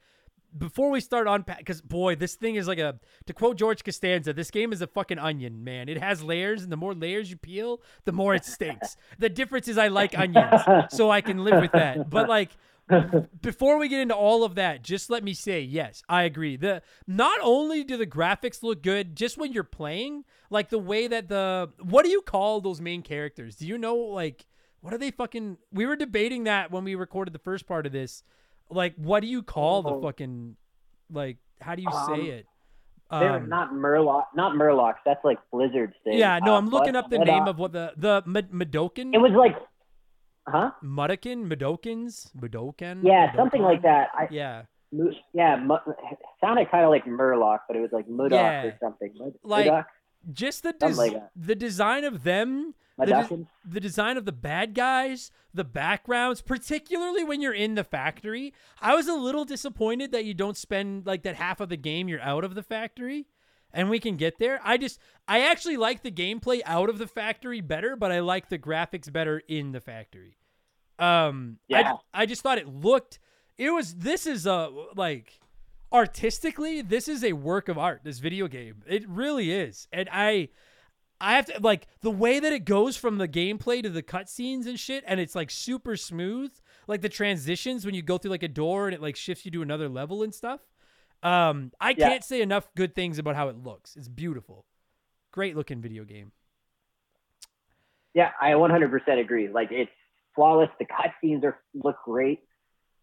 before 0.58 0.90
we 0.90 1.00
start 1.00 1.28
on 1.28 1.44
because 1.58 1.80
boy, 1.82 2.16
this 2.16 2.34
thing 2.36 2.56
is 2.56 2.68
like 2.68 2.80
a 2.80 3.00
to 3.28 3.34
quote 3.34 3.58
George 3.58 3.84
Costanza, 3.84 4.34
this 4.34 4.50
game 4.50 4.72
is 4.74 4.82
a 4.82 4.88
fucking 4.88 5.20
onion, 5.20 5.64
man. 5.64 5.90
It 5.90 6.00
has 6.00 6.24
layers, 6.24 6.64
and 6.64 6.72
the 6.72 6.78
more 6.78 6.94
layers 6.96 7.30
you 7.30 7.38
peel, 7.38 7.82
the 8.06 8.12
more 8.12 8.34
it 8.36 8.46
stinks. 8.46 8.98
the 9.20 9.30
difference 9.30 9.68
is 9.68 9.78
I 9.78 9.90
like 9.90 10.18
onions, 10.18 10.62
so 10.90 11.12
I 11.12 11.22
can 11.22 11.44
live 11.44 11.62
with 11.62 11.72
that. 11.74 12.10
But 12.10 12.30
like 12.30 12.50
before 13.42 13.78
we 13.78 13.88
get 13.88 14.00
into 14.02 14.16
all 14.16 14.44
of 14.44 14.56
that, 14.56 14.84
just 14.84 15.10
let 15.10 15.24
me 15.24 15.34
say, 15.34 15.62
yes, 15.62 16.02
I 16.10 16.24
agree. 16.24 16.56
The 16.56 16.82
not 17.08 17.40
only 17.44 17.84
do 17.84 17.98
the 17.98 18.08
graphics 18.08 18.64
look 18.64 18.82
good, 18.82 19.16
just 19.16 19.38
when 19.38 19.54
you're 19.54 19.64
playing, 19.64 20.24
like 20.50 20.70
the 20.70 20.80
way 20.80 21.08
that 21.08 21.28
the 21.30 21.70
what 21.82 22.04
do 22.04 22.10
you 22.12 22.22
call 22.22 22.62
those 22.62 22.82
main 22.82 23.02
characters? 23.02 23.56
Do 23.56 23.68
you 23.68 23.78
know 23.78 23.96
like 23.96 24.46
what 24.82 24.94
are 24.94 24.98
they 24.98 25.12
fucking 25.12 25.58
we 25.72 25.86
were 25.86 25.96
debating 25.96 26.46
that 26.46 26.72
when 26.72 26.84
we 26.84 26.96
recorded 26.96 27.34
the 27.34 27.40
first 27.40 27.68
part 27.68 27.86
of 27.86 27.92
this. 27.92 28.24
Like 28.70 28.96
what 28.96 29.20
do 29.22 29.28
you 29.28 29.44
call 29.44 29.82
the 29.84 29.90
Oh. 29.92 30.02
fucking 30.02 30.56
like 31.12 31.38
how 31.62 31.76
do 31.76 31.82
you 31.82 31.90
Um, 31.90 32.16
say 32.16 32.22
it? 32.30 32.46
They're 33.12 33.38
Um, 33.38 33.50
not 33.50 33.72
Murloc, 33.72 34.26
not 34.36 34.54
Murlocs. 34.56 34.98
That's 35.04 35.24
like 35.26 35.40
Blizzard's 35.52 35.96
thing. 36.04 36.18
yeah, 36.18 36.38
no, 36.40 36.54
Uh, 36.54 36.58
I'm 36.60 36.70
looking 36.70 36.96
up 36.96 37.10
the 37.10 37.18
but, 37.18 37.26
name 37.28 37.44
uh, 37.44 37.50
of 37.50 37.58
what 37.60 37.72
the 37.72 37.92
the 37.98 38.22
Mad- 38.26 38.52
Madokin. 38.52 39.14
It 39.14 39.18
was 39.18 39.32
like, 39.32 39.56
huh? 40.50 40.72
Mudokin, 40.84 41.48
Madokins, 41.48 42.32
Madokin. 42.36 43.04
Yeah, 43.04 43.36
something 43.36 43.62
like 43.62 43.82
that. 43.84 44.10
I, 44.14 44.28
Yeah. 44.32 44.64
Mu- 44.92 45.12
yeah, 45.34 45.56
it 45.64 46.18
sounded 46.42 46.72
kind 46.72 46.84
of 46.84 46.90
like 46.90 47.06
Murloc, 47.06 47.60
but 47.68 47.78
it 47.78 47.80
was 47.82 47.92
like 47.92 48.08
Mudok 48.08 48.32
Yeah. 48.32 48.64
or 48.64 48.78
something. 48.82 49.14
Mud- 49.20 49.34
Like, 49.44 49.86
just 50.34 50.64
the 50.64 50.74
des- 50.74 50.94
like 50.96 51.14
the 51.36 51.56
design 51.56 52.04
of 52.04 52.24
them 52.24 52.74
the, 52.98 53.06
de- 53.06 53.12
Mudokins? 53.14 53.48
the 53.64 53.80
design 53.80 54.18
of 54.18 54.26
the 54.26 54.32
bad 54.34 54.74
guys 54.74 55.32
the 55.54 55.64
backgrounds 55.64 56.42
particularly 56.42 57.24
when 57.24 57.40
you're 57.42 57.54
in 57.54 57.76
the 57.76 57.86
factory 57.86 58.54
i 58.82 58.94
was 58.94 59.08
a 59.08 59.14
little 59.14 59.46
disappointed 59.46 60.12
that 60.12 60.26
you 60.26 60.34
don't 60.34 60.58
spend 60.58 61.06
like 61.06 61.24
that 61.24 61.36
half 61.38 61.62
of 61.62 61.70
the 61.70 61.78
game 61.78 62.10
you're 62.10 62.20
out 62.22 62.44
of 62.44 62.54
the 62.54 62.62
factory 62.62 63.28
and 63.72 63.90
we 63.90 63.98
can 63.98 64.18
get 64.18 64.40
there 64.40 64.60
i 64.66 64.76
just 64.76 65.00
i 65.26 65.40
actually 65.40 65.78
like 65.78 66.04
the 66.04 66.12
gameplay 66.12 66.60
out 66.66 66.90
of 66.90 66.98
the 66.98 67.08
factory 67.08 67.62
better 67.62 67.96
but 67.96 68.12
i 68.12 68.20
like 68.20 68.50
the 68.50 68.60
graphics 68.60 69.10
better 69.12 69.42
in 69.48 69.72
the 69.72 69.80
factory 69.80 70.36
um 71.00 71.58
I, 71.72 71.80
Yeah. 71.82 71.94
I 72.14 72.26
just 72.26 72.42
thought 72.42 72.58
it 72.58 72.68
looked 72.68 73.20
it 73.58 73.70
was 73.72 73.96
this 73.96 74.26
is 74.26 74.46
a 74.46 74.70
like 74.96 75.40
artistically 75.92 76.82
this 76.82 77.08
is 77.08 77.24
a 77.24 77.34
work 77.34 77.68
of 77.70 77.78
art 77.78 78.02
this 78.04 78.20
video 78.20 78.48
game 78.48 78.84
it 78.88 79.08
really 79.10 79.52
is 79.52 79.88
and 79.92 80.08
i 80.12 80.50
i 81.20 81.36
have 81.36 81.46
to 81.48 81.60
like 81.62 81.88
the 82.02 82.12
way 82.12 82.40
that 82.40 82.54
it 82.54 82.64
goes 82.64 82.96
from 82.96 83.18
the 83.18 83.28
gameplay 83.28 83.82
to 83.82 83.90
the 83.90 84.04
cutscenes 84.04 84.68
and 84.68 84.80
shit 84.80 85.04
and 85.08 85.20
it's 85.20 85.34
like 85.34 85.50
super 85.50 85.96
smooth 85.98 86.52
like 86.88 87.02
the 87.02 87.10
transitions 87.10 87.86
when 87.86 87.96
you 87.96 88.04
go 88.04 88.18
through 88.20 88.30
like 88.32 88.44
a 88.44 88.48
door 88.48 88.88
and 88.88 88.94
it 88.94 89.02
like 89.02 89.16
shifts 89.16 89.46
you 89.46 89.52
to 89.52 89.62
another 89.64 89.90
level 89.90 90.22
and 90.22 90.34
stuff 90.36 90.60
um 91.24 91.72
i 91.82 91.90
Yeah. 91.92 92.10
can't 92.10 92.24
say 92.24 92.42
enough 92.42 92.70
good 92.76 92.94
things 92.94 93.18
about 93.18 93.36
how 93.36 93.50
it 93.50 93.58
looks 93.58 93.96
it's 93.96 94.08
beautiful 94.08 94.66
great 95.32 95.56
looking 95.56 95.82
video 95.82 96.04
game 96.04 96.32
Yeah, 98.14 98.32
I 98.42 98.52
100% 98.52 99.20
agree. 99.20 99.50
Like 99.50 99.70
it's 99.72 99.92
flawless. 100.40 100.70
The 100.80 100.86
cutscenes 100.86 101.44
are 101.44 101.60
look 101.74 101.98
great. 102.06 102.40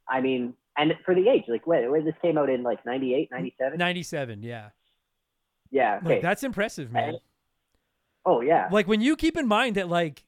I 0.09 0.20
mean, 0.20 0.55
and 0.78 0.93
for 1.05 1.14
the 1.14 1.28
age, 1.28 1.45
like 1.49 1.66
when, 1.66 1.91
when 1.91 2.05
this 2.05 2.14
came 2.22 2.39
out 2.39 2.49
in 2.49 2.62
like 2.62 2.84
98, 2.87 3.28
97? 3.30 3.78
97, 3.78 4.43
yeah. 4.43 4.68
Yeah. 5.70 5.97
Okay. 5.97 6.09
Like 6.14 6.22
that's 6.22 6.43
impressive, 6.43 6.91
man. 6.93 7.16
oh 8.24 8.41
yeah. 8.41 8.68
Like 8.70 8.89
when 8.89 9.01
you 9.01 9.16
keep 9.16 9.37
in 9.37 9.47
mind 9.47 9.76
that 9.76 9.89
like 9.89 10.24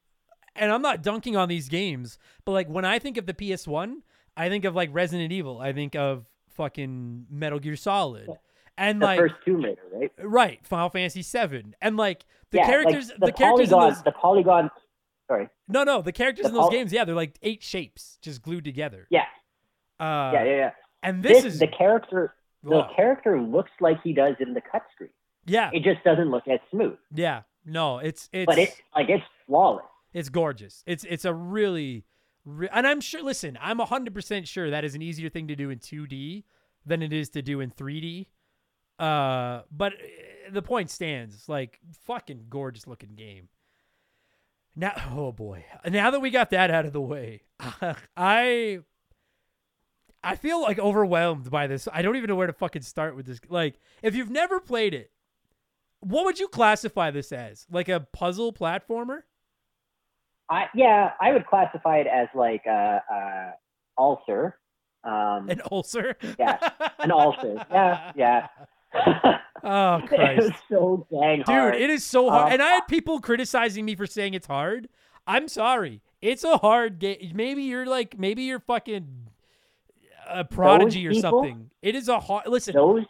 and 0.56 0.72
I'm 0.72 0.82
not 0.82 1.02
dunking 1.02 1.36
on 1.36 1.48
these 1.48 1.68
games, 1.68 2.18
but 2.44 2.52
like 2.52 2.68
when 2.68 2.84
I 2.84 2.98
think 2.98 3.16
of 3.16 3.26
the 3.26 3.34
PS1, 3.34 3.98
I 4.36 4.48
think 4.48 4.64
of 4.64 4.74
like 4.74 4.90
Resident 4.92 5.32
Evil, 5.32 5.60
I 5.60 5.72
think 5.72 5.94
of 5.94 6.26
fucking 6.50 7.26
Metal 7.30 7.58
Gear 7.58 7.76
Solid. 7.76 8.28
And 8.76 9.00
the 9.00 9.06
like 9.06 9.18
first 9.18 9.34
Tomb 9.44 9.62
Raider, 9.62 9.80
right? 9.92 10.12
right, 10.22 10.66
Final 10.66 10.88
Fantasy 10.90 11.22
7. 11.22 11.74
And 11.80 11.96
like 11.96 12.24
the 12.50 12.58
yeah, 12.58 12.66
characters 12.66 13.08
like 13.10 13.20
the, 13.20 13.26
the, 13.26 13.32
characters 13.32 13.72
in 13.72 13.78
those 13.78 14.02
the 14.02 14.12
polygon. 14.12 14.70
Sorry. 15.28 15.48
No, 15.68 15.84
no, 15.84 16.02
the 16.02 16.12
characters 16.12 16.44
the 16.44 16.48
in 16.48 16.54
those 16.54 16.64
poly- 16.64 16.76
games, 16.78 16.92
yeah, 16.92 17.04
they're 17.04 17.14
like 17.14 17.38
eight 17.42 17.62
shapes 17.62 18.18
just 18.22 18.42
glued 18.42 18.64
together. 18.64 19.06
Yeah. 19.10 19.24
Uh 20.00 20.30
yeah, 20.32 20.44
yeah, 20.44 20.56
yeah. 20.56 20.70
and 21.02 21.22
this, 21.22 21.42
This, 21.42 21.54
is 21.54 21.60
the 21.60 21.66
character. 21.68 22.34
The 22.64 22.82
character 22.96 23.40
looks 23.40 23.70
like 23.80 24.02
he 24.02 24.12
does 24.12 24.34
in 24.40 24.52
the 24.54 24.60
cut 24.60 24.82
screen. 24.94 25.10
yeah, 25.46 25.70
It 25.72 25.84
just 25.84 26.02
doesn't 26.04 26.30
look 26.30 26.46
as 26.48 26.58
smooth, 26.70 26.96
yeah. 27.14 27.42
No, 27.64 27.98
it's 27.98 28.28
it's 28.32 28.46
but 28.46 28.58
it's 28.58 28.76
like 28.96 29.08
it's 29.08 29.24
flawless. 29.46 29.84
It's 30.14 30.28
gorgeous. 30.30 30.82
It's 30.86 31.04
it's 31.04 31.24
a 31.26 31.34
really, 31.34 32.04
re- 32.46 32.68
and 32.72 32.86
I'm 32.86 33.00
sure. 33.00 33.22
Listen, 33.22 33.58
I'm 33.60 33.78
hundred 33.78 34.14
percent 34.14 34.48
sure 34.48 34.70
that 34.70 34.84
is 34.84 34.94
an 34.94 35.02
easier 35.02 35.28
thing 35.28 35.46
to 35.48 35.54
do 35.56 35.68
in 35.68 35.78
2D 35.78 36.44
than 36.86 37.02
it 37.02 37.12
is 37.12 37.28
to 37.30 37.42
do 37.42 37.60
in 37.60 37.70
3D. 37.70 38.26
Uh, 38.98 39.62
but 39.70 39.92
uh, 39.92 40.50
the 40.52 40.62
point 40.62 40.90
stands. 40.90 41.48
Like 41.48 41.78
fucking 42.06 42.46
gorgeous 42.48 42.86
looking 42.86 43.14
game. 43.16 43.48
Now, 44.78 44.92
oh 45.10 45.32
boy, 45.32 45.64
now 45.88 46.12
that 46.12 46.20
we 46.20 46.30
got 46.30 46.50
that 46.50 46.70
out 46.70 46.86
of 46.86 46.92
the 46.92 47.00
way, 47.00 47.42
I 48.16 48.78
I 50.22 50.36
feel 50.36 50.62
like 50.62 50.78
overwhelmed 50.78 51.50
by 51.50 51.66
this. 51.66 51.88
I 51.92 52.00
don't 52.00 52.14
even 52.14 52.28
know 52.28 52.36
where 52.36 52.46
to 52.46 52.52
fucking 52.52 52.82
start 52.82 53.16
with 53.16 53.26
this. 53.26 53.40
Like, 53.48 53.74
if 54.02 54.14
you've 54.14 54.30
never 54.30 54.60
played 54.60 54.94
it, 54.94 55.10
what 55.98 56.24
would 56.26 56.38
you 56.38 56.46
classify 56.46 57.10
this 57.10 57.32
as? 57.32 57.66
Like 57.68 57.88
a 57.88 58.06
puzzle 58.12 58.52
platformer? 58.52 59.22
I 60.48 60.66
yeah, 60.76 61.10
I 61.20 61.32
would 61.32 61.48
classify 61.48 61.96
it 61.98 62.06
as 62.06 62.28
like 62.32 62.64
a, 62.66 63.02
a 63.10 63.54
ulcer. 63.98 64.58
Um, 65.02 65.48
An 65.48 65.60
ulcer? 65.72 66.16
Yeah, 66.38 66.56
an 67.00 67.10
ulcer. 67.10 67.64
Yeah, 67.68 68.12
yeah. 68.14 68.46
Oh 69.64 70.00
Christ. 70.06 70.52
so 70.70 71.06
dang 71.10 71.40
hard, 71.40 71.72
Dude, 71.74 71.82
it 71.82 71.90
is 71.90 72.04
so 72.04 72.30
hard. 72.30 72.46
Um, 72.46 72.52
and 72.52 72.62
I 72.62 72.68
had 72.74 72.86
people 72.86 73.20
criticizing 73.20 73.84
me 73.84 73.96
for 73.96 74.06
saying 74.06 74.34
it's 74.34 74.46
hard. 74.46 74.88
I'm 75.26 75.48
sorry. 75.48 76.00
It's 76.22 76.44
a 76.44 76.58
hard 76.58 77.00
game. 77.00 77.32
Maybe 77.34 77.64
you're 77.64 77.84
like 77.84 78.16
maybe 78.18 78.42
you're 78.44 78.60
fucking 78.60 79.28
a 80.28 80.44
prodigy 80.44 81.06
or 81.06 81.10
people- 81.10 81.42
something. 81.42 81.70
It 81.82 81.96
is 81.96 82.08
a 82.08 82.20
hard 82.20 82.46
listen. 82.46 82.72
those 82.74 83.04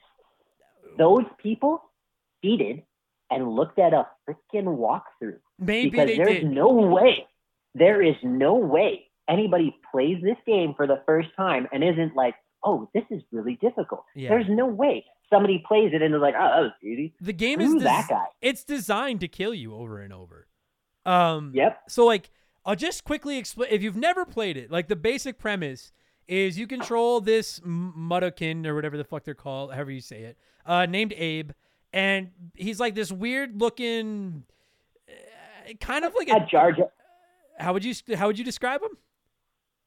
those 0.96 1.24
people 1.40 1.82
cheated 2.42 2.82
and 3.30 3.52
looked 3.54 3.78
at 3.78 3.92
a 3.92 4.06
freaking 4.26 4.64
walkthrough 4.78 5.38
maybe 5.58 5.90
because 5.90 6.08
they 6.08 6.16
there's 6.16 6.28
did. 6.40 6.50
no 6.50 6.70
way, 6.72 7.26
there 7.74 8.02
is 8.02 8.16
no 8.22 8.54
way 8.54 9.04
anybody 9.28 9.76
plays 9.92 10.16
this 10.22 10.38
game 10.46 10.72
for 10.74 10.86
the 10.86 11.02
first 11.04 11.28
time 11.36 11.68
and 11.72 11.84
isn't 11.84 12.16
like, 12.16 12.34
oh, 12.64 12.88
this 12.94 13.04
is 13.10 13.22
really 13.32 13.58
difficult. 13.60 14.04
Yeah. 14.14 14.30
There's 14.30 14.46
no 14.48 14.66
way 14.66 15.04
somebody 15.30 15.62
plays 15.66 15.90
it 15.92 16.00
and 16.02 16.14
is 16.14 16.20
like, 16.20 16.34
oh, 16.38 16.48
that 16.48 16.60
was 16.62 16.72
easy. 16.82 17.14
the 17.20 17.32
game 17.32 17.60
is 17.60 17.68
Screw 17.70 17.78
des- 17.80 17.84
that 17.84 18.06
guy. 18.08 18.24
it's 18.40 18.64
designed 18.64 19.20
to 19.20 19.28
kill 19.28 19.52
you 19.54 19.74
over 19.74 20.00
and 20.00 20.12
over. 20.12 20.46
Um 21.06 21.52
Yep. 21.54 21.80
So 21.88 22.04
like, 22.06 22.30
I'll 22.64 22.76
just 22.76 23.04
quickly 23.04 23.38
explain. 23.38 23.68
If 23.70 23.82
you've 23.82 23.96
never 23.96 24.24
played 24.24 24.56
it, 24.56 24.70
like 24.70 24.88
the 24.88 24.96
basic 24.96 25.38
premise 25.38 25.92
is 26.26 26.58
you 26.58 26.66
control 26.66 27.20
this 27.20 27.60
M- 27.64 27.94
Muddokin 27.96 28.66
or 28.66 28.74
whatever 28.74 28.96
the 28.98 29.04
fuck 29.04 29.24
they're 29.24 29.34
called, 29.34 29.72
however 29.72 29.90
you 29.90 30.00
say 30.00 30.22
it, 30.24 30.36
uh, 30.66 30.84
named 30.84 31.14
Abe, 31.16 31.52
and 31.94 32.30
he's 32.54 32.78
like 32.78 32.94
this 32.94 33.10
weird 33.10 33.58
looking, 33.58 34.44
uh, 35.08 35.72
kind 35.80 36.04
of 36.04 36.14
like 36.14 36.28
A 36.28 36.36
a. 36.42 36.46
Jar 36.50 36.72
Jar, 36.72 36.90
How 37.58 37.72
would 37.72 37.84
you 37.84 37.94
how 38.16 38.26
would 38.26 38.38
you 38.38 38.44
describe 38.44 38.82
him? 38.82 38.90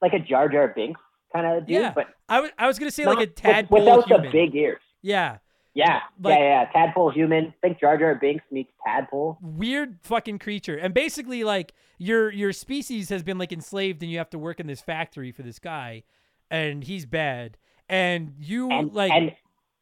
like 0.01 0.13
a 0.13 0.19
Jar 0.19 0.49
Jar 0.49 0.69
Binks 0.75 0.99
kind 1.33 1.45
of 1.45 1.65
dude, 1.67 1.75
Yeah, 1.81 1.91
but 1.93 2.07
I 2.29 2.39
was 2.41 2.51
I 2.57 2.67
was 2.67 2.79
gonna 2.79 2.91
say 2.91 3.03
not, 3.03 3.15
like 3.17 3.27
a 3.29 3.31
tadpole 3.31 3.79
without 3.79 4.07
human. 4.07 4.25
the 4.25 4.31
big 4.31 4.55
ears. 4.55 4.81
yeah, 5.01 5.37
Yeah, 5.73 5.99
Like- 6.21 6.37
yeah, 6.39 6.63
yeah. 6.63 6.65
Tadpole 6.71 7.11
human. 7.11 7.53
Think 7.61 7.79
Jar 7.79 7.97
Jar 7.97 8.15
Binks 8.15 8.43
meets 8.51 8.71
Tadpole. 8.85 9.37
weird 9.41 9.99
fucking 10.03 10.39
creature 10.39 10.77
and 10.77 10.93
basically 10.93 11.43
like 11.43 11.73
your 11.97 12.31
your 12.31 12.51
species 12.53 13.09
has 13.09 13.23
been 13.23 13.37
like 13.37 13.51
enslaved 13.51 14.01
and 14.03 14.11
you 14.11 14.17
have 14.17 14.29
to 14.31 14.39
work 14.39 14.59
in 14.59 14.67
this 14.67 14.81
factory 14.81 15.31
for 15.31 15.43
this 15.43 15.59
guy 15.59 16.03
and 16.49 16.83
he's 16.83 17.05
bad 17.05 17.57
and 17.87 18.33
you 18.39 18.69
and 18.71 18.93
like 18.93 19.11
and 19.11 19.31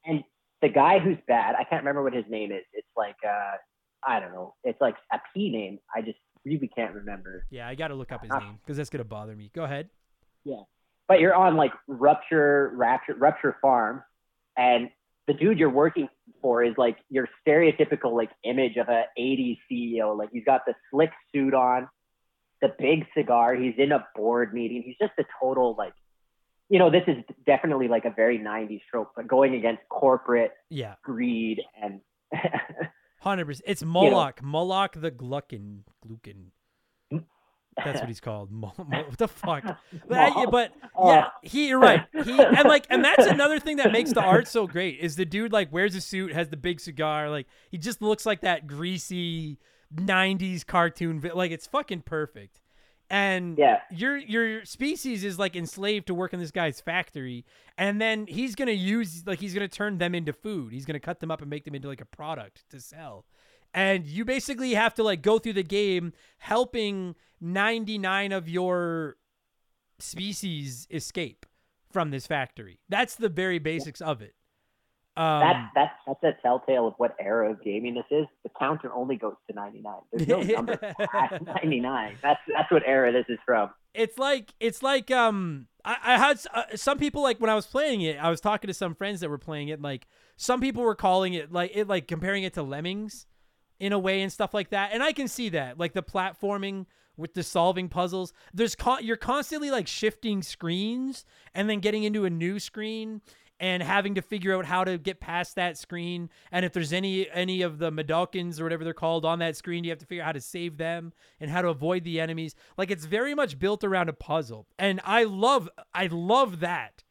and 0.05 0.23
the 0.61 0.69
guy 0.69 0.99
who's 0.99 1.17
bad, 1.27 1.55
I 1.55 1.63
can't 1.63 1.81
remember 1.81 2.03
what 2.03 2.13
his 2.13 2.25
name 2.29 2.51
is. 2.51 2.63
It's 2.73 2.87
like 2.97 3.15
uh 3.27 3.57
I 4.07 4.19
don't 4.19 4.31
know. 4.33 4.55
It's 4.63 4.79
like 4.79 4.95
a 5.11 5.19
P 5.33 5.49
name. 5.49 5.79
I 5.95 6.01
just 6.01 6.17
really 6.45 6.69
can't 6.69 6.93
remember. 6.95 7.45
yeah 7.49 7.67
i 7.67 7.75
gotta 7.75 7.93
look 7.93 8.11
up 8.13 8.21
his 8.21 8.31
Ah. 8.33 8.39
name 8.39 8.59
because 8.63 8.77
that's 8.77 8.89
gonna 8.89 9.03
bother 9.03 9.35
me 9.35 9.51
go 9.53 9.63
ahead 9.65 9.89
But 11.09 11.19
you're 11.19 11.35
on 11.35 11.57
like 11.57 11.73
Rupture 11.87 12.71
Rapture 12.75 13.15
Rupture 13.15 13.57
Farm 13.61 14.03
and 14.55 14.89
the 15.27 15.33
dude 15.33 15.59
you're 15.59 15.69
working 15.69 16.09
for 16.41 16.63
is 16.63 16.73
like 16.77 16.97
your 17.09 17.27
stereotypical 17.45 18.15
like 18.15 18.31
image 18.43 18.77
of 18.77 18.89
a 18.89 19.03
80s 19.17 19.57
CEO. 19.71 20.17
Like 20.17 20.29
he's 20.31 20.43
got 20.43 20.61
the 20.65 20.73
slick 20.91 21.11
suit 21.33 21.53
on, 21.53 21.87
the 22.61 22.69
big 22.79 23.05
cigar. 23.15 23.55
He's 23.55 23.75
in 23.77 23.91
a 23.91 24.05
board 24.15 24.53
meeting. 24.53 24.83
He's 24.83 24.97
just 24.99 25.13
a 25.19 25.23
total 25.39 25.75
like, 25.77 25.93
you 26.67 26.79
know, 26.79 26.89
this 26.89 27.03
is 27.07 27.17
definitely 27.45 27.87
like 27.87 28.05
a 28.05 28.11
very 28.11 28.39
90s 28.39 28.81
trope, 28.89 29.11
but 29.15 29.27
going 29.27 29.55
against 29.55 29.81
corporate 29.89 30.51
yeah 30.69 30.95
greed 31.03 31.61
and 31.81 32.01
100% 33.23 33.61
it's 33.65 33.83
Molluck 33.83 34.41
Molluck 34.41 34.99
the 34.99 35.11
glukkon 35.11 35.79
glukkon 36.05 36.51
that's 37.85 37.99
what 37.99 38.07
he's 38.07 38.19
called. 38.19 38.49
What 38.77 39.17
the 39.17 39.27
fuck? 39.27 39.63
But, 40.07 40.17
uh, 40.17 40.31
I- 40.39 40.45
but 40.45 40.71
uh, 40.97 41.05
yeah 41.07 41.27
he 41.43 41.67
you're 41.69 41.79
right. 41.79 42.05
He 42.25 42.39
and 42.41 42.67
like 42.67 42.85
and 42.89 43.03
that's 43.03 43.25
another 43.37 43.59
thing 43.59 43.77
that 43.77 43.91
makes 43.91 44.11
the 44.13 44.21
art 44.21 44.47
so 44.47 44.67
great 44.67 44.99
is 44.99 45.15
the 45.15 45.25
dude 45.25 45.51
like 45.51 45.71
wears 45.71 45.95
a 45.95 46.01
suit 46.01 46.33
has 46.33 46.49
the 46.49 46.57
big 46.57 46.79
cigar 46.79 47.29
like 47.29 47.47
he 47.69 47.77
just 47.77 48.01
looks 48.01 48.25
like 48.25 48.41
that 48.41 48.67
greasy 48.67 49.57
90s 49.95 50.65
cartoon 50.65 51.21
like 51.33 51.51
it's 51.51 51.67
fucking 51.67 52.01
perfect. 52.01 52.61
And 53.11 53.57
Yeah. 53.57 53.79
your 53.89 54.17
your 54.17 54.63
species 54.65 55.23
is 55.23 55.39
like 55.39 55.55
enslaved 55.55 56.05
to 56.07 56.13
work 56.13 56.31
in 56.33 56.39
this 56.39 56.51
guy's 56.51 56.79
factory 56.79 57.43
and 57.77 57.99
then 57.99 58.27
he's 58.27 58.53
gonna 58.55 58.71
use 58.71 59.23
like 59.25 59.39
he's 59.39 59.53
gonna 59.53 59.67
turn 59.67 59.97
them 59.97 60.13
into 60.13 60.31
food. 60.31 60.71
He's 60.73 60.85
gonna 60.85 60.99
cut 60.99 61.19
them 61.19 61.31
up 61.31 61.41
and 61.41 61.49
make 61.49 61.65
them 61.65 61.73
into 61.73 61.87
like 61.87 62.01
a 62.01 62.05
product 62.05 62.65
to 62.69 62.79
sell 62.79 63.25
and 63.73 64.05
you 64.05 64.25
basically 64.25 64.73
have 64.73 64.93
to 64.95 65.03
like 65.03 65.21
go 65.21 65.39
through 65.39 65.53
the 65.53 65.63
game 65.63 66.13
helping 66.39 67.15
99 67.41 68.31
of 68.31 68.49
your 68.49 69.17
species 69.99 70.87
escape 70.91 71.45
from 71.91 72.11
this 72.11 72.25
factory 72.27 72.79
that's 72.89 73.15
the 73.15 73.29
very 73.29 73.59
basics 73.59 74.01
of 74.01 74.21
it 74.21 74.33
um 75.17 75.41
That's 75.41 75.59
that's 75.75 75.91
that's 76.21 76.37
a 76.37 76.41
telltale 76.41 76.87
of 76.87 76.93
what 76.97 77.15
era 77.19 77.51
of 77.51 77.61
gaming 77.63 77.95
this 77.95 78.05
is. 78.11 78.25
The 78.43 78.49
counter 78.57 78.93
only 78.93 79.17
goes 79.17 79.33
to 79.49 79.55
99. 79.55 79.93
There's 80.13 80.27
no 80.27 80.41
number 80.55 80.77
past 80.77 81.43
99. 81.43 82.17
That's 82.21 82.39
that's 82.47 82.71
what 82.71 82.83
era 82.85 83.11
this 83.11 83.25
is 83.27 83.39
from. 83.45 83.71
it's 83.93 84.17
like 84.17 84.53
it's 84.59 84.81
like 84.83 85.09
um 85.11 85.67
I, 85.83 85.97
I 86.03 86.17
had 86.17 86.39
uh, 86.53 86.63
some 86.75 86.99
people 86.99 87.21
like 87.23 87.39
when 87.41 87.49
I 87.49 87.55
was 87.55 87.65
playing 87.65 88.01
it 88.01 88.17
I 88.17 88.29
was 88.29 88.39
talking 88.39 88.67
to 88.69 88.73
some 88.73 88.93
friends 88.95 89.19
that 89.21 89.29
were 89.29 89.39
playing 89.39 89.69
it 89.69 89.81
like 89.81 90.07
some 90.37 90.61
people 90.61 90.83
were 90.83 90.95
calling 90.95 91.33
it 91.33 91.51
like 91.51 91.71
it 91.73 91.87
like 91.87 92.07
comparing 92.07 92.43
it 92.43 92.53
to 92.53 92.63
Lemmings 92.63 93.25
in 93.79 93.93
a 93.93 93.99
way 93.99 94.21
and 94.21 94.31
stuff 94.31 94.53
like 94.53 94.69
that. 94.69 94.91
And 94.93 95.01
I 95.01 95.13
can 95.13 95.27
see 95.27 95.49
that 95.49 95.79
like 95.79 95.93
the 95.93 96.03
platforming 96.03 96.85
with 97.17 97.33
the 97.33 97.43
solving 97.43 97.89
puzzles. 97.89 98.33
There's 98.53 98.75
you're 99.01 99.17
constantly 99.17 99.71
like 99.71 99.87
shifting 99.87 100.41
screens 100.41 101.25
and 101.53 101.69
then 101.69 101.79
getting 101.79 102.03
into 102.03 102.25
a 102.25 102.29
new 102.29 102.59
screen 102.59 103.21
and 103.61 103.83
having 103.83 104.15
to 104.15 104.21
figure 104.21 104.55
out 104.55 104.63
how 104.65 104.85
to 104.85 104.97
get 104.97 105.19
past 105.19 105.55
that 105.55 105.77
screen. 105.77 106.29
And 106.51 106.65
if 106.65 106.73
there's 106.73 106.93
any 106.93 107.29
any 107.29 107.61
of 107.61 107.77
the 107.77 107.91
Medalkins 107.91 108.59
or 108.59 108.63
whatever 108.63 108.83
they're 108.83 108.93
called 108.93 109.25
on 109.25 109.39
that 109.39 109.57
screen 109.57 109.83
you 109.83 109.89
have 109.89 109.99
to 109.99 110.05
figure 110.05 110.23
out 110.23 110.27
how 110.27 110.31
to 110.33 110.41
save 110.41 110.77
them 110.77 111.13
and 111.39 111.51
how 111.51 111.61
to 111.61 111.69
avoid 111.69 112.03
the 112.03 112.19
enemies. 112.19 112.55
Like 112.77 112.91
it's 112.91 113.05
very 113.05 113.35
much 113.35 113.59
built 113.59 113.83
around 113.83 114.09
a 114.09 114.13
puzzle. 114.13 114.67
And 114.77 115.01
I 115.03 115.25
love 115.25 115.69
I 115.93 116.07
love 116.07 116.61
that. 116.61 117.03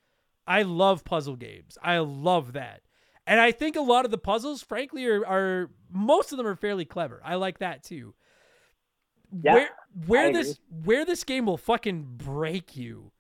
I 0.47 0.63
love 0.63 1.05
puzzle 1.05 1.37
games. 1.37 1.77
I 1.83 1.99
love 1.99 2.55
that 2.55 2.81
and 3.29 3.41
I 3.41 3.53
think 3.53 3.77
a 3.77 3.81
lot 3.83 4.05
of 4.07 4.11
the 4.11 4.19
puzzles 4.19 4.63
frankly 4.63 5.07
are, 5.07 5.25
are 5.27 5.71
most 5.93 6.33
of 6.33 6.39
them 6.39 6.47
are 6.49 6.57
fairly 6.57 6.87
clever. 6.87 7.23
I 7.25 7.37
like 7.37 7.59
that 7.61 7.85
too. 7.85 8.15
Yeah, 9.43 9.55
where 9.55 9.71
where 10.07 10.33
this 10.33 10.59
where 10.85 11.05
this 11.05 11.25
game 11.25 11.47
will 11.47 11.59
fucking 11.59 12.15
break 12.17 12.77
you 12.77 13.13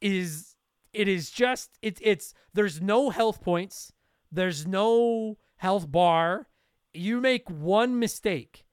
is 0.00 0.56
it 0.92 1.08
is 1.08 1.30
just 1.30 1.78
it's 1.82 2.00
it's 2.04 2.34
there's 2.54 2.80
no 2.80 3.10
health 3.10 3.42
points. 3.42 3.92
There's 4.30 4.66
no 4.66 5.38
health 5.56 5.90
bar. 5.90 6.48
You 6.94 7.20
make 7.20 7.48
one 7.50 7.98
mistake 7.98 8.64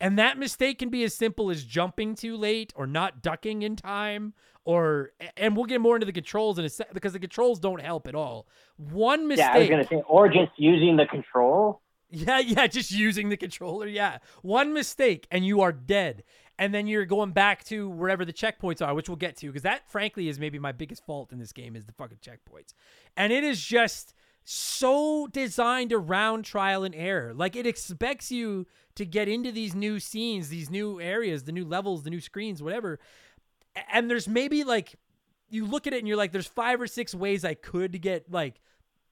And 0.00 0.18
that 0.18 0.38
mistake 0.38 0.78
can 0.78 0.88
be 0.88 1.04
as 1.04 1.14
simple 1.14 1.50
as 1.50 1.64
jumping 1.64 2.14
too 2.14 2.36
late 2.36 2.72
or 2.74 2.86
not 2.86 3.22
ducking 3.22 3.62
in 3.62 3.76
time 3.76 4.34
or 4.64 5.12
and 5.36 5.56
we'll 5.56 5.66
get 5.66 5.80
more 5.80 5.96
into 5.96 6.06
the 6.06 6.12
controls 6.12 6.58
in 6.58 6.64
a 6.64 6.68
sec 6.68 6.92
because 6.92 7.12
the 7.12 7.18
controls 7.18 7.58
don't 7.58 7.80
help 7.80 8.06
at 8.06 8.14
all. 8.14 8.46
One 8.76 9.28
mistake 9.28 9.46
Yeah, 9.46 9.52
I 9.52 9.58
was 9.58 9.68
gonna 9.68 9.86
say, 9.86 10.02
or 10.06 10.28
just 10.28 10.52
using 10.56 10.96
the 10.96 11.06
control. 11.06 11.80
Yeah, 12.10 12.38
yeah, 12.44 12.66
just 12.66 12.90
using 12.90 13.28
the 13.28 13.36
controller. 13.36 13.86
Yeah. 13.86 14.18
One 14.42 14.72
mistake 14.72 15.26
and 15.30 15.44
you 15.44 15.60
are 15.60 15.72
dead. 15.72 16.24
And 16.58 16.74
then 16.74 16.86
you're 16.86 17.06
going 17.06 17.30
back 17.32 17.64
to 17.64 17.88
wherever 17.88 18.26
the 18.26 18.34
checkpoints 18.34 18.86
are, 18.86 18.94
which 18.94 19.08
we'll 19.08 19.16
get 19.16 19.34
to 19.38 19.46
because 19.46 19.62
that 19.62 19.90
frankly 19.90 20.28
is 20.28 20.38
maybe 20.38 20.58
my 20.58 20.72
biggest 20.72 21.06
fault 21.06 21.32
in 21.32 21.38
this 21.38 21.52
game 21.52 21.74
is 21.74 21.86
the 21.86 21.92
fucking 21.92 22.18
checkpoints. 22.18 22.74
And 23.16 23.32
it 23.32 23.42
is 23.42 23.64
just 23.64 24.12
so 24.44 25.26
designed 25.26 25.92
around 25.92 26.44
trial 26.44 26.84
and 26.84 26.94
error. 26.94 27.32
Like 27.32 27.56
it 27.56 27.66
expects 27.66 28.30
you 28.30 28.66
to 28.96 29.06
get 29.06 29.26
into 29.26 29.52
these 29.52 29.74
new 29.74 29.98
scenes, 29.98 30.50
these 30.50 30.68
new 30.68 31.00
areas, 31.00 31.44
the 31.44 31.52
new 31.52 31.64
levels, 31.64 32.02
the 32.02 32.10
new 32.10 32.20
screens, 32.20 32.62
whatever. 32.62 32.98
And 33.92 34.10
there's 34.10 34.28
maybe 34.28 34.64
like 34.64 34.94
you 35.48 35.66
look 35.66 35.86
at 35.86 35.92
it 35.92 35.98
and 35.98 36.08
you're 36.08 36.16
like, 36.16 36.32
there's 36.32 36.46
five 36.46 36.80
or 36.80 36.86
six 36.86 37.14
ways 37.14 37.44
I 37.44 37.54
could 37.54 38.00
get 38.00 38.30
like 38.30 38.60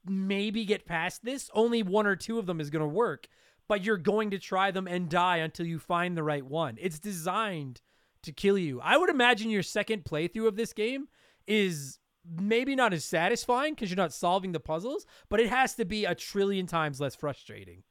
maybe 0.06 0.64
get 0.64 0.86
past 0.86 1.24
this. 1.24 1.50
Only 1.54 1.82
one 1.82 2.06
or 2.06 2.16
two 2.16 2.38
of 2.38 2.46
them 2.46 2.60
is 2.60 2.70
going 2.70 2.82
to 2.82 2.88
work, 2.88 3.28
but 3.68 3.84
you're 3.84 3.96
going 3.98 4.30
to 4.30 4.38
try 4.38 4.70
them 4.70 4.86
and 4.86 5.08
die 5.08 5.38
until 5.38 5.66
you 5.66 5.78
find 5.78 6.16
the 6.16 6.22
right 6.22 6.44
one. 6.44 6.76
It's 6.80 6.98
designed 6.98 7.80
to 8.22 8.32
kill 8.32 8.58
you. 8.58 8.80
I 8.82 8.96
would 8.96 9.10
imagine 9.10 9.50
your 9.50 9.62
second 9.62 10.04
playthrough 10.04 10.48
of 10.48 10.56
this 10.56 10.72
game 10.72 11.08
is 11.46 11.98
maybe 12.40 12.74
not 12.76 12.92
as 12.92 13.04
satisfying 13.04 13.74
because 13.74 13.90
you're 13.90 13.96
not 13.96 14.12
solving 14.12 14.52
the 14.52 14.60
puzzles, 14.60 15.06
but 15.28 15.40
it 15.40 15.48
has 15.48 15.74
to 15.76 15.84
be 15.84 16.04
a 16.04 16.14
trillion 16.14 16.66
times 16.66 17.00
less 17.00 17.14
frustrating 17.14 17.82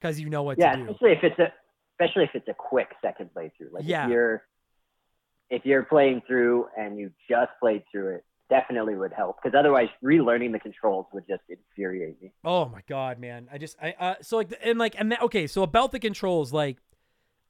because 0.00 0.20
you 0.20 0.28
know 0.28 0.42
what 0.42 0.58
Yeah, 0.58 0.76
to 0.76 0.84
do. 0.84 0.90
especially 0.90 1.12
if 1.12 1.24
it's 1.24 1.38
a 1.38 1.52
especially 2.00 2.24
if 2.24 2.30
it's 2.34 2.48
a 2.48 2.54
quick 2.54 2.88
second 3.02 3.30
playthrough. 3.36 3.72
Like 3.72 3.84
Yeah. 3.84 4.04
if 4.04 4.10
you're 4.10 4.42
if 5.52 5.66
you're 5.66 5.82
playing 5.82 6.22
through 6.26 6.66
and 6.78 6.98
you 6.98 7.12
just 7.28 7.50
played 7.60 7.84
through 7.92 8.16
it, 8.16 8.24
definitely 8.48 8.94
would 8.94 9.12
help 9.12 9.36
because 9.42 9.56
otherwise 9.56 9.88
relearning 10.02 10.50
the 10.50 10.58
controls 10.58 11.06
would 11.12 11.24
just 11.28 11.42
infuriate 11.48 12.20
me. 12.22 12.32
Oh 12.42 12.66
my 12.66 12.80
god, 12.88 13.18
man! 13.18 13.48
I 13.52 13.58
just 13.58 13.76
I 13.80 13.94
uh 14.00 14.14
so 14.22 14.38
like 14.38 14.52
and 14.64 14.78
like 14.78 14.94
and 14.98 15.12
that, 15.12 15.22
okay, 15.22 15.46
so 15.46 15.62
about 15.62 15.92
the 15.92 16.00
controls, 16.00 16.54
like 16.54 16.78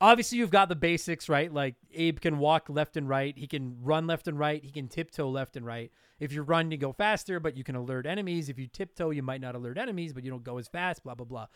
obviously 0.00 0.38
you've 0.38 0.50
got 0.50 0.68
the 0.68 0.74
basics 0.74 1.28
right. 1.28 1.52
Like 1.52 1.76
Abe 1.94 2.20
can 2.20 2.38
walk 2.38 2.68
left 2.68 2.96
and 2.96 3.08
right, 3.08 3.38
he 3.38 3.46
can 3.46 3.76
run 3.82 4.08
left 4.08 4.26
and 4.26 4.36
right, 4.36 4.62
he 4.62 4.72
can 4.72 4.88
tiptoe 4.88 5.28
left 5.28 5.56
and 5.56 5.64
right. 5.64 5.92
If 6.18 6.32
you 6.32 6.42
run, 6.42 6.72
you 6.72 6.78
go 6.78 6.92
faster, 6.92 7.38
but 7.38 7.56
you 7.56 7.62
can 7.62 7.76
alert 7.76 8.04
enemies. 8.04 8.48
If 8.48 8.58
you 8.58 8.66
tiptoe, 8.66 9.10
you 9.10 9.22
might 9.22 9.40
not 9.40 9.54
alert 9.54 9.78
enemies, 9.78 10.12
but 10.12 10.24
you 10.24 10.30
don't 10.30 10.44
go 10.44 10.58
as 10.58 10.66
fast. 10.66 11.04
Blah 11.04 11.14
blah 11.14 11.26
blah. 11.26 11.46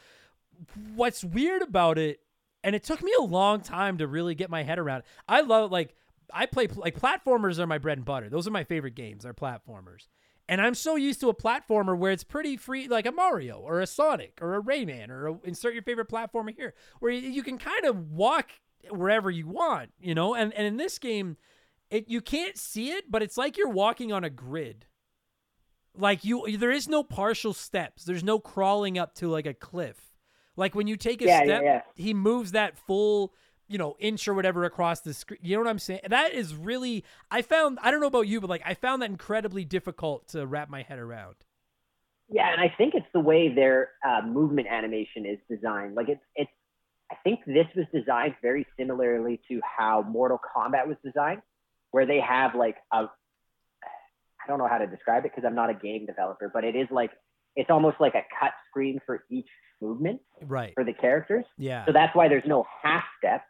What's 0.95 1.25
weird 1.25 1.63
about 1.63 1.99
it, 1.99 2.21
and 2.63 2.77
it 2.77 2.85
took 2.85 3.03
me 3.03 3.13
a 3.19 3.23
long 3.23 3.61
time 3.61 3.99
to 3.99 4.07
really 4.07 4.37
get 4.37 4.49
my 4.49 4.63
head 4.63 4.79
around. 4.79 5.01
it, 5.01 5.07
I 5.29 5.41
love 5.41 5.73
like 5.73 5.95
I 6.33 6.47
play 6.47 6.69
like 6.69 6.99
platformers 6.99 7.59
are 7.59 7.67
my 7.67 7.79
bread 7.79 7.99
and 7.99 8.05
butter. 8.05 8.29
Those 8.29 8.47
are 8.47 8.51
my 8.53 8.65
favorite 8.65 8.95
games. 8.95 9.25
Are 9.25 9.35
platformers. 9.35 10.09
And 10.49 10.61
I'm 10.61 10.75
so 10.75 10.95
used 10.95 11.19
to 11.21 11.29
a 11.29 11.35
platformer 11.35 11.99
where 11.99 12.13
it's 12.13 12.23
pretty 12.23 12.57
free, 12.57 12.87
like 12.87 13.05
a 13.05 13.11
Mario 13.11 13.59
or 13.59 13.81
a 13.81 13.87
Sonic 13.87 14.39
or 14.41 14.55
a 14.55 14.63
Rayman 14.63 15.09
or 15.11 15.27
a, 15.27 15.39
insert 15.43 15.75
your 15.75 15.83
favorite 15.83 16.09
platformer 16.09 16.55
here, 16.55 16.75
where 17.01 17.11
you, 17.11 17.29
you 17.29 17.43
can 17.43 17.59
kind 17.59 17.85
of 17.85 18.13
walk 18.13 18.51
wherever 18.91 19.29
you 19.31 19.49
want, 19.49 19.91
you 20.01 20.15
know. 20.15 20.35
And 20.35 20.53
and 20.55 20.67
in 20.67 20.77
this 20.77 20.99
game, 20.99 21.37
it 21.91 22.09
you 22.09 22.21
can't 22.21 22.57
see 22.57 22.91
it, 22.91 23.11
but 23.11 23.23
it's 23.23 23.37
like 23.37 23.57
you're 23.57 23.69
walking 23.69 24.13
on 24.13 24.23
a 24.25 24.31
grid. 24.31 24.87
Like 25.99 26.25
you, 26.25 26.57
there 26.59 26.71
is 26.71 26.89
no 26.89 27.03
partial 27.03 27.55
steps. 27.55 28.05
There's 28.05 28.23
no 28.23 28.39
crawling 28.39 28.99
up 28.99 29.15
to 29.17 29.29
like 29.29 29.47
a 29.47 29.55
cliff. 29.55 29.97
Like 30.55 30.75
when 30.75 30.87
you 30.87 30.97
take 30.97 31.23
a 31.23 31.25
Yeah, 31.25 31.39
yeah, 31.39 31.45
step, 31.45 31.63
yeah. 31.65 31.83
he 31.95 32.15
moves 32.15 32.53
that 32.53 32.77
full 32.77 33.33
you 33.69 33.79
know, 33.79 33.97
inch 33.99 34.27
or 34.29 34.35
whatever 34.35 34.65
across 34.65 35.01
the 35.01 35.13
screen. 35.15 35.41
You 35.43 35.57
know 35.57 35.63
what 35.63 35.71
I'm 35.71 35.79
saying? 35.79 36.01
That 36.09 36.33
is 36.35 36.55
really, 36.55 37.05
I 37.31 37.43
found, 37.43 37.79
I 37.83 37.91
don't 37.91 38.01
know 38.01 38.07
about 38.07 38.29
you, 38.29 38.41
but 38.41 38.49
like, 38.51 38.63
I 38.65 38.75
found 38.75 39.03
that 39.03 39.11
incredibly 39.11 39.65
difficult 39.65 40.29
to 40.29 40.47
wrap 40.47 40.69
my 40.71 40.83
head 40.83 40.99
around. 40.99 41.35
Yeah, 42.29 42.51
and 42.53 42.61
I 42.61 42.75
think 42.77 42.95
it's 42.95 43.07
the 43.13 43.21
way 43.21 43.55
their 43.55 43.91
uh, 44.07 44.23
movement 44.27 44.67
animation 44.69 45.27
is 45.27 45.39
designed. 45.49 45.95
Like 45.95 46.09
it's 46.09 46.23
it's. 46.35 46.51
I 47.09 47.15
think 47.23 47.39
this 47.47 47.67
was 47.77 47.87
designed 47.95 48.35
very 48.43 48.67
similarly 48.77 49.41
to 49.49 49.61
how 49.63 50.03
Mortal 50.03 50.41
Kombat 50.57 50.89
was 50.89 50.97
designed, 51.05 51.41
where 51.93 52.05
they 52.05 52.19
have 52.19 52.57
like 52.57 52.77
a. 52.93 53.07
I 53.07 54.49
don't 54.49 54.59
know 54.59 54.67
how 54.67 54.79
to 54.79 54.89
describe 54.89 55.25
it 55.25 55.31
because 55.35 55.45
I'm 55.47 55.55
not 55.55 55.71
a 55.71 55.75
game 55.75 56.05
developer, 56.07 56.51
but 56.53 56.65
it 56.65 56.75
is 56.75 56.89
like 56.91 57.13
it's 57.55 57.71
almost 57.71 57.97
like 58.01 58.15
a 58.15 58.23
cut 58.41 58.51
screen 58.69 59.01
for 59.07 59.25
each 59.31 59.47
movement 59.81 60.21
Right. 60.43 60.73
for 60.75 60.83
the 60.85 60.93
characters. 60.93 61.45
Yeah. 61.59 61.85
So 61.87 61.93
that's 61.93 62.15
why 62.17 62.29
there's 62.29 62.45
no 62.47 62.67
half 62.83 63.05
step 63.19 63.43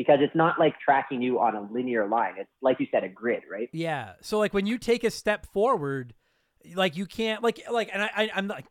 because 0.00 0.20
it's 0.22 0.34
not 0.34 0.58
like 0.58 0.80
tracking 0.80 1.20
you 1.20 1.38
on 1.40 1.54
a 1.54 1.60
linear 1.70 2.08
line. 2.08 2.32
It's 2.38 2.48
like 2.62 2.80
you 2.80 2.86
said, 2.90 3.04
a 3.04 3.08
grid, 3.10 3.42
right? 3.52 3.68
Yeah. 3.70 4.12
So 4.22 4.38
like 4.38 4.54
when 4.54 4.64
you 4.64 4.78
take 4.78 5.04
a 5.04 5.10
step 5.10 5.44
forward, 5.52 6.14
like 6.74 6.96
you 6.96 7.04
can't 7.04 7.42
like 7.42 7.60
like 7.70 7.90
and 7.92 8.02
I, 8.02 8.10
I 8.16 8.30
I'm 8.34 8.48
like 8.48 8.64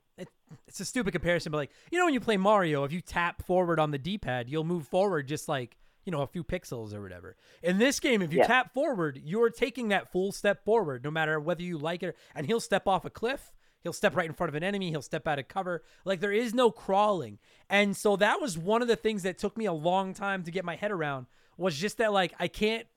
it's 0.67 0.79
a 0.79 0.85
stupid 0.85 1.11
comparison, 1.11 1.51
but 1.51 1.59
like 1.59 1.69
you 1.91 1.99
know 1.99 2.05
when 2.05 2.15
you 2.15 2.19
play 2.19 2.35
Mario, 2.35 2.83
if 2.83 2.91
you 2.91 2.99
tap 2.99 3.45
forward 3.45 3.79
on 3.79 3.91
the 3.91 3.99
D-pad, 3.99 4.49
you'll 4.49 4.63
move 4.63 4.87
forward 4.87 5.27
just 5.27 5.47
like 5.47 5.77
you 6.03 6.11
know 6.11 6.21
a 6.23 6.27
few 6.27 6.43
pixels 6.43 6.95
or 6.95 7.01
whatever. 7.03 7.35
In 7.61 7.77
this 7.77 7.99
game, 7.99 8.23
if 8.23 8.33
you 8.33 8.39
Yeah. 8.39 8.47
tap 8.47 8.73
forward, 8.73 9.21
you're 9.23 9.51
taking 9.51 9.89
that 9.89 10.11
full 10.11 10.31
step 10.31 10.65
forward, 10.65 11.03
no 11.03 11.11
matter 11.11 11.39
whether 11.39 11.61
you 11.61 11.77
like 11.77 12.01
it. 12.01 12.17
And 12.33 12.47
he'll 12.47 12.59
step 12.59 12.87
off 12.87 13.05
a 13.05 13.11
cliff. 13.11 13.53
He'll 13.83 13.93
step 13.93 14.15
right 14.15 14.27
in 14.27 14.33
front 14.33 14.49
of 14.49 14.55
an 14.55 14.63
enemy. 14.63 14.89
He'll 14.89 15.01
step 15.01 15.27
out 15.27 15.39
of 15.39 15.47
cover. 15.47 15.83
Like 16.05 16.19
there 16.19 16.33
is 16.33 16.53
no 16.53 16.71
crawling. 16.71 17.39
And 17.69 17.95
so 17.95 18.15
that 18.17 18.41
was 18.41 18.57
one 18.57 18.81
of 18.81 18.87
the 18.87 18.95
things 18.95 19.23
that 19.23 19.37
took 19.37 19.57
me 19.57 19.65
a 19.65 19.73
long 19.73 20.13
time 20.13 20.43
to 20.43 20.51
get 20.51 20.65
my 20.65 20.75
head 20.75 20.91
around 20.91 21.27
was 21.57 21.77
just 21.77 21.97
that 21.97 22.13
like 22.13 22.33
I 22.39 22.47
can't 22.47 22.87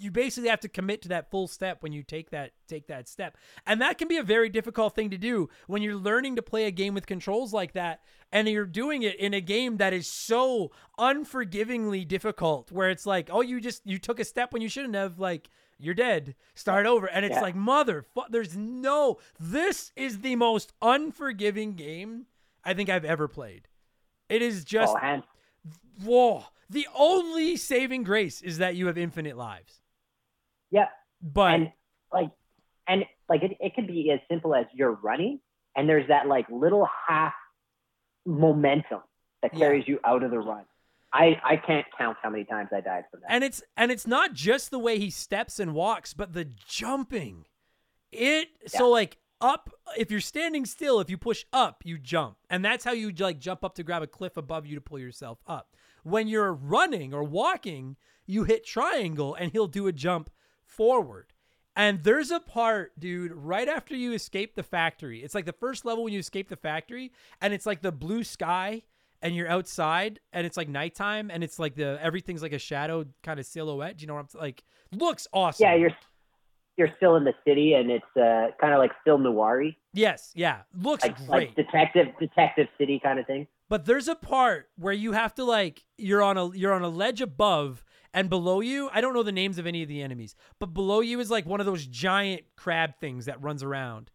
you 0.00 0.10
basically 0.10 0.48
have 0.48 0.60
to 0.60 0.68
commit 0.68 1.02
to 1.02 1.08
that 1.08 1.30
full 1.30 1.48
step 1.48 1.82
when 1.82 1.92
you 1.92 2.02
take 2.02 2.30
that 2.30 2.52
take 2.68 2.86
that 2.86 3.08
step 3.08 3.36
and 3.66 3.80
that 3.80 3.98
can 3.98 4.06
be 4.06 4.16
a 4.16 4.22
very 4.22 4.48
difficult 4.48 4.94
thing 4.94 5.10
to 5.10 5.18
do 5.18 5.48
when 5.66 5.82
you're 5.82 5.96
learning 5.96 6.36
to 6.36 6.42
play 6.42 6.66
a 6.66 6.70
game 6.70 6.94
with 6.94 7.06
controls 7.06 7.52
like 7.52 7.72
that 7.72 8.00
and 8.30 8.48
you're 8.48 8.64
doing 8.64 9.02
it 9.02 9.16
in 9.16 9.34
a 9.34 9.40
game 9.40 9.78
that 9.78 9.92
is 9.92 10.06
so 10.06 10.70
unforgivingly 10.98 12.06
difficult 12.06 12.70
where 12.70 12.90
it's 12.90 13.06
like 13.06 13.28
oh 13.32 13.40
you 13.40 13.60
just 13.60 13.84
you 13.84 13.98
took 13.98 14.20
a 14.20 14.24
step 14.24 14.52
when 14.52 14.62
you 14.62 14.68
shouldn't 14.68 14.94
have 14.94 15.18
like 15.18 15.50
you're 15.78 15.94
dead 15.94 16.34
start 16.54 16.86
over 16.86 17.06
and 17.08 17.24
it's 17.24 17.34
Yeah. 17.36 17.40
like 17.42 17.54
mother 17.54 18.02
fu- 18.02 18.22
there's 18.30 18.56
no 18.56 19.18
this 19.38 19.92
is 19.96 20.20
the 20.20 20.36
most 20.36 20.72
unforgiving 20.82 21.74
game 21.74 22.26
i 22.64 22.74
think 22.74 22.88
i've 22.88 23.04
ever 23.04 23.28
played 23.28 23.68
it 24.28 24.42
is 24.42 24.64
just 24.64 24.94
oh, 25.00 25.22
whoa 26.04 26.44
the 26.70 26.86
only 26.96 27.56
saving 27.56 28.02
grace 28.02 28.42
is 28.42 28.58
that 28.58 28.74
you 28.76 28.86
have 28.88 28.98
infinite 28.98 29.36
lives 29.36 29.80
Yeah, 30.70 30.88
but 31.22 31.54
and 31.54 31.72
like, 32.12 32.30
and 32.86 33.04
like 33.28 33.42
it, 33.42 33.56
it 33.60 33.74
could 33.74 33.86
be 33.86 34.10
as 34.10 34.20
simple 34.30 34.54
as 34.54 34.66
you're 34.74 34.92
running, 35.02 35.40
and 35.76 35.88
there's 35.88 36.08
that 36.08 36.26
like 36.26 36.46
little 36.50 36.86
half 37.08 37.32
momentum 38.26 39.00
that 39.42 39.52
Yeah. 39.54 39.58
carries 39.60 39.86
you 39.88 39.98
out 40.04 40.22
of 40.22 40.30
the 40.30 40.38
run. 40.38 40.64
I 41.12 41.40
I 41.44 41.56
can't 41.56 41.86
count 41.96 42.18
how 42.22 42.30
many 42.30 42.44
times 42.44 42.68
I 42.72 42.80
died 42.80 43.04
from 43.10 43.20
that. 43.20 43.32
and 43.32 43.44
it's 43.44 43.62
and 43.76 43.90
it's 43.90 44.06
not 44.06 44.34
just 44.34 44.70
the 44.70 44.78
way 44.78 44.98
he 44.98 45.10
steps 45.10 45.58
and 45.58 45.74
walks 45.74 46.14
but 46.14 46.32
the 46.32 46.44
jumping. 46.66 47.46
It 48.12 48.48
so 48.66 48.88
like 48.88 49.18
up 49.40 49.70
if 49.96 50.10
you're 50.10 50.20
standing 50.20 50.66
still 50.66 51.00
if 51.00 51.08
you 51.08 51.16
push 51.16 51.44
up 51.52 51.82
you 51.84 51.98
jump. 51.98 52.36
And 52.50 52.64
that's 52.64 52.84
how 52.84 52.92
you 52.92 53.12
like 53.12 53.38
jump 53.38 53.64
up 53.64 53.74
to 53.76 53.82
grab 53.82 54.02
a 54.02 54.06
cliff 54.06 54.36
above 54.36 54.66
you 54.66 54.74
to 54.74 54.80
pull 54.80 54.98
yourself 54.98 55.38
up. 55.46 55.76
When 56.02 56.28
you're 56.28 56.52
running 56.52 57.14
or 57.14 57.24
walking 57.24 57.96
you 58.26 58.44
hit 58.44 58.64
triangle 58.64 59.34
and 59.34 59.52
he'll 59.52 59.66
do 59.66 59.86
a 59.86 59.92
jump 59.92 60.30
forward. 60.66 61.32
And 61.74 62.02
there's 62.02 62.30
a 62.30 62.40
part 62.40 62.98
dude 62.98 63.32
right 63.32 63.68
after 63.68 63.94
you 63.94 64.12
escape 64.12 64.56
the 64.56 64.62
factory. 64.62 65.22
It's 65.22 65.34
like 65.34 65.46
the 65.46 65.52
first 65.52 65.84
level 65.84 66.04
when 66.04 66.12
you 66.12 66.18
escape 66.18 66.48
the 66.48 66.56
factory 66.56 67.12
and 67.40 67.54
it's 67.54 67.66
like 67.66 67.82
the 67.82 67.92
blue 67.92 68.24
sky 68.24 68.82
and 69.22 69.34
you're 69.34 69.48
outside 69.48 70.20
and 70.32 70.46
it's 70.46 70.56
like 70.56 70.68
nighttime 70.68 71.30
and 71.30 71.42
it's 71.42 71.58
like 71.58 71.74
the 71.74 71.98
everything's 72.00 72.42
like 72.42 72.52
a 72.52 72.58
shadow 72.58 73.04
kind 73.22 73.40
of 73.40 73.46
silhouette 73.46 73.96
do 73.96 74.02
you 74.02 74.06
know 74.06 74.14
what 74.14 74.26
i'm 74.34 74.40
like 74.40 74.62
looks 74.92 75.26
awesome 75.32 75.64
yeah, 75.64 75.74
you're 75.74 75.90
you're 76.78 76.88
still 76.96 77.16
in 77.16 77.24
the 77.24 77.34
city, 77.44 77.74
and 77.74 77.90
it's 77.90 78.16
uh, 78.16 78.46
kind 78.60 78.72
of 78.72 78.78
like 78.78 78.92
still 79.02 79.18
noir 79.18 79.64
yes 79.92 80.30
yeah 80.34 80.60
looks 80.80 81.02
like 81.02 81.16
great 81.16 81.28
like 81.28 81.56
detective 81.56 82.06
detective 82.20 82.68
city 82.78 83.00
kind 83.02 83.18
of 83.18 83.26
thing. 83.26 83.46
But 83.68 83.84
there's 83.84 84.08
a 84.08 84.14
part 84.14 84.70
where 84.76 84.94
you 84.94 85.12
have 85.12 85.34
to 85.34 85.44
like 85.44 85.84
you're 85.98 86.22
on 86.22 86.38
a 86.38 86.54
you're 86.56 86.72
on 86.72 86.82
a 86.82 86.88
ledge 86.88 87.20
above 87.20 87.84
and 88.14 88.30
below 88.30 88.60
you, 88.60 88.88
I 88.92 89.02
don't 89.02 89.12
know 89.12 89.22
the 89.22 89.32
names 89.32 89.58
of 89.58 89.66
any 89.66 89.82
of 89.82 89.88
the 89.88 90.00
enemies, 90.00 90.34
but 90.58 90.72
below 90.72 91.00
you 91.00 91.20
is 91.20 91.30
like 91.30 91.44
one 91.44 91.60
of 91.60 91.66
those 91.66 91.84
giant 91.86 92.42
crab 92.56 92.92
things 93.00 93.26
that 93.26 93.42
runs 93.42 93.62
around. 93.62 94.10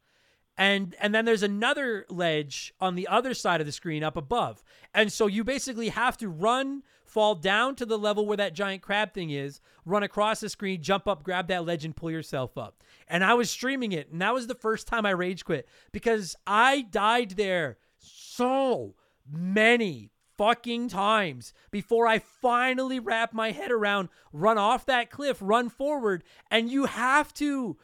And 0.58 0.96
and 1.00 1.16
then 1.16 1.26
there's 1.26 1.44
another 1.44 2.06
ledge 2.10 2.74
on 2.80 2.96
the 2.96 3.08
other 3.08 3.34
side 3.34 3.60
of 3.60 3.66
the 3.66 3.72
screen 3.72 4.04
up 4.04 4.16
above. 4.16 4.64
And 4.94 5.12
so 5.12 5.28
you 5.28 5.44
basically 5.44 5.90
have 5.90 6.18
to 6.18 6.30
run, 6.30 6.84
fall 7.06 7.34
down 7.36 7.76
to 7.76 7.86
the 7.86 7.98
level 7.98 8.28
where 8.28 8.38
that 8.38 8.54
giant 8.54 8.84
crab 8.84 9.14
thing 9.14 9.32
is, 9.32 9.60
run 9.86 10.04
across 10.04 10.42
the 10.42 10.50
screen, 10.50 10.82
jump 10.82 11.08
up, 11.08 11.24
grab 11.24 11.48
that 11.48 11.66
ledge 11.66 11.86
and 11.86 11.96
pull 11.96 12.12
yourself 12.12 12.58
up. 12.58 12.84
And 13.08 13.24
I 13.24 13.34
was 13.34 13.50
streaming 13.50 13.92
it, 13.92 14.12
and 14.12 14.22
that 14.22 14.34
was 14.34 14.48
the 14.48 14.56
first 14.56 14.88
time 14.88 15.06
I 15.06 15.12
rage 15.12 15.44
quit 15.44 15.68
because 15.92 16.36
I 16.46 16.82
died 16.82 17.32
there 17.32 17.78
so 17.98 18.94
many 19.30 20.12
fucking 20.38 20.90
times 20.90 21.54
before 21.72 22.08
I 22.08 22.20
finally 22.20 23.00
wrap 23.00 23.34
my 23.34 23.52
head 23.52 23.72
around 23.72 24.10
run 24.32 24.58
off 24.58 24.86
that 24.86 25.12
cliff, 25.12 25.38
run 25.42 25.70
forward, 25.70 26.24
and 26.50 26.72
you 26.72 26.86
have 26.86 27.34
to 27.36 27.78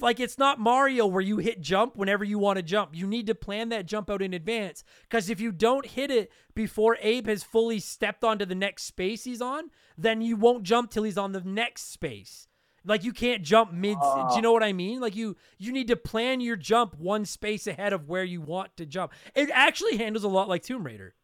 like 0.00 0.20
it's 0.20 0.38
not 0.38 0.58
Mario 0.58 1.06
where 1.06 1.22
you 1.22 1.38
hit 1.38 1.60
jump 1.60 1.96
whenever 1.96 2.24
you 2.24 2.38
want 2.38 2.56
to 2.56 2.62
jump. 2.62 2.90
You 2.94 3.06
need 3.06 3.26
to 3.26 3.34
plan 3.34 3.68
that 3.70 3.86
jump 3.86 4.10
out 4.10 4.22
in 4.22 4.34
advance 4.34 4.84
because 5.02 5.30
if 5.30 5.40
you 5.40 5.52
don't 5.52 5.86
hit 5.86 6.10
it 6.10 6.30
before 6.54 6.96
Abe 7.00 7.26
has 7.26 7.42
fully 7.42 7.78
stepped 7.78 8.24
onto 8.24 8.44
the 8.44 8.54
next 8.54 8.84
space 8.84 9.24
he's 9.24 9.42
on, 9.42 9.70
then 9.96 10.20
you 10.20 10.36
won't 10.36 10.62
jump 10.62 10.90
till 10.90 11.02
he's 11.02 11.18
on 11.18 11.32
the 11.32 11.40
next 11.40 11.92
space. 11.92 12.48
Like 12.84 13.02
you 13.02 13.12
can't 13.12 13.42
jump 13.42 13.72
mid. 13.72 13.98
do 14.00 14.36
you 14.36 14.42
know 14.42 14.52
what 14.52 14.62
I 14.62 14.72
mean? 14.72 15.00
Like 15.00 15.16
you 15.16 15.36
you 15.58 15.72
need 15.72 15.88
to 15.88 15.96
plan 15.96 16.40
your 16.40 16.56
jump 16.56 16.96
one 16.96 17.24
space 17.24 17.66
ahead 17.66 17.92
of 17.92 18.08
where 18.08 18.24
you 18.24 18.40
want 18.40 18.76
to 18.76 18.86
jump. 18.86 19.12
It 19.34 19.50
actually 19.52 19.96
handles 19.96 20.24
a 20.24 20.28
lot 20.28 20.48
like 20.48 20.62
Tomb 20.62 20.84
Raider, 20.84 21.14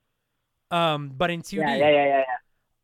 um, 0.70 1.12
but 1.16 1.30
in 1.30 1.42
2D. 1.42 1.58
Yeah, 1.58 1.76
yeah, 1.76 1.90
yeah, 1.90 1.90
yeah. 1.90 2.18
yeah. 2.18 2.24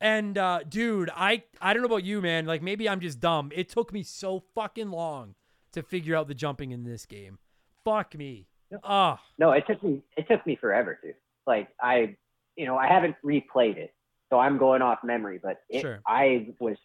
And 0.00 0.38
uh, 0.38 0.60
dude, 0.68 1.10
I 1.14 1.42
I 1.60 1.72
don't 1.72 1.82
know 1.82 1.88
about 1.88 2.04
you, 2.04 2.22
man. 2.22 2.46
Like 2.46 2.62
maybe 2.62 2.88
I'm 2.88 3.00
just 3.00 3.18
dumb. 3.18 3.50
It 3.52 3.68
took 3.68 3.92
me 3.92 4.04
so 4.04 4.44
fucking 4.54 4.90
long 4.90 5.34
to 5.80 5.86
figure 5.86 6.16
out 6.16 6.28
the 6.28 6.34
jumping 6.34 6.72
in 6.72 6.84
this 6.84 7.06
game. 7.06 7.38
Fuck 7.84 8.16
me. 8.16 8.46
Ah, 8.84 9.20
No, 9.38 9.52
it 9.52 9.64
took 9.66 9.82
me 9.82 10.02
it 10.16 10.28
took 10.28 10.46
me 10.46 10.56
forever 10.56 10.98
to. 11.02 11.12
Like 11.46 11.68
I, 11.80 12.16
you 12.56 12.66
know, 12.66 12.76
I 12.76 12.86
haven't 12.86 13.16
replayed 13.24 13.78
it, 13.78 13.94
so 14.30 14.38
I'm 14.38 14.58
going 14.58 14.82
off 14.82 14.98
memory. 15.02 15.40
But 15.42 15.62
it, 15.70 15.80
Sure. 15.80 16.00
I 16.06 16.48
was 16.60 16.76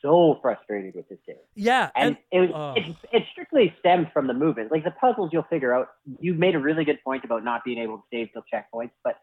so 0.00 0.38
frustrated 0.40 0.94
with 0.94 1.08
this 1.08 1.18
game, 1.26 1.36
yeah, 1.54 1.90
and, 1.94 2.16
and, 2.32 2.44
it 2.44 2.52
was 2.52 2.74
uh. 2.76 2.80
it, 2.80 2.96
it 3.12 3.22
strictly 3.32 3.74
stems 3.80 4.06
from 4.14 4.26
the 4.26 4.34
movement. 4.34 4.70
Like 4.70 4.84
the 4.84 4.92
puzzles, 4.92 5.30
you'll 5.32 5.42
figure 5.44 5.74
out. 5.74 5.88
You 6.20 6.32
made 6.34 6.54
a 6.54 6.58
really 6.58 6.84
good 6.84 7.02
point 7.04 7.24
about 7.24 7.44
not 7.44 7.64
being 7.64 7.78
able 7.78 7.98
to 7.98 8.04
save 8.10 8.28
till 8.32 8.42
checkpoints, 8.52 8.92
but 9.04 9.16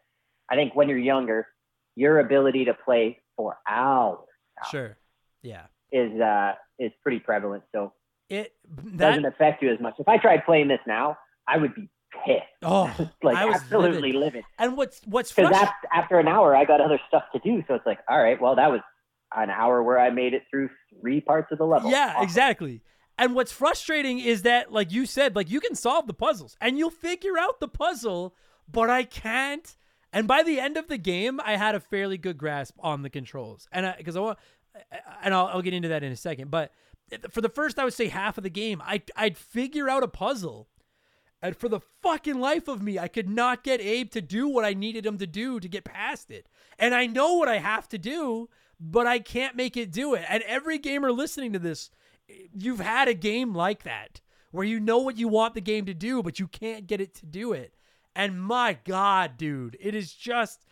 I 0.48 0.54
think 0.54 0.76
when 0.76 0.88
you're 0.88 0.98
younger, 0.98 1.48
your 1.96 2.20
ability 2.20 2.66
to 2.66 2.74
play 2.74 3.20
for 3.36 3.56
hours 3.68 4.28
sure, 4.70 4.96
yeah. 5.42 5.66
is 5.90 6.20
uh 6.20 6.52
is 6.78 6.92
pretty 7.02 7.18
prevalent. 7.18 7.64
So 7.72 7.92
It 8.28 8.52
that 8.68 8.96
doesn't 8.98 9.24
affect 9.26 9.62
you 9.62 9.72
as 9.72 9.80
much. 9.80 9.94
If 9.98 10.08
I 10.08 10.16
tried 10.18 10.44
playing 10.44 10.68
this 10.68 10.80
now, 10.86 11.16
I 11.46 11.58
would 11.58 11.74
be 11.74 11.88
pissed. 12.24 12.42
oh, 12.62 12.94
like 13.22 13.36
I 13.36 13.50
absolutely 13.52 14.12
livid. 14.12 14.20
livid. 14.20 14.44
and 14.58 14.76
what's 14.76 15.00
what's 15.04 15.32
Because 15.32 15.52
after, 15.54 15.88
after 15.92 16.18
an 16.18 16.28
hour, 16.28 16.56
I 16.56 16.64
got 16.64 16.80
other 16.80 16.98
stuff 17.08 17.24
to 17.32 17.38
do. 17.40 17.62
So 17.68 17.74
it's 17.74 17.86
like, 17.86 17.98
all 18.08 18.22
right, 18.22 18.40
well, 18.40 18.56
that 18.56 18.70
was 18.70 18.80
an 19.36 19.50
hour 19.50 19.82
where 19.82 19.98
I 19.98 20.10
made 20.10 20.32
it 20.32 20.42
through 20.50 20.70
three 21.00 21.20
parts 21.20 21.50
of 21.52 21.58
the 21.58 21.64
level. 21.66 21.90
Yeah, 21.90 22.12
Awesome. 22.14 22.22
exactly. 22.24 22.82
And 23.18 23.34
what's 23.34 23.52
frustrating 23.52 24.18
is 24.18 24.42
that, 24.42 24.72
like 24.72 24.90
you 24.90 25.06
said, 25.06 25.36
like 25.36 25.50
you 25.50 25.60
can 25.60 25.74
solve 25.74 26.06
the 26.06 26.14
puzzles 26.14 26.56
and 26.60 26.78
you'll 26.78 26.90
figure 26.90 27.38
out 27.38 27.60
the 27.60 27.68
puzzle, 27.68 28.34
but 28.70 28.90
I 28.90 29.04
can't. 29.04 29.76
And 30.12 30.26
by 30.28 30.42
the 30.44 30.60
end 30.60 30.76
of 30.76 30.88
the 30.88 30.98
game, 30.98 31.40
I 31.44 31.56
had 31.56 31.74
a 31.74 31.80
fairly 31.80 32.16
good 32.18 32.38
grasp 32.38 32.76
on 32.78 33.02
the 33.02 33.10
controls, 33.10 33.68
and 33.72 33.84
I 33.86 33.94
because 33.98 34.16
I, 34.16 34.20
want, 34.20 34.38
and 35.22 35.34
I'll, 35.34 35.46
I'll 35.46 35.62
get 35.62 35.74
into 35.74 35.88
that 35.88 36.04
in 36.04 36.12
a 36.12 36.16
second. 36.16 36.50
But 36.52 36.72
for 37.30 37.40
the 37.40 37.48
first, 37.48 37.78
I 37.78 37.84
would 37.84 37.94
say 37.94 38.08
half 38.08 38.38
of 38.38 38.44
the 38.44 38.50
game, 38.50 38.82
I 38.84 39.02
I'd 39.16 39.36
figure 39.36 39.88
out 39.88 40.02
a 40.02 40.08
puzzle, 40.08 40.68
and 41.42 41.56
for 41.56 41.68
the 41.68 41.80
fucking 42.02 42.38
life 42.38 42.68
of 42.68 42.82
me, 42.82 42.98
I 42.98 43.08
could 43.08 43.28
not 43.28 43.64
get 43.64 43.80
Abe 43.80 44.10
to 44.12 44.22
do 44.22 44.48
what 44.48 44.64
I 44.64 44.72
needed 44.72 45.04
him 45.04 45.18
to 45.18 45.26
do 45.26 45.60
to 45.60 45.68
get 45.68 45.84
past 45.84 46.30
it. 46.30 46.48
And 46.78 46.94
I 46.94 47.06
know 47.06 47.34
what 47.34 47.48
I 47.48 47.58
have 47.58 47.88
to 47.90 47.98
do, 47.98 48.48
but 48.80 49.06
I 49.06 49.18
can't 49.18 49.56
make 49.56 49.76
it 49.76 49.92
do 49.92 50.14
it. 50.14 50.24
And 50.28 50.42
every 50.44 50.78
gamer 50.78 51.12
listening 51.12 51.52
to 51.52 51.58
this, 51.58 51.90
you've 52.26 52.80
had 52.80 53.08
a 53.08 53.14
game 53.14 53.54
like 53.54 53.82
that 53.82 54.20
where 54.50 54.64
you 54.64 54.80
know 54.80 54.98
what 54.98 55.18
you 55.18 55.28
want 55.28 55.54
the 55.54 55.60
game 55.60 55.84
to 55.84 55.94
do, 55.94 56.22
but 56.22 56.38
you 56.38 56.46
can't 56.46 56.86
get 56.86 57.00
it 57.00 57.14
to 57.16 57.26
do 57.26 57.52
it. 57.52 57.74
And 58.16 58.40
my 58.40 58.78
God, 58.84 59.36
dude, 59.36 59.76
it 59.80 59.94
is 59.94 60.12
just. 60.14 60.64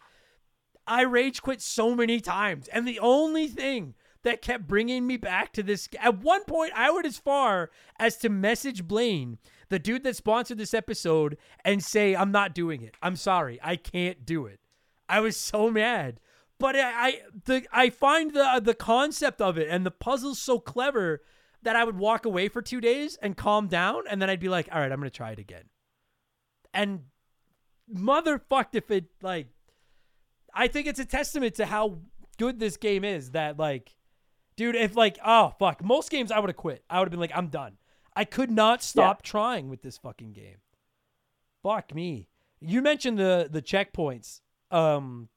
I 0.87 1.03
rage 1.03 1.43
quit 1.43 1.61
so 1.61 1.95
many 1.95 2.21
times. 2.21 2.69
And 2.69 2.87
the 2.87 2.99
only 2.99 3.47
thing 3.47 3.95
that 4.25 4.43
kept 4.43 4.67
bringing 4.67 5.07
me 5.07 5.17
back 5.17 5.53
to 5.55 5.63
this. 5.63 5.89
At 6.01 6.19
one 6.19 6.45
point, 6.45 6.73
I 6.75 6.91
went 6.91 7.07
as 7.07 7.19
far 7.19 7.71
as 7.99 8.17
to 8.19 8.29
message 8.29 8.87
Blaine, 8.87 9.39
the 9.69 9.79
dude 9.79 10.05
that 10.05 10.17
sponsored 10.17 10.59
this 10.59 10.75
episode, 10.75 11.37
and 11.65 11.83
say, 11.83 12.15
I'm 12.15 12.33
not 12.33 12.55
doing 12.55 12.83
it. 12.83 12.95
I'm 13.03 13.17
sorry. 13.17 13.59
I 13.63 13.77
can't 13.77 14.25
do 14.25 14.47
it. 14.47 14.61
I 15.09 15.21
was 15.21 15.37
so 15.37 15.71
mad. 15.71 16.21
But 16.59 16.77
I, 16.77 16.81
I 16.81 17.21
the 17.45 17.67
I 17.73 17.91
find 17.91 18.33
the 18.33 18.45
uh, 18.45 18.61
the 18.61 18.75
concept 18.75 19.41
of 19.41 19.59
it 19.59 19.69
and 19.69 19.85
the 19.85 19.91
puzzle's 19.91 20.39
so 20.39 20.61
clever 20.61 21.23
that 21.63 21.75
I 21.75 21.83
would 21.83 21.99
walk 21.99 22.25
away 22.25 22.49
for 22.49 22.63
two 22.63 22.81
days 22.81 23.19
and 23.21 23.37
calm 23.37 23.67
down, 23.67 24.03
and 24.09 24.23
then 24.23 24.31
I'd 24.31 24.39
be 24.39 24.49
like, 24.49 24.69
all 24.71 24.81
right, 24.81 24.93
I'm 24.93 25.01
gonna 25.01 25.11
try 25.11 25.33
it 25.33 25.41
again. 25.41 25.65
And 26.73 27.01
motherfucked 27.93 28.75
if 28.75 28.93
it 28.93 29.07
like 29.23 29.49
I 30.55 30.69
think 30.69 30.87
it's 30.87 31.01
a 31.01 31.05
testament 31.05 31.57
to 31.57 31.67
how 31.67 31.99
good 32.39 32.61
this 32.61 32.77
game 32.77 33.05
is 33.05 33.33
that 33.33 33.59
like 33.59 33.93
dude 34.57 34.75
if 34.77 34.97
like 34.97 35.19
oh 35.25 35.55
fuck 35.59 35.83
most 35.85 36.11
games 36.11 36.31
I 36.31 36.39
would 36.39 36.49
have 36.51 36.57
quit. 36.57 36.85
I 36.91 36.99
would 36.99 37.07
have 37.07 37.11
been 37.11 37.21
like 37.21 37.33
I'm 37.35 37.49
done. 37.49 37.79
I 38.15 38.25
could 38.25 38.51
not 38.51 38.83
stop 38.83 39.23
trying 39.23 39.69
with 39.69 39.83
this 39.83 39.99
fucking 39.99 40.33
game. 40.33 40.57
Fuck 41.63 41.95
me. 41.95 42.29
You 42.61 42.83
mentioned 42.83 43.19
the 43.19 43.49
the 43.51 43.63
checkpoints. 43.63 44.41
Um 44.71 45.29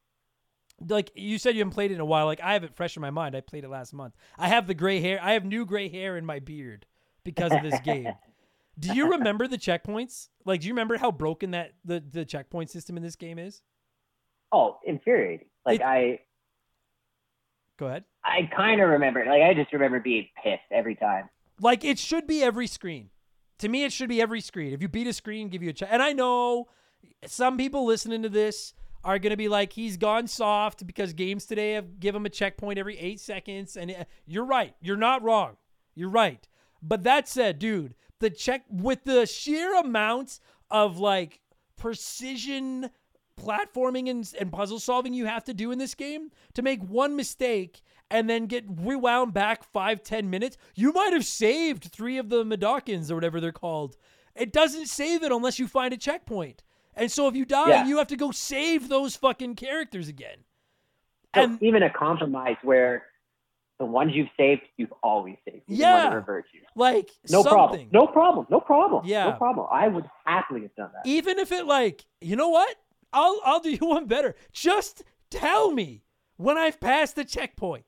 like 0.89 1.11
you 1.15 1.37
said 1.37 1.55
you 1.55 1.59
haven't 1.61 1.73
played 1.73 1.91
it 1.91 1.95
in 1.95 2.01
a 2.01 2.05
while. 2.05 2.25
Like 2.25 2.41
I 2.41 2.53
have 2.53 2.63
it 2.63 2.75
fresh 2.75 2.95
in 2.97 3.01
my 3.01 3.11
mind. 3.11 3.35
I 3.35 3.41
played 3.41 3.63
it 3.63 3.69
last 3.69 3.93
month. 3.93 4.13
I 4.37 4.47
have 4.49 4.67
the 4.67 4.73
gray 4.73 4.99
hair. 4.99 5.19
I 5.21 5.33
have 5.33 5.45
new 5.45 5.65
gray 5.65 5.87
hair 5.89 6.17
in 6.17 6.25
my 6.25 6.39
beard 6.39 6.85
because 7.23 7.51
of 7.53 7.63
this 7.63 7.79
game. 7.81 8.09
Do 8.79 8.93
you 8.93 9.11
remember 9.11 9.47
the 9.47 9.57
checkpoints? 9.57 10.27
Like 10.43 10.59
do 10.61 10.67
you 10.67 10.73
remember 10.73 10.97
how 10.97 11.11
broken 11.11 11.51
that 11.51 11.71
the 11.85 12.03
the 12.11 12.25
checkpoint 12.25 12.69
system 12.69 12.97
in 12.97 13.03
this 13.03 13.15
game 13.15 13.39
is? 13.39 13.61
Oh, 14.51 14.79
infuriating. 14.85 15.47
Like 15.65 15.79
It- 15.79 15.85
I, 15.85 16.19
Go 17.77 17.88
ahead. 17.88 18.03
I 18.23 18.49
kind 18.56 18.81
of 18.81 18.89
remember. 18.89 19.23
Like 19.26 19.41
I 19.41 19.53
just 19.53 19.72
remember 19.73 19.99
being 19.99 20.27
pissed 20.43 20.61
every 20.72 20.95
time. 20.95 21.30
Like 21.61 21.84
it 21.84 21.99
should 21.99 22.27
be 22.27 22.43
every 22.43 22.68
screen. 22.68 23.10
To 23.60 23.69
me, 23.69 23.84
it 23.85 23.93
should 23.93 24.10
be 24.10 24.22
every 24.22 24.41
screen. 24.41 24.73
If 24.73 24.81
you 24.81 24.88
beat 24.89 25.07
a 25.07 25.14
screen, 25.14 25.49
give 25.49 25.64
you 25.64 25.69
a 25.69 25.73
check. 25.73 25.89
And 25.91 26.02
I 26.02 26.11
know 26.14 26.68
some 27.26 27.57
people 27.57 27.85
listening 27.85 28.23
to 28.23 28.30
this 28.30 28.73
are 29.03 29.19
gonna 29.19 29.38
be 29.38 29.47
like, 29.47 29.73
"He's 29.73 29.97
gone 29.97 30.27
soft 30.27 30.85
because 30.88 31.14
games 31.14 31.45
today 31.45 31.73
have 31.73 31.99
give 31.99 32.15
him 32.15 32.26
a 32.26 32.30
checkpoint 32.30 32.80
every 32.80 32.97
eight 32.97 33.19
seconds." 33.19 33.77
And 33.77 33.91
it- 33.91 34.07
you're 34.26 34.45
right. 34.45 34.73
You're 34.81 34.97
not 34.97 35.22
wrong. 35.22 35.57
You're 35.93 36.10
right. 36.10 36.47
But 36.81 37.03
that 37.03 37.27
said, 37.27 37.60
dude, 37.60 37.95
the 38.19 38.30
check 38.30 38.64
with 38.69 39.03
the 39.03 39.26
sheer 39.26 39.76
amounts 39.76 40.39
of 40.69 40.97
like 40.97 41.39
precision 41.77 42.89
platforming 43.40 44.10
and, 44.10 44.32
and 44.40 44.52
puzzle 44.52 44.80
solving 44.80 45.14
you 45.14 45.26
have 45.26 45.44
to 45.44 45.53
do 45.53 45.72
in 45.72 45.78
this 45.78 45.94
game 45.95 46.32
to 46.53 46.62
make 46.62 46.82
one 46.84 47.16
mistake 47.16 47.82
and 48.10 48.30
then 48.30 48.45
get 48.45 48.64
rewound 48.68 49.34
back 49.34 49.64
five 49.64 50.03
ten 50.03 50.30
minutes 50.30 50.57
you 50.76 50.91
might 50.94 51.12
have 51.14 51.26
saved 51.26 51.86
three 51.86 52.18
of 52.18 52.30
the 52.30 52.44
medokins 52.44 53.12
or 53.12 53.16
whatever 53.16 53.41
they're 53.41 53.52
called 53.52 53.98
it 54.36 54.53
doesn't 54.53 54.88
save 54.88 55.24
it 55.24 55.32
unless 55.32 55.60
you 55.60 55.68
find 55.68 55.94
a 55.94 55.98
checkpoint 55.98 56.64
and 56.95 57.12
so 57.12 57.28
if 57.28 57.36
you 57.36 57.45
die 57.45 57.70
Yeah. 57.70 57.88
you 57.88 57.98
have 57.98 58.07
to 58.07 58.16
go 58.16 58.32
save 58.32 58.88
those 58.90 59.16
fucking 59.16 59.56
characters 59.56 60.07
again 60.07 60.38
So 61.34 61.41
and 61.44 61.62
even 61.64 61.84
a 61.84 61.90
compromise 61.90 62.57
where 62.64 63.06
the 63.78 63.86
ones 63.86 64.12
you've 64.16 64.30
saved, 64.38 64.62
you've 64.78 64.94
always 65.03 65.36
saved. 65.44 65.64
Yeah. 65.68 66.14
revert 66.14 66.45
you. 66.53 66.62
like 66.78 67.10
No 67.30 67.44
something. 67.44 67.52
problem. 67.52 67.88
No 67.91 68.07
problem. 68.07 68.48
No 68.49 68.62
problem. 68.62 69.02
Yeah. 69.06 69.26
No 69.26 69.34
problem. 69.34 69.68
I 69.70 69.90
would 69.90 70.06
happily 70.26 70.62
have 70.62 70.74
done 70.76 70.91
that. 70.94 71.02
even 71.10 71.40
if 71.40 71.52
it 71.52 71.66
like 71.66 72.06
you 72.22 72.38
know 72.38 72.48
what 72.48 72.74
i'll 73.15 73.41
i'll 73.43 73.59
do 73.59 73.71
you 73.71 73.77
one 73.81 74.05
better. 74.05 74.35
Just 74.51 75.03
tell 75.31 75.71
me 75.71 76.03
when 76.37 76.57
i've 76.57 76.79
passed 76.79 77.15
the 77.15 77.25
checkpoint. 77.25 77.85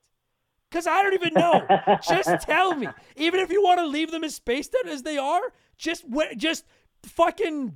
Because 0.70 0.88
i 0.88 1.04
don't 1.04 1.14
even 1.14 1.34
know. 1.34 1.66
Just 2.08 2.42
tell 2.42 2.76
me. 2.76 2.88
Even 3.16 3.40
if 3.40 3.52
you 3.52 3.62
want 3.62 3.80
to 3.80 3.86
leave 3.86 4.12
them 4.12 4.24
as 4.24 4.36
spaced 4.36 4.76
out 4.80 4.90
as 4.90 5.04
they 5.04 5.18
are 5.18 5.42
just 5.78 6.06
just 6.38 6.66
fucking 7.04 7.74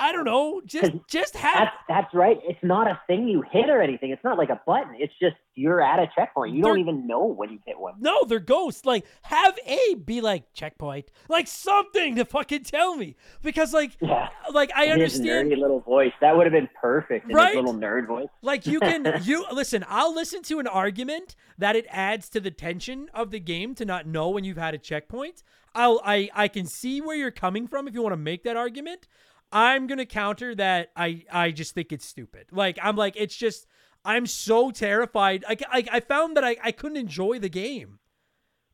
i 0.00 0.10
don't 0.12 0.24
know 0.24 0.60
just 0.64 0.92
just 1.08 1.36
have 1.36 1.58
That's 1.60 1.76
that's 1.88 2.14
right. 2.14 2.38
It's 2.44 2.58
not 2.62 2.86
a 2.88 2.98
thing 3.06 3.28
you 3.28 3.42
hit 3.52 3.68
or 3.68 3.82
anything. 3.82 4.10
It's 4.10 4.22
not 4.24 4.38
like 4.38 4.48
a 4.48 4.60
button. 4.66 4.94
It's 4.98 5.12
just 5.20 5.36
you're 5.54 5.80
at 5.82 5.98
a 5.98 6.08
checkpoint. 6.16 6.54
You 6.54 6.62
don't 6.62 6.78
even 6.78 7.06
know 7.06 7.24
when 7.24 7.50
you 7.50 7.58
hit 7.66 7.78
one. 7.78 7.94
no 8.00 8.18
they're 8.26 8.38
ghosts 8.40 8.84
like 8.86 9.04
have 9.22 9.58
a 9.66 9.94
be 9.94 10.20
like 10.20 10.52
checkpoint 10.54 11.10
like 11.28 11.46
something 11.46 12.16
to 12.16 12.24
fucking 12.24 12.62
tell 12.64 12.96
me 12.96 13.16
because 13.42 13.72
like 13.74 13.96
Yeah. 14.00 14.28
like 14.52 14.70
i 14.74 14.84
His 14.86 14.92
understand 14.92 15.50
nerdy 15.50 15.58
little 15.58 15.80
voice. 15.80 16.12
That 16.20 16.36
would 16.36 16.46
have 16.46 16.52
been 16.52 16.68
perfect. 16.80 17.28
In 17.28 17.36
Right? 17.36 17.48
His 17.48 17.56
little 17.56 17.74
nerd 17.74 18.06
voice. 18.06 18.28
Like 18.42 18.66
you 18.66 18.80
can 18.80 19.20
you 19.22 19.44
listen, 19.52 19.84
I'll 19.88 20.14
listen 20.14 20.42
to 20.44 20.58
an 20.60 20.66
argument 20.66 21.36
that 21.58 21.76
it 21.76 21.86
adds 21.90 22.28
to 22.30 22.40
the 22.40 22.50
tension 22.50 23.08
of 23.12 23.30
the 23.30 23.40
game 23.40 23.74
to 23.76 23.84
not 23.84 24.06
know 24.06 24.28
when 24.30 24.44
you've 24.44 24.56
had 24.56 24.74
a 24.74 24.78
checkpoint. 24.78 25.42
I'll 25.74 26.00
I 26.04 26.30
I 26.34 26.48
can 26.48 26.66
see 26.66 27.00
where 27.00 27.16
you're 27.16 27.30
coming 27.30 27.66
from 27.66 27.86
if 27.88 27.94
you 27.94 28.02
want 28.02 28.12
to 28.12 28.16
make 28.16 28.42
that 28.44 28.56
argument. 28.56 29.06
I'm 29.52 29.86
going 29.86 29.98
to 29.98 30.06
counter 30.06 30.54
that 30.54 30.90
I 30.96 31.24
I 31.32 31.50
just 31.50 31.74
think 31.74 31.92
it's 31.92 32.06
stupid. 32.06 32.46
Like 32.52 32.78
I'm 32.82 32.96
like 32.96 33.14
it's 33.16 33.36
just 33.36 33.66
I'm 34.04 34.26
so 34.26 34.70
terrified. 34.70 35.44
Like 35.48 35.62
I, 35.70 35.84
I 35.90 36.00
found 36.00 36.36
that 36.36 36.44
I 36.44 36.56
I 36.62 36.72
couldn't 36.72 36.96
enjoy 36.98 37.38
the 37.38 37.48
game 37.48 37.98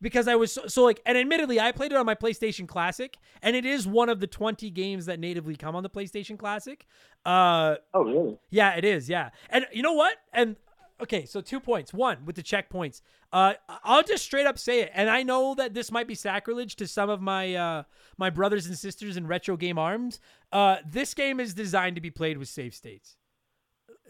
because 0.00 0.28
I 0.28 0.34
was 0.36 0.52
so, 0.52 0.66
so 0.66 0.84
like, 0.84 1.00
and 1.06 1.16
admittedly, 1.16 1.58
I 1.58 1.72
played 1.72 1.90
it 1.90 1.96
on 1.96 2.04
my 2.04 2.14
PlayStation 2.14 2.68
Classic, 2.68 3.16
and 3.42 3.56
it 3.56 3.64
is 3.64 3.86
one 3.86 4.10
of 4.10 4.20
the 4.20 4.26
20 4.26 4.68
games 4.70 5.06
that 5.06 5.18
natively 5.18 5.56
come 5.56 5.74
on 5.74 5.82
the 5.82 5.88
PlayStation 5.88 6.38
Classic. 6.38 6.84
Uh, 7.24 7.76
Oh, 7.94 8.04
really? 8.04 8.36
yeah, 8.50 8.74
it 8.76 8.84
is. 8.84 9.08
Yeah, 9.08 9.30
and 9.48 9.66
you 9.72 9.82
know 9.82 9.94
what? 9.94 10.14
And 10.34 10.56
okay, 11.00 11.24
so 11.24 11.40
two 11.40 11.60
points. 11.60 11.92
One 11.92 12.24
with 12.24 12.36
the 12.36 12.42
checkpoints. 12.42 13.02
Uh, 13.32 13.54
I'll 13.84 14.02
just 14.02 14.24
straight 14.24 14.46
up 14.46 14.58
say 14.58 14.80
it, 14.80 14.90
and 14.94 15.10
I 15.10 15.22
know 15.22 15.54
that 15.54 15.74
this 15.74 15.90
might 15.90 16.08
be 16.08 16.14
sacrilege 16.14 16.76
to 16.76 16.86
some 16.86 17.10
of 17.10 17.20
my 17.20 17.54
uh 17.54 17.82
my 18.16 18.30
brothers 18.30 18.66
and 18.66 18.78
sisters 18.78 19.16
in 19.16 19.26
retro 19.26 19.56
game 19.56 19.78
arms. 19.78 20.20
Uh, 20.52 20.76
this 20.86 21.14
game 21.14 21.40
is 21.40 21.54
designed 21.54 21.96
to 21.96 22.02
be 22.02 22.10
played 22.10 22.38
with 22.38 22.48
save 22.48 22.74
states. 22.74 23.16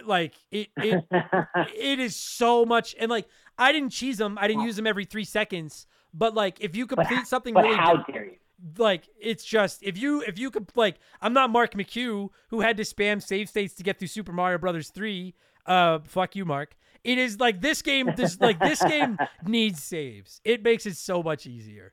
Like 0.04 0.34
it, 0.50 0.68
it 0.76 1.04
it 1.74 1.98
is 1.98 2.16
so 2.16 2.66
much 2.66 2.94
and 2.98 3.10
like 3.10 3.26
i 3.56 3.72
didn't 3.72 3.90
cheese 3.90 4.18
them 4.18 4.36
i 4.38 4.46
didn't 4.46 4.62
use 4.62 4.76
them 4.76 4.86
every 4.86 5.06
three 5.06 5.24
seconds 5.24 5.86
but 6.12 6.34
like 6.34 6.60
if 6.60 6.76
you 6.76 6.86
but, 6.86 6.96
complete 6.96 7.26
something 7.26 7.54
but 7.54 7.64
really 7.64 7.76
how 7.76 7.96
dare 8.02 8.26
you? 8.26 8.32
like 8.78 9.08
it's 9.18 9.44
just 9.44 9.82
if 9.82 9.96
you 9.96 10.22
if 10.22 10.38
you 10.38 10.50
could 10.50 10.70
like 10.74 10.96
i'm 11.22 11.32
not 11.32 11.50
mark 11.50 11.74
mchugh 11.74 12.28
who 12.48 12.60
had 12.60 12.76
to 12.76 12.82
spam 12.82 13.22
save 13.22 13.48
states 13.48 13.74
to 13.74 13.82
get 13.82 13.98
through 13.98 14.08
super 14.08 14.32
mario 14.32 14.58
brothers 14.58 14.90
3 14.90 15.34
uh 15.66 15.98
fuck 16.04 16.34
you 16.36 16.44
mark 16.44 16.76
it 17.04 17.18
is 17.18 17.38
like 17.40 17.60
this 17.60 17.82
game 17.82 18.10
this 18.16 18.40
like 18.40 18.58
this 18.60 18.82
game 18.82 19.16
needs 19.46 19.82
saves 19.82 20.40
it 20.44 20.62
makes 20.62 20.86
it 20.86 20.96
so 20.96 21.22
much 21.22 21.46
easier 21.46 21.92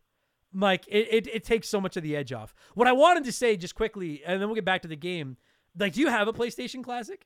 like 0.53 0.85
it, 0.87 1.07
it 1.11 1.27
it 1.27 1.43
takes 1.43 1.67
so 1.67 1.81
much 1.81 1.97
of 1.97 2.03
the 2.03 2.15
edge 2.15 2.31
off 2.31 2.53
what 2.75 2.87
i 2.87 2.91
wanted 2.91 3.23
to 3.23 3.31
say 3.31 3.57
just 3.57 3.75
quickly 3.75 4.21
and 4.25 4.39
then 4.41 4.47
we'll 4.47 4.55
get 4.55 4.65
back 4.65 4.81
to 4.83 4.87
the 4.87 4.95
game 4.95 5.37
like 5.77 5.93
do 5.93 6.01
you 6.01 6.07
have 6.09 6.27
a 6.27 6.33
playstation 6.33 6.83
classic 6.83 7.25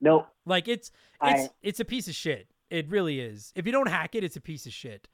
Nope. 0.00 0.26
like 0.44 0.68
it's 0.68 0.90
it's 1.22 1.44
I- 1.44 1.48
it's 1.62 1.80
a 1.80 1.84
piece 1.84 2.08
of 2.08 2.14
shit. 2.14 2.48
It 2.70 2.88
really 2.90 3.20
is. 3.20 3.52
If 3.54 3.64
you 3.66 3.72
don't 3.72 3.88
hack 3.88 4.14
it, 4.14 4.24
it's 4.24 4.36
a 4.36 4.40
piece 4.40 4.66
of 4.66 4.72
shit. 4.72 5.08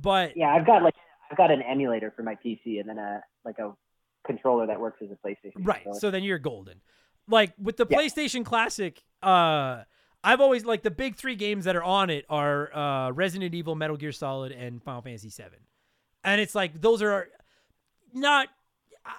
But 0.00 0.36
Yeah, 0.36 0.52
I've 0.54 0.66
got 0.66 0.82
like 0.82 0.94
I've 1.30 1.36
got 1.36 1.50
an 1.50 1.62
emulator 1.62 2.12
for 2.14 2.22
my 2.22 2.36
PC 2.36 2.78
and 2.78 2.88
then 2.88 2.98
a 2.98 3.22
like 3.44 3.58
a 3.58 3.72
controller 4.26 4.66
that 4.66 4.78
works 4.78 5.00
as 5.02 5.08
a 5.10 5.26
PlayStation. 5.26 5.52
right, 5.66 5.76
controller. 5.82 5.98
so 5.98 6.10
then 6.10 6.22
you're 6.22 6.38
golden. 6.38 6.80
Like 7.28 7.52
with 7.60 7.76
the 7.76 7.86
Yeah. 7.88 7.98
PlayStation 7.98 8.44
Classic, 8.44 9.02
uh 9.22 9.82
I've 10.24 10.40
always 10.40 10.64
like 10.64 10.82
the 10.82 10.90
big 10.90 11.14
3 11.16 11.36
games 11.36 11.64
that 11.66 11.76
are 11.76 11.82
on 11.82 12.10
it 12.10 12.24
are 12.28 12.74
uh 12.74 13.10
Resident 13.12 13.54
Evil, 13.54 13.74
Metal 13.74 13.96
Gear 13.96 14.12
Solid 14.12 14.52
and 14.52 14.82
Final 14.82 15.02
Fantasy 15.02 15.30
7. 15.30 15.58
And 16.24 16.40
it's 16.40 16.54
like 16.54 16.80
those 16.80 17.02
are 17.02 17.28
not 18.12 18.48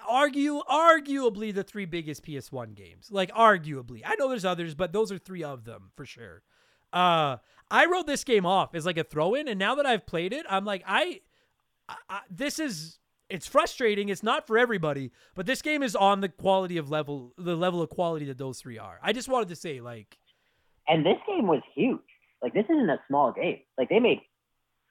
argue 0.08 0.62
arguably 0.70 1.54
the 1.54 1.64
three 1.64 1.86
biggest 1.86 2.24
PS1 2.24 2.76
games. 2.76 3.10
Like 3.12 3.32
arguably. 3.32 4.02
I 4.06 4.16
know 4.16 4.28
there's 4.30 4.46
others, 4.46 4.76
but 4.76 4.92
those 4.94 5.12
are 5.12 5.18
three 5.18 5.44
of 5.44 5.64
them 5.64 5.92
for 5.96 6.06
sure. 6.06 6.42
Uh 6.92 7.38
I 7.72 7.86
wrote 7.86 8.08
this 8.08 8.24
game 8.24 8.46
off 8.48 8.74
as 8.74 8.86
like 8.86 8.98
a 8.98 9.04
throw 9.04 9.36
in 9.36 9.48
and 9.48 9.60
now 9.60 9.76
that 9.76 9.86
I've 9.86 10.06
played 10.08 10.34
it, 10.34 10.46
I'm 10.50 10.66
like 10.66 10.84
I, 10.88 11.22
I 12.10 12.22
this 12.30 12.58
is 12.60 12.98
it's 13.30 13.48
frustrating. 13.48 14.10
It's 14.10 14.24
not 14.24 14.48
for 14.48 14.58
everybody, 14.58 15.12
but 15.36 15.46
this 15.46 15.62
game 15.62 15.84
is 15.84 15.96
on 15.96 16.22
the 16.22 16.30
quality 16.30 16.78
of 16.78 16.90
level 16.90 17.34
the 17.38 17.56
level 17.56 17.82
of 17.82 17.90
quality 17.90 18.26
that 18.26 18.38
those 18.38 18.60
three 18.60 18.78
are. 18.78 19.00
I 19.02 19.14
just 19.14 19.30
wanted 19.30 19.50
to 19.50 19.56
say 19.56 19.82
like 19.82 20.18
and 20.88 21.06
this 21.06 21.18
game 21.28 21.48
was 21.48 21.62
huge. 21.76 22.00
Like 22.42 22.54
this 22.54 22.66
isn't 22.66 22.90
a 22.90 23.00
small 23.08 23.32
game. 23.32 23.60
Like 23.78 23.90
they 23.90 24.00
made 24.00 24.22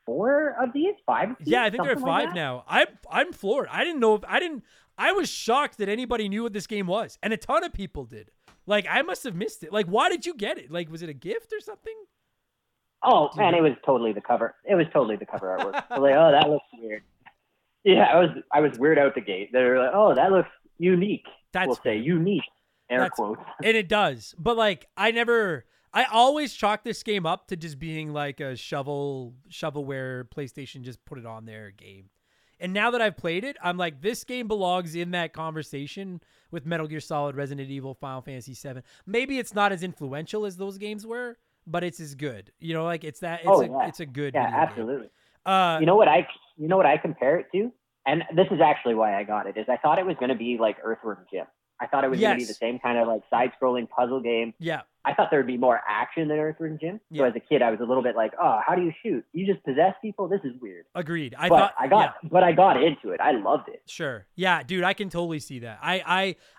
four 0.07 0.55
of 0.61 0.73
these, 0.73 0.95
five. 1.05 1.31
Of 1.31 1.37
these, 1.39 1.49
Yeah, 1.49 1.65
I 1.65 1.71
think 1.71 1.83
they're 1.83 1.93
at 1.93 1.99
something 1.99 2.13
like 2.13 2.27
five 2.29 2.35
now. 2.35 2.65
I'm 2.69 2.87
I'm 3.11 3.33
floored. 3.33 3.69
I 3.71 3.85
didn't 3.85 4.01
know 4.01 4.15
if 4.15 4.23
I 4.27 4.41
didn't. 4.41 4.65
I 4.97 5.13
was 5.13 5.29
shocked 5.29 5.79
that 5.79 5.89
anybody 5.89 6.29
knew 6.29 6.43
what 6.43 6.53
this 6.53 6.67
game 6.67 6.87
was, 6.87 7.19
and 7.23 7.33
a 7.33 7.37
ton 7.37 7.65
of 7.65 7.73
people 7.73 8.05
did. 8.05 8.31
Like 8.67 8.87
I 8.89 9.03
must 9.03 9.25
have 9.25 9.35
missed 9.35 9.63
it. 9.65 9.73
Like 9.73 9.87
why 9.87 10.09
did 10.09 10.25
you 10.27 10.35
get 10.35 10.59
it? 10.59 10.71
Like 10.71 10.91
was 10.91 11.03
it 11.03 11.09
a 11.09 11.15
gift 11.15 11.53
or 11.53 11.61
something? 11.61 11.95
Oh 13.03 13.29
Did 13.33 13.39
man, 13.39 13.55
it 13.55 13.63
was 13.63 13.73
totally 13.85 14.13
the 14.13 14.21
cover. 14.21 14.55
It 14.65 14.75
was 14.75 14.87
totally 14.93 15.17
the 15.17 15.27
cover 15.27 15.57
artwork. 15.57 15.85
Like, 16.01 16.15
oh, 16.17 16.33
that 16.33 16.49
looks 16.49 16.65
weird. 16.75 17.03
Yeah, 17.95 18.05
I 18.13 18.17
was 18.19 18.31
I 18.53 18.61
was 18.61 18.79
weird 18.79 18.99
out 18.99 19.15
the 19.15 19.21
gate. 19.21 19.51
They 19.53 19.65
were 19.65 19.79
like, 19.79 19.93
oh, 19.95 20.15
that 20.15 20.31
looks 20.31 20.51
unique. 20.79 21.25
That's 21.53 21.67
we'll 21.69 21.77
say 21.83 21.97
unique. 21.97 22.43
Air 22.91 22.99
That's- 23.01 23.17
quotes. 23.17 23.41
and 23.65 23.77
it 23.77 23.89
does. 23.89 24.35
But 24.39 24.57
like 24.57 24.87
I 24.97 25.11
never. 25.11 25.65
I 25.95 26.05
always 26.05 26.53
chalk 26.53 26.85
this 26.85 27.03
game 27.03 27.25
up 27.25 27.49
to 27.49 27.57
just 27.57 27.79
being 27.79 28.13
like 28.13 28.41
a 28.41 28.57
shovel 28.57 29.33
shovelware 29.51 30.25
PlayStation 30.29 30.83
just 30.83 31.03
put 31.07 31.17
it 31.19 31.25
on 31.25 31.47
their 31.47 31.71
game. 31.71 32.11
And 32.61 32.75
now 32.75 32.91
that 32.91 33.01
I've 33.01 33.17
played 33.17 33.43
it, 33.45 33.57
I'm 33.63 33.79
like 33.79 34.03
this 34.03 34.23
game 34.25 34.49
belongs 34.49 34.95
in 34.95 35.13
that 35.13 35.33
conversation 35.33 36.21
with 36.51 36.67
Metal 36.67 36.87
Gear 36.87 37.01
Solid, 37.01 37.37
Resident 37.37 37.71
Evil, 37.71 37.95
Final 37.95 38.21
Fantasy 38.21 38.53
7. 38.53 38.83
Maybe 39.07 39.39
it's 39.39 39.55
not 39.55 39.73
as 39.73 39.83
influential 39.83 40.45
as 40.45 40.57
those 40.59 40.77
games 40.77 41.07
were, 41.07 41.39
but 41.67 41.83
it's 41.85 42.01
as 42.01 42.15
good. 42.15 42.53
You 42.59 42.75
know, 42.75 42.85
like 42.85 43.05
it's 43.05 43.21
that 43.21 43.41
it's 43.41 43.49
Oh, 43.49 43.63
a 43.63 43.67
yeah. 43.67 43.89
it's 43.89 44.01
a 44.01 44.07
good 44.07 44.35
Yeah, 44.35 44.51
absolutely. 44.53 45.09
Uh 45.47 45.79
you 45.81 45.87
know 45.87 45.97
what 45.97 46.09
I 46.09 46.27
you 46.59 46.69
know 46.69 46.77
what 46.77 46.87
I 46.87 46.97
compare 46.99 47.39
it 47.39 47.47
to, 47.53 47.73
and 48.07 48.23
this 48.35 48.47
is 48.51 48.61
actually 48.61 48.95
why 48.95 49.19
I 49.19 49.25
got 49.25 49.47
it. 49.47 49.57
Is 49.57 49.67
I 49.69 49.77
thought 49.77 49.99
it 49.99 50.07
was 50.07 50.17
going 50.17 50.31
to 50.31 50.35
be 50.35 50.59
like 50.61 50.77
Earthworm 50.83 51.25
Jim. 51.33 51.47
I 51.81 51.87
thought 51.87 52.03
it 52.03 52.11
was 52.11 52.19
going 52.19 52.33
to 52.33 52.39
be 52.39 52.45
the 52.45 52.55
same 52.55 52.81
kind 52.81 52.99
of 52.99 53.07
like 53.07 53.23
side-scrolling 53.31 53.89
puzzle 53.89 54.21
game. 54.21 54.53
yeah. 54.59 54.81
I 55.05 55.15
thought 55.15 55.29
there 55.31 55.39
would 55.39 55.47
be 55.47 55.57
more 55.57 55.81
action 55.89 56.29
than 56.29 56.39
Earthworm 56.39 56.77
Jim. 56.79 57.01
Yeah. 57.11 57.21
So 57.23 57.25
as 57.27 57.37
a 57.37 57.41
kid, 57.41 57.63
I 57.63 57.71
was 57.71 57.81
a 57.81 57.85
little 57.85 58.03
bit 58.03 58.15
like, 58.15 58.33
oh, 58.39 58.61
how 58.67 58.75
do 58.75 58.83
you 58.83 58.93
shoot? 59.03 59.25
You 59.33 59.47
just 59.47 59.65
possess 59.65 59.95
people? 60.03 60.29
This 60.29 60.41
is 60.45 60.53
weird. 60.61 60.85
Agreed. 60.95 61.35
I 61.39 61.49
but 61.49 61.59
thought 61.59 61.75
I 61.79 61.87
got, 61.87 62.17
yeah. 62.23 62.29
but 62.31 62.43
I 62.43 62.53
got 62.53 62.83
into 62.83 63.11
it. 63.11 63.21
I 63.21 63.31
loved 63.31 63.69
it. 63.69 63.81
Sure. 63.87 64.27
Yeah, 64.35 64.63
dude, 64.63 64.85
I 64.85 64.93
can 64.93 65.09
totally 65.09 65.39
see 65.39 65.61
that. 65.61 65.79
I 65.81 66.03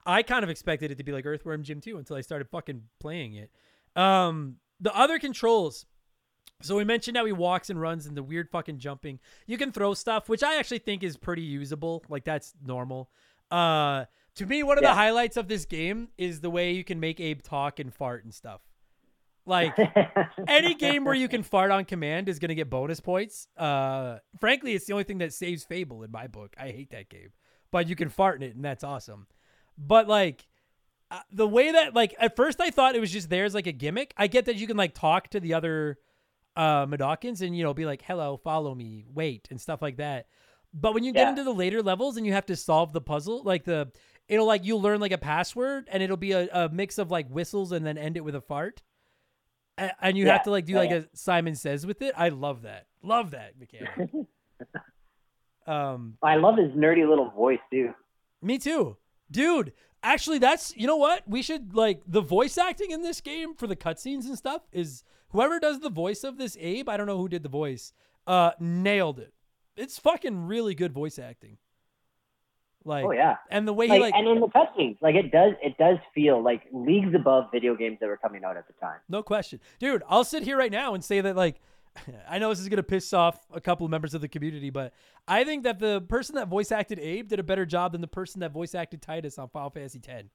I 0.06 0.18
I 0.20 0.24
kind 0.24 0.44
of 0.44 0.50
expected 0.50 0.90
it 0.90 0.98
to 0.98 1.04
be 1.04 1.12
like 1.12 1.26
Earthworm 1.28 1.62
Jim 1.64 1.80
too 1.80 1.98
until 1.98 2.16
I 2.16 2.22
started 2.22 2.48
fucking 2.50 2.84
playing 3.00 3.36
it. 3.36 3.52
Um 3.96 4.56
the 4.80 4.96
other 4.96 5.20
controls. 5.20 5.86
So 6.62 6.76
we 6.76 6.84
mentioned 6.84 7.16
how 7.16 7.26
he 7.26 7.32
walks 7.32 7.70
and 7.70 7.80
runs 7.80 8.06
and 8.06 8.18
the 8.18 8.24
weird 8.24 8.50
fucking 8.50 8.80
jumping. 8.80 9.20
You 9.48 9.58
can 9.58 9.72
throw 9.72 9.94
stuff, 9.94 10.28
which 10.28 10.44
I 10.44 10.58
actually 10.58 10.80
think 10.80 11.04
is 11.04 11.16
pretty 11.16 11.42
usable. 11.42 12.04
Like 12.10 12.26
that's 12.26 12.54
normal. 12.66 13.10
Uh 13.50 14.06
to 14.36 14.46
me 14.46 14.64
one 14.64 14.78
of 14.78 14.84
the 14.84 14.94
highlights 14.94 15.38
of 15.38 15.48
this 15.48 15.66
game 15.66 16.10
is 16.18 16.42
the 16.42 16.50
way 16.50 16.72
you 16.72 16.84
can 16.84 17.00
make 17.00 17.20
Abe 17.20 17.42
talk 17.42 17.80
and 17.80 17.94
fart 17.94 18.24
and 18.24 18.34
stuff. 18.34 18.62
Like 19.46 19.76
any 20.48 20.76
game 20.76 21.04
where 21.04 21.16
you 21.16 21.28
can 21.28 21.44
fart 21.44 21.72
on 21.72 21.86
command 21.86 22.30
is 22.30 22.38
going 22.38 22.50
to 22.50 22.56
get 22.56 22.70
bonus 22.70 23.00
points. 23.00 23.48
Uh, 23.58 24.20
frankly, 24.40 24.76
it's 24.76 24.86
the 24.86 24.94
only 24.94 25.06
thing 25.06 25.18
that 25.18 25.34
saves 25.34 25.64
Fable 25.64 26.04
in 26.04 26.12
my 26.12 26.28
book. 26.28 26.56
I 26.58 26.68
hate 26.68 26.92
that 26.92 27.10
game, 27.10 27.30
but 27.72 27.90
you 27.90 27.96
can 27.96 28.10
fart 28.10 28.42
in 28.42 28.48
it, 28.48 28.56
and 28.56 28.64
that's 28.64 28.84
awesome. 28.84 29.26
But 29.76 30.08
like 30.08 30.46
uh, 31.10 31.22
the 31.32 31.48
way 31.48 31.72
that 31.72 31.96
like 31.96 32.14
at 32.20 32.36
first 32.36 32.62
I 32.62 32.70
thought 32.70 32.96
it 32.96 33.00
was 33.00 33.12
just 33.12 33.30
there 33.30 33.46
as 33.46 33.56
like 33.56 33.68
a 33.68 33.72
gimmick. 33.72 34.14
I 34.18 34.28
get 34.28 34.46
that 34.46 34.58
you 34.58 34.68
can 34.68 34.78
like 34.78 34.94
talk 34.94 35.30
to 35.30 35.40
the 35.40 35.56
other 35.56 35.98
uh 36.56 36.86
Madokins 36.86 37.42
and 37.42 37.56
you 37.56 37.64
know 37.64 37.74
be 37.74 37.86
like, 37.86 38.02
"Hello, 38.02 38.38
follow 38.38 38.74
me, 38.76 39.06
wait," 39.14 39.48
and 39.52 39.60
stuff 39.60 39.82
like 39.82 39.98
that. 39.98 40.28
But 40.74 40.94
when 40.94 41.04
you 41.04 41.12
get 41.14 41.28
into 41.28 41.44
the 41.44 41.54
later 41.54 41.82
levels 41.82 42.16
and 42.18 42.26
you 42.26 42.34
have 42.34 42.46
to 42.48 42.56
solve 42.56 42.94
the 42.94 43.02
puzzle, 43.02 43.42
like 43.44 43.64
the 43.64 43.92
it'll 44.28 44.46
like 44.46 44.64
you'll 44.66 44.82
learn 44.82 45.00
like 45.00 45.12
a 45.12 45.18
password 45.18 45.88
and 45.92 46.04
it'll 46.04 46.18
be 46.18 46.32
a, 46.34 46.48
a 46.54 46.70
mix 46.70 46.98
of 47.00 47.10
like 47.10 47.28
whistles 47.30 47.72
and 47.72 47.84
then 47.86 47.98
end 47.98 48.18
it 48.18 48.24
with 48.24 48.36
a 48.36 48.42
fart. 48.42 48.82
A- 49.80 49.92
And 50.06 50.16
you 50.18 50.26
Yeah. 50.28 50.34
have 50.34 50.44
to 50.44 50.52
like 50.52 50.66
do 50.66 50.76
like 50.76 50.92
a 50.92 51.08
Simon 51.14 51.56
Says 51.56 51.86
with 51.88 52.02
it. 52.04 52.14
I 52.16 52.30
love 52.30 52.62
that. 52.64 52.86
Love 53.02 53.32
that 53.32 53.58
mechanic. 53.60 54.12
um, 55.68 56.18
I 56.22 56.36
love 56.36 56.58
his 56.58 56.72
nerdy 56.72 57.08
little 57.08 57.30
voice 57.32 57.60
too. 57.72 57.94
me 58.42 58.58
too. 58.58 58.98
Dude, 59.32 59.74
actually 60.04 60.38
that's 60.40 60.76
you 60.78 60.88
know 60.88 60.98
what? 60.98 61.28
We 61.28 61.42
should 61.42 61.74
like 61.76 62.02
the 62.08 62.22
voice 62.22 62.58
acting 62.58 62.92
in 62.92 63.02
this 63.02 63.22
game 63.22 63.56
for 63.56 63.68
the 63.68 63.76
cutscenes 63.76 64.26
and 64.26 64.38
stuff 64.38 64.62
is 64.72 65.04
whoever 65.30 65.60
does 65.60 65.80
the 65.80 65.90
voice 65.90 66.24
of 66.24 66.38
this 66.38 66.58
Abe, 66.60 66.90
I 66.90 66.98
don't 66.98 67.08
know 67.08 67.18
who 67.18 67.30
did 67.30 67.44
the 67.44 67.50
voice, 67.50 67.94
uh 68.28 68.52
nailed 68.60 69.20
it. 69.20 69.34
It's 69.76 69.98
fucking 69.98 70.48
really 70.48 70.76
good 70.76 70.92
voice 70.94 71.18
acting. 71.18 71.58
Like 72.86 73.06
Oh 73.06 73.12
yeah. 73.12 73.36
and 73.50 73.68
the 73.68 73.74
way 73.74 73.88
Like, 73.88 73.98
he 73.98 74.02
like 74.02 74.14
and 74.16 74.28
in 74.28 74.40
the 74.40 74.48
cutscenes, 74.48 74.98
like 75.02 75.16
it 75.16 75.32
does, 75.32 75.54
it 75.62 75.78
does 75.78 75.98
feel 76.14 76.42
like 76.42 76.64
leagues 76.72 77.14
above 77.14 77.46
video 77.52 77.76
games 77.76 77.98
that 78.00 78.08
were 78.08 78.18
coming 78.18 78.44
out 78.44 78.58
at 78.58 78.68
the 78.68 78.74
time. 78.74 79.00
No 79.10 79.22
question. 79.22 79.60
Dude, 79.80 80.04
I'll 80.08 80.24
sit 80.24 80.44
here 80.44 80.58
right 80.58 80.72
now 80.72 80.94
and 80.94 81.04
say 81.04 81.22
that, 81.22 81.36
like, 81.36 81.60
I 82.30 82.40
know 82.40 82.50
this 82.50 82.60
is 82.60 82.70
going 82.70 82.78
to 82.78 82.84
piss 82.84 83.12
off 83.14 83.40
a 83.54 83.60
couple 83.60 83.86
of 83.86 83.92
members 83.92 84.14
of 84.14 84.22
the 84.22 84.28
community, 84.28 84.70
but 84.70 84.94
I 85.28 85.44
think 85.44 85.64
that 85.64 85.80
the 85.80 86.02
person 86.02 86.36
that 86.36 86.48
voice 86.48 86.72
acted 86.72 87.00
Abe 87.00 87.28
did 87.28 87.40
a 87.40 87.44
better 87.44 87.66
job 87.66 87.92
than 87.92 88.02
the 88.02 88.08
person 88.08 88.40
that 88.42 88.52
voice 88.52 88.74
acted 88.74 89.02
Tidus 89.02 89.38
on 89.38 89.50
Final 89.50 89.70
Fantasy 89.70 90.00
X. 90.08 90.30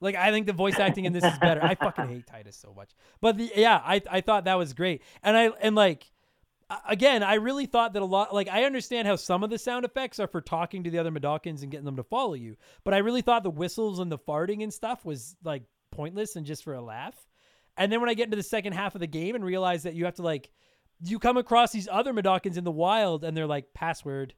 Like, 0.00 0.16
I 0.16 0.30
think 0.30 0.46
the 0.46 0.52
voice 0.52 0.78
acting 0.78 1.04
in 1.04 1.12
this 1.12 1.24
is 1.24 1.38
better. 1.38 1.62
I 1.62 1.74
fucking 1.74 2.08
hate 2.08 2.26
Tidus 2.26 2.60
so 2.60 2.72
much. 2.74 2.90
But 3.20 3.36
the, 3.36 3.52
yeah, 3.54 3.80
I, 3.84 4.00
I 4.10 4.20
thought 4.20 4.44
that 4.44 4.58
was 4.58 4.72
great. 4.72 5.02
And 5.22 5.36
I, 5.36 5.50
and 5.60 5.76
like, 5.76 6.10
again, 6.88 7.22
I 7.22 7.34
really 7.34 7.66
thought 7.66 7.92
that 7.92 8.02
a 8.02 8.06
lot, 8.06 8.34
like, 8.34 8.48
I 8.48 8.64
understand 8.64 9.06
how 9.06 9.16
some 9.16 9.44
of 9.44 9.50
the 9.50 9.58
sound 9.58 9.84
effects 9.84 10.18
are 10.18 10.26
for 10.26 10.40
talking 10.40 10.84
to 10.84 10.90
the 10.90 10.98
other 10.98 11.10
Madokins 11.10 11.62
and 11.62 11.70
getting 11.70 11.84
them 11.84 11.96
to 11.96 12.02
follow 12.02 12.34
you. 12.34 12.56
But 12.84 12.94
I 12.94 12.98
really 12.98 13.22
thought 13.22 13.42
the 13.42 13.50
whistles 13.50 13.98
and 13.98 14.10
the 14.10 14.18
farting 14.18 14.62
and 14.62 14.72
stuff 14.72 15.04
was, 15.04 15.36
like, 15.44 15.64
pointless 15.90 16.36
and 16.36 16.46
just 16.46 16.64
for 16.64 16.74
a 16.74 16.80
laugh. 16.80 17.16
And 17.76 17.90
then 17.90 18.00
when 18.00 18.10
I 18.10 18.14
get 18.14 18.24
into 18.24 18.36
the 18.36 18.42
second 18.42 18.74
half 18.74 18.94
of 18.94 19.00
the 19.00 19.06
game 19.06 19.34
and 19.34 19.44
realize 19.44 19.82
that 19.82 19.94
you 19.94 20.04
have 20.04 20.14
to 20.14 20.22
like 20.22 20.50
you 21.02 21.18
come 21.18 21.36
across 21.36 21.72
these 21.72 21.88
other 21.90 22.12
Madokins 22.12 22.56
in 22.56 22.64
the 22.64 22.70
wild 22.70 23.24
and 23.24 23.36
they're 23.36 23.46
like 23.46 23.72
password. 23.74 24.34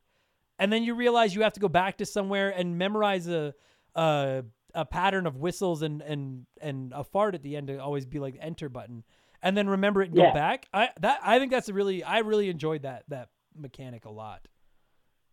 And 0.59 0.73
then 0.73 0.83
you 0.85 0.95
realize 0.95 1.35
you 1.35 1.43
have 1.43 1.55
to 1.55 1.61
go 1.61 1.69
back 1.69 1.99
to 1.99 2.07
somewhere 2.07 2.51
and 2.51 2.79
memorize 2.79 3.29
a 3.29 3.55
a, 3.95 4.45
a 4.75 4.85
pattern 4.85 5.27
of 5.27 5.37
whistles 5.37 5.83
and 5.83 6.03
and 6.03 6.47
and 6.61 6.93
a 6.95 7.05
fart 7.05 7.35
at 7.35 7.43
the 7.43 7.57
end 7.57 7.67
to 7.69 7.79
always 7.79 8.07
be 8.07 8.19
like 8.19 8.35
the 8.35 8.43
enter 8.43 8.69
button. 8.69 9.05
And 9.43 9.57
then 9.57 9.69
remember 9.69 10.03
it 10.03 10.07
and 10.11 10.17
go 10.17 10.33
back. 10.33 10.67
I 10.73 10.91
that 11.01 11.21
I 11.23 11.39
think 11.39 11.51
that's 11.51 11.69
a 11.69 11.75
really 11.75 12.03
I 12.05 12.19
really 12.19 12.49
enjoyed 12.49 12.83
that 12.83 13.05
that 13.09 13.29
mechanic 13.57 14.05
a 14.05 14.11
lot. 14.11 14.47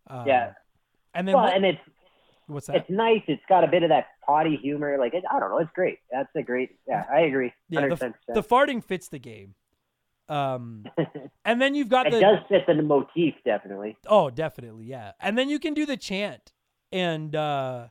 Um, 0.08 0.26
Yeah. 0.26 0.52
And 1.14 1.26
then 1.26 1.34
well, 1.34 1.44
what- 1.44 1.54
and 1.54 1.64
it's 1.64 1.80
what's 2.46 2.66
that? 2.66 2.76
it's 2.76 2.90
nice. 2.90 3.22
It's 3.28 3.42
got 3.48 3.64
a 3.64 3.68
bit 3.68 3.82
of 3.82 3.88
that 3.90 4.06
potty 4.26 4.56
humor. 4.56 4.96
Like 4.98 5.14
it, 5.14 5.24
I 5.30 5.38
don't 5.38 5.50
know. 5.50 5.58
It's 5.58 5.70
great. 5.74 5.98
That's 6.10 6.28
a 6.34 6.42
great. 6.42 6.70
Yeah, 6.88 7.04
I 7.12 7.20
agree. 7.20 7.52
Yeah, 7.68 7.88
the, 7.88 8.14
the 8.34 8.42
farting 8.42 8.82
fits 8.82 9.08
the 9.08 9.18
game. 9.18 9.54
Um, 10.28 10.84
and 11.44 11.60
then 11.60 11.74
you've 11.74 11.88
got 11.88 12.06
it 12.06 12.12
the 12.12 12.20
does 12.20 12.38
fit 12.48 12.62
the 12.66 12.80
motif 12.82 13.34
definitely. 13.44 13.96
Oh, 14.06 14.30
definitely, 14.30 14.84
yeah. 14.86 15.12
And 15.20 15.36
then 15.36 15.48
you 15.48 15.58
can 15.58 15.74
do 15.74 15.84
the 15.86 15.96
chant. 15.96 16.52
And 16.92 17.34
uh 17.34 17.88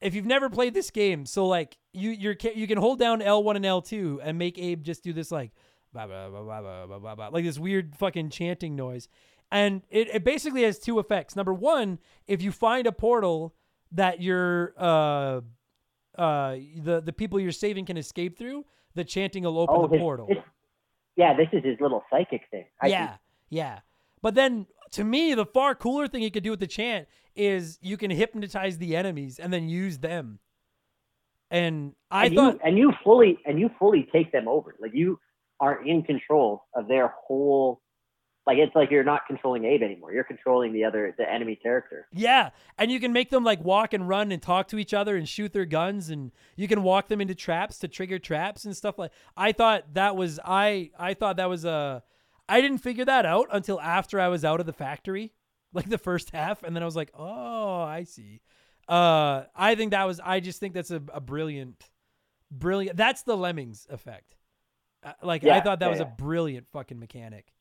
if 0.00 0.14
you've 0.14 0.26
never 0.26 0.48
played 0.48 0.74
this 0.74 0.90
game, 0.90 1.26
so 1.26 1.46
like 1.46 1.76
you 1.92 2.10
you're 2.10 2.36
you 2.54 2.66
can 2.66 2.78
hold 2.78 2.98
down 2.98 3.20
L1 3.20 3.56
and 3.56 3.64
L2 3.64 4.20
and 4.22 4.38
make 4.38 4.58
Abe 4.58 4.82
just 4.82 5.02
do 5.02 5.12
this 5.12 5.30
like 5.30 5.52
blah 5.92 6.06
blah 6.06 6.28
blah 6.30 6.42
blah 6.42 6.60
blah 6.60 6.86
blah 6.86 6.98
blah, 6.98 7.14
blah 7.14 7.28
like 7.28 7.44
this 7.44 7.58
weird 7.58 7.94
fucking 7.96 8.30
chanting 8.30 8.76
noise. 8.76 9.08
And 9.52 9.82
it, 9.90 10.08
it 10.14 10.24
basically 10.24 10.62
has 10.62 10.78
two 10.78 11.00
effects. 11.00 11.34
Number 11.34 11.52
one, 11.52 11.98
if 12.28 12.40
you 12.40 12.52
find 12.52 12.86
a 12.86 12.92
portal 12.92 13.54
that 13.92 14.20
you're 14.20 14.72
uh 14.78 15.40
uh 16.16 16.56
the 16.76 17.02
the 17.04 17.12
people 17.12 17.40
you're 17.40 17.52
saving 17.52 17.84
can 17.84 17.96
escape 17.96 18.38
through, 18.38 18.64
the 18.94 19.04
chanting 19.04 19.44
will 19.44 19.58
open 19.58 19.76
oh, 19.76 19.86
the 19.86 19.94
his, 19.94 20.00
portal. 20.00 20.26
His, 20.28 20.38
yeah, 21.16 21.36
this 21.36 21.48
is 21.52 21.64
his 21.64 21.78
little 21.80 22.02
psychic 22.10 22.42
thing. 22.50 22.64
I 22.80 22.86
yeah, 22.86 23.06
think. 23.06 23.20
yeah. 23.50 23.78
But 24.22 24.34
then 24.34 24.66
to 24.92 25.04
me, 25.04 25.34
the 25.34 25.46
far 25.46 25.74
cooler 25.74 26.08
thing 26.08 26.22
you 26.22 26.30
could 26.30 26.42
do 26.42 26.50
with 26.50 26.60
the 26.60 26.66
chant 26.66 27.06
is 27.36 27.78
you 27.80 27.96
can 27.96 28.10
hypnotize 28.10 28.78
the 28.78 28.96
enemies 28.96 29.38
and 29.38 29.52
then 29.52 29.68
use 29.68 29.98
them. 29.98 30.40
And 31.50 31.94
I 32.10 32.26
and 32.26 32.34
thought, 32.34 32.54
you, 32.54 32.60
and 32.64 32.78
you 32.78 32.92
fully 33.02 33.38
and 33.44 33.58
you 33.58 33.70
fully 33.78 34.08
take 34.12 34.30
them 34.30 34.46
over. 34.46 34.76
Like 34.80 34.92
you 34.94 35.18
are 35.58 35.84
in 35.84 36.02
control 36.02 36.64
of 36.74 36.88
their 36.88 37.14
whole. 37.26 37.82
Like 38.46 38.58
it's 38.58 38.74
like 38.74 38.90
you're 38.90 39.04
not 39.04 39.26
controlling 39.26 39.64
Abe 39.64 39.82
anymore. 39.82 40.12
You're 40.12 40.24
controlling 40.24 40.72
the 40.72 40.84
other 40.84 41.14
the 41.18 41.30
enemy 41.30 41.56
character. 41.56 42.06
yeah, 42.12 42.50
and 42.78 42.90
you 42.90 42.98
can 42.98 43.12
make 43.12 43.30
them 43.30 43.44
like 43.44 43.62
walk 43.62 43.92
and 43.92 44.08
run 44.08 44.32
and 44.32 44.40
talk 44.40 44.68
to 44.68 44.78
each 44.78 44.94
other 44.94 45.16
and 45.16 45.28
shoot 45.28 45.52
their 45.52 45.66
guns, 45.66 46.08
and 46.08 46.32
you 46.56 46.66
can 46.66 46.82
walk 46.82 47.08
them 47.08 47.20
into 47.20 47.34
traps 47.34 47.78
to 47.78 47.88
trigger 47.88 48.18
traps 48.18 48.64
and 48.64 48.76
stuff 48.76 48.98
like. 48.98 49.12
I 49.36 49.52
thought 49.52 49.94
that 49.94 50.16
was 50.16 50.40
I 50.44 50.90
I 50.98 51.14
thought 51.14 51.36
that 51.36 51.48
was 51.48 51.64
a. 51.64 52.02
I 52.50 52.60
didn't 52.60 52.78
figure 52.78 53.04
that 53.04 53.24
out 53.24 53.46
until 53.52 53.80
after 53.80 54.20
I 54.20 54.28
was 54.28 54.44
out 54.44 54.60
of 54.60 54.66
the 54.66 54.72
factory, 54.72 55.32
like 55.72 55.88
the 55.88 55.98
first 55.98 56.30
half, 56.30 56.62
and 56.62 56.74
then 56.74 56.82
I 56.82 56.86
was 56.86 56.96
like, 56.96 57.10
oh, 57.16 57.80
I 57.80 58.04
see. 58.04 58.40
Uh, 58.88 59.44
I 59.54 59.76
think 59.76 59.92
that 59.92 60.04
was. 60.06 60.20
I 60.22 60.40
just 60.40 60.58
think 60.58 60.74
that's 60.74 60.90
a, 60.90 61.00
a 61.14 61.20
brilliant, 61.20 61.88
brilliant. 62.50 62.96
That's 62.96 63.22
the 63.22 63.36
Lemmings 63.36 63.86
effect. 63.88 64.34
Uh, 65.02 65.12
like 65.22 65.44
I 65.44 65.60
thought 65.60 65.78
that 65.78 65.86
yeah, 65.86 65.90
was 65.90 66.00
yeah. 66.00 66.06
a 66.06 66.16
brilliant 66.16 66.66
fucking 66.72 66.98
mechanic. 66.98 67.52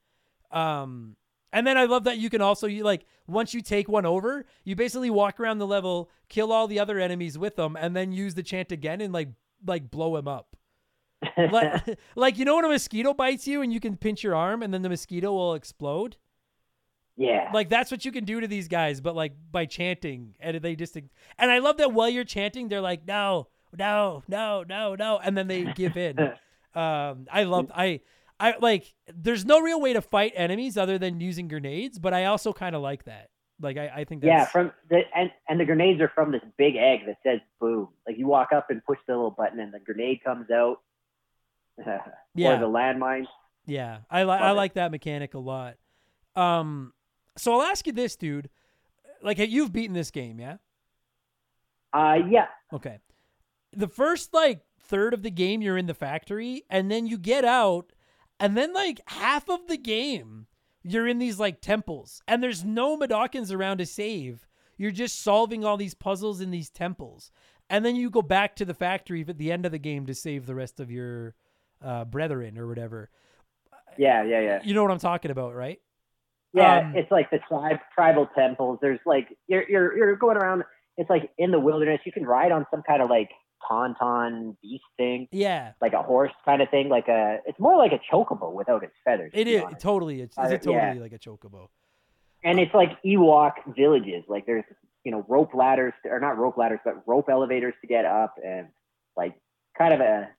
Um, 0.51 1.15
and 1.53 1.65
then 1.65 1.77
I 1.77 1.85
love 1.85 2.05
that 2.05 2.17
you 2.17 2.29
can 2.29 2.41
also 2.41 2.65
you 2.67 2.83
like 2.83 3.05
once 3.27 3.53
you 3.53 3.61
take 3.61 3.87
one 3.87 4.07
over, 4.07 4.45
you 4.63 4.75
basically 4.75 5.11
walk 5.11 5.39
around 5.39 5.59
the 5.59 5.67
level, 5.67 6.09
kill 6.29 6.51
all 6.51 6.67
the 6.67 6.79
other 6.79 6.99
enemies 6.99 7.37
with 7.37 7.55
them, 7.55 7.77
and 7.79 7.95
then 7.95 8.11
use 8.11 8.33
the 8.33 8.43
chant 8.43 8.71
again 8.71 8.99
and 8.99 9.13
like 9.13 9.29
like 9.65 9.91
blow 9.91 10.15
him 10.17 10.27
up. 10.27 10.55
Like, 11.37 11.99
like 12.15 12.37
you 12.37 12.45
know 12.45 12.55
when 12.55 12.65
a 12.65 12.69
mosquito 12.69 13.13
bites 13.13 13.47
you 13.47 13.61
and 13.61 13.73
you 13.73 13.79
can 13.79 13.97
pinch 13.97 14.23
your 14.23 14.35
arm 14.35 14.63
and 14.63 14.73
then 14.73 14.81
the 14.81 14.89
mosquito 14.89 15.31
will 15.31 15.53
explode. 15.53 16.17
yeah. 17.17 17.49
Like 17.53 17.69
that's 17.69 17.91
what 17.91 18.05
you 18.05 18.11
can 18.11 18.25
do 18.25 18.39
to 18.39 18.47
these 18.47 18.67
guys, 18.67 19.01
but 19.01 19.15
like 19.15 19.33
by 19.51 19.65
chanting, 19.65 20.35
and 20.39 20.57
they 20.57 20.75
just 20.75 20.95
and 20.95 21.51
I 21.51 21.59
love 21.59 21.77
that 21.77 21.93
while 21.93 22.09
you're 22.09 22.23
chanting, 22.23 22.69
they're 22.69 22.81
like 22.81 23.07
no, 23.07 23.47
no, 23.77 24.23
no, 24.27 24.63
no, 24.67 24.95
no, 24.95 25.19
and 25.23 25.37
then 25.37 25.47
they 25.47 25.65
give 25.73 25.97
in. 25.97 26.19
um, 26.75 27.27
I 27.31 27.43
love 27.43 27.71
I. 27.73 28.01
I 28.41 28.55
like 28.61 28.93
there's 29.13 29.43
no 29.43 29.59
real 29.59 29.81
way 29.81 29.91
to 29.91 30.01
fight 30.01 30.31
enemies 30.33 30.77
other 30.77 30.97
than 30.97 31.19
using 31.19 31.49
grenades, 31.49 31.99
but 31.99 32.13
I 32.13 32.23
also 32.23 32.53
kind 32.53 32.73
of 32.73 32.81
like 32.81 33.03
that. 33.03 33.31
Like 33.61 33.77
I, 33.77 33.91
I 33.93 34.03
think 34.05 34.21
that's 34.21 34.29
yeah, 34.29 34.45
from 34.45 34.71
the 34.89 35.01
and 35.13 35.29
and 35.49 35.59
the 35.59 35.65
grenades 35.65 35.99
are 35.99 36.11
from 36.15 36.31
this 36.31 36.41
big 36.57 36.77
egg 36.77 37.01
that 37.05 37.17
says 37.23 37.41
boom. 37.59 37.89
Like 38.07 38.17
you 38.17 38.27
walk 38.27 38.53
up 38.55 38.67
and 38.69 38.83
push 38.85 38.99
the 39.07 39.13
little 39.13 39.31
button 39.31 39.59
and 39.59 39.73
the 39.73 39.79
grenade 39.79 40.23
comes 40.23 40.49
out. 40.49 40.77
Yeah. 42.35 42.55
Or 42.55 42.59
the 42.59 42.67
landmine. 42.67 43.25
Yeah, 43.65 43.99
I 44.09 44.23
like 44.23 44.41
I 44.41 44.51
like 44.51 44.73
that 44.75 44.91
mechanic 44.91 45.33
a 45.33 45.39
lot. 45.39 45.75
Um, 46.35 46.93
so 47.37 47.53
I'll 47.53 47.63
ask 47.63 47.85
you 47.85 47.93
this, 47.93 48.15
dude. 48.15 48.49
Like, 49.21 49.39
you've 49.39 49.73
beaten 49.73 49.93
this 49.93 50.11
game, 50.11 50.39
yeah? 50.39 50.57
Uh 51.91 52.17
yeah. 52.29 52.47
Okay. 52.71 52.99
The 53.75 53.87
first 53.87 54.33
like 54.33 54.61
third 54.81 55.13
of 55.13 55.23
the 55.23 55.31
game, 55.31 55.61
you're 55.61 55.77
in 55.77 55.87
the 55.87 55.93
factory, 55.93 56.63
and 56.69 56.89
then 56.89 57.07
you 57.07 57.17
get 57.17 57.45
out, 57.45 57.91
and 58.39 58.55
then 58.55 58.73
like 58.73 59.01
half 59.07 59.49
of 59.49 59.67
the 59.67 59.77
game, 59.77 60.47
you're 60.83 61.07
in 61.07 61.19
these 61.19 61.39
like 61.39 61.61
temples, 61.61 62.21
and 62.27 62.41
there's 62.41 62.63
no 62.63 62.97
Medokins 62.97 63.53
around 63.53 63.79
to 63.79 63.85
save. 63.85 64.47
You're 64.77 64.91
just 64.91 65.21
solving 65.21 65.65
all 65.65 65.77
these 65.77 65.93
puzzles 65.93 66.41
in 66.41 66.51
these 66.51 66.69
temples, 66.69 67.31
and 67.69 67.83
then 67.83 67.95
you 67.95 68.09
go 68.09 68.21
back 68.21 68.55
to 68.55 68.65
the 68.65 68.73
factory 68.73 69.25
at 69.27 69.37
the 69.37 69.51
end 69.51 69.65
of 69.65 69.71
the 69.71 69.79
game 69.79 70.05
to 70.05 70.15
save 70.15 70.45
the 70.45 70.55
rest 70.55 70.79
of 70.79 70.89
your 70.89 71.35
uh, 71.83 72.05
brethren 72.05 72.57
or 72.57 72.67
whatever. 72.67 73.09
Yeah, 73.97 74.23
yeah, 74.23 74.39
yeah. 74.41 74.59
You 74.63 74.73
know 74.73 74.83
what 74.83 74.91
I'm 74.91 74.99
talking 74.99 75.31
about, 75.31 75.53
right? 75.55 75.79
Yeah, 76.53 76.79
Um, 76.79 76.95
it's 76.95 77.11
like 77.11 77.29
the 77.31 77.39
tribe 77.47 77.77
tribal 77.93 78.27
temples. 78.35 78.79
There's 78.81 78.99
like 79.05 79.27
you're 79.47 79.69
you're 79.69 79.97
you're 79.97 80.15
going 80.15 80.37
around. 80.37 80.63
It's 80.97 81.09
like 81.09 81.31
in 81.37 81.51
the 81.51 81.59
wilderness. 81.59 82.01
You 82.05 82.11
can 82.11 82.25
ride 82.25 82.51
on 82.51 82.65
some 82.71 82.81
kind 82.83 83.01
of 83.01 83.09
like 83.09 83.29
tauntaun 83.69 84.55
beast 84.61 84.83
thing, 84.97 85.27
Yeah, 85.31 85.73
like 85.81 85.93
a 85.93 86.01
horse 86.01 86.31
kind 86.45 86.61
of 86.61 86.69
thing. 86.69 86.89
Like 86.89 87.07
a 87.07 87.37
it's 87.45 87.59
more 87.59 87.77
like 87.77 87.91
a 87.91 87.99
chocobo 88.11 88.51
without 88.51 88.83
its 88.83 88.93
feathers. 89.05 89.31
to 89.33 89.39
it 89.39 89.47
is 89.47 89.61
honest. 89.63 89.81
totally. 89.81 90.21
It's, 90.21 90.35
it's 90.37 90.45
Uh, 90.53 90.57
totally 90.57 90.75
yeah. 90.75 90.93
like 91.01 91.13
a 91.13 91.19
chocobo. 91.19 91.67
and 92.43 92.59
it's 92.59 92.73
like 92.73 93.01
Ewok 93.03 93.53
villages. 93.75 94.23
Like 94.27 94.45
there's 94.45 94.65
you 95.03 95.11
know 95.11 95.25
rope 95.27 95.53
ladders 95.53 95.93
or 96.05 96.19
not 96.19 96.37
rope 96.37 96.57
ladders, 96.57 96.79
but 96.83 97.07
rope 97.07 97.29
elevators 97.29 97.73
to 97.81 97.87
get 97.87 98.05
up, 98.05 98.35
and 98.43 98.67
like 99.15 99.35
kind 99.77 99.93
of 99.93 99.99
a 99.99 100.29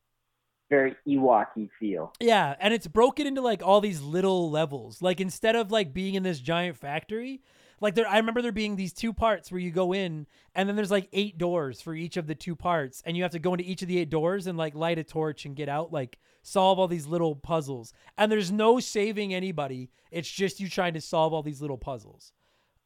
very 0.70 0.96
Ewoky 1.06 1.68
feel. 1.78 2.12
Yeah, 2.20 2.54
and 2.60 2.72
it's 2.72 2.86
broken 2.86 3.26
into 3.26 3.42
like 3.42 3.62
all 3.62 3.80
these 3.80 4.00
little 4.00 4.50
levels. 4.50 5.02
Like 5.02 5.20
instead 5.20 5.56
of 5.56 5.70
like 5.70 5.92
being 5.92 6.14
in 6.14 6.22
this 6.22 6.40
giant 6.40 6.76
factory, 6.76 7.42
like 7.80 7.94
there 7.94 8.08
I 8.08 8.16
remember 8.16 8.40
there 8.40 8.52
being 8.52 8.76
these 8.76 8.92
two 8.92 9.12
parts 9.12 9.50
where 9.50 9.60
you 9.60 9.70
go 9.70 9.92
in 9.92 10.26
and 10.54 10.68
then 10.68 10.76
there's 10.76 10.90
like 10.90 11.08
eight 11.12 11.36
doors 11.36 11.80
for 11.80 11.94
each 11.94 12.16
of 12.16 12.26
the 12.26 12.34
two 12.34 12.54
parts 12.54 13.02
and 13.04 13.16
you 13.16 13.22
have 13.22 13.32
to 13.32 13.38
go 13.38 13.52
into 13.52 13.64
each 13.64 13.82
of 13.82 13.88
the 13.88 13.98
eight 13.98 14.10
doors 14.10 14.46
and 14.46 14.56
like 14.56 14.74
light 14.74 14.98
a 14.98 15.04
torch 15.04 15.44
and 15.44 15.56
get 15.56 15.68
out 15.68 15.92
like 15.92 16.18
solve 16.42 16.78
all 16.78 16.88
these 16.88 17.06
little 17.06 17.34
puzzles. 17.34 17.92
And 18.16 18.30
there's 18.30 18.52
no 18.52 18.80
saving 18.80 19.34
anybody. 19.34 19.90
It's 20.10 20.30
just 20.30 20.60
you 20.60 20.68
trying 20.68 20.94
to 20.94 21.00
solve 21.00 21.32
all 21.32 21.42
these 21.42 21.60
little 21.60 21.78
puzzles. 21.78 22.32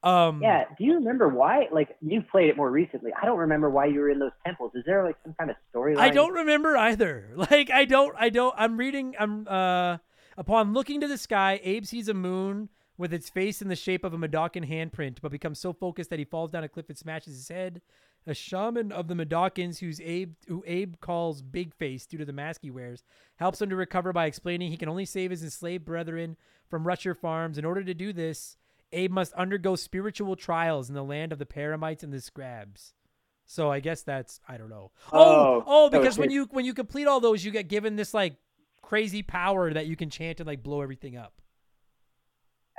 Um 0.05 0.41
Yeah. 0.41 0.65
Do 0.77 0.85
you 0.85 0.93
remember 0.93 1.27
why? 1.27 1.67
Like 1.71 1.97
you've 2.01 2.27
played 2.29 2.49
it 2.49 2.55
more 2.55 2.69
recently. 2.69 3.11
I 3.19 3.25
don't 3.25 3.39
remember 3.39 3.69
why 3.69 3.87
you 3.87 3.99
were 3.99 4.09
in 4.09 4.19
those 4.19 4.31
temples. 4.45 4.71
Is 4.75 4.83
there 4.85 5.03
like 5.03 5.17
some 5.23 5.33
kind 5.33 5.49
of 5.49 5.57
storyline? 5.73 5.97
I 5.97 6.09
don't 6.11 6.33
remember 6.33 6.77
either. 6.77 7.29
Like 7.35 7.69
I 7.71 7.85
don't 7.85 8.15
I 8.17 8.29
don't 8.29 8.53
I'm 8.57 8.77
reading 8.77 9.15
I'm 9.19 9.47
uh 9.47 9.97
upon 10.37 10.73
looking 10.73 11.01
to 11.01 11.07
the 11.07 11.17
sky, 11.17 11.59
Abe 11.63 11.85
sees 11.85 12.07
a 12.07 12.13
moon 12.13 12.69
with 12.97 13.13
its 13.13 13.29
face 13.29 13.61
in 13.61 13.67
the 13.67 13.75
shape 13.75 14.03
of 14.03 14.13
a 14.13 14.17
Madokan 14.17 14.69
handprint, 14.69 15.17
but 15.21 15.31
becomes 15.31 15.59
so 15.59 15.73
focused 15.73 16.09
that 16.09 16.19
he 16.19 16.25
falls 16.25 16.51
down 16.51 16.63
a 16.63 16.69
cliff 16.69 16.87
and 16.87 16.97
smashes 16.97 17.35
his 17.35 17.49
head. 17.49 17.81
A 18.27 18.33
shaman 18.33 18.91
of 18.91 19.07
the 19.07 19.13
Madokans, 19.13 19.79
who's 19.79 20.01
Abe 20.01 20.33
who 20.47 20.63
Abe 20.65 20.95
calls 20.99 21.41
Big 21.41 21.73
Face 21.75 22.05
due 22.05 22.17
to 22.17 22.25
the 22.25 22.33
mask 22.33 22.61
he 22.63 22.71
wears, 22.71 23.03
helps 23.35 23.61
him 23.61 23.69
to 23.69 23.75
recover 23.75 24.13
by 24.13 24.25
explaining 24.25 24.71
he 24.71 24.77
can 24.77 24.89
only 24.89 25.05
save 25.05 25.29
his 25.31 25.43
enslaved 25.43 25.85
brethren 25.85 26.37
from 26.69 26.87
Rusher 26.87 27.13
Farms. 27.13 27.57
In 27.57 27.65
order 27.65 27.83
to 27.83 27.93
do 27.93 28.13
this, 28.13 28.57
Abe 28.95 29.11
must 29.11 29.33
undergo 29.33 29.75
spiritual 29.75 30.35
trials 30.35 30.89
in 30.89 30.95
the 30.95 31.03
land 31.03 31.31
of 31.31 31.39
the 31.39 31.45
Paramites 31.45 32.01
and 32.03 32.11
the 32.13 32.17
Scrabs. 32.21 32.93
So 33.45 33.69
I 33.71 33.79
guess 33.79 34.01
that's 34.01 34.39
I 34.47 34.57
don't 34.57 34.69
know. 34.69 34.91
Oh, 35.13 35.19
Oh, 35.21 35.63
oh, 35.67 35.89
because 35.89 36.17
when 36.17 36.31
you 36.31 36.47
when 36.51 36.65
you 36.65 36.73
complete 36.73 37.05
all 37.07 37.19
those, 37.19 37.45
you 37.45 37.51
get 37.51 37.67
given 37.67 37.95
this 37.95 38.13
like 38.13 38.37
crazy 38.81 39.21
power 39.23 39.73
that 39.73 39.85
you 39.87 39.95
can 39.95 40.09
chant 40.09 40.39
and 40.39 40.47
like 40.47 40.63
blow 40.63 40.81
everything 40.81 41.15
up. 41.17 41.41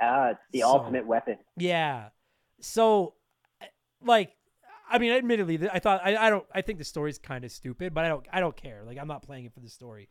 Ah, 0.01 0.29
it's 0.31 0.39
the 0.51 0.59
So- 0.61 0.67
ultimate 0.69 1.05
weapon. 1.07 1.37
Yeah. 1.55 2.09
So, 2.59 3.13
like, 4.03 4.31
I 4.89 4.97
mean, 4.99 5.11
admittedly, 5.11 5.69
I 5.71 5.79
thought 5.79 6.01
I, 6.03 6.15
I 6.17 6.29
don't 6.29 6.45
I 6.53 6.61
think 6.61 6.79
the 6.79 6.85
story's 6.85 7.17
kind 7.17 7.43
of 7.45 7.51
stupid, 7.51 7.93
but 7.93 8.05
I 8.05 8.09
don't 8.09 8.25
I 8.31 8.39
don't 8.39 8.55
care. 8.55 8.83
Like, 8.85 8.97
I'm 8.97 9.07
not 9.07 9.23
playing 9.23 9.45
it 9.45 9.53
for 9.53 9.59
the 9.59 9.69
story. 9.69 10.09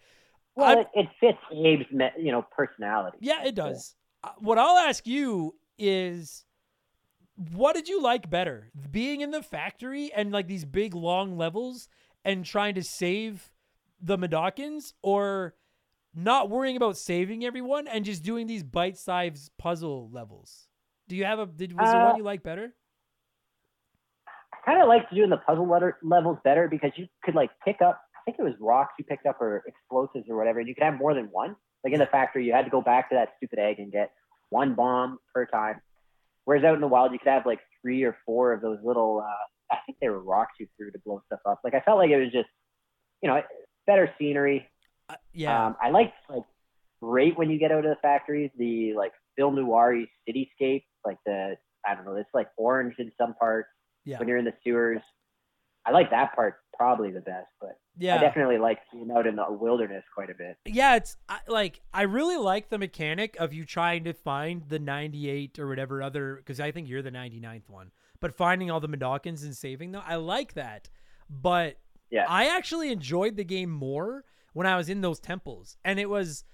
Well, 0.55 0.69
I'm- 0.69 0.79
it, 0.79 0.87
it 0.95 1.09
fits 1.21 1.39
Abe's 1.53 1.87
you 2.19 2.33
know 2.33 2.43
personality. 2.43 3.19
Yeah, 3.21 3.45
it 3.45 3.55
does. 3.55 3.95
Uh, 4.25 4.31
What 4.39 4.59
I'll 4.59 4.79
ask 4.79 5.07
you 5.07 5.55
is 5.79 6.45
what 7.37 7.75
did 7.75 7.89
you 7.89 8.03
like 8.03 8.31
better? 8.31 8.71
Being 8.91 9.21
in 9.21 9.31
the 9.31 9.43
factory 9.43 10.11
and 10.15 10.33
like 10.33 10.49
these 10.49 10.65
big 10.65 10.95
long 10.95 11.37
levels 11.37 11.89
and 12.25 12.45
trying 12.45 12.75
to 12.75 12.83
save 12.83 13.51
the 14.01 14.17
Medokins 14.17 14.93
or 15.03 15.55
not 16.15 16.49
worrying 16.49 16.77
about 16.77 16.97
saving 16.97 17.45
everyone 17.45 17.87
and 17.87 18.05
just 18.05 18.23
doing 18.23 18.47
these 18.47 18.63
bite-sized 18.63 19.51
puzzle 19.59 20.09
levels? 20.11 20.69
Do 21.09 21.17
you 21.17 21.25
have 21.25 21.39
a 21.39 21.47
did 21.47 21.79
was 21.79 21.91
there 21.91 22.01
Uh, 22.01 22.07
one 22.07 22.17
you 22.17 22.25
like 22.25 22.43
better? 22.43 22.75
I 24.53 24.57
kind 24.65 24.83
of 24.83 24.89
liked 24.89 25.15
doing 25.15 25.31
the 25.31 25.37
puzzle 25.37 25.69
letter 25.69 25.99
levels 26.03 26.39
better 26.43 26.69
because 26.69 26.91
you 26.97 27.07
could 27.23 27.35
like 27.35 27.51
pick 27.65 27.83
up. 27.83 28.01
I 28.17 28.19
think 28.25 28.39
it 28.41 28.43
was 28.43 28.55
rocks 28.59 28.95
you 28.99 29.05
picked 29.05 29.27
up 29.27 29.41
or 29.41 29.63
explosives 29.67 30.29
or 30.29 30.37
whatever, 30.37 30.59
and 30.59 30.69
you 30.69 30.75
could 30.75 30.83
have 30.83 30.97
more 30.99 31.15
than 31.15 31.27
one. 31.27 31.55
Like 31.85 31.93
in 31.93 32.01
the 32.01 32.07
factory, 32.07 32.45
you 32.45 32.53
had 32.53 32.65
to 32.65 32.71
go 32.71 32.81
back 32.81 33.11
to 33.11 33.15
that 33.15 33.35
stupid 33.37 33.61
egg 33.61 33.79
and 33.79 33.93
get 33.93 34.11
one 34.51 34.75
bomb 34.75 35.19
per 35.35 35.47
time. 35.47 35.81
Whereas 36.45 36.65
out 36.65 36.75
in 36.75 36.81
the 36.81 36.87
wild, 36.87 37.13
you 37.13 37.19
could 37.19 37.29
have 37.29 37.47
like 37.47 37.61
three 37.83 38.05
or 38.05 38.17
four 38.25 38.53
of 38.53 38.61
those 38.61 38.79
little, 38.85 39.25
uh, 39.27 39.75
I 39.75 39.79
think 39.85 39.99
they 40.01 40.09
were 40.09 40.21
rocks 40.21 40.55
you 40.61 40.69
threw 40.77 40.91
to 40.93 40.99
blow 41.05 41.21
stuff 41.27 41.41
up. 41.45 41.61
Like 41.65 41.75
I 41.75 41.81
felt 41.81 41.99
like 41.99 42.11
it 42.11 42.21
was 42.21 42.33
just, 42.33 42.49
you 43.23 43.29
know, 43.29 43.41
better 43.87 44.13
scenery. 44.19 44.67
Uh, 45.09 45.15
yeah. 45.33 45.67
Um, 45.67 45.77
I 45.83 45.91
liked 45.91 46.15
like 46.29 46.45
right 47.01 47.37
when 47.37 47.51
you 47.51 47.59
get 47.59 47.73
out 47.73 47.85
of 47.85 47.91
the 47.91 47.97
factories, 48.01 48.51
the 48.59 48.95
like 48.95 49.13
film 49.37 49.57
noir 49.57 50.05
cityscape, 50.29 50.85
like 51.05 51.19
the 51.27 51.57
I 51.85 51.95
don't 51.95 52.05
know, 52.05 52.17
it's 52.17 52.31
like 52.35 52.49
orange 52.57 52.95
in 52.99 53.13
some 53.19 53.35
parts 53.35 53.69
yeah. 54.05 54.19
when 54.19 54.29
you're 54.29 54.39
in 54.39 54.45
the 54.45 54.55
sewers. 54.65 55.01
I 55.87 55.93
like 55.93 56.11
that 56.11 56.35
part 56.35 56.57
probably 56.77 57.11
the 57.11 57.21
best, 57.21 57.47
but 57.61 57.79
yeah. 57.97 58.17
I 58.17 58.21
definitely 58.21 58.59
like 58.59 58.79
being 58.93 59.11
out 59.11 59.27
in 59.27 59.37
the 59.37 59.45
wilderness 59.49 60.05
quite 60.15 60.31
a 60.31 60.35
bit. 60.35 60.57
Yeah, 60.67 60.97
it's 60.97 61.17
I, 61.29 61.39
like 61.49 61.81
I 61.95 62.03
really 62.03 62.37
like 62.37 62.69
the 62.69 62.79
mechanic 62.79 63.37
of 63.37 63.53
you 63.55 63.65
trying 63.65 64.05
to 64.05 64.13
find 64.13 64.63
the 64.69 64.79
98 64.79 65.59
or 65.59 65.69
whatever 65.69 66.03
other 66.03 66.37
because 66.37 66.61
I 66.61 66.73
think 66.73 66.89
you're 66.89 67.03
the 67.03 67.11
99th 67.11 67.69
one, 67.69 67.93
but 68.21 68.35
finding 68.37 68.71
all 68.71 68.81
the 68.81 68.89
Mudokons 68.89 69.43
and 69.45 69.57
saving 69.57 69.93
them. 69.93 70.03
I 70.05 70.17
like 70.17 70.55
that, 70.55 70.91
but 71.31 71.79
Yeah. 72.11 72.27
I 72.29 72.47
actually 72.57 72.91
enjoyed 72.91 73.37
the 73.37 73.45
game 73.45 73.71
more 73.71 74.25
when 74.53 74.67
I 74.67 74.77
was 74.77 74.89
in 74.89 75.01
those 75.01 75.21
temples, 75.21 75.77
and 75.85 75.99
it 75.99 76.11
was. 76.11 76.45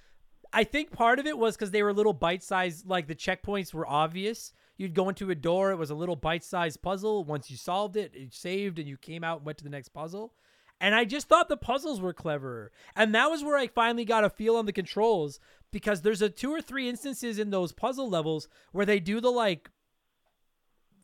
I 0.54 0.64
think 0.64 0.92
part 0.92 1.18
of 1.18 1.26
it 1.26 1.38
was 1.38 1.56
because 1.56 1.70
they 1.70 1.82
were 1.82 1.94
little 1.94 2.12
bite 2.12 2.42
sized, 2.42 2.86
like 2.86 3.06
the 3.06 3.14
checkpoints 3.14 3.72
were 3.72 3.88
obvious. 3.88 4.52
You'd 4.82 4.94
go 4.94 5.08
into 5.08 5.30
a 5.30 5.36
door, 5.36 5.70
it 5.70 5.76
was 5.76 5.90
a 5.90 5.94
little 5.94 6.16
bite 6.16 6.42
sized 6.42 6.82
puzzle. 6.82 7.22
Once 7.22 7.48
you 7.48 7.56
solved 7.56 7.96
it, 7.96 8.10
it 8.16 8.34
saved, 8.34 8.80
and 8.80 8.88
you 8.88 8.96
came 8.96 9.22
out 9.22 9.36
and 9.36 9.46
went 9.46 9.58
to 9.58 9.64
the 9.64 9.70
next 9.70 9.90
puzzle. 9.90 10.32
And 10.80 10.92
I 10.92 11.04
just 11.04 11.28
thought 11.28 11.48
the 11.48 11.56
puzzles 11.56 12.00
were 12.00 12.12
cleverer. 12.12 12.72
And 12.96 13.14
that 13.14 13.30
was 13.30 13.44
where 13.44 13.56
I 13.56 13.68
finally 13.68 14.04
got 14.04 14.24
a 14.24 14.28
feel 14.28 14.56
on 14.56 14.66
the 14.66 14.72
controls 14.72 15.38
because 15.70 16.02
there's 16.02 16.20
a 16.20 16.28
two 16.28 16.50
or 16.50 16.60
three 16.60 16.88
instances 16.88 17.38
in 17.38 17.50
those 17.50 17.70
puzzle 17.70 18.10
levels 18.10 18.48
where 18.72 18.84
they 18.84 18.98
do 18.98 19.20
the 19.20 19.30
like 19.30 19.70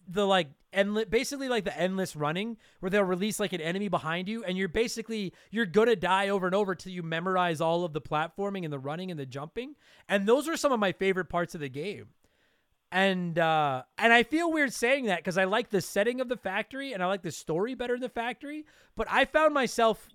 the 0.08 0.26
like 0.26 0.48
endless 0.72 1.04
basically 1.04 1.48
like 1.48 1.64
the 1.64 1.78
endless 1.78 2.16
running 2.16 2.56
where 2.80 2.90
they'll 2.90 3.04
release 3.04 3.38
like 3.38 3.52
an 3.52 3.60
enemy 3.60 3.86
behind 3.86 4.26
you 4.28 4.42
and 4.42 4.58
you're 4.58 4.68
basically 4.68 5.32
you're 5.50 5.66
gonna 5.66 5.94
die 5.94 6.30
over 6.30 6.46
and 6.46 6.54
over 6.54 6.74
till 6.74 6.92
you 6.92 7.02
memorize 7.04 7.60
all 7.60 7.84
of 7.84 7.92
the 7.92 8.00
platforming 8.00 8.64
and 8.64 8.72
the 8.72 8.78
running 8.80 9.12
and 9.12 9.20
the 9.20 9.26
jumping. 9.26 9.76
And 10.08 10.26
those 10.26 10.48
are 10.48 10.56
some 10.56 10.72
of 10.72 10.80
my 10.80 10.90
favorite 10.90 11.28
parts 11.28 11.54
of 11.54 11.60
the 11.60 11.68
game 11.68 12.08
and 12.90 13.38
uh 13.38 13.82
and 13.98 14.12
I 14.12 14.22
feel 14.22 14.50
weird 14.52 14.72
saying 14.72 15.06
that 15.06 15.18
because 15.18 15.36
I 15.38 15.44
like 15.44 15.70
the 15.70 15.80
setting 15.80 16.20
of 16.20 16.28
the 16.28 16.36
factory 16.36 16.92
and 16.92 17.02
I 17.02 17.06
like 17.06 17.22
the 17.22 17.30
story 17.32 17.74
better 17.74 17.94
in 17.94 18.00
the 18.00 18.08
factory, 18.08 18.64
but 18.96 19.06
I 19.10 19.24
found 19.24 19.52
myself 19.54 20.08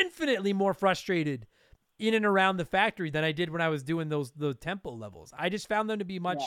infinitely 0.00 0.52
more 0.52 0.74
frustrated 0.74 1.46
in 1.98 2.14
and 2.14 2.24
around 2.26 2.56
the 2.56 2.64
factory 2.64 3.10
than 3.10 3.22
I 3.24 3.32
did 3.32 3.50
when 3.50 3.60
I 3.60 3.68
was 3.68 3.82
doing 3.82 4.08
those 4.08 4.32
the 4.32 4.54
temple 4.54 4.98
levels. 4.98 5.32
I 5.38 5.48
just 5.48 5.68
found 5.68 5.88
them 5.88 5.98
to 6.00 6.04
be 6.04 6.18
much. 6.18 6.42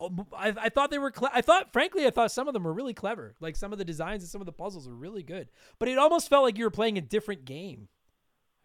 oh, 0.00 0.10
I, 0.36 0.52
I 0.60 0.68
thought 0.68 0.90
they 0.90 0.98
were. 0.98 1.10
Cle- 1.10 1.30
I 1.32 1.40
thought, 1.40 1.72
frankly, 1.72 2.06
I 2.06 2.10
thought 2.10 2.30
some 2.32 2.48
of 2.48 2.54
them 2.54 2.64
were 2.64 2.72
really 2.74 2.94
clever. 2.94 3.34
Like 3.40 3.56
some 3.56 3.72
of 3.72 3.78
the 3.78 3.84
designs 3.84 4.22
and 4.22 4.30
some 4.30 4.42
of 4.42 4.46
the 4.46 4.52
puzzles 4.52 4.88
were 4.88 4.94
really 4.94 5.22
good. 5.22 5.48
But 5.78 5.88
it 5.88 5.96
almost 5.98 6.28
felt 6.28 6.44
like 6.44 6.58
you 6.58 6.64
were 6.64 6.70
playing 6.70 6.98
a 6.98 7.00
different 7.00 7.44
game 7.46 7.88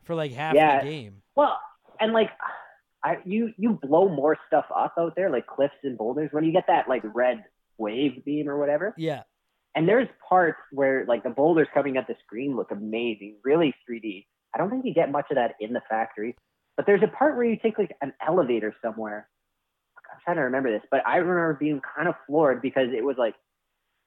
for 0.04 0.16
like 0.16 0.34
half 0.34 0.56
Yeah. 0.56 0.84
the 0.84 0.90
game. 0.90 1.22
Well, 1.36 1.58
and 2.00 2.12
like 2.14 2.32
I 3.04 3.18
you 3.26 3.54
you 3.58 3.80
blow 3.82 4.10
more 4.10 4.38
stuff 4.48 4.66
up 4.76 4.94
out 4.98 5.16
there, 5.16 5.30
like 5.30 5.48
cliffs 5.48 5.76
and 5.84 5.98
boulders, 5.98 6.30
when 6.32 6.44
you 6.44 6.52
get 6.52 6.66
that 6.68 6.90
like 6.90 7.04
red 7.14 7.46
wave 7.78 8.24
beam 8.26 8.50
or 8.50 8.58
whatever. 8.58 8.94
Yeah, 8.98 9.24
And 9.76 9.88
there's 9.88 10.08
parts 10.28 10.60
where 10.72 11.06
like 11.08 11.24
the 11.24 11.30
boulders 11.30 11.68
coming 11.74 11.98
at 11.98 12.08
the 12.08 12.16
screen 12.26 12.56
look 12.56 12.72
amazing, 12.72 13.38
really 13.44 13.74
3D. 13.90 14.26
I 14.54 14.58
don't 14.58 14.70
think 14.70 14.86
you 14.86 14.94
get 14.94 15.12
much 15.12 15.28
of 15.32 15.36
that 15.36 15.56
in 15.60 15.74
the 15.74 15.82
factory, 15.90 16.36
but 16.76 16.86
there's 16.86 17.04
a 17.04 17.08
part 17.08 17.36
where 17.36 17.46
you 17.46 17.58
take 17.62 17.78
like 17.78 17.96
an 18.02 18.14
elevator 18.26 18.76
somewhere. 18.82 19.30
I'm 20.12 20.20
trying 20.24 20.38
to 20.38 20.44
remember 20.44 20.72
this, 20.72 20.86
but 20.92 21.06
I 21.08 21.18
remember 21.18 21.54
being 21.54 21.82
kind 21.96 22.10
of 22.10 22.16
floored 22.28 22.62
because 22.62 22.90
it 22.94 23.04
was 23.04 23.16
like 23.18 23.36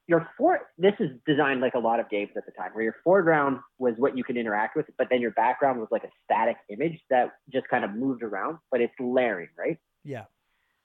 your 0.08 0.28
fore. 0.36 0.60
This 0.78 0.94
is 0.98 1.10
designed 1.26 1.60
like 1.60 1.74
a 1.74 1.78
lot 1.78 2.00
of 2.00 2.08
games 2.10 2.30
at 2.36 2.44
the 2.46 2.52
time, 2.52 2.70
where 2.72 2.84
your 2.84 2.96
foreground 3.04 3.58
was 3.78 3.94
what 3.98 4.16
you 4.16 4.24
could 4.24 4.36
interact 4.36 4.76
with, 4.76 4.86
but 4.98 5.08
then 5.10 5.20
your 5.20 5.30
background 5.32 5.78
was 5.80 5.88
like 5.90 6.04
a 6.04 6.10
static 6.24 6.56
image 6.68 7.00
that 7.10 7.32
just 7.52 7.68
kind 7.68 7.84
of 7.84 7.92
moved 7.94 8.22
around, 8.22 8.58
but 8.70 8.80
it's 8.80 8.94
layering, 9.00 9.48
right? 9.58 9.78
yeah, 10.04 10.24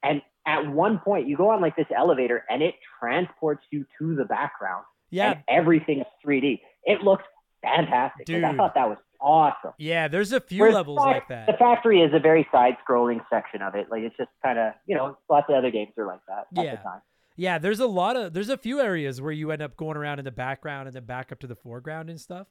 And 0.04 0.22
at 0.46 0.68
one 0.68 1.00
point, 1.00 1.28
you 1.28 1.36
go 1.36 1.50
on 1.50 1.62
like 1.62 1.76
this 1.76 1.88
elevator, 1.96 2.46
and 2.50 2.62
it 2.62 2.76
transports 3.00 3.64
you 3.72 3.86
to 4.00 4.16
the 4.16 4.26
background 4.26 4.86
yeah. 5.10 5.32
and 5.32 5.44
everything's 5.50 6.06
3D. 6.26 6.62
It 6.84 7.02
looks 7.02 7.24
fantastic. 7.62 8.30
Like, 8.30 8.44
I 8.44 8.56
thought 8.56 8.76
that 8.76 8.88
was 8.88 8.98
awesome. 9.20 9.74
Yeah, 9.80 10.08
there's 10.08 10.32
a 10.32 10.40
few 10.40 10.62
Whereas 10.62 10.76
levels 10.76 10.98
the 11.00 11.04
fac- 11.04 11.14
like 11.14 11.28
that. 11.30 11.48
The 11.48 11.58
factory 11.58 12.02
is 12.02 12.14
a 12.14 12.20
very 12.20 12.48
side-scrolling 12.52 13.22
section 13.30 13.62
of 13.62 13.74
it. 13.76 13.88
Like 13.90 14.04
it's 14.04 14.16
just 14.16 14.30
kind 14.44 14.60
of, 14.60 14.74
you 14.86 14.96
know, 14.96 15.18
lots 15.30 15.48
of 15.50 15.56
other 15.56 15.72
games 15.72 15.92
are 15.98 16.06
like 16.06 16.20
that 16.28 16.46
at 16.58 16.64
Yeah. 16.64 16.72
the 16.76 16.84
time. 16.84 17.02
Yeah, 17.38 17.60
there's 17.60 17.80
a 17.80 17.86
lot 17.88 18.18
of 18.18 18.34
there's 18.34 18.50
a 18.50 18.58
few 18.58 18.82
areas 18.82 19.22
where 19.22 19.32
you 19.32 19.52
end 19.52 19.62
up 19.62 19.78
going 19.78 19.96
around 19.96 20.20
in 20.20 20.26
the 20.26 20.32
background 20.32 20.88
and 20.88 20.96
then 20.96 21.06
back 21.06 21.32
up 21.32 21.40
to 21.40 21.48
the 21.48 21.56
foreground 21.56 22.10
and 22.10 22.20
stuff. 22.20 22.48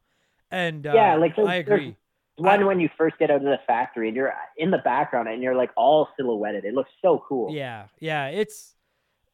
And 0.51 0.87
uh, 0.87 0.93
Yeah, 0.95 1.17
like, 1.17 1.37
I 1.39 1.57
agree. 1.57 1.97
One 2.37 2.61
I- 2.61 2.65
when 2.65 2.81
you 2.81 2.89
first 2.97 3.19
get 3.19 3.31
out 3.31 3.39
of 3.39 3.43
the 3.43 3.59
factory 3.67 4.09
and 4.09 4.17
you're 4.17 4.33
in 4.57 4.71
the 4.71 4.79
background 4.79 5.29
and 5.29 5.43
you're 5.43 5.57
like 5.57 5.71
all 5.77 6.09
silhouetted. 6.17 6.65
It 6.65 6.73
looks 6.75 6.91
so 7.03 7.23
cool. 7.29 7.53
Yeah, 7.53 7.87
yeah, 7.99 8.29
it's 8.29 8.77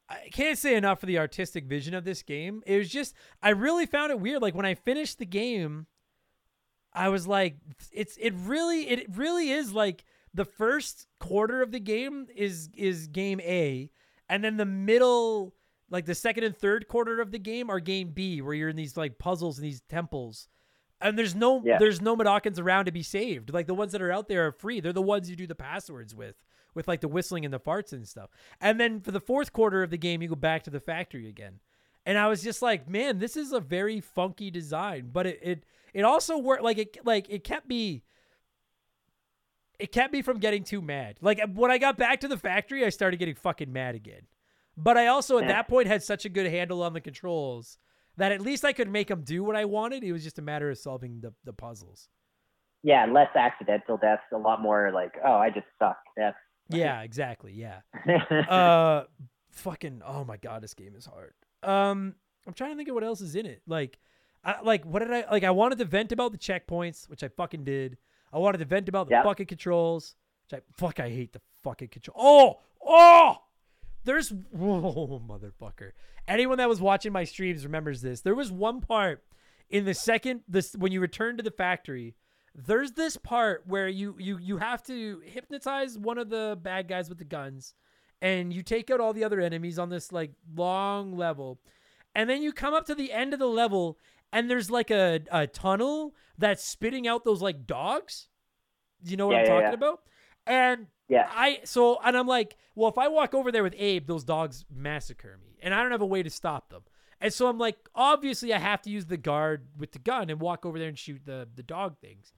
I 0.08 0.28
can't 0.32 0.58
say 0.58 0.74
enough 0.74 1.00
for 1.00 1.06
the 1.06 1.18
artistic 1.18 1.64
vision 1.66 1.94
of 1.94 2.04
this 2.04 2.22
game. 2.22 2.62
It 2.66 2.78
was 2.78 2.88
just 2.88 3.14
I 3.42 3.50
really 3.50 3.86
found 3.86 4.10
it 4.10 4.20
weird. 4.20 4.40
Like 4.40 4.54
when 4.54 4.66
I 4.66 4.74
finished 4.74 5.18
the 5.18 5.26
game, 5.26 5.86
I 6.94 7.08
was 7.08 7.26
like, 7.26 7.56
it's 7.90 8.16
it 8.16 8.32
really 8.36 8.88
it 8.88 9.06
really 9.16 9.50
is 9.50 9.72
like 9.72 10.04
the 10.32 10.44
first 10.44 11.06
quarter 11.18 11.60
of 11.60 11.72
the 11.72 11.80
game 11.80 12.26
is 12.34 12.70
is 12.74 13.06
game 13.08 13.40
A, 13.40 13.90
and 14.28 14.42
then 14.42 14.56
the 14.56 14.64
middle, 14.66 15.54
like 15.90 16.06
the 16.06 16.14
second 16.14 16.44
and 16.44 16.56
third 16.56 16.88
quarter 16.88 17.20
of 17.20 17.30
the 17.30 17.38
game 17.38 17.70
are 17.70 17.80
game 17.80 18.10
B, 18.10 18.40
where 18.40 18.54
you're 18.54 18.68
in 18.68 18.76
these 18.76 18.96
like 18.96 19.18
puzzles 19.18 19.58
and 19.58 19.64
these 19.66 19.80
temples. 19.88 20.48
And 21.00 21.18
there's 21.18 21.34
no 21.34 21.62
Yeah. 21.64 21.78
there's 21.78 22.00
no 22.00 22.16
Mudokons 22.16 22.60
around 22.60 22.84
to 22.86 22.92
be 22.92 23.02
saved. 23.02 23.52
Like 23.52 23.66
the 23.66 23.74
ones 23.74 23.92
that 23.92 24.00
are 24.02 24.12
out 24.12 24.28
there 24.28 24.46
are 24.46 24.52
free. 24.52 24.80
They're 24.80 24.92
the 24.92 25.02
ones 25.02 25.28
you 25.28 25.36
do 25.36 25.46
the 25.48 25.54
passwords 25.54 26.14
with, 26.14 26.36
with 26.74 26.86
like 26.86 27.00
the 27.00 27.08
whistling 27.08 27.44
and 27.44 27.52
the 27.52 27.58
farts 27.60 27.92
and 27.92 28.06
stuff. 28.06 28.30
And 28.60 28.78
then 28.78 29.00
for 29.00 29.10
the 29.10 29.20
fourth 29.20 29.52
quarter 29.52 29.82
of 29.82 29.90
the 29.90 29.98
game, 29.98 30.22
you 30.22 30.28
go 30.28 30.36
back 30.36 30.62
to 30.64 30.70
the 30.70 30.78
factory 30.80 31.28
again. 31.28 31.58
And 32.06 32.16
I 32.18 32.28
was 32.28 32.42
just 32.42 32.62
like, 32.62 32.88
man, 32.88 33.18
this 33.18 33.36
is 33.36 33.52
a 33.52 33.60
very 33.60 34.00
funky 34.00 34.50
design, 34.50 35.10
but 35.12 35.26
it 35.26 35.38
it 35.42 35.64
it 35.92 36.02
also 36.02 36.38
worked 36.38 36.62
like 36.62 36.78
it 36.78 36.96
like 37.04 37.28
it 37.28 37.42
kept 37.44 37.68
me 37.68 38.02
it 39.78 39.92
kept 39.92 40.12
me 40.12 40.22
from 40.22 40.38
getting 40.38 40.64
too 40.64 40.80
mad. 40.80 41.18
Like 41.20 41.40
when 41.54 41.70
I 41.70 41.78
got 41.78 41.96
back 41.96 42.20
to 42.20 42.28
the 42.28 42.36
factory, 42.36 42.84
I 42.84 42.90
started 42.90 43.18
getting 43.18 43.34
fucking 43.34 43.72
mad 43.72 43.94
again. 43.94 44.22
But 44.76 44.96
I 44.96 45.08
also 45.08 45.38
at 45.38 45.48
that 45.48 45.68
point 45.68 45.86
had 45.86 46.02
such 46.02 46.24
a 46.24 46.28
good 46.28 46.50
handle 46.50 46.82
on 46.82 46.94
the 46.94 47.00
controls 47.00 47.78
that 48.16 48.32
at 48.32 48.40
least 48.40 48.64
I 48.64 48.72
could 48.72 48.88
make 48.88 49.08
them 49.08 49.22
do 49.22 49.44
what 49.44 49.56
I 49.56 49.64
wanted. 49.64 50.02
It 50.02 50.12
was 50.12 50.22
just 50.22 50.38
a 50.38 50.42
matter 50.42 50.70
of 50.70 50.78
solving 50.78 51.20
the 51.20 51.32
the 51.44 51.52
puzzles. 51.52 52.08
Yeah, 52.82 53.06
less 53.06 53.28
accidental 53.36 53.96
deaths, 53.96 54.22
a 54.32 54.38
lot 54.38 54.60
more 54.60 54.90
like, 54.92 55.14
oh, 55.24 55.34
I 55.34 55.50
just 55.50 55.66
suck 55.78 55.98
deaths. 56.16 56.36
Yeah, 56.68 57.02
exactly. 57.02 57.52
Yeah. 57.52 57.80
uh 58.48 59.04
fucking 59.52 60.00
oh 60.04 60.24
my 60.24 60.36
god 60.36 60.62
this 60.62 60.74
game 60.74 60.94
is 60.96 61.04
hard 61.04 61.34
um 61.62 62.14
i'm 62.46 62.54
trying 62.54 62.70
to 62.70 62.76
think 62.76 62.88
of 62.88 62.94
what 62.94 63.04
else 63.04 63.20
is 63.20 63.36
in 63.36 63.46
it 63.46 63.60
like 63.66 63.98
I, 64.44 64.60
like 64.62 64.84
what 64.84 65.00
did 65.00 65.12
i 65.12 65.24
like 65.30 65.44
i 65.44 65.50
wanted 65.50 65.78
to 65.78 65.84
vent 65.84 66.10
about 66.10 66.32
the 66.32 66.38
checkpoints 66.38 67.08
which 67.08 67.22
i 67.22 67.28
fucking 67.28 67.64
did 67.64 67.98
i 68.32 68.38
wanted 68.38 68.58
to 68.58 68.64
vent 68.64 68.88
about 68.88 69.08
the 69.08 69.14
Yep. 69.16 69.24
fucking 69.24 69.46
controls 69.46 70.14
i 70.52 70.60
fuck 70.76 71.00
i 71.00 71.08
hate 71.08 71.32
the 71.32 71.40
fucking 71.62 71.88
control. 71.88 72.16
Oh 72.18 72.60
oh 72.84 73.36
there's 74.04 74.30
whoa 74.50 75.22
motherfucker. 75.26 75.92
Anyone 76.26 76.58
that 76.58 76.68
was 76.68 76.80
watching 76.80 77.12
my 77.12 77.24
streams 77.24 77.64
remembers 77.64 78.00
this. 78.02 78.20
There 78.20 78.34
was 78.34 78.50
one 78.50 78.80
part 78.80 79.22
in 79.70 79.84
the 79.84 79.94
second 79.94 80.40
this 80.48 80.74
when 80.74 80.92
you 80.92 81.00
return 81.00 81.36
to 81.36 81.42
the 81.42 81.50
factory 81.50 82.14
there's 82.54 82.92
this 82.92 83.16
part 83.16 83.62
where 83.66 83.88
you 83.88 84.14
you 84.18 84.36
you 84.38 84.58
have 84.58 84.82
to 84.82 85.22
hypnotize 85.24 85.96
one 85.96 86.18
of 86.18 86.28
the 86.28 86.58
bad 86.60 86.86
guys 86.88 87.08
with 87.08 87.16
the 87.18 87.24
guns 87.24 87.72
and 88.20 88.52
you 88.52 88.62
take 88.62 88.90
out 88.90 89.00
all 89.00 89.14
the 89.14 89.24
other 89.24 89.40
enemies 89.40 89.78
on 89.78 89.88
this 89.88 90.12
like 90.12 90.32
long 90.54 91.16
level. 91.16 91.58
And 92.14 92.28
then 92.28 92.42
you 92.42 92.52
come 92.52 92.74
up 92.74 92.84
to 92.86 92.94
the 92.94 93.10
end 93.10 93.32
of 93.32 93.38
the 93.38 93.46
level 93.46 93.98
and 94.32 94.50
there's 94.50 94.70
like 94.70 94.90
a, 94.90 95.20
a 95.30 95.46
tunnel 95.46 96.14
that's 96.38 96.64
spitting 96.64 97.06
out 97.06 97.24
those 97.24 97.42
like 97.42 97.66
dogs 97.66 98.28
you 99.04 99.16
know 99.16 99.26
what 99.26 99.34
Yeah, 99.34 99.40
i'm 99.40 99.46
yeah, 99.46 99.52
talking 99.52 99.68
yeah. 99.68 99.74
about 99.74 100.00
and 100.46 100.86
Yeah. 101.08 101.28
i 101.30 101.60
so 101.64 101.98
and 102.04 102.16
i'm 102.16 102.26
like 102.26 102.56
well 102.74 102.88
if 102.90 102.98
i 102.98 103.08
walk 103.08 103.34
over 103.34 103.50
there 103.52 103.62
with 103.62 103.74
abe 103.76 104.06
those 104.06 104.24
dogs 104.24 104.64
massacre 104.74 105.38
me 105.42 105.58
and 105.62 105.74
i 105.74 105.82
don't 105.82 105.92
have 105.92 106.02
a 106.02 106.06
way 106.06 106.22
to 106.22 106.30
stop 106.30 106.70
them 106.70 106.82
and 107.20 107.32
so 107.32 107.48
i'm 107.48 107.58
like 107.58 107.76
obviously 107.94 108.52
i 108.54 108.58
have 108.58 108.82
to 108.82 108.90
use 108.90 109.06
the 109.06 109.16
guard 109.16 109.68
with 109.76 109.92
the 109.92 109.98
gun 109.98 110.30
and 110.30 110.40
walk 110.40 110.64
over 110.66 110.78
there 110.78 110.88
and 110.88 110.98
shoot 110.98 111.20
the 111.24 111.48
the 111.54 111.62
dog 111.62 111.98
things 112.00 112.32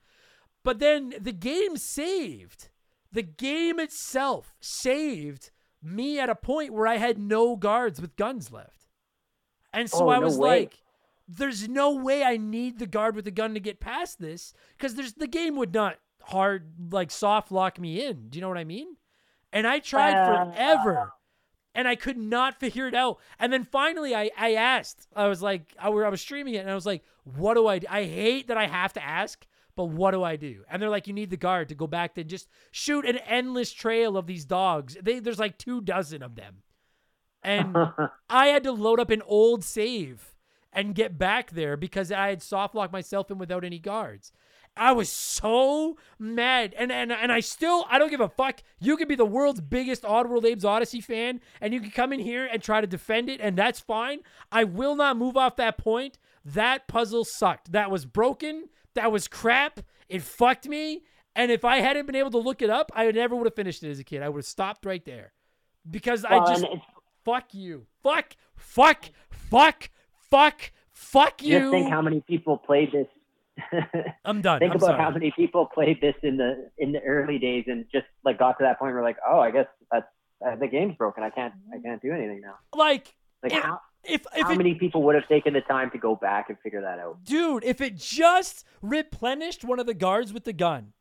but 0.63 0.79
then 0.79 1.13
the 1.21 1.33
game 1.33 1.77
saved. 1.77 2.71
The 3.13 3.21
game 3.23 3.79
itself 3.79 4.55
saved 4.61 5.51
me 5.83 6.19
at 6.19 6.31
a 6.31 6.35
point 6.35 6.73
where 6.73 6.87
I 6.87 6.97
had 6.97 7.19
no 7.19 7.55
guards 7.55 8.01
with 8.01 8.17
guns 8.17 8.51
left. 8.51 8.87
And 9.75 9.91
so 9.91 10.07
Oh, 10.07 10.09
I 10.09 10.19
no 10.21 10.25
was 10.25 10.39
way. 10.39 10.61
like, 10.61 10.79
there's 11.29 11.69
no 11.69 11.93
way 11.93 12.23
I 12.23 12.37
need 12.37 12.79
the 12.79 12.87
guard 12.87 13.17
with 13.17 13.25
the 13.25 13.31
gun 13.31 13.55
to 13.55 13.61
get 13.61 13.81
past 13.81 14.21
this 14.21 14.53
because 14.77 14.95
there's 14.95 15.15
the 15.15 15.27
game 15.27 15.57
would 15.57 15.73
not 15.73 15.97
hard 16.23 16.93
like 16.93 17.11
soft 17.11 17.51
lock 17.53 17.79
me 17.79 18.05
in. 18.05 18.29
Do 18.29 18.37
you 18.39 18.43
know 18.43 18.49
what 18.49 18.59
I 18.59 18.65
mean? 18.65 18.97
And 19.53 19.67
I 19.67 19.79
tried 19.79 20.15
Uh, 20.15 20.53
forever 20.53 21.13
and 21.75 21.89
I 21.89 21.97
could 21.97 22.17
not 22.17 22.59
figure 22.61 22.87
it 22.89 22.95
out. 22.95 23.19
And 23.39 23.53
then 23.53 23.65
finally 23.65 24.15
I, 24.15 24.31
I 24.39 24.55
asked, 24.55 25.07
I 25.15 25.27
was 25.29 25.43
like, 25.43 25.75
I, 25.79 25.89
were- 25.91 26.07
I 26.07 26.09
was 26.11 26.21
streaming 26.21 26.55
it 26.55 26.59
and 26.59 26.71
I 26.71 26.75
was 26.75 26.87
like, 26.87 27.03
what 27.25 27.55
do 27.55 27.67
I 27.67 27.79
do? 27.79 27.87
I 27.91 28.05
hate 28.05 28.49
that 28.49 28.57
I 28.59 28.67
have 28.67 28.93
to 28.95 29.03
ask, 29.05 29.47
but 29.77 29.87
what 29.87 30.11
do 30.13 30.23
I 30.23 30.37
do? 30.37 30.63
And 30.71 30.81
they're 30.81 30.91
like, 30.91 31.07
you 31.07 31.13
need 31.15 31.31
the 31.31 31.37
guard 31.37 31.69
to 31.71 31.75
go 31.75 31.87
back 31.87 32.15
to 32.15 32.25
just 32.25 32.49
shoot 32.71 33.07
an 33.07 33.19
endless 33.19 33.73
trail 33.73 34.17
of 34.17 34.27
these 34.27 34.45
dogs. 34.45 34.97
They, 35.03 35.21
there's 35.21 35.39
like 35.39 35.59
two 35.59 35.81
dozen 35.81 36.23
of 36.23 36.37
them. 36.37 36.57
And 37.43 37.77
I 38.31 38.47
had 38.49 38.65
to 38.65 38.73
load 38.73 39.01
up 39.01 39.11
an 39.11 39.23
old 39.27 39.65
save 39.65 40.34
and 40.75 40.95
get 40.95 41.19
back 41.19 41.53
there 41.53 41.77
because 41.77 42.11
I 42.11 42.29
had 42.29 42.43
soft 42.43 42.75
locked 42.75 42.93
myself 42.93 43.31
in 43.31 43.39
without 43.39 43.65
any 43.65 43.79
guards. 43.79 44.33
I 44.77 44.93
was 44.93 45.09
so 45.09 45.97
mad. 46.19 46.75
And, 46.77 46.91
and 46.91 47.13
and 47.13 47.31
I 47.31 47.41
still 47.41 47.87
I 47.89 47.99
don't 47.99 48.11
give 48.11 48.21
a 48.21 48.29
fuck. 48.29 48.61
You 48.81 48.97
could 48.97 49.09
be 49.09 49.15
the 49.15 49.25
world's 49.25 49.61
biggest 49.61 50.03
Oddworld 50.03 50.51
Abe's 50.51 50.65
Oddysee 50.65 51.03
fan 51.03 51.41
and 51.61 51.73
you 51.73 51.81
can 51.81 51.91
come 51.91 52.13
in 52.13 52.21
here 52.21 52.47
and 52.51 52.63
try 52.63 52.81
to 52.81 52.87
defend 52.87 53.29
it 53.29 53.41
and 53.41 53.57
that's 53.57 53.81
fine. 53.81 54.21
I 54.51 54.65
will 54.65 54.97
not 54.97 55.17
move 55.17 55.37
off 55.37 55.57
that 55.57 55.79
point. 55.79 56.19
That 56.45 56.89
puzzle 56.89 57.25
sucked. 57.25 57.73
That 57.73 57.91
was 57.91 58.05
broken. 58.05 58.69
That 58.95 59.13
was 59.13 59.29
crap. 59.29 59.81
It 60.09 60.23
fucked 60.23 60.67
me. 60.69 61.03
And 61.37 61.51
if 61.51 61.65
I 61.65 61.79
hadn't 61.79 62.07
been 62.07 62.15
able 62.15 62.31
to 62.33 62.39
look 62.39 62.63
it 62.63 62.71
up, 62.71 62.93
I 62.95 63.11
never 63.11 63.35
would 63.35 63.47
have 63.47 63.57
finished 63.57 63.83
it 63.83 63.91
as 63.91 63.99
a 63.99 64.05
kid. 64.05 64.23
I 64.23 64.29
would 64.29 64.39
have 64.39 64.47
stopped 64.47 64.87
right 64.87 65.05
there. 65.05 65.33
Because 65.89 66.25
Well, 66.29 66.47
I 66.47 66.55
just 66.55 66.67
fuck 67.25 67.55
you. 67.55 67.87
Fuck, 68.03 68.37
fuck, 68.57 69.07
fuck, 69.31 69.91
fuck, 70.37 70.73
fuck 70.93 71.43
you. 71.43 71.59
just 71.59 71.71
think 71.71 71.91
how 71.91 72.03
many 72.03 72.21
people 72.21 72.57
played 72.59 72.91
this. 72.93 73.07
I'm 74.25 74.41
done. 74.43 74.59
think 74.59 74.73
I'm 74.73 74.77
about 74.79 74.87
sorry. 74.87 75.03
how 75.03 75.11
many 75.11 75.31
people 75.37 75.67
played 75.67 76.01
this 76.01 76.15
in 76.23 76.37
the 76.37 76.71
in 76.79 76.91
the 76.93 77.01
early 77.03 77.39
days 77.39 77.65
and 77.69 77.85
just 77.93 78.07
like 78.25 78.39
got 78.39 78.59
to 78.59 78.65
that 78.65 78.79
point 78.79 78.95
where 78.95 79.03
like, 79.03 79.19
oh, 79.29 79.39
I 79.39 79.51
guess 79.53 79.67
that's 79.93 80.07
uh, 80.45 80.57
the 80.57 80.67
game's 80.67 80.97
broken. 80.97 81.23
I 81.23 81.31
can't 81.31 81.55
I 81.73 81.79
can't 81.81 82.03
do 82.03 82.13
anything 82.13 82.41
now. 82.41 82.55
like 82.75 83.15
Like 83.43 83.53
If- 83.53 83.63
how 83.63 83.81
if 84.07 84.23
if 84.37 84.43
how 84.43 84.53
it, 84.53 84.59
many 84.59 84.75
people 84.75 85.03
would 85.05 85.15
have 85.15 85.27
taken 85.29 85.55
the 85.55 85.61
time 85.63 85.91
to 85.93 85.99
go 85.99 86.15
back 86.17 86.51
and 86.51 86.59
figure 86.61 86.83
that 86.83 86.99
out? 86.99 87.25
dude, 87.25 87.65
if 87.65 87.81
it 87.81 87.97
just 87.97 88.65
replenished 88.83 89.65
one 89.65 89.79
of 89.79 89.87
the 89.87 89.95
guards 89.95 90.33
with 90.33 90.45
the 90.45 90.53
gun, 90.53 90.93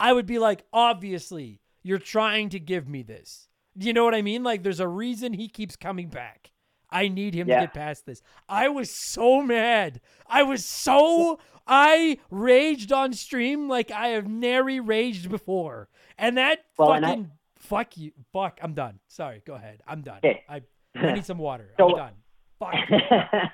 I 0.00 0.12
would 0.12 0.26
be 0.26 0.38
like, 0.38 0.64
obviously, 0.72 1.60
you're 1.82 1.98
trying 1.98 2.50
to 2.50 2.60
give 2.60 2.88
me 2.88 3.02
this. 3.02 3.48
Do 3.76 3.86
you 3.86 3.92
know 3.92 4.04
what 4.04 4.14
I 4.14 4.22
mean? 4.22 4.42
Like, 4.42 4.64
there's 4.64 4.80
a 4.80 4.88
reason 4.88 5.32
he 5.32 5.48
keeps 5.48 5.76
coming 5.76 6.08
back. 6.08 6.50
I 6.90 7.08
need 7.08 7.34
him 7.34 7.46
to 7.46 7.52
get 7.52 7.74
past 7.74 8.06
this. 8.06 8.22
I 8.48 8.68
was 8.68 8.90
so 8.90 9.42
mad. 9.42 10.00
I 10.26 10.42
was 10.42 10.64
so 10.64 11.38
I 11.66 12.18
raged 12.30 12.92
on 12.92 13.12
stream 13.12 13.68
like 13.68 13.90
I 13.90 14.08
have 14.08 14.26
nary 14.26 14.80
raged 14.80 15.30
before. 15.30 15.88
And 16.16 16.38
that 16.38 16.64
Well, 16.78 16.94
and 16.94 17.04
I- 17.04 17.08
fucking 17.10 17.30
fuck 17.56 17.96
you. 17.98 18.12
Fuck, 18.32 18.58
I'm 18.62 18.72
done. 18.72 18.98
Sorry, 19.08 19.42
go 19.44 19.54
ahead. 19.54 19.82
I'm 19.86 20.00
done. 20.00 20.18
Okay. 20.18 20.42
I, 20.48 20.62
I 20.96 21.12
need 21.12 21.26
some 21.26 21.38
water. 21.38 21.70
So- 21.76 21.90
I'm 21.90 21.96
done. 21.96 22.12
Fuck. 22.58 22.74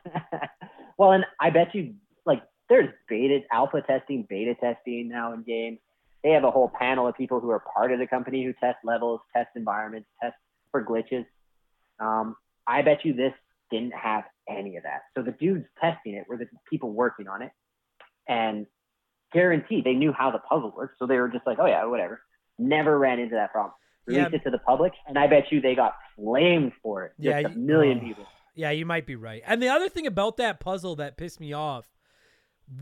well, 0.97 1.13
and 1.13 1.27
I 1.41 1.51
bet 1.51 1.75
you 1.75 1.95
like 2.25 2.43
there's 2.71 2.89
beta 3.09 3.41
alpha 3.53 3.83
testing, 3.83 4.27
beta 4.29 4.55
testing 4.55 5.09
now 5.09 5.33
in 5.35 5.43
games. 5.43 5.79
They 6.23 6.31
have 6.31 6.45
a 6.45 6.51
whole 6.51 6.71
panel 6.79 7.07
of 7.07 7.15
people 7.15 7.39
who 7.41 7.51
are 7.51 7.63
part 7.77 7.93
of 7.93 7.99
the 7.99 8.07
company 8.07 8.43
who 8.45 8.55
test 8.55 8.79
levels, 8.83 9.21
test 9.37 9.51
environments, 9.57 10.09
test 10.23 10.35
for 10.71 10.83
glitches. 10.83 11.27
Um, 12.01 12.37
I 12.67 12.83
bet 12.83 13.05
you 13.05 13.15
this 13.15 13.33
didn't 13.71 13.95
have 13.95 14.25
any 14.49 14.77
of 14.77 14.83
that. 14.85 15.03
So 15.15 15.23
the 15.23 15.33
dudes 15.33 15.67
testing 15.81 16.15
it 16.15 16.25
were 16.29 16.37
the 16.37 16.47
people 16.71 16.93
working 16.93 17.29
on 17.29 17.43
it, 17.43 17.51
and 18.29 18.67
guaranteed 19.33 19.85
they 19.85 19.95
knew 19.95 20.13
how 20.13 20.31
the 20.31 20.39
puzzle 20.39 20.73
worked. 20.77 20.99
So 20.99 21.07
they 21.07 21.17
were 21.17 21.29
just 21.29 21.47
like, 21.47 21.59
oh 21.61 21.67
yeah, 21.67 21.85
whatever. 21.87 22.21
Never 22.59 22.99
ran 22.99 23.19
into 23.19 23.35
that 23.35 23.53
problem. 23.53 23.75
Yeah. 24.07 24.25
Released 24.25 24.35
it 24.35 24.45
to 24.45 24.51
the 24.51 24.59
public, 24.59 24.93
and 25.07 25.19
I 25.19 25.27
bet 25.27 25.51
you 25.51 25.61
they 25.61 25.75
got 25.75 25.95
flamed 26.17 26.73
for 26.83 27.07
it. 27.07 27.13
Just 27.21 27.43
Yeah, 27.43 27.49
a 27.49 27.51
million 27.51 28.01
oh. 28.03 28.07
people. 28.07 28.27
Yeah, 28.55 28.71
you 28.71 28.87
might 28.87 29.07
be 29.07 29.17
right. 29.17 29.43
And 29.45 29.61
the 29.61 29.69
other 29.69 29.89
thing 29.89 30.07
about 30.07 30.37
that 30.37 30.61
puzzle 30.61 30.95
that 30.97 31.17
pissed 31.17 31.41
me 31.41 31.53
off 31.53 31.87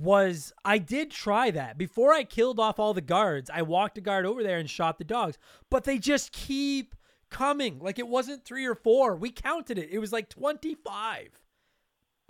was 0.01 0.53
I 0.65 0.79
did 0.79 1.11
try 1.11 1.51
that. 1.51 1.79
Before 1.79 2.13
I 2.13 2.25
killed 2.25 2.61
off 2.61 2.79
all 2.79 2.95
the 2.95 3.01
guards, 3.01 3.51
I 3.53 3.63
walked 3.63 3.99
a 3.99 4.01
guard 4.01 4.27
over 4.27 4.43
there 4.43 4.59
and 4.59 4.69
shot 4.69 4.99
the 4.99 5.05
dogs, 5.05 5.39
but 5.71 5.85
they 5.85 5.99
just 5.99 6.33
keep 6.33 6.95
coming. 7.33 7.79
Like 7.81 7.99
it 7.99 8.07
wasn't 8.09 8.45
3 8.45 8.65
or 8.67 8.75
4. 8.75 9.17
We 9.17 9.31
counted 9.31 9.79
it. 9.79 9.89
It 9.91 9.99
was 9.99 10.13
like 10.13 10.29
25. 10.29 11.29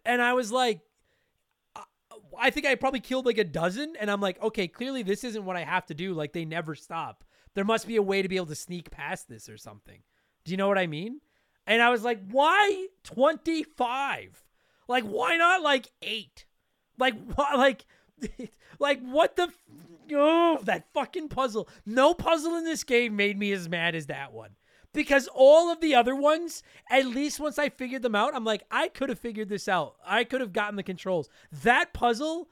And 0.04 0.22
I 0.22 0.32
was 0.32 0.50
like 0.50 0.80
I- 1.76 1.82
I 2.38 2.50
think 2.50 2.66
I 2.66 2.74
probably 2.74 3.00
killed 3.00 3.26
like 3.26 3.38
a 3.38 3.44
dozen 3.44 3.94
and 4.00 4.10
I'm 4.10 4.20
like, 4.20 4.40
"Okay, 4.42 4.66
clearly 4.68 5.02
this 5.02 5.24
isn't 5.24 5.44
what 5.44 5.56
I 5.56 5.64
have 5.64 5.86
to 5.86 5.94
do. 5.94 6.14
Like 6.14 6.32
they 6.32 6.44
never 6.44 6.74
stop. 6.74 7.24
There 7.54 7.64
must 7.64 7.86
be 7.86 7.96
a 7.96 8.02
way 8.02 8.22
to 8.22 8.28
be 8.28 8.36
able 8.36 8.46
to 8.46 8.54
sneak 8.54 8.90
past 8.90 9.28
this 9.28 9.48
or 9.48 9.56
something." 9.58 10.02
Do 10.44 10.50
you 10.50 10.56
know 10.56 10.68
what 10.68 10.78
I 10.78 10.86
mean? 10.86 11.20
And 11.66 11.80
I 11.80 11.90
was 11.90 12.02
like, 12.02 12.18
why 12.30 12.88
25? 13.04 14.42
Like, 14.88 15.04
why 15.04 15.36
not 15.36 15.62
like 15.62 15.90
eight? 16.02 16.46
Like, 16.98 17.14
what? 17.34 17.56
Like, 17.58 17.84
like 18.78 19.00
what 19.02 19.36
the? 19.36 19.44
f- 19.44 19.58
Oh, 20.14 20.58
that 20.64 20.92
fucking 20.92 21.28
puzzle. 21.28 21.68
No 21.86 22.12
puzzle 22.12 22.56
in 22.56 22.64
this 22.64 22.84
game 22.84 23.16
made 23.16 23.38
me 23.38 23.52
as 23.52 23.68
mad 23.68 23.94
as 23.94 24.06
that 24.06 24.32
one. 24.32 24.50
Because 24.94 25.28
all 25.34 25.72
of 25.72 25.80
the 25.80 25.94
other 25.94 26.14
ones, 26.14 26.62
at 26.90 27.06
least 27.06 27.40
once 27.40 27.58
I 27.58 27.70
figured 27.70 28.02
them 28.02 28.14
out, 28.14 28.34
I'm 28.34 28.44
like, 28.44 28.64
I 28.70 28.88
could 28.88 29.08
have 29.08 29.18
figured 29.18 29.48
this 29.48 29.66
out. 29.66 29.96
I 30.06 30.24
could 30.24 30.42
have 30.42 30.52
gotten 30.52 30.76
the 30.76 30.82
controls. 30.82 31.30
That 31.62 31.94
puzzle, 31.94 32.48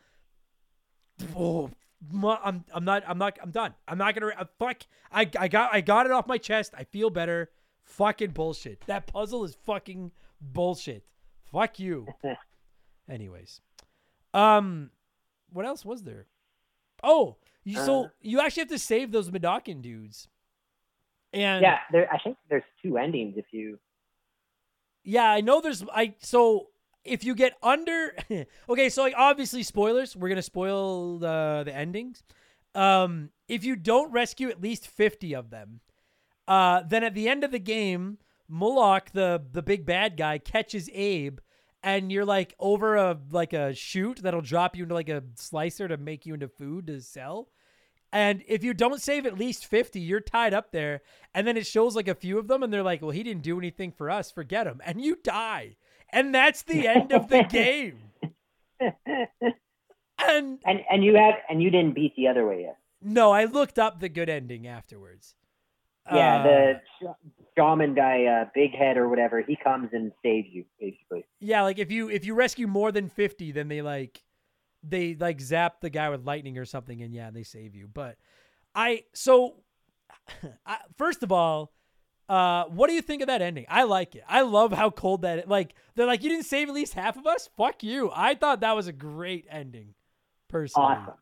oh, 1.36 1.70
I'm, 2.14 2.64
I'm 2.74 2.84
not, 2.84 3.02
I'm 3.06 3.18
not, 3.18 3.38
I'm 3.42 3.50
done. 3.50 3.74
I'm 3.86 3.98
not 3.98 4.14
gonna. 4.14 4.32
Uh, 4.38 4.44
fuck. 4.58 4.82
I, 5.12 5.28
I 5.38 5.48
got, 5.48 5.74
I 5.74 5.82
got 5.82 6.06
it 6.06 6.12
off 6.12 6.26
my 6.26 6.38
chest. 6.38 6.72
I 6.76 6.84
feel 6.84 7.10
better. 7.10 7.50
Fucking 7.82 8.30
bullshit. 8.30 8.80
That 8.86 9.06
puzzle 9.06 9.44
is 9.44 9.54
fucking 9.66 10.12
bullshit. 10.40 11.04
Fuck 11.52 11.78
you. 11.78 12.06
Anyways, 13.10 13.60
um, 14.32 14.90
what 15.52 15.66
else 15.66 15.84
was 15.84 16.04
there? 16.04 16.26
Oh, 17.02 17.36
you, 17.64 17.76
so 17.84 18.04
Uh. 18.04 18.08
you 18.22 18.40
actually 18.40 18.62
have 18.62 18.68
to 18.70 18.78
save 18.78 19.10
those 19.12 19.30
Mudokon 19.30 19.82
dudes. 19.82 20.28
And 21.32 21.62
Yeah, 21.62 21.78
there. 21.92 22.12
I 22.12 22.18
think 22.18 22.36
there's 22.48 22.64
two 22.82 22.98
endings 22.98 23.34
if 23.36 23.46
you. 23.52 23.78
Yeah, 25.04 25.30
I 25.30 25.40
know 25.40 25.60
there's 25.60 25.84
I 25.92 26.14
so 26.18 26.68
if 27.04 27.24
you 27.24 27.34
get 27.34 27.54
under 27.62 28.14
Okay, 28.68 28.88
so 28.88 29.02
like 29.02 29.14
obviously 29.16 29.62
spoilers, 29.62 30.16
we're 30.16 30.28
going 30.28 30.36
to 30.36 30.42
spoil 30.42 31.18
the 31.18 31.62
the 31.64 31.74
endings. 31.74 32.22
Um 32.74 33.30
if 33.48 33.64
you 33.64 33.76
don't 33.76 34.12
rescue 34.12 34.48
at 34.50 34.60
least 34.60 34.86
50 34.86 35.34
of 35.34 35.50
them, 35.50 35.80
uh 36.46 36.82
then 36.82 37.04
at 37.04 37.14
the 37.14 37.28
end 37.28 37.44
of 37.44 37.50
the 37.50 37.58
game, 37.58 38.18
Molluck, 38.50 39.12
the 39.12 39.42
the 39.52 39.62
big 39.62 39.86
bad 39.86 40.16
guy 40.16 40.38
catches 40.38 40.90
Abe 40.92 41.38
and 41.82 42.12
you're 42.12 42.24
like 42.24 42.54
over 42.58 42.96
a 42.96 43.18
like 43.30 43.52
a 43.52 43.74
chute 43.74 44.20
that'll 44.22 44.40
drop 44.40 44.76
you 44.76 44.82
into 44.82 44.94
like 44.94 45.08
a 45.08 45.22
slicer 45.36 45.88
to 45.88 45.96
make 45.96 46.26
you 46.26 46.34
into 46.34 46.48
food 46.48 46.86
to 46.88 47.00
sell. 47.00 47.48
And 48.12 48.42
if 48.48 48.64
you 48.64 48.74
don't 48.74 49.00
save 49.00 49.24
at 49.26 49.38
least 49.38 49.66
50, 49.66 50.00
you're 50.00 50.20
tied 50.20 50.52
up 50.52 50.72
there. 50.72 51.02
And 51.34 51.46
then 51.46 51.56
it 51.56 51.66
shows 51.66 51.94
like 51.94 52.08
a 52.08 52.14
few 52.14 52.38
of 52.38 52.48
them, 52.48 52.62
and 52.62 52.72
they're 52.72 52.82
like, 52.82 53.02
well, 53.02 53.12
he 53.12 53.22
didn't 53.22 53.42
do 53.42 53.56
anything 53.58 53.92
for 53.92 54.10
us. 54.10 54.30
Forget 54.32 54.66
him. 54.66 54.80
And 54.84 55.00
you 55.00 55.16
die. 55.22 55.76
And 56.12 56.34
that's 56.34 56.62
the 56.62 56.88
end 56.88 57.12
of 57.12 57.28
the 57.28 57.42
game. 57.48 57.98
And 58.80 60.58
And 60.64 60.80
and 60.90 61.04
you 61.04 61.14
have 61.16 61.34
and 61.48 61.62
you 61.62 61.70
didn't 61.70 61.94
beat 61.94 62.14
the 62.16 62.28
other 62.28 62.46
way 62.46 62.62
yet. 62.62 62.76
no, 63.00 63.30
I 63.30 63.44
looked 63.44 63.78
up 63.78 64.00
the 64.00 64.08
good 64.08 64.28
ending 64.28 64.66
afterwards. 64.66 65.34
Yeah, 66.12 66.38
Uh, 66.38 66.42
the 66.42 66.80
sh- 67.00 67.30
shaman 67.56 67.94
guy, 67.94 68.24
uh, 68.24 68.46
Big 68.54 68.72
Head 68.74 68.96
or 68.96 69.08
whatever, 69.08 69.40
he 69.40 69.56
comes 69.56 69.90
and 69.92 70.12
saves 70.22 70.48
you 70.50 70.64
basically. 70.80 71.24
yeah, 71.40 71.62
like 71.62 71.78
if 71.78 71.90
you 71.90 72.10
if 72.10 72.24
you 72.26 72.34
rescue 72.34 72.66
more 72.66 72.90
than 72.92 73.08
50, 73.08 73.52
then 73.52 73.68
they 73.68 73.80
like 73.82 74.22
they 74.82 75.14
like 75.14 75.40
zap 75.40 75.80
the 75.80 75.90
guy 75.90 76.08
with 76.08 76.24
lightning 76.24 76.58
or 76.58 76.64
something 76.64 77.02
and 77.02 77.12
yeah, 77.14 77.30
they 77.30 77.42
save 77.42 77.74
you. 77.74 77.88
But 77.92 78.16
I 78.74 79.04
so 79.14 79.56
I, 80.66 80.78
first 80.96 81.22
of 81.22 81.32
all, 81.32 81.72
uh 82.28 82.64
what 82.66 82.88
do 82.88 82.94
you 82.94 83.02
think 83.02 83.22
of 83.22 83.28
that 83.28 83.42
ending? 83.42 83.66
I 83.68 83.84
like 83.84 84.14
it. 84.14 84.24
I 84.28 84.42
love 84.42 84.72
how 84.72 84.90
cold 84.90 85.22
that 85.22 85.48
like 85.48 85.74
they're 85.94 86.06
like 86.06 86.22
you 86.22 86.30
didn't 86.30 86.46
save 86.46 86.68
at 86.68 86.74
least 86.74 86.94
half 86.94 87.16
of 87.16 87.26
us? 87.26 87.48
Fuck 87.56 87.82
you. 87.82 88.10
I 88.14 88.34
thought 88.34 88.60
that 88.60 88.74
was 88.76 88.86
a 88.86 88.92
great 88.92 89.46
ending. 89.50 89.94
Personally. 90.48 90.88
Awesome, 90.96 91.14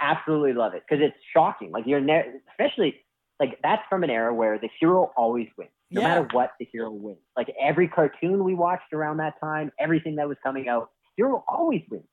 absolutely 0.00 0.52
love 0.52 0.74
it 0.74 0.82
because 0.86 1.02
it's 1.02 1.16
shocking. 1.32 1.70
Like 1.70 1.84
you're 1.86 2.00
ne- 2.00 2.32
especially 2.50 2.96
like 3.40 3.58
that's 3.62 3.82
from 3.88 4.02
an 4.04 4.10
era 4.10 4.34
where 4.34 4.58
the 4.58 4.68
hero 4.78 5.10
always 5.16 5.48
wins, 5.56 5.70
no 5.90 6.00
Yeah. 6.00 6.08
matter 6.08 6.28
what. 6.32 6.52
The 6.58 6.68
hero 6.70 6.90
wins. 6.90 7.18
Like 7.36 7.48
every 7.60 7.88
cartoon 7.88 8.44
we 8.44 8.54
watched 8.54 8.92
around 8.92 9.18
that 9.18 9.40
time, 9.40 9.72
everything 9.78 10.16
that 10.16 10.28
was 10.28 10.36
coming 10.42 10.68
out, 10.68 10.90
hero 11.16 11.44
always 11.48 11.82
wins. 11.90 12.04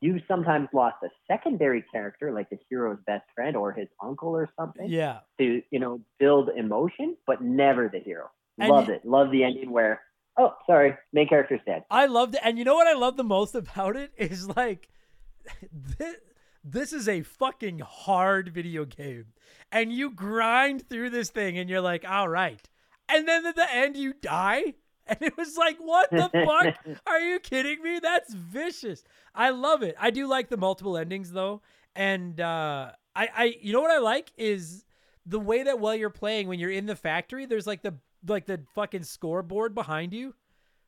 You 0.00 0.20
sometimes 0.26 0.68
lost 0.72 0.96
a 1.04 1.08
secondary 1.26 1.84
character, 1.92 2.32
like 2.32 2.48
the 2.48 2.58
hero's 2.68 2.98
best 3.06 3.24
friend 3.34 3.54
or 3.56 3.72
his 3.72 3.88
uncle 4.02 4.30
or 4.30 4.48
something. 4.58 4.88
Yeah. 4.88 5.20
to 5.38 5.62
you 5.70 5.78
know 5.78 6.00
build 6.18 6.50
emotion, 6.56 7.16
but 7.26 7.42
never 7.42 7.88
the 7.88 8.00
hero. 8.00 8.30
And 8.58 8.70
Love 8.70 8.88
it. 8.88 9.04
Love 9.04 9.30
the 9.30 9.44
ending 9.44 9.70
where 9.70 10.00
oh 10.38 10.54
sorry, 10.66 10.96
main 11.12 11.28
character's 11.28 11.60
dead. 11.66 11.84
I 11.90 12.06
loved 12.06 12.34
it. 12.34 12.40
And 12.42 12.58
you 12.58 12.64
know 12.64 12.74
what 12.74 12.86
I 12.86 12.94
love 12.94 13.16
the 13.16 13.24
most 13.24 13.54
about 13.54 13.96
it 13.96 14.12
is 14.16 14.48
like 14.48 14.88
the, 15.98 16.16
this 16.64 16.92
is 16.92 17.08
a 17.08 17.22
fucking 17.22 17.80
hard 17.80 18.48
video 18.48 18.84
game. 18.84 19.26
And 19.72 19.92
you 19.92 20.10
grind 20.10 20.88
through 20.88 21.10
this 21.10 21.30
thing 21.30 21.58
and 21.58 21.70
you're 21.70 21.80
like, 21.80 22.04
all 22.08 22.28
right. 22.28 22.68
And 23.08 23.26
then 23.26 23.46
at 23.46 23.56
the 23.56 23.72
end, 23.72 23.96
you 23.96 24.12
die. 24.12 24.74
And 25.20 25.22
it 25.22 25.36
was 25.36 25.56
like, 25.56 25.78
what 25.78 26.08
the 26.10 26.30
fuck? 26.32 27.00
Are 27.06 27.20
you 27.20 27.40
kidding 27.40 27.82
me? 27.82 27.98
That's 28.00 28.32
vicious. 28.32 29.02
I 29.34 29.50
love 29.50 29.82
it. 29.82 29.96
I 29.98 30.10
do 30.10 30.28
like 30.28 30.48
the 30.48 30.56
multiple 30.56 30.96
endings 30.96 31.32
though. 31.32 31.62
And 31.96 32.40
uh, 32.40 32.92
I, 33.16 33.28
I, 33.36 33.56
you 33.60 33.72
know 33.72 33.80
what 33.80 33.90
I 33.90 33.98
like 33.98 34.30
is 34.36 34.84
the 35.26 35.40
way 35.40 35.64
that 35.64 35.80
while 35.80 35.96
you're 35.96 36.10
playing, 36.10 36.46
when 36.46 36.60
you're 36.60 36.70
in 36.70 36.86
the 36.86 36.94
factory, 36.94 37.44
there's 37.46 37.66
like 37.66 37.82
the 37.82 37.94
like 38.26 38.46
the 38.46 38.60
fucking 38.74 39.02
scoreboard 39.02 39.74
behind 39.74 40.12
you 40.12 40.34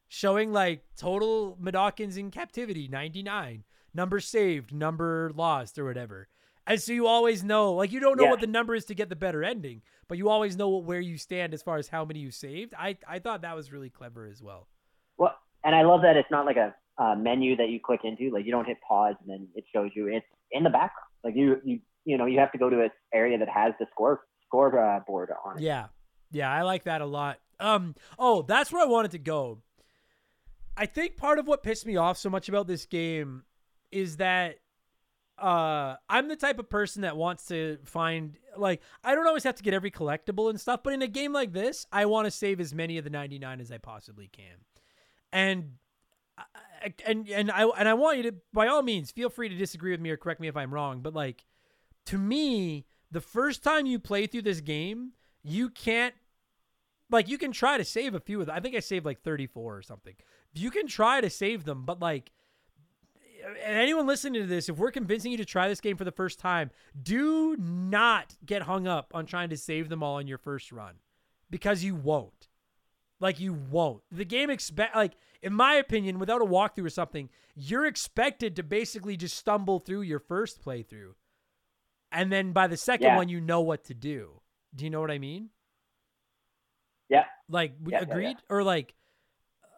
showing 0.09 0.53
like 0.53 0.85
total 0.97 1.57
Mudokons 1.61 2.19
in 2.19 2.31
captivity 2.31 2.87
99 2.87 3.65
number 3.95 4.21
saved 4.21 4.73
number 4.73 5.33
lost 5.35 5.79
or 5.79 5.87
whatever 5.87 6.29
and 6.67 6.81
so 6.81 6.93
you 6.93 7.07
always 7.07 7.43
know 7.43 7.73
like 7.75 7.91
you 7.93 8.01
don't 8.01 8.17
know 8.17 8.25
Yeah. 8.25 8.31
what 8.31 8.41
the 8.41 8.47
number 8.47 8.75
is 8.75 8.85
to 8.87 8.95
get 8.95 9.09
the 9.09 9.17
better 9.17 9.43
ending 9.43 9.83
but 10.09 10.19
you 10.19 10.29
always 10.29 10.57
know 10.57 10.69
where 10.79 11.01
you 11.01 11.17
stand 11.19 11.55
as 11.55 11.63
far 11.63 11.77
as 11.79 11.89
how 11.89 12.05
many 12.05 12.21
you 12.21 12.31
saved 12.31 12.73
i 12.79 12.97
i 13.09 13.19
thought 13.19 13.43
that 13.43 13.57
was 13.57 13.73
really 13.73 13.91
clever 13.91 14.27
as 14.27 14.43
well 14.43 14.69
Well, 15.19 15.35
and 15.65 15.75
I 15.75 15.83
love 15.83 16.03
that 16.03 16.17
it's 16.17 16.31
not 16.31 16.45
like 16.47 16.57
a, 16.57 16.75
uh 16.99 17.15
menu 17.15 17.57
that 17.57 17.69
you 17.71 17.81
click 17.81 18.01
into. 18.05 18.31
Like 18.35 18.45
you 18.45 18.53
don't 18.53 18.67
hit 18.67 18.77
pause 18.87 19.15
and 19.21 19.29
then 19.31 19.49
it 19.55 19.65
shows 19.75 19.91
you. 19.97 20.09
It's 20.09 20.27
in 20.51 20.63
the 20.63 20.71
background. 20.71 21.09
Like 21.25 21.35
you, 21.35 21.57
you, 21.65 21.81
you 22.05 22.19
know, 22.19 22.27
you 22.27 22.39
have 22.39 22.53
to 22.53 22.59
go 22.59 22.69
to 22.69 22.83
an 22.83 22.91
area 23.15 23.39
that 23.39 23.49
has 23.49 23.73
the 23.81 23.87
score 23.93 24.21
score 24.47 24.79
uh, 24.79 25.01
board 25.07 25.31
on 25.45 25.57
it. 25.57 25.63
Yeah. 25.63 25.87
Yeah, 26.31 26.51
I 26.53 26.63
like 26.63 26.85
that 26.85 27.01
a 27.01 27.07
lot. 27.07 27.39
Um 27.61 27.95
oh, 28.19 28.43
that's 28.43 28.71
where 28.73 28.83
I 28.83 28.87
wanted 28.87 29.13
to 29.13 29.19
go. 29.19 29.63
I 30.77 30.87
think 30.87 31.17
part 31.17 31.39
of 31.39 31.47
what 31.47 31.63
pissed 31.63 31.87
me 31.87 31.97
off 31.97 32.19
so 32.19 32.29
much 32.31 32.49
about 32.49 32.67
this 32.67 32.85
game 32.87 33.45
is 33.91 34.17
that 34.19 34.57
uh 35.43 35.97
I'm 36.09 36.29
the 36.29 36.37
type 36.37 36.59
of 36.59 36.69
person 36.71 37.03
that 37.03 37.17
wants 37.17 37.47
to 37.47 37.79
find 37.85 38.37
like 38.57 38.81
I 39.03 39.15
don't 39.15 39.27
always 39.27 39.45
have 39.45 39.57
to 39.57 39.63
get 39.63 39.75
every 39.75 39.91
collectible 39.91 40.49
and 40.51 40.61
stuff, 40.61 40.81
but 40.85 40.93
in 40.93 41.03
a 41.03 41.09
game 41.09 41.33
like 41.33 41.53
this, 41.53 41.87
I 41.93 42.07
want 42.07 42.27
to 42.27 42.31
save 42.31 42.61
as 42.61 42.73
many 42.75 42.97
of 42.99 43.05
the 43.05 43.11
99 43.11 43.61
as 43.61 43.73
I 43.73 43.79
possibly 43.79 44.29
can. 44.29 44.59
And 45.33 45.73
I- 46.39 46.45
and 47.07 47.29
and 47.29 47.51
I 47.51 47.63
and 47.65 47.89
I 47.89 47.95
want 47.95 48.17
you 48.19 48.25
to 48.25 48.35
by 48.53 48.67
all 48.67 48.83
means 48.83 49.11
feel 49.11 49.31
free 49.31 49.49
to 49.49 49.55
disagree 49.55 49.91
with 49.93 50.01
me 50.01 50.11
or 50.11 50.17
correct 50.17 50.41
me 50.41 50.49
if 50.49 50.57
I'm 50.57 50.73
wrong, 50.75 51.01
but 51.01 51.15
like 51.15 51.45
to 52.07 52.19
me, 52.19 52.87
the 53.11 53.21
first 53.21 53.63
time 53.63 53.87
you 53.87 53.99
play 54.01 54.27
through 54.27 54.43
this 54.43 54.61
game, 54.61 55.13
you 55.43 55.69
can't 55.71 56.15
like 57.11 57.29
you 57.29 57.39
can 57.39 57.53
try 57.53 57.79
to 57.79 57.85
save 57.85 58.15
a 58.15 58.21
few 58.21 58.41
of 58.41 58.47
them. 58.47 58.57
I 58.57 58.61
think 58.61 58.75
I 58.75 58.81
saved 58.81 59.05
like 59.07 59.23
34 59.23 59.77
or 59.79 59.83
something. 59.83 60.15
You 60.55 60.71
can 60.71 60.87
try 60.87 61.21
to 61.21 61.31
save 61.31 61.65
them, 61.65 61.85
but 61.85 62.01
like 62.01 62.33
anyone 63.63 64.07
listening 64.07 64.41
to 64.43 64.47
this, 64.47 64.69
if 64.69 64.77
we're 64.79 64.91
convincing 64.91 65.31
you 65.33 65.39
to 65.39 65.45
try 65.45 65.69
this 65.69 65.81
game 65.81 65.97
for 65.97 66.05
the 66.05 66.13
first 66.13 66.39
time, 66.39 66.71
do 67.01 67.57
not 67.59 68.37
get 68.45 68.63
hung 68.63 68.87
up 68.87 69.13
on 69.15 69.27
trying 69.27 69.51
to 69.51 69.57
save 69.57 69.89
them 69.89 70.03
all 70.03 70.19
in 70.19 70.27
your 70.27 70.39
first 70.39 70.73
run 70.73 70.97
because 71.51 71.83
you 71.85 71.95
won't. 71.95 72.49
Like 73.21 73.39
you 73.39 73.53
won't. 73.53 74.03
The 74.11 74.25
game 74.25 74.51
expect 74.51 74.97
like 74.97 75.13
in 75.43 75.53
my 75.53 75.75
opinion, 75.75 76.19
without 76.19 76.43
a 76.43 76.45
walkthrough 76.45 76.87
or 76.87 76.91
something, 76.91 77.29
you're 77.55 77.87
expected 77.87 78.57
to 78.57 78.63
basically 78.63 79.17
just 79.17 79.37
stumble 79.37 79.79
through 79.81 80.03
your 80.03 80.19
first 80.21 80.65
playthrough. 80.65 81.15
And 82.11 82.31
then 82.33 82.53
by 82.53 82.67
the 82.67 82.77
second 82.77 83.07
Yeah. 83.09 83.17
one 83.17 83.29
you 83.29 83.41
know 83.41 83.61
what 83.61 83.85
to 83.85 83.95
do. 83.95 84.41
Do 84.75 84.85
you 84.85 84.91
know 84.91 85.01
what 85.01 85.11
I 85.11 85.19
mean? 85.19 85.51
Yeah. 87.09 87.25
Like 87.49 87.75
Yeah, 87.87 87.99
yeah, 88.01 88.05
yeah. 88.07 88.13
agreed 88.13 88.37
or 88.49 88.63
like 88.63 88.95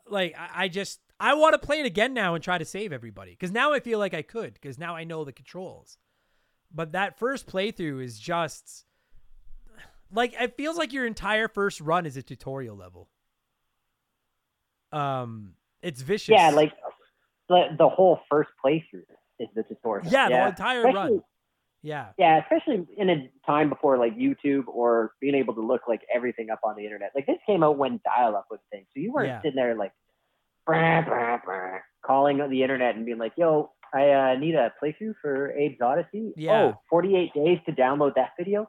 like 0.07 0.35
I, 0.39 0.65
I 0.65 0.69
just 0.69 1.01
I 1.21 1.35
want 1.35 1.53
to 1.55 1.65
play 1.65 1.81
it 1.81 1.87
again 1.87 2.13
now 2.15 2.35
and 2.35 2.43
try 2.43 2.59
to 2.59 2.65
save 2.65 2.93
everybody 2.93 3.31
because 3.33 3.53
now 3.53 3.73
I 3.73 3.81
feel 3.81 3.99
like 3.99 4.15
I 4.15 4.23
could 4.23 4.55
because 4.55 4.79
now 4.79 4.95
I 4.97 5.05
know 5.05 5.25
the 5.25 5.33
controls. 5.33 5.97
But 6.73 6.93
that 6.93 7.19
first 7.19 7.47
playthrough 7.47 8.03
is 8.03 8.19
just 8.19 8.85
like 10.13 10.35
it 10.41 10.57
feels 10.57 10.77
like 10.77 10.93
your 10.93 11.07
entire 11.07 11.49
first 11.49 11.81
run 11.81 12.05
is 12.07 12.17
a 12.17 12.23
tutorial 12.23 12.77
level. 12.77 13.09
Um, 14.93 15.55
it's 15.83 16.03
vicious. 16.03 16.33
Yeah, 16.37 16.51
like 16.51 16.73
the 17.49 17.69
the 17.79 17.89
whole 17.89 18.21
first 18.31 18.51
playthrough 18.65 19.05
is 19.39 19.49
the 19.55 19.63
tutorial. 19.63 20.07
yeah, 20.11 20.29
the 20.29 20.49
entire 20.49 20.83
run. 20.85 21.23
Yeah, 21.83 22.09
Yeah, 22.17 22.41
especially 22.41 22.87
in 22.97 23.11
a 23.11 23.31
time 23.45 23.69
before 23.69 23.99
like 23.99 24.17
YouTube 24.17 24.69
or 24.69 25.13
being 25.21 25.35
able 25.35 25.53
to 25.55 25.61
look 25.61 25.83
like 25.87 26.01
everything 26.15 26.49
up 26.49 26.61
on 26.65 26.77
the 26.77 26.85
internet. 26.85 27.11
Like 27.15 27.27
this 27.27 27.37
came 27.47 27.63
out 27.63 27.77
when 27.77 28.01
dial-up 28.03 28.47
was 28.51 28.59
a 28.61 28.71
thing, 28.75 28.87
so 28.95 29.01
you 29.01 29.13
weren't 29.13 29.29
Yeah. 29.29 29.43
sitting 29.43 29.57
there 29.57 29.75
like 29.75 29.93
brah, 30.69 31.07
brah, 31.07 31.41
brah, 31.47 31.79
calling 32.05 32.39
the 32.51 32.63
internet 32.63 32.97
and 32.97 33.05
being 33.07 33.19
like, 33.19 33.33
"Yo, 33.37 33.71
I 33.93 34.11
uh, 34.11 34.39
need 34.39 34.55
a 34.55 34.73
playthrough 34.83 35.15
for 35.21 35.53
Abe's 35.53 35.79
Oddysee." 35.81 36.33
Yeah. 36.37 36.73
Oh, 36.75 36.81
48 36.91 37.33
days 37.35 37.59
to 37.67 37.73
download 37.73 38.15
that 38.17 38.31
video. 38.39 38.67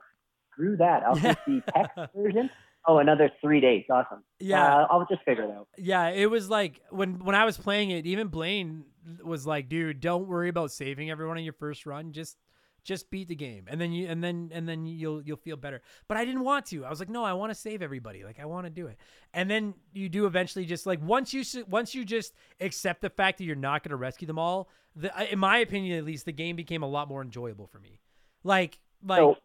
Screw 0.51 0.77
that. 0.77 1.03
I'll 1.03 1.15
take 1.15 1.37
the 1.45 1.61
text 1.73 1.97
version. 2.15 2.49
Oh, 2.87 2.99
another 2.99 3.31
three 3.41 3.59
days. 3.61 3.83
Awesome. 3.91 4.23
Yeah. 4.39 4.63
Uh, 4.63 4.87
I'll 4.91 5.07
just 5.09 5.23
figure 5.23 5.43
it 5.43 5.51
out. 5.51 5.67
yeah. 5.77 6.09
It 6.09 6.29
was 6.29 6.49
like 6.49 6.81
when 6.91 7.19
when 7.23 7.35
I 7.35 7.45
was 7.45 7.57
playing 7.57 7.91
it, 7.91 8.05
even 8.05 8.27
Blaine 8.27 8.85
was 9.23 9.45
like, 9.47 9.69
"Dude, 9.69 9.99
don't 9.99 10.27
worry 10.27 10.49
about 10.49 10.71
saving 10.71 11.09
everyone 11.09 11.37
in 11.37 11.43
your 11.43 11.53
first 11.53 11.85
run. 11.85 12.11
Just 12.11 12.37
just 12.85 13.11
beat 13.11 13.27
the 13.27 13.35
game, 13.35 13.65
and 13.67 13.81
then 13.81 13.91
you 13.91 14.07
and 14.07 14.23
then 14.23 14.49
and 14.53 14.69
then 14.69 14.85
you'll 14.85 15.21
you'll 15.21 15.35
feel 15.35 15.57
better." 15.57 15.81
But 16.07 16.15
I 16.15 16.23
didn't 16.23 16.43
want 16.43 16.67
to. 16.67 16.85
I 16.85 16.89
was 16.89 16.99
like, 16.99 17.09
"No, 17.09 17.25
I 17.25 17.33
want 17.33 17.51
to 17.51 17.55
save 17.55 17.81
everybody. 17.81 18.23
Like 18.23 18.39
I 18.39 18.45
want 18.45 18.65
to 18.65 18.69
do 18.69 18.87
it." 18.87 18.97
And 19.33 19.49
then 19.49 19.73
you 19.91 20.07
do 20.07 20.25
eventually. 20.25 20.65
Just 20.65 20.85
like 20.85 21.01
once 21.03 21.33
you 21.33 21.43
once 21.67 21.93
you 21.93 22.05
just 22.05 22.33
accept 22.61 23.01
the 23.01 23.09
fact 23.09 23.39
that 23.39 23.43
you're 23.43 23.57
not 23.57 23.83
going 23.83 23.89
to 23.89 23.97
rescue 23.97 24.27
them 24.27 24.39
all, 24.39 24.69
the, 24.95 25.11
in 25.29 25.39
my 25.39 25.57
opinion 25.57 25.97
at 25.97 26.05
least, 26.05 26.25
the 26.25 26.31
game 26.31 26.55
became 26.55 26.83
a 26.83 26.87
lot 26.87 27.09
more 27.09 27.21
enjoyable 27.21 27.67
for 27.67 27.79
me. 27.79 27.99
Like 28.43 28.79
like 29.03 29.37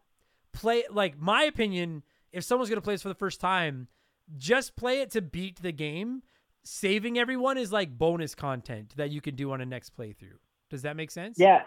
play 0.53 0.83
like 0.91 1.19
my 1.19 1.43
opinion 1.43 2.03
if 2.31 2.43
someone's 2.43 2.69
going 2.69 2.77
to 2.77 2.83
play 2.83 2.93
this 2.93 3.01
for 3.01 3.09
the 3.09 3.15
first 3.15 3.39
time 3.39 3.87
just 4.37 4.75
play 4.75 5.01
it 5.01 5.11
to 5.11 5.21
beat 5.21 5.61
the 5.61 5.71
game 5.71 6.21
saving 6.63 7.17
everyone 7.17 7.57
is 7.57 7.71
like 7.71 7.97
bonus 7.97 8.35
content 8.35 8.93
that 8.97 9.09
you 9.09 9.21
can 9.21 9.35
do 9.35 9.51
on 9.51 9.61
a 9.61 9.65
next 9.65 9.95
playthrough 9.97 10.37
does 10.69 10.81
that 10.81 10.95
make 10.95 11.11
sense 11.11 11.37
Yeah, 11.39 11.63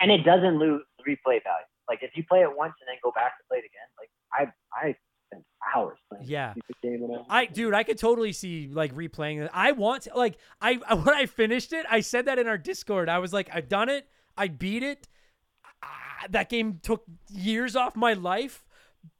and 0.00 0.10
it 0.10 0.24
doesn't 0.24 0.58
lose 0.58 0.82
replay 1.06 1.42
value. 1.42 1.66
Like 1.88 2.00
if 2.02 2.10
you 2.14 2.24
play 2.28 2.40
it 2.40 2.56
once 2.56 2.74
and 2.80 2.88
then 2.88 2.96
go 3.02 3.10
back 3.10 3.36
to 3.38 3.44
play 3.48 3.58
it 3.58 3.64
again, 3.64 3.88
like 3.98 4.10
I 4.32 4.86
I 4.86 4.96
spent 5.26 5.44
hours 5.74 5.98
playing. 6.08 6.24
Yeah. 6.26 6.52
stupid 6.52 6.76
game 6.82 7.02
and 7.02 7.24
I 7.28 7.46
dude, 7.46 7.74
I 7.74 7.82
could 7.82 7.98
totally 7.98 8.32
see 8.32 8.68
like 8.72 8.94
replaying 8.94 9.42
it. 9.42 9.50
I 9.52 9.72
want 9.72 10.04
to, 10.04 10.16
like 10.16 10.38
I 10.60 10.74
when 10.94 11.14
I 11.14 11.26
finished 11.26 11.72
it, 11.72 11.86
I 11.90 12.00
said 12.00 12.26
that 12.26 12.38
in 12.38 12.46
our 12.46 12.58
Discord. 12.58 13.08
I 13.08 13.18
was 13.18 13.32
like, 13.32 13.50
I've 13.52 13.68
done 13.68 13.88
it. 13.88 14.06
I 14.36 14.48
beat 14.48 14.82
it. 14.82 15.08
Ah, 15.82 16.26
that 16.30 16.48
game 16.48 16.80
took 16.82 17.04
years 17.28 17.74
off 17.76 17.96
my 17.96 18.12
life, 18.12 18.64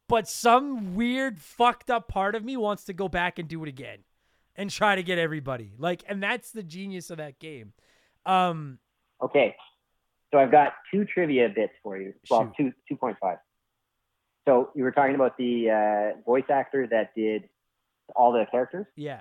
but 0.08 0.28
some 0.28 0.94
weird 0.94 1.40
fucked 1.40 1.90
up 1.90 2.08
part 2.08 2.34
of 2.34 2.44
me 2.44 2.56
wants 2.56 2.84
to 2.84 2.92
go 2.92 3.08
back 3.08 3.38
and 3.38 3.48
do 3.48 3.62
it 3.64 3.68
again 3.68 3.98
and 4.54 4.70
try 4.70 4.94
to 4.94 5.02
get 5.02 5.18
everybody. 5.18 5.72
Like 5.76 6.04
and 6.08 6.22
that's 6.22 6.52
the 6.52 6.62
genius 6.62 7.10
of 7.10 7.18
that 7.18 7.38
game. 7.38 7.72
Um 8.24 8.78
Okay, 9.22 9.54
so 10.32 10.38
I've 10.38 10.50
got 10.50 10.72
two 10.92 11.04
trivia 11.04 11.48
bits 11.48 11.72
for 11.82 11.96
you. 11.98 12.14
Well, 12.30 12.52
Shoot. 12.56 12.64
two 12.66 12.72
two 12.88 12.96
point 12.96 13.16
five. 13.20 13.38
So 14.48 14.70
you 14.74 14.84
were 14.84 14.92
talking 14.92 15.14
about 15.14 15.36
the 15.36 15.70
uh, 15.70 16.20
voice 16.24 16.44
actor 16.50 16.86
that 16.90 17.14
did 17.14 17.48
all 18.16 18.32
the 18.32 18.46
characters. 18.50 18.86
yeah. 18.96 19.20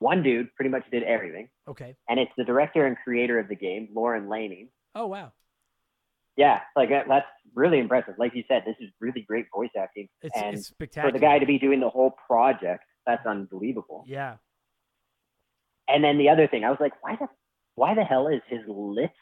One 0.00 0.22
dude 0.22 0.54
pretty 0.54 0.70
much 0.70 0.84
did 0.90 1.02
everything, 1.04 1.48
Okay. 1.68 1.96
and 2.08 2.18
it's 2.20 2.32
the 2.36 2.44
director 2.44 2.84
and 2.84 2.96
creator 3.04 3.38
of 3.38 3.48
the 3.48 3.54
game, 3.54 3.88
Lorne 3.94 4.28
Lanning. 4.28 4.68
Oh 4.94 5.06
wow. 5.06 5.32
Yeah, 6.36 6.60
like 6.76 6.90
that- 6.90 7.06
that's 7.08 7.26
really 7.54 7.78
impressive. 7.78 8.14
Like 8.18 8.34
you 8.34 8.42
said, 8.48 8.64
this 8.66 8.76
is 8.80 8.90
really 9.00 9.22
great 9.22 9.46
voice 9.54 9.70
acting, 9.78 10.08
It's 10.20 10.36
and 10.36 10.56
it's 10.56 10.66
spectacular. 10.66 11.10
for 11.10 11.12
the 11.18 11.20
guy 11.24 11.38
to 11.38 11.46
be 11.46 11.58
doing 11.58 11.80
the 11.80 11.88
whole 11.88 12.10
project, 12.26 12.84
that's 13.06 13.24
unbelievable. 13.24 14.04
Yeah. 14.06 14.36
And 15.88 16.02
then 16.02 16.18
the 16.18 16.28
other 16.30 16.48
thing, 16.48 16.64
I 16.64 16.70
was 16.70 16.80
like, 16.80 16.92
why 17.02 17.16
the 17.16 17.28
why 17.76 17.94
the 17.94 18.04
hell 18.04 18.28
is 18.28 18.40
his 18.48 18.60
lips 18.66 19.18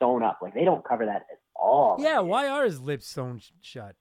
sewn 0.00 0.22
up? 0.22 0.38
Like 0.42 0.54
they 0.54 0.64
don't 0.64 0.84
cover 0.86 1.06
that 1.06 1.26
at 1.30 1.38
all. 1.54 1.96
Yeah, 1.98 2.20
why 2.20 2.48
are 2.48 2.64
his 2.64 2.80
lips 2.80 3.06
sewn 3.06 3.38
sh- 3.38 3.50
shut? 3.60 3.96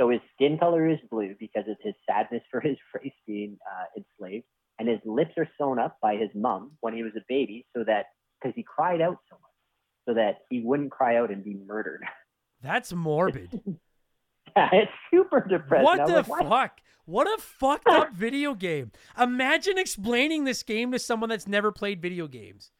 So 0.00 0.08
his 0.08 0.20
skin 0.34 0.58
color 0.58 0.88
is 0.88 0.98
blue 1.10 1.34
because 1.38 1.64
it's 1.66 1.82
his 1.82 1.94
sadness 2.08 2.42
for 2.50 2.60
his 2.68 2.76
race 2.94 3.12
being 3.26 3.58
uh, 3.70 4.00
enslaved, 4.00 4.46
and 4.78 4.88
his 4.88 5.00
lips 5.04 5.32
are 5.36 5.48
sewn 5.58 5.78
up 5.78 5.98
by 6.00 6.16
his 6.16 6.30
mom 6.34 6.72
when 6.80 6.94
he 6.94 7.02
was 7.02 7.12
a 7.16 7.22
baby, 7.28 7.66
so 7.76 7.84
that 7.84 8.06
because 8.40 8.54
he 8.56 8.62
cried 8.62 9.00
out 9.00 9.18
so 9.30 9.36
much, 9.40 10.08
so 10.08 10.14
that 10.14 10.38
he 10.50 10.60
wouldn't 10.60 10.90
cry 10.90 11.16
out 11.16 11.30
and 11.30 11.44
be 11.44 11.54
murdered. 11.54 12.02
That's 12.62 12.92
morbid. 12.92 13.60
yeah, 14.56 14.68
it's 14.72 14.92
super 15.12 15.40
depressing. 15.40 15.84
What 15.84 16.06
the 16.06 16.14
like, 16.14 16.28
what? 16.28 16.48
fuck? 16.48 16.80
What 17.04 17.26
a 17.26 17.42
fucked 17.42 17.88
up 17.88 18.12
video 18.12 18.54
game. 18.54 18.92
Imagine 19.20 19.76
explaining 19.76 20.44
this 20.44 20.62
game 20.62 20.92
to 20.92 21.00
someone 21.00 21.30
that's 21.30 21.48
never 21.48 21.72
played 21.72 22.00
video 22.00 22.28
games. 22.28 22.70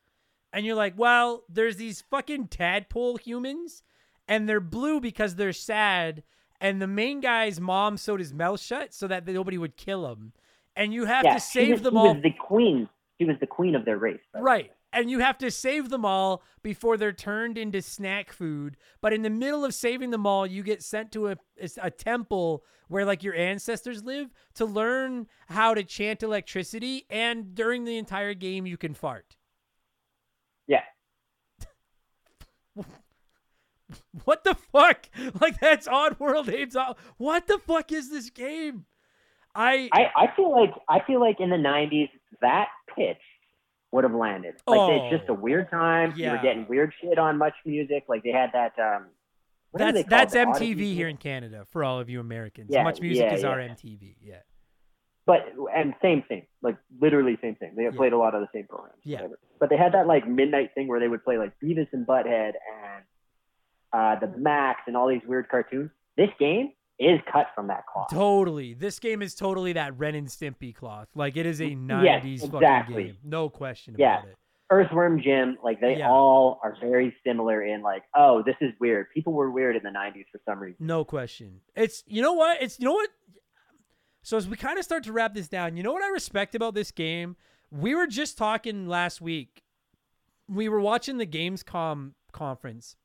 And 0.52 0.66
you're 0.66 0.74
like, 0.76 0.94
well, 0.98 1.44
there's 1.48 1.76
these 1.76 2.02
fucking 2.02 2.48
tadpole 2.48 3.16
humans, 3.16 3.82
and 4.28 4.48
they're 4.48 4.60
blue 4.60 5.00
because 5.00 5.36
they're 5.36 5.52
sad, 5.52 6.22
and 6.60 6.80
the 6.80 6.86
main 6.86 7.20
guy's 7.20 7.58
mom 7.60 7.96
sewed 7.96 8.20
his 8.20 8.34
mouth 8.34 8.60
shut 8.60 8.92
so 8.92 9.06
that 9.08 9.26
nobody 9.26 9.56
would 9.58 9.76
kill 9.76 10.06
him. 10.12 10.32
And 10.76 10.92
you 10.92 11.06
have 11.06 11.24
Yeah, 11.24 11.34
to 11.34 11.40
save 11.40 11.70
was, 11.72 11.82
them 11.82 11.96
all. 11.96 12.14
the 12.14 12.30
queen. 12.38 12.88
She 13.18 13.24
was 13.24 13.36
the 13.40 13.46
queen 13.46 13.74
of 13.74 13.84
their 13.84 13.96
race. 13.98 14.20
by. 14.32 14.40
Right. 14.40 14.70
and 14.94 15.10
you 15.10 15.20
have 15.20 15.38
to 15.38 15.50
save 15.50 15.88
them 15.88 16.04
all 16.04 16.42
before 16.62 16.96
they're 16.98 17.12
turned 17.14 17.56
into 17.56 17.80
snack 17.80 18.30
food. 18.32 18.76
But 19.00 19.12
in 19.14 19.22
the 19.22 19.30
middle 19.30 19.64
of 19.64 19.74
saving 19.74 20.10
them 20.10 20.26
all, 20.26 20.46
you 20.46 20.62
get 20.62 20.82
sent 20.82 21.12
to 21.12 21.28
a 21.28 21.36
a 21.80 21.90
temple 21.90 22.62
where 22.88 23.04
like 23.06 23.22
your 23.22 23.34
ancestors 23.34 24.04
live 24.04 24.28
to 24.54 24.66
learn 24.66 25.28
how 25.48 25.72
to 25.74 25.82
chant 25.82 26.22
electricity. 26.22 27.06
And 27.08 27.54
during 27.54 27.84
the 27.84 27.96
entire 27.96 28.34
game, 28.34 28.66
you 28.66 28.76
can 28.76 28.92
fart. 28.94 29.36
Yeah. 30.66 30.82
what 34.24 34.44
the 34.44 34.54
fuck? 34.54 35.08
Like 35.40 35.60
that's 35.60 35.88
odd 35.88 36.18
Oddworld 36.18 36.48
Abe's. 36.48 36.76
What 37.18 37.46
the 37.46 37.58
fuck 37.58 37.92
is 37.92 38.10
this 38.10 38.30
game? 38.30 38.86
I, 39.54 39.90
I 39.92 40.06
I 40.16 40.36
feel 40.36 40.50
like 40.50 40.70
I 40.88 41.00
feel 41.06 41.20
like 41.20 41.40
in 41.40 41.50
the 41.50 41.56
'90s 41.56 42.08
that 42.40 42.68
pitch 42.96 43.18
would 43.90 44.04
have 44.04 44.14
landed. 44.14 44.54
Like 44.66 44.78
Oh. 44.80 44.90
it's 44.90 45.18
just 45.18 45.28
a 45.28 45.34
weird 45.34 45.70
time. 45.70 46.14
You 46.16 46.30
were 46.30 46.38
getting 46.42 46.66
weird 46.68 46.92
shit 47.00 47.18
on 47.18 47.36
Much 47.36 47.54
Music. 47.66 48.04
Like 48.08 48.22
they 48.22 48.32
had 48.32 48.50
that. 48.52 48.72
um 48.78 49.08
that's 49.74 50.04
that's 50.04 50.34
MTV 50.34 50.94
here 50.94 51.08
in 51.08 51.16
Canada 51.16 51.64
for 51.70 51.84
all 51.84 51.98
of 51.98 52.10
you 52.10 52.20
Americans. 52.20 52.68
Yeah, 52.70 52.84
MuchMusic 52.84 53.16
yeah, 53.16 53.34
is 53.34 53.44
our. 53.44 53.58
MTV. 53.58 54.16
Yeah. 54.20 54.36
But 55.24 55.46
and 55.74 55.94
same 56.02 56.22
thing, 56.22 56.46
like 56.62 56.76
literally 57.00 57.38
same 57.40 57.54
thing. 57.54 57.74
They 57.76 57.84
Yeah. 57.84 57.90
played 57.96 58.12
a 58.12 58.18
lot 58.18 58.34
of 58.34 58.40
the 58.40 58.48
same 58.52 58.66
programs. 58.66 58.98
Yeah. 59.04 59.18
whatever. 59.18 59.38
But 59.60 59.70
they 59.70 59.76
had 59.76 59.92
that 59.92 60.06
like 60.06 60.26
midnight 60.26 60.70
thing 60.74 60.88
where 60.88 60.98
they 60.98 61.08
would 61.08 61.22
play 61.24 61.38
like 61.38 61.52
Beavis 61.62 61.86
and 61.92 62.04
Butthead 62.06 62.52
and 62.54 63.04
uh, 63.92 64.18
the 64.20 64.26
Maxx 64.38 64.80
and 64.86 64.96
all 64.96 65.08
these 65.08 65.22
weird 65.26 65.48
cartoons. 65.48 65.90
This 66.16 66.30
game 66.38 66.72
is 66.98 67.20
cut 67.30 67.48
from 67.54 67.68
that 67.68 67.84
cloth. 67.92 68.08
Totally. 68.10 68.74
This 68.74 68.98
game 68.98 69.22
is 69.22 69.34
totally 69.34 69.72
that 69.74 69.96
Ren 69.98 70.14
and 70.14 70.28
Stimpy 70.28 70.74
cloth. 70.74 71.08
Like 71.14 71.36
it 71.36 71.46
is 71.46 71.60
a 71.60 71.66
Yes, 71.68 71.76
90s 71.78 72.40
fucking 72.42 72.54
exactly. 72.56 73.04
game. 73.04 73.16
No 73.22 73.48
question 73.48 73.94
Yeah. 73.98 74.18
about 74.20 74.28
it. 74.30 74.36
Earthworm 74.70 75.20
Jim, 75.20 75.58
like 75.62 75.80
they 75.80 75.98
Yeah. 75.98 76.08
all 76.10 76.58
are 76.64 76.74
very 76.80 77.14
similar 77.26 77.60
in 77.62 77.82
like, 77.82 78.04
oh, 78.16 78.42
this 78.42 78.56
is 78.62 78.72
weird. 78.80 79.06
People 79.12 79.34
were 79.34 79.50
weird 79.50 79.76
in 79.76 79.82
the 79.82 79.90
'90s 79.90 80.24
for 80.32 80.40
some 80.46 80.58
reason. 80.60 80.86
No 80.86 81.04
question. 81.04 81.60
It's 81.76 82.02
you 82.06 82.22
know 82.22 82.32
what? 82.32 82.62
It's 82.62 82.80
you 82.80 82.86
know 82.86 82.94
what? 82.94 83.10
So 84.22 84.36
as 84.36 84.48
we 84.48 84.56
kind 84.56 84.78
of 84.78 84.84
start 84.84 85.04
to 85.04 85.12
wrap 85.12 85.34
this 85.34 85.48
down, 85.48 85.76
you 85.76 85.82
know 85.82 85.92
what 85.92 86.02
I 86.02 86.08
respect 86.08 86.54
about 86.54 86.74
this 86.74 86.90
game? 86.90 87.36
We 87.70 87.94
were 87.94 88.06
just 88.06 88.38
talking 88.38 88.86
last 88.86 89.20
week. 89.20 89.62
We 90.48 90.68
were 90.68 90.80
watching 90.80 91.18
the 91.18 91.26
Gamescom 91.26 92.12
conference 92.32 92.96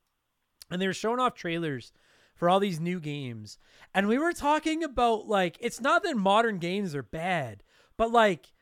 and 0.69 0.81
they 0.81 0.87
were 0.87 0.93
showing 0.93 1.19
off 1.19 1.33
trailers 1.33 1.91
for 2.35 2.49
all 2.49 2.59
these 2.59 2.79
new 2.79 2.99
games. 2.99 3.57
And 3.93 4.07
we 4.07 4.17
were 4.17 4.33
talking 4.33 4.83
about 4.83 5.27
like 5.27 5.57
it's 5.59 5.81
not 5.81 6.03
that 6.03 6.17
modern 6.17 6.59
games 6.59 6.93
are 6.93 7.03
bad, 7.03 7.63
but 7.97 8.11
like 8.11 8.53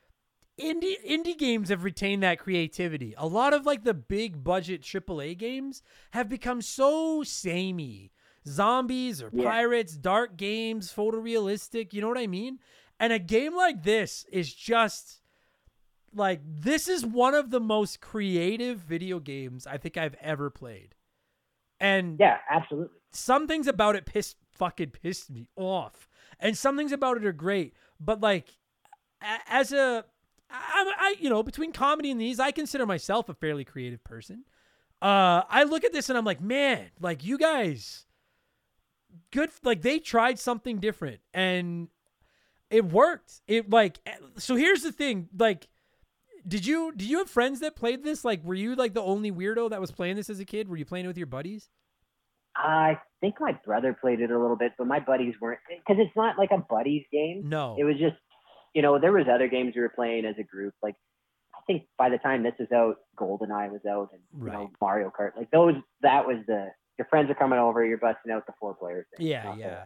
indie 0.60 0.95
indie 1.06 1.38
games 1.38 1.69
have 1.69 1.84
retained 1.84 2.23
that 2.23 2.40
creativity. 2.40 3.14
A 3.18 3.27
lot 3.27 3.53
of 3.53 3.65
like 3.65 3.84
the 3.84 3.94
big 3.94 4.44
budget 4.44 4.82
AAA 4.82 5.38
games 5.38 5.84
have 6.11 6.30
become 6.30 6.61
so 6.61 7.23
samey. 7.23 8.11
Zombies 8.48 9.22
or 9.22 9.30
Yeah. 9.34 9.44
pirates, 9.50 9.96
dark 9.98 10.38
games, 10.38 10.94
photorealistic, 10.94 11.94
you 11.94 12.02
know 12.02 12.08
what 12.08 12.18
I 12.18 12.28
mean? 12.28 12.60
And 13.00 13.12
a 13.12 13.20
game 13.20 13.56
like 13.56 13.84
this 13.84 14.26
is 14.32 14.54
just 14.54 15.22
like 16.14 16.42
this 16.46 16.88
is 16.88 17.06
one 17.06 17.34
of 17.34 17.50
the 17.52 17.60
most 17.60 18.00
creative 18.00 18.80
video 18.80 19.20
games 19.20 19.68
I 19.68 19.78
think 19.78 19.98
I've 19.98 20.16
ever 20.22 20.50
played. 20.50 20.96
And 21.80 22.18
Yeah, 22.20 22.38
absolutely. 22.50 22.98
some 23.12 23.48
things 23.48 23.68
about 23.68 23.96
it 23.96 24.06
pissed 24.06 24.38
fucking 24.54 24.92
pissed 24.92 25.30
me 25.30 25.48
off, 25.58 26.08
and 26.40 26.58
some 26.58 26.78
things 26.78 26.94
about 26.94 27.18
it 27.18 27.26
are 27.26 27.34
great. 27.34 27.74
But 28.00 28.22
like, 28.22 28.56
as 29.22 29.74
a, 29.74 30.06
I, 30.50 30.94
I 30.98 31.16
you 31.20 31.30
know 31.30 31.44
between 31.44 31.74
comedy 31.74 32.12
and 32.12 32.22
these, 32.22 32.40
I 32.40 32.52
consider 32.52 32.86
myself 32.86 33.28
a 33.28 33.34
fairly 33.34 33.66
creative 33.66 34.04
person. 34.06 34.46
Uh, 35.02 35.44
I 35.50 35.64
look 35.64 35.84
at 35.84 35.92
this 35.92 36.08
and 36.08 36.18
I'm 36.18 36.24
like, 36.24 36.40
man, 36.40 36.86
like 37.02 37.26
you 37.26 37.38
guys, 37.38 38.05
good. 39.32 39.50
Like 39.64 39.82
they 39.82 40.00
tried 40.00 40.40
something 40.40 40.80
different 40.80 41.20
and 41.34 41.90
it 42.70 42.86
worked. 42.86 43.42
It 43.48 43.70
like 43.70 44.00
eh, 44.06 44.16
so. 44.38 44.56
Here's 44.56 44.82
the 44.82 44.92
thing, 44.92 45.30
like. 45.38 45.68
Did 46.48 46.64
you 46.64 46.92
did 46.96 47.10
you 47.10 47.18
have 47.18 47.30
friends 47.30 47.62
that 47.62 47.76
played 47.76 48.04
this? 48.04 48.24
Like, 48.24 48.44
were 48.44 48.54
you 48.54 48.76
like 48.76 48.94
the 48.94 49.02
only 49.02 49.32
weirdo 49.32 49.72
that 49.72 49.82
was 49.82 49.90
playing 49.90 50.16
this 50.16 50.30
as 50.30 50.40
a 50.40 50.46
kid? 50.46 50.70
Were 50.70 50.78
you 50.78 50.86
playing 50.86 51.06
it 51.06 51.08
with 51.08 51.18
your 51.18 51.26
buddies? 51.26 51.70
I 52.56 53.00
think 53.20 53.36
my 53.40 53.58
brother 53.66 53.98
played 54.00 54.22
it 54.22 54.32
a 54.32 54.40
little 54.40 54.56
bit, 54.56 54.74
but 54.78 54.88
my 54.88 55.00
buddies 55.00 55.34
weren't 55.42 55.60
because 55.68 55.98
it's 56.00 56.16
not 56.16 56.38
like 56.38 56.52
a 56.52 56.58
buddies 56.58 57.04
game. 57.12 57.44
No. 57.46 57.76
It 57.78 57.84
was 57.84 57.96
just, 57.98 58.16
you 58.74 58.82
know, 58.82 59.00
there 59.00 59.12
was 59.12 59.26
other 59.34 59.48
games 59.48 59.74
we 59.76 59.82
were 59.82 59.90
playing 59.90 60.26
as 60.26 60.36
a 60.40 60.44
group. 60.44 60.74
Like, 60.82 60.96
I 61.54 61.60
think 61.68 61.84
by 61.98 62.10
the 62.10 62.18
time 62.18 62.44
this 62.44 62.54
was 62.60 62.72
out, 62.72 62.98
GoldenEye 63.18 63.72
was 63.72 63.82
out, 63.90 64.10
and 64.14 64.22
you 64.40 64.52
know, 64.52 64.72
Mario 64.80 65.12
Kart. 65.18 65.32
Like 65.36 65.52
those, 65.52 65.76
that 66.02 66.28
was 66.28 66.38
the 66.48 66.68
your 66.98 67.08
friends 67.08 67.30
are 67.30 67.36
coming 67.36 67.60
over, 67.60 67.86
you're 67.86 67.98
busting 67.98 68.32
out 68.32 68.46
the 68.46 68.54
four 68.60 68.74
players. 68.74 69.06
thing. 69.16 69.28
Yeah, 69.28 69.56
yeah. 69.56 69.84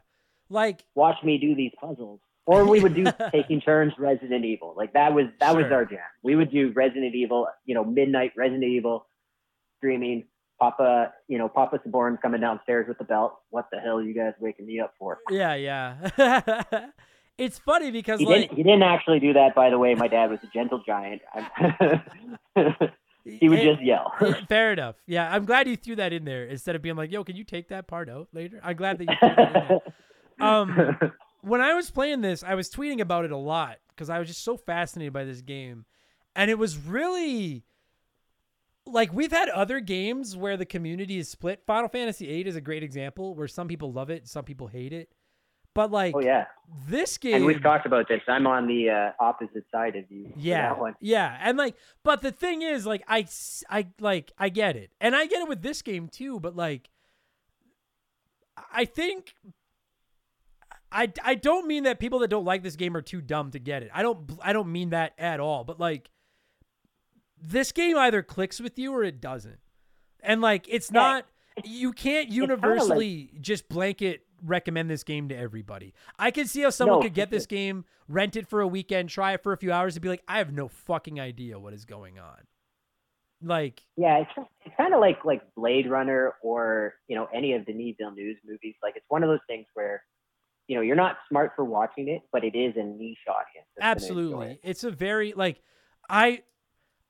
Like 0.50 0.84
Watch 0.96 1.18
me 1.24 1.38
do 1.38 1.56
these 1.56 1.72
puzzles, 1.80 2.20
or 2.46 2.66
we 2.66 2.80
would 2.80 2.96
do 2.96 3.06
taking 3.32 3.62
turns 3.62 3.94
Resident 3.98 4.44
Evil. 4.46 4.74
Like 4.76 4.94
that 4.94 5.14
was 5.14 5.26
that 5.40 5.56
was 5.56 5.66
our 5.72 5.86
jam. 5.86 6.00
We 6.24 6.36
would 6.36 6.52
do 6.52 6.72
Resident 6.76 7.14
Evil, 7.16 7.48
you 7.66 7.76
know, 7.76 7.84
midnight 7.84 8.32
Resident 8.36 8.64
Evil, 8.64 9.08
streaming. 9.78 10.26
Papa, 10.60 11.14
you 11.30 11.38
know, 11.38 11.48
Papa 11.48 11.80
Saborn's 11.86 12.20
coming 12.22 12.42
downstairs 12.42 12.86
with 12.86 12.98
the 12.98 13.06
belt. 13.06 13.40
What 13.50 13.68
the 13.72 13.80
hell 13.80 14.00
are 14.00 14.04
you 14.04 14.14
guys 14.14 14.34
waking 14.42 14.66
me 14.66 14.82
up 14.82 14.94
for? 15.00 15.20
yeah, 15.30 15.56
yeah. 15.56 16.64
it's 17.38 17.58
funny 17.58 17.92
because 17.92 18.20
He 18.20 18.26
like 18.26 18.42
didn't. 18.42 18.58
He 18.58 18.64
didn't 18.64 18.84
actually 18.84 19.22
do 19.22 19.32
that, 19.32 19.56
by 19.56 19.70
the 19.70 19.78
way. 19.78 19.96
My 19.96 20.10
dad 20.10 20.30
was 20.30 20.40
a 20.44 20.48
gentle 20.48 20.84
giant. 20.86 21.22
he 23.40 23.50
would 23.50 23.60
it- 23.60 23.66
just 23.76 23.82
yell. 23.84 24.14
yeah, 24.22 24.46
fair 24.50 24.74
enough. 24.74 24.96
Yeah, 25.06 25.30
I'm 25.34 25.46
glad 25.46 25.68
you 25.68 25.76
threw 25.76 25.96
that 25.98 26.14
in 26.14 26.26
there 26.26 26.46
instead 26.46 26.76
of 26.76 26.82
being 26.82 26.96
like, 26.96 27.12
"Yo, 27.12 27.24
can 27.24 27.36
you 27.36 27.44
take 27.44 27.70
that 27.70 27.88
part 27.88 28.10
out 28.10 28.28
later?" 28.34 28.60
I'm 28.64 28.76
glad 28.76 28.98
that 29.00 29.10
you 29.10 29.16
threw 29.20 29.36
that 29.36 29.56
in 29.56 29.68
there. 29.68 29.80
Um, 30.42 30.98
when 31.42 31.60
I 31.60 31.74
was 31.74 31.92
playing 31.92 32.22
this, 32.22 32.44
I 32.44 32.56
was 32.56 32.70
tweeting 32.70 33.02
about 33.02 33.26
it 33.26 33.32
a 33.32 33.38
lot 33.38 33.76
because 33.90 34.10
I 34.10 34.20
was 34.20 34.30
just 34.30 34.42
so 34.42 34.56
fascinated 34.56 35.12
by 35.12 35.26
this 35.26 35.42
game. 35.42 35.84
And 36.34 36.50
it 36.50 36.58
was 36.58 36.78
really 36.78 37.66
like 38.86 39.12
we've 39.14 39.34
had 39.34 39.50
other 39.50 39.82
games 39.82 40.38
where 40.38 40.56
the 40.56 40.66
community 40.66 41.18
is 41.18 41.28
split. 41.30 41.62
Final 41.68 41.90
Fantasy 41.90 42.26
VIII 42.26 42.48
is 42.48 42.56
a 42.56 42.62
great 42.62 42.84
example 42.84 43.36
where 43.36 43.50
some 43.50 43.68
people 43.68 43.92
love 43.92 44.10
it, 44.10 44.30
some 44.30 44.46
people 44.46 44.68
hate 44.68 44.94
it. 44.94 45.10
But 45.80 45.92
like 45.92 46.14
oh 46.14 46.20
yeah, 46.20 46.48
this 46.90 47.18
game 47.18 47.36
and 47.36 47.46
we've 47.46 47.64
talked 47.64 47.86
about 47.86 48.10
this. 48.10 48.20
I'm 48.28 48.46
on 48.48 48.68
the 48.68 48.90
uh, 48.90 49.12
opposite 49.18 49.64
side 49.72 49.96
of 49.96 50.04
you. 50.12 50.30
yeah, 50.36 50.76
yeah, 51.00 51.38
and 51.42 51.58
like, 51.58 51.78
but 52.04 52.22
the 52.22 52.34
thing 52.34 52.64
is, 52.64 52.86
like, 52.86 53.02
I, 53.08 53.26
I, 53.70 53.88
like, 53.98 54.34
I 54.38 54.50
get 54.50 54.76
it, 54.76 54.92
and 55.00 55.16
I 55.16 55.26
get 55.26 55.42
it 55.42 55.48
with 55.48 55.62
this 55.62 55.82
game 55.82 56.10
too. 56.10 56.38
But 56.42 56.54
like, 56.54 56.90
I 58.74 58.84
think, 58.84 59.36
I, 60.92 61.14
I 61.24 61.36
don't 61.36 61.66
mean 61.66 61.84
that 61.84 62.02
people 62.02 62.20
that 62.20 62.28
don't 62.28 62.44
like 62.44 62.62
this 62.62 62.76
game 62.76 62.94
are 62.98 63.02
too 63.02 63.22
dumb 63.22 63.52
to 63.52 63.60
get 63.60 63.82
it. 63.82 63.90
I 63.94 64.02
don't, 64.02 64.30
I 64.42 64.52
don't 64.52 64.74
mean 64.74 64.90
that 64.90 65.14
at 65.18 65.40
all. 65.40 65.64
But 65.64 65.80
like, 65.80 66.10
this 67.42 67.72
game 67.72 67.98
either 67.98 68.22
clicks 68.22 68.60
with 68.60 68.78
you 68.78 68.92
or 68.94 69.06
it 69.06 69.22
doesn't, 69.22 69.60
and 70.20 70.42
like, 70.42 70.66
it's 70.68 70.92
not. 70.92 71.26
You 71.66 71.92
can't 71.92 72.30
universally 72.30 73.32
just 73.42 73.68
blanket 73.68 74.22
recommend 74.44 74.90
this 74.90 75.04
game 75.04 75.30
to 75.30 75.36
everybody. 75.36 75.94
I 76.18 76.32
can 76.32 76.48
see 76.48 76.62
how 76.62 76.70
someone 76.70 77.00
No, 77.00 77.04
could 77.04 77.14
get 77.14 77.30
this 77.32 77.46
game, 77.46 77.86
rent 78.08 78.36
it 78.36 78.48
for 78.48 78.62
a 78.62 78.68
weekend, 78.68 79.10
try 79.10 79.34
it 79.34 79.44
for 79.44 79.54
a 79.54 79.58
few 79.58 79.72
hours, 79.72 79.96
and 79.96 80.02
be 80.02 80.10
like, 80.10 80.24
I 80.28 80.38
have 80.40 80.52
no 80.54 80.68
fucking 80.68 81.20
idea 81.20 81.60
what 81.60 81.74
is 81.74 81.86
going 81.86 82.20
on. 82.20 82.48
Like, 83.42 83.82
Yeah, 83.96 84.18
it's 84.20 84.48
it's 84.66 84.76
kind 84.76 84.94
of 84.94 85.00
like 85.00 85.24
like 85.24 85.42
Blade 85.56 85.90
Runner 85.90 86.34
or 86.44 86.96
you 87.08 87.16
know 87.16 87.28
any 87.34 87.54
of 87.54 87.66
the 87.66 87.72
Denis 87.72 87.96
Villeneuve 87.98 88.38
movies. 88.46 88.76
Like 88.84 88.96
it's 88.98 89.06
one 89.08 89.24
of 89.24 89.30
those 89.30 89.40
things 89.48 89.66
where 89.76 90.04
you 90.68 90.76
know 90.76 90.82
you're 90.82 90.98
not 90.98 91.18
smart 91.30 91.54
for 91.56 91.64
watching 91.64 92.10
it, 92.10 92.22
but 92.34 92.44
it 92.44 92.54
is 92.56 92.74
a 92.76 92.84
niche 92.84 93.18
audience. 93.30 93.68
that's 93.78 94.08
gonna 94.08 94.20
enjoy 94.20 94.42
absolutely, 94.42 94.52
it. 94.52 94.60
it's 94.64 94.84
a 94.84 94.92
very 94.92 95.34
like, 95.34 95.62
I, 96.10 96.44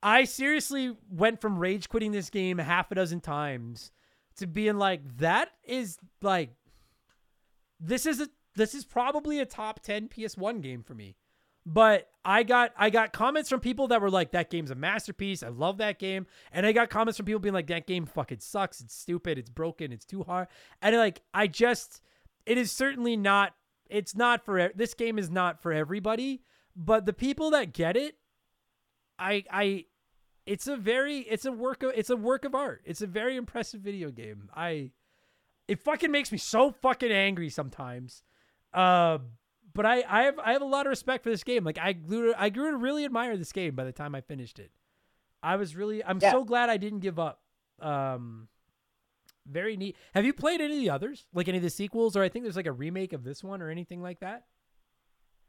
I 0.04 0.26
seriously 0.26 0.96
went 1.10 1.42
from 1.42 1.58
rage 1.58 1.90
quitting 1.90 2.12
this 2.12 2.30
game 2.30 2.60
half 2.60 2.92
a 2.92 2.96
dozen 2.96 3.22
times 3.22 3.92
to 4.38 4.46
being 4.48 4.78
like, 4.78 5.18
that 5.18 5.50
is 5.64 5.98
like, 6.22 6.52
this 7.80 8.06
is 8.06 8.20
a 8.22 8.30
this 8.56 8.74
is 8.74 8.86
probably 8.86 9.40
a 9.40 9.46
top 9.46 9.82
ten 9.82 10.08
PS1 10.08 10.62
game 10.62 10.84
for 10.84 10.94
me. 10.94 11.16
But 11.66 12.10
I 12.26 12.44
got 12.44 12.72
I 12.78 12.90
got 12.90 13.14
comments 13.14 13.50
from 13.50 13.60
people 13.60 13.90
that 13.90 14.02
were 14.02 14.10
like, 14.10 14.32
"That 14.32 14.50
game's 14.50 14.72
a 14.72 14.76
masterpiece. 14.76 15.44
I 15.44 15.50
love 15.50 15.78
that 15.78 16.00
game." 16.00 16.26
And 16.52 16.66
I 16.66 16.72
got 16.72 16.90
comments 16.90 17.18
from 17.18 17.26
people 17.26 17.40
being 17.40 17.54
like, 17.54 17.68
"That 17.68 17.86
game 17.86 18.06
fucking 18.06 18.40
sucks. 18.40 18.82
It's 18.82 18.96
stupid. 18.96 19.38
It's 19.38 19.50
broken. 19.50 19.92
It's 19.92 20.06
too 20.06 20.24
hard." 20.24 20.48
And 20.82 20.96
like, 20.96 21.22
I 21.34 21.48
just, 21.48 22.02
it 22.46 22.58
is 22.58 22.72
certainly 22.72 23.18
not. 23.18 23.54
It's 23.90 24.16
not 24.16 24.44
for 24.44 24.72
this 24.74 24.94
game 24.94 25.20
is 25.20 25.30
not 25.30 25.62
for 25.62 25.72
everybody. 25.72 26.42
But 26.76 27.06
the 27.06 27.14
people 27.14 27.52
that 27.52 27.74
get 27.74 27.98
it, 27.98 28.16
I 29.20 29.44
I, 29.52 29.86
it's 30.46 30.66
a 30.66 30.78
very 30.78 31.20
it's 31.20 31.46
a 31.46 31.52
work 31.52 31.84
of 31.84 31.92
it's 31.94 32.10
a 32.10 32.16
work 32.18 32.46
of 32.46 32.56
art. 32.56 32.82
It's 32.86 33.02
a 33.02 33.08
very 33.08 33.36
impressive 33.36 33.82
video 33.82 34.12
game. 34.12 34.50
I, 34.56 34.92
it 35.70 35.80
fucking 35.80 36.12
makes 36.12 36.32
me 36.32 36.38
so 36.38 36.72
fucking 36.72 37.12
angry 37.12 37.50
sometimes. 37.50 38.24
Uh, 38.74 39.20
but 39.74 39.86
I, 39.86 40.04
I 40.08 40.24
have 40.24 40.40
I 40.40 40.54
have 40.54 40.62
a 40.62 40.66
lot 40.66 40.86
of 40.86 40.90
respect 40.90 41.24
for 41.24 41.30
this 41.30 41.44
game. 41.44 41.64
Like 41.64 41.78
I 41.78 41.94
grew 41.94 42.34
to, 42.34 42.42
I 42.42 42.50
grew 42.50 42.72
to 42.72 42.78
really 42.78 43.06
admire 43.06 43.38
this 43.38 43.52
game 43.52 43.76
by 43.76 43.84
the 43.84 43.92
time 43.92 44.16
I 44.16 44.22
finished 44.22 44.60
it. 44.60 44.72
I 45.42 45.56
was 45.56 45.76
really. 45.76 46.04
I'm 46.04 46.20
Yeah. 46.22 46.32
so 46.32 46.44
glad 46.44 46.70
I 46.70 46.78
didn't 46.78 47.00
give 47.00 47.18
up. 47.20 47.42
Um, 47.80 48.48
very 49.48 49.78
neat. 49.78 49.96
Have 50.14 50.26
you 50.26 50.34
played 50.34 50.60
any 50.62 50.74
of 50.76 50.80
the 50.82 50.90
others? 50.90 51.26
Like 51.34 51.48
any 51.48 51.58
of 51.58 51.64
the 51.64 51.70
sequels, 51.70 52.16
or 52.16 52.24
I 52.24 52.30
think 52.30 52.44
there's 52.46 52.56
like 52.58 52.66
a 52.68 52.72
remake 52.72 53.14
of 53.14 53.24
this 53.24 53.44
one 53.44 53.62
or 53.62 53.70
anything 53.70 54.02
like 54.02 54.20
that. 54.20 54.46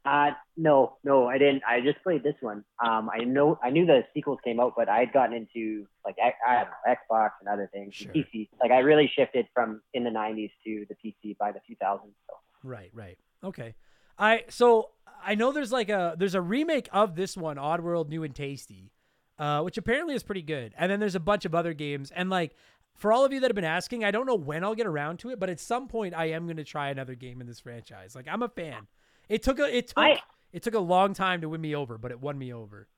Uh, 0.03 0.31
no, 0.57 0.97
no, 1.03 1.27
I 1.27 1.37
didn't. 1.37 1.61
I 1.67 1.79
just 1.81 2.01
played 2.01 2.23
this 2.23 2.35
one. 2.41 2.63
Um, 2.83 3.09
I 3.13 3.23
know, 3.23 3.59
I 3.63 3.69
knew 3.69 3.85
the 3.85 4.01
sequels 4.13 4.39
came 4.43 4.59
out, 4.59 4.73
but 4.75 4.89
I 4.89 4.99
had 4.99 5.13
gotten 5.13 5.35
into 5.35 5.85
like 6.03 6.15
I, 6.23 6.33
I 6.47 6.55
don't 6.63 6.69
know 6.69 6.95
Xbox 6.95 7.29
and 7.39 7.49
other 7.49 7.69
things, 7.71 7.93
Sure. 7.93 8.11
PC. 8.11 8.49
Like 8.59 8.71
I 8.71 8.79
really 8.79 9.11
shifted 9.15 9.47
from 9.53 9.81
in 9.93 10.03
the 10.03 10.09
'90s 10.09 10.51
to 10.65 10.85
the 10.89 10.95
PC 10.95 11.37
by 11.37 11.51
the 11.51 11.59
2000s. 11.59 11.99
So 12.27 12.35
Right, 12.63 12.89
right. 12.93 13.17
Okay. 13.43 13.75
I 14.17 14.45
so 14.49 14.89
I 15.23 15.35
know 15.35 15.51
there's 15.51 15.71
like 15.71 15.89
a 15.89 16.15
there's 16.17 16.35
a 16.35 16.41
remake 16.41 16.89
of 16.91 17.15
this 17.15 17.37
one, 17.37 17.57
Oddworld 17.57 18.09
New 18.09 18.23
and 18.23 18.33
Tasty, 18.33 18.91
uh, 19.37 19.61
which 19.61 19.77
apparently 19.77 20.15
is 20.15 20.23
pretty 20.23 20.41
good. 20.41 20.73
And 20.77 20.91
then 20.91 20.99
there's 20.99 21.15
a 21.15 21.19
bunch 21.19 21.45
of 21.45 21.53
other 21.53 21.73
games. 21.73 22.11
And 22.11 22.29
like 22.29 22.55
for 22.95 23.13
all 23.13 23.23
of 23.23 23.31
you 23.33 23.39
that 23.41 23.49
have 23.49 23.55
been 23.55 23.63
asking, 23.63 24.03
I 24.03 24.11
don't 24.11 24.25
know 24.25 24.35
when 24.35 24.63
I'll 24.63 24.75
get 24.75 24.87
around 24.87 25.19
to 25.19 25.29
it, 25.29 25.39
but 25.39 25.49
at 25.49 25.59
some 25.59 25.87
point 25.87 26.15
I 26.15 26.25
am 26.31 26.47
gonna 26.47 26.63
try 26.63 26.89
another 26.89 27.13
game 27.13 27.39
in 27.39 27.47
this 27.47 27.59
franchise. 27.59 28.15
Like 28.15 28.27
I'm 28.27 28.41
a 28.41 28.49
fan. 28.49 28.87
It 29.31 29.43
took 29.43 29.59
a 29.59 29.77
it 29.77 29.87
took 29.87 29.97
I- 29.97 30.19
it 30.51 30.61
took 30.63 30.73
a 30.75 30.79
long 30.79 31.13
time 31.13 31.41
to 31.41 31.49
win 31.49 31.61
me 31.61 31.73
over, 31.75 31.97
but 31.97 32.11
it 32.11 32.19
won 32.19 32.37
me 32.37 32.51
over. 32.53 32.89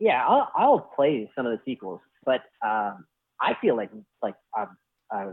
yeah, 0.00 0.26
I'll, 0.26 0.48
I'll 0.56 0.80
play 0.96 1.30
some 1.36 1.46
of 1.46 1.52
the 1.52 1.60
sequels, 1.64 2.00
but 2.24 2.40
um, 2.66 3.04
I 3.40 3.54
feel 3.60 3.76
like 3.76 3.90
like 4.20 4.34
um, 4.58 4.76
a, 5.12 5.28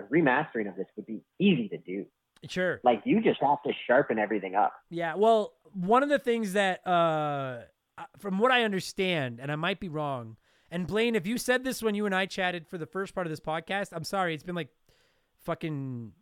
a 0.00 0.02
remastering 0.10 0.68
of 0.70 0.76
this 0.76 0.86
would 0.96 1.04
be 1.06 1.20
easy 1.38 1.68
to 1.68 1.76
do. 1.76 2.06
Sure. 2.48 2.80
Like 2.82 3.02
you 3.04 3.20
just 3.20 3.40
have 3.42 3.62
to 3.64 3.72
sharpen 3.86 4.18
everything 4.18 4.54
up. 4.54 4.72
Yeah, 4.88 5.14
well, 5.16 5.52
one 5.74 6.02
of 6.02 6.08
the 6.08 6.18
things 6.18 6.54
that, 6.54 6.80
uh, 6.86 7.58
uh, 7.98 8.04
from 8.18 8.38
what 8.38 8.50
I 8.50 8.64
understand, 8.64 9.38
and 9.40 9.52
I 9.52 9.56
might 9.56 9.78
be 9.78 9.88
wrong, 9.90 10.36
and 10.70 10.86
Blaine, 10.86 11.14
if 11.14 11.26
you 11.26 11.36
said 11.38 11.62
this 11.62 11.82
when 11.82 11.94
you 11.94 12.06
and 12.06 12.14
I 12.14 12.24
chatted 12.26 12.66
for 12.66 12.78
the 12.78 12.86
first 12.86 13.14
part 13.14 13.26
of 13.26 13.30
this 13.30 13.40
podcast, 13.40 13.90
I'm 13.92 14.04
sorry. 14.04 14.32
It's 14.34 14.42
been 14.42 14.54
like 14.56 14.70
fucking 15.44 16.12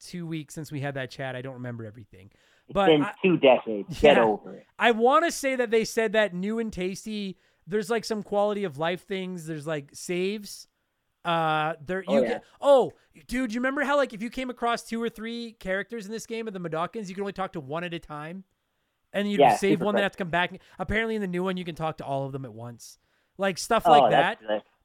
two 0.00 0.26
weeks 0.26 0.54
since 0.54 0.72
we 0.72 0.80
had 0.80 0.94
that 0.94 1.10
chat. 1.10 1.36
I 1.36 1.42
don't 1.42 1.54
remember 1.54 1.84
everything. 1.84 2.30
It's 2.68 2.74
But 2.74 2.86
been 2.86 3.02
I- 3.02 3.14
two 3.22 3.36
decades. 3.38 4.00
Get 4.00 4.18
over 4.18 4.54
it. 4.54 4.66
I 4.78 4.90
want 4.92 5.24
to 5.24 5.32
say 5.32 5.56
that 5.56 5.70
they 5.70 5.84
said 5.84 6.12
that 6.12 6.34
new 6.34 6.58
and 6.58 6.72
tasty. 6.72 7.38
There's 7.66 7.90
like 7.90 8.04
some 8.04 8.22
quality 8.22 8.64
of 8.64 8.78
life 8.78 9.06
things. 9.06 9.46
There's 9.46 9.66
like 9.66 9.90
saves. 9.94 10.68
Uh, 11.24 11.74
there 11.84 12.04
Oh, 12.06 12.14
you 12.16 12.22
yeah. 12.22 12.28
get. 12.28 12.44
Oh, 12.60 12.92
dude, 13.26 13.52
you 13.52 13.60
remember 13.60 13.82
how 13.84 13.96
like 13.96 14.12
if 14.14 14.22
you 14.22 14.30
came 14.30 14.50
across 14.50 14.82
two 14.84 15.02
or 15.02 15.08
three 15.08 15.52
characters 15.52 16.06
in 16.06 16.12
this 16.12 16.26
game 16.26 16.46
of 16.46 16.54
the 16.54 16.60
Mudokons, 16.60 17.08
you 17.08 17.14
could 17.14 17.22
only 17.22 17.32
talk 17.32 17.52
to 17.52 17.60
one 17.60 17.84
at 17.84 17.92
a 17.92 17.98
time, 17.98 18.44
and 19.12 19.30
you 19.30 19.38
Yeah, 19.38 19.56
save 19.56 19.80
one, 19.82 19.94
then 19.94 20.02
have 20.04 20.12
to 20.12 20.18
come 20.18 20.30
back. 20.30 20.58
Apparently, 20.78 21.16
in 21.16 21.20
the 21.20 21.26
new 21.26 21.42
one, 21.44 21.56
you 21.56 21.64
can 21.64 21.74
talk 21.74 21.98
to 21.98 22.04
all 22.04 22.24
of 22.24 22.32
them 22.32 22.44
at 22.44 22.52
once. 22.54 22.98
Like 23.36 23.58
stuff 23.58 23.82
oh, 23.86 23.90
like 23.90 24.10
that. 24.12 24.38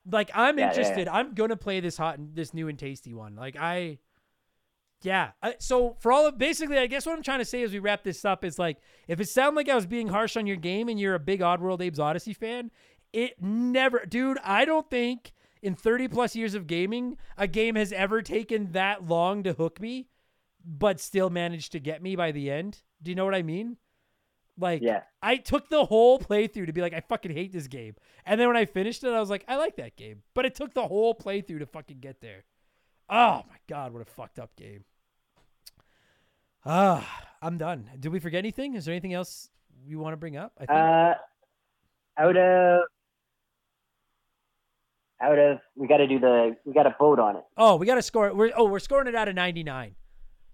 Like 0.10 0.31
I'm 0.34 0.57
Yeah, 0.57 0.65
yeah, 0.65 0.69
interested. 0.72 1.07
I'm 1.07 1.34
gonna 1.34 1.55
play 1.55 1.80
this 1.80 1.95
hot 1.97 2.18
and 2.18 2.35
this 2.35 2.53
new 2.53 2.68
and 2.68 2.77
tasty 2.77 3.14
one. 3.14 3.35
Like 3.35 3.55
I, 3.57 3.99
yeah. 5.04 5.32
So 5.60 5.96
for 6.00 6.12
all 6.12 6.26
of 6.26 6.38
basically, 6.38 6.78
I 6.78 6.88
guess 6.88 7.06
what 7.06 7.16
I'm 7.16 7.24
trying 7.24 7.40
to 7.40 7.46
say 7.46 7.62
as 7.64 7.72
we 7.72 7.80
wrap 7.80 8.04
this 8.04 8.26
up 8.26 8.44
is 8.44 8.58
like, 8.58 8.78
if 9.08 9.20
it 9.20 9.30
sounded 9.30 9.56
like 9.58 9.70
I 9.70 9.76
was 9.76 9.86
being 9.86 10.08
harsh 10.08 10.36
on 10.38 10.48
your 10.48 10.56
game 10.58 10.90
and 10.90 11.00
you're 11.00 11.16
a 11.16 11.20
big 11.20 11.42
Oddworld 11.42 11.86
Abe's 11.86 12.00
Oddysee 12.00 12.36
fan, 12.36 12.72
it 13.12 13.42
never, 13.42 14.06
dude. 14.08 14.40
I 14.44 14.66
don't 14.66 14.90
think 14.90 15.34
in 15.62 15.76
30 15.76 16.08
plus 16.08 16.36
years 16.36 16.56
of 16.56 16.68
gaming, 16.68 17.18
a 17.38 17.48
game 17.48 17.76
has 17.76 17.92
ever 17.92 18.22
taken 18.22 18.72
that 18.72 19.08
long 19.08 19.44
to 19.44 19.54
hook 19.54 19.80
me, 19.80 20.08
but 20.66 21.00
still 21.00 21.30
managed 21.30 21.72
to 21.74 21.80
get 21.80 22.02
me 22.02 22.16
by 22.16 22.32
the 22.32 22.50
end. 22.50 22.82
Do 23.02 23.12
you 23.12 23.16
know 23.16 23.26
what 23.26 23.36
I 23.36 23.44
mean? 23.44 23.78
Like, 24.58 24.82
Yeah. 24.82 25.02
I 25.22 25.38
took 25.38 25.70
the 25.70 25.86
whole 25.86 26.20
playthrough 26.20 26.68
to 26.68 26.74
be 26.74 26.82
like, 26.82 26.94
I 26.94 27.02
fucking 27.02 27.32
hate 27.32 27.52
this 27.52 27.68
game. 27.68 27.96
And 28.26 28.40
then 28.40 28.48
when 28.48 28.58
I 28.58 28.66
finished 28.66 29.04
it, 29.04 29.12
I 29.12 29.20
was 29.20 29.30
like, 29.30 29.46
I 29.48 29.56
like 29.58 29.76
that 29.78 29.96
game. 29.96 30.24
But 30.34 30.46
it 30.46 30.56
took 30.56 30.74
the 30.74 30.88
whole 30.88 31.16
playthrough 31.16 31.60
to 31.60 31.66
fucking 31.66 32.00
get 32.00 32.22
there. 32.22 32.44
Oh 33.10 33.44
my 33.50 33.58
god, 33.68 33.94
what 33.94 34.02
a 34.02 34.06
fucked 34.06 34.40
up 34.40 34.56
game. 34.56 34.86
Ah, 36.65 37.06
I'm 37.41 37.57
done. 37.57 37.90
Did 37.99 38.11
we 38.11 38.19
forget 38.19 38.40
anything? 38.40 38.76
Is 38.76 38.85
there 38.85 38.94
anything 38.94 39.14
else 39.14 39.49
you 39.85 39.99
want 39.99 40.14
to 40.14 40.18
bring 40.18 40.38
up? 40.38 40.53
I 40.57 40.65
think 40.65 40.72
Uh, 40.72 41.14
out 42.18 42.38
of 42.38 42.81
out 45.22 45.40
of 45.40 45.60
we 45.76 45.88
got 45.88 45.98
to 45.98 46.07
do 46.07 46.19
the 46.19 46.56
we 46.65 46.73
got 46.73 46.84
to 46.84 46.95
vote 46.99 47.19
on 47.19 47.38
it. 47.38 47.44
Oh, 47.57 47.76
we 47.76 47.85
got 47.85 47.95
to 47.95 48.02
score. 48.02 48.34
We're 48.34 48.52
oh, 48.56 48.65
we're 48.65 48.80
scoring 48.80 49.07
it 49.07 49.15
out 49.15 49.27
of 49.27 49.35
99. 49.35 49.95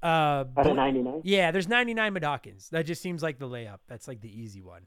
Uh 0.01 0.05
Out 0.55 0.67
of 0.67 0.75
ninety 0.77 1.01
nine. 1.01 1.21
Yeah, 1.25 1.51
there's 1.51 1.67
99 1.67 2.13
Mudokons. 2.15 2.69
That 2.69 2.85
just 2.85 3.01
seems 3.01 3.21
like 3.21 3.37
the 3.37 3.47
layup. 3.49 3.79
That's 3.87 4.07
like 4.07 4.21
the 4.21 4.29
easy 4.29 4.61
one. 4.61 4.83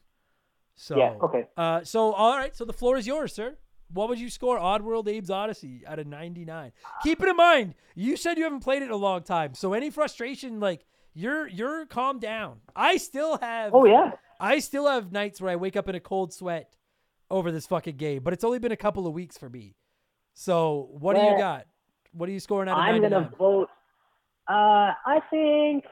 So 0.75 0.97
Yeah, 0.97 1.15
okay. 1.23 1.45
Uh, 1.55 1.85
so 1.85 2.13
all 2.15 2.37
right. 2.37 2.57
So 2.57 2.65
the 2.65 2.73
floor 2.73 2.97
is 2.97 3.07
yours, 3.07 3.35
sir. 3.35 3.57
What 3.93 4.09
would 4.09 4.19
you 4.19 4.31
score 4.31 4.57
Oddworld 4.59 5.07
Abe's 5.07 5.29
Oddysee 5.29 5.85
out 5.87 5.99
of 5.99 6.07
99? 6.07 6.73
Keep 7.03 7.23
it 7.23 7.29
in 7.29 7.37
mind, 7.37 7.75
you 7.95 8.17
said 8.17 8.39
you 8.39 8.45
haven't 8.45 8.61
played 8.61 8.81
it 8.81 8.87
in 8.87 8.91
a 8.91 8.97
long 8.97 9.23
time. 9.23 9.53
So 9.53 9.75
any 9.75 9.91
frustration, 9.91 10.61
like 10.61 10.87
you're 11.15 11.47
you're 11.49 11.87
calm 11.87 12.19
down. 12.19 12.61
I 12.75 12.97
still 12.97 13.39
have. 13.39 13.73
Oh 13.75 13.85
yeah. 13.85 14.13
I 14.41 14.59
still 14.59 14.87
have 14.89 15.13
nights 15.13 15.41
where 15.41 15.51
I 15.53 15.57
wake 15.57 15.77
up 15.77 15.89
in 15.89 15.95
a 15.95 16.01
cold 16.01 16.33
sweat 16.33 16.75
over 17.31 17.53
this 17.53 17.67
fucking 17.67 17.97
game, 17.97 18.23
but 18.23 18.33
it's 18.33 18.45
only 18.45 18.59
been 18.59 18.73
a 18.73 18.77
couple 18.77 19.07
of 19.07 19.13
weeks 19.15 19.39
for 19.39 19.49
me. 19.49 19.77
So 20.35 20.89
what 20.93 21.15
do 21.17 21.23
you 21.23 21.37
got? 21.39 21.67
What 22.13 22.29
are 22.29 22.33
you 22.33 22.41
scoring 22.41 22.69
out 22.69 22.79
of 22.79 22.85
I'm 22.85 23.01
99? 23.01 23.11
gonna 23.11 23.31
vote. 23.39 23.69
Uh, 24.49 24.93
I 25.07 25.21
think 25.31 25.85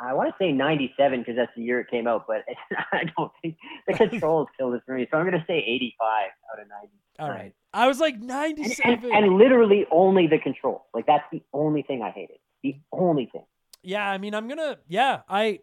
I 0.00 0.14
want 0.14 0.30
to 0.30 0.34
say 0.42 0.50
97 0.52 1.20
because 1.20 1.36
that's 1.36 1.52
the 1.54 1.62
year 1.62 1.80
it 1.80 1.90
came 1.90 2.06
out, 2.06 2.24
but 2.26 2.38
I 2.92 3.04
don't 3.16 3.30
think 3.42 3.56
the 3.86 3.92
controls 4.08 4.48
killed 4.58 4.74
it 4.74 4.82
for 4.86 4.94
me. 4.94 5.06
So 5.10 5.18
I'm 5.18 5.24
gonna 5.26 5.44
say 5.46 5.58
85 5.58 6.30
out 6.54 6.62
of 6.62 6.68
90. 6.68 6.88
All 7.18 7.28
right. 7.28 7.52
I 7.74 7.86
was 7.86 8.00
like 8.00 8.14
And, 8.14 8.26
97. 8.26 9.04
and, 9.04 9.04
and 9.24 9.36
literally 9.36 9.86
only 9.92 10.26
the 10.26 10.38
controls. 10.38 10.80
Like 10.94 11.06
that's 11.06 11.24
the 11.30 11.42
only 11.52 11.82
thing 11.82 12.02
I 12.02 12.10
hated. 12.10 12.38
The 12.62 12.76
only 12.92 13.28
thing. 13.30 13.44
Yeah, 13.82 14.08
I 14.08 14.18
mean, 14.18 14.34
I'm 14.34 14.48
gonna. 14.48 14.78
Yeah, 14.88 15.20
I. 15.28 15.60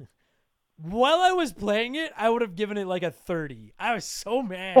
While 0.76 1.20
I 1.20 1.32
was 1.32 1.52
playing 1.52 1.96
it, 1.96 2.12
I 2.16 2.30
would 2.30 2.40
have 2.40 2.54
given 2.54 2.78
it 2.78 2.86
like 2.86 3.02
a 3.02 3.10
30. 3.10 3.72
I 3.80 3.94
was 3.94 4.04
so 4.04 4.42
mad. 4.42 4.76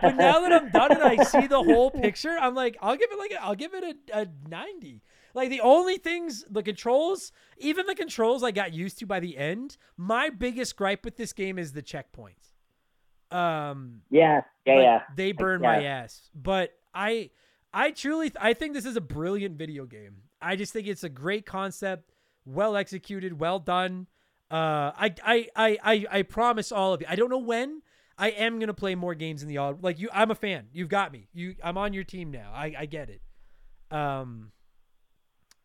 but 0.00 0.16
now 0.16 0.40
that 0.40 0.50
I'm 0.50 0.70
done 0.70 0.92
and 0.92 1.02
I 1.02 1.22
see 1.24 1.46
the 1.46 1.62
whole 1.62 1.90
picture, 1.90 2.34
I'm 2.40 2.54
like, 2.54 2.78
I'll 2.80 2.96
give 2.96 3.12
it 3.12 3.18
like 3.18 3.32
a, 3.32 3.42
I'll 3.44 3.54
give 3.54 3.74
it 3.74 3.84
a, 3.84 4.20
a 4.20 4.26
90. 4.48 5.02
Like 5.34 5.50
the 5.50 5.60
only 5.60 5.98
things, 5.98 6.42
the 6.48 6.62
controls, 6.62 7.32
even 7.58 7.84
the 7.84 7.94
controls 7.94 8.42
I 8.42 8.50
got 8.50 8.72
used 8.72 8.98
to 9.00 9.06
by 9.06 9.20
the 9.20 9.36
end. 9.36 9.76
My 9.98 10.30
biggest 10.30 10.74
gripe 10.74 11.04
with 11.04 11.18
this 11.18 11.34
game 11.34 11.58
is 11.58 11.72
the 11.72 11.82
checkpoints. 11.82 12.54
Um, 13.30 14.00
yeah, 14.10 14.40
yeah, 14.64 14.74
like, 14.74 14.82
yeah. 14.82 15.02
They 15.14 15.32
burn 15.32 15.60
my 15.60 15.84
ass. 15.84 16.30
But 16.34 16.72
I 16.94 17.30
I 17.72 17.90
truly 17.90 18.32
I 18.40 18.54
think 18.54 18.72
this 18.72 18.86
is 18.86 18.96
a 18.96 19.00
brilliant 19.00 19.56
video 19.58 19.84
game. 19.84 20.22
I 20.40 20.56
just 20.56 20.72
think 20.72 20.86
it's 20.86 21.04
a 21.04 21.08
great 21.08 21.44
concept, 21.44 22.12
well 22.46 22.76
executed, 22.76 23.38
well 23.38 23.58
done. 23.58 24.06
Uh 24.50 24.92
I 24.96 25.14
I 25.24 25.48
I 25.56 25.78
I, 25.82 26.06
I 26.10 26.22
promise 26.22 26.70
all 26.72 26.94
of 26.94 27.00
you. 27.02 27.06
I 27.10 27.16
don't 27.16 27.30
know 27.30 27.38
when. 27.38 27.82
I 28.16 28.30
am 28.30 28.58
gonna 28.58 28.72
play 28.72 28.94
more 28.94 29.14
games 29.14 29.42
in 29.42 29.48
the 29.48 29.58
odd 29.58 29.82
like 29.82 29.98
you 29.98 30.08
I'm 30.12 30.30
a 30.30 30.34
fan. 30.34 30.68
You've 30.72 30.88
got 30.88 31.12
me. 31.12 31.28
You 31.34 31.56
I'm 31.62 31.76
on 31.76 31.92
your 31.92 32.04
team 32.04 32.30
now. 32.30 32.52
I, 32.54 32.72
I 32.78 32.86
get 32.86 33.10
it. 33.10 33.20
Um 33.90 34.52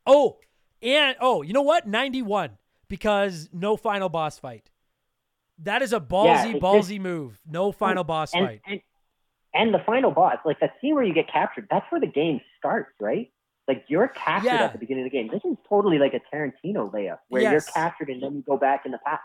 Oh, 0.05 0.39
and 0.81 1.15
oh, 1.21 1.43
you 1.43 1.53
know 1.53 1.61
what? 1.61 1.87
91 1.87 2.57
because 2.87 3.47
no 3.53 3.77
final 3.77 4.09
boss 4.09 4.39
fight. 4.39 4.69
That 5.59 5.83
is 5.83 5.93
a 5.93 5.99
ballsy, 5.99 6.53
just- 6.53 6.63
ballsy 6.63 6.99
move. 6.99 7.39
No 7.47 7.71
final 7.71 8.03
boss 8.03 8.33
and, 8.33 8.47
fight. 8.47 8.61
and 8.65 8.81
and 9.53 9.73
the 9.73 9.79
final 9.85 10.11
boss, 10.11 10.37
like 10.45 10.59
that 10.61 10.71
scene 10.81 10.95
where 10.95 11.03
you 11.03 11.13
get 11.13 11.31
captured, 11.31 11.67
that's 11.69 11.85
where 11.91 11.99
the 12.01 12.07
game 12.07 12.39
starts, 12.57 12.89
right? 12.99 13.31
Like 13.67 13.85
you're 13.87 14.07
captured 14.09 14.47
Yeah. 14.47 14.63
at 14.65 14.73
the 14.73 14.79
beginning 14.79 15.05
of 15.05 15.11
the 15.11 15.17
game. 15.17 15.29
This 15.31 15.43
is 15.45 15.57
totally 15.69 15.97
like 15.99 16.13
a 16.13 16.19
Tarantino 16.35 16.91
layup 16.91 17.19
where 17.29 17.41
Yes. 17.41 17.51
you're 17.51 17.61
captured 17.73 18.09
and 18.09 18.21
then 18.21 18.35
you 18.35 18.41
go 18.41 18.57
back 18.57 18.85
in 18.85 18.91
the 18.91 18.97
past. 19.05 19.21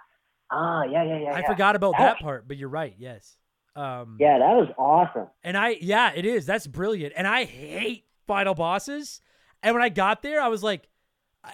Ah, 0.50 0.84
yeah, 0.84 1.02
yeah, 1.02 1.18
yeah. 1.18 1.30
I 1.32 1.40
yeah. 1.40 1.46
forgot 1.46 1.74
about 1.76 1.92
That- 1.92 2.18
that 2.18 2.18
part, 2.20 2.46
but 2.46 2.56
you're 2.56 2.68
right. 2.68 2.94
Yes. 2.98 3.36
Um, 3.74 4.16
Yeah, 4.20 4.38
that 4.38 4.56
was 4.56 4.68
awesome. 4.78 5.28
And 5.42 5.56
I, 5.56 5.76
yeah, 5.80 6.12
it 6.14 6.24
is. 6.24 6.46
That's 6.46 6.66
brilliant. 6.66 7.14
And 7.16 7.26
I 7.26 7.44
hate 7.44 8.04
final 8.26 8.54
bosses. 8.54 9.20
And 9.62 9.74
when 9.74 9.82
I 9.82 9.88
got 9.88 10.22
there, 10.22 10.40
I 10.40 10.48
was 10.48 10.62
like, 10.62 10.88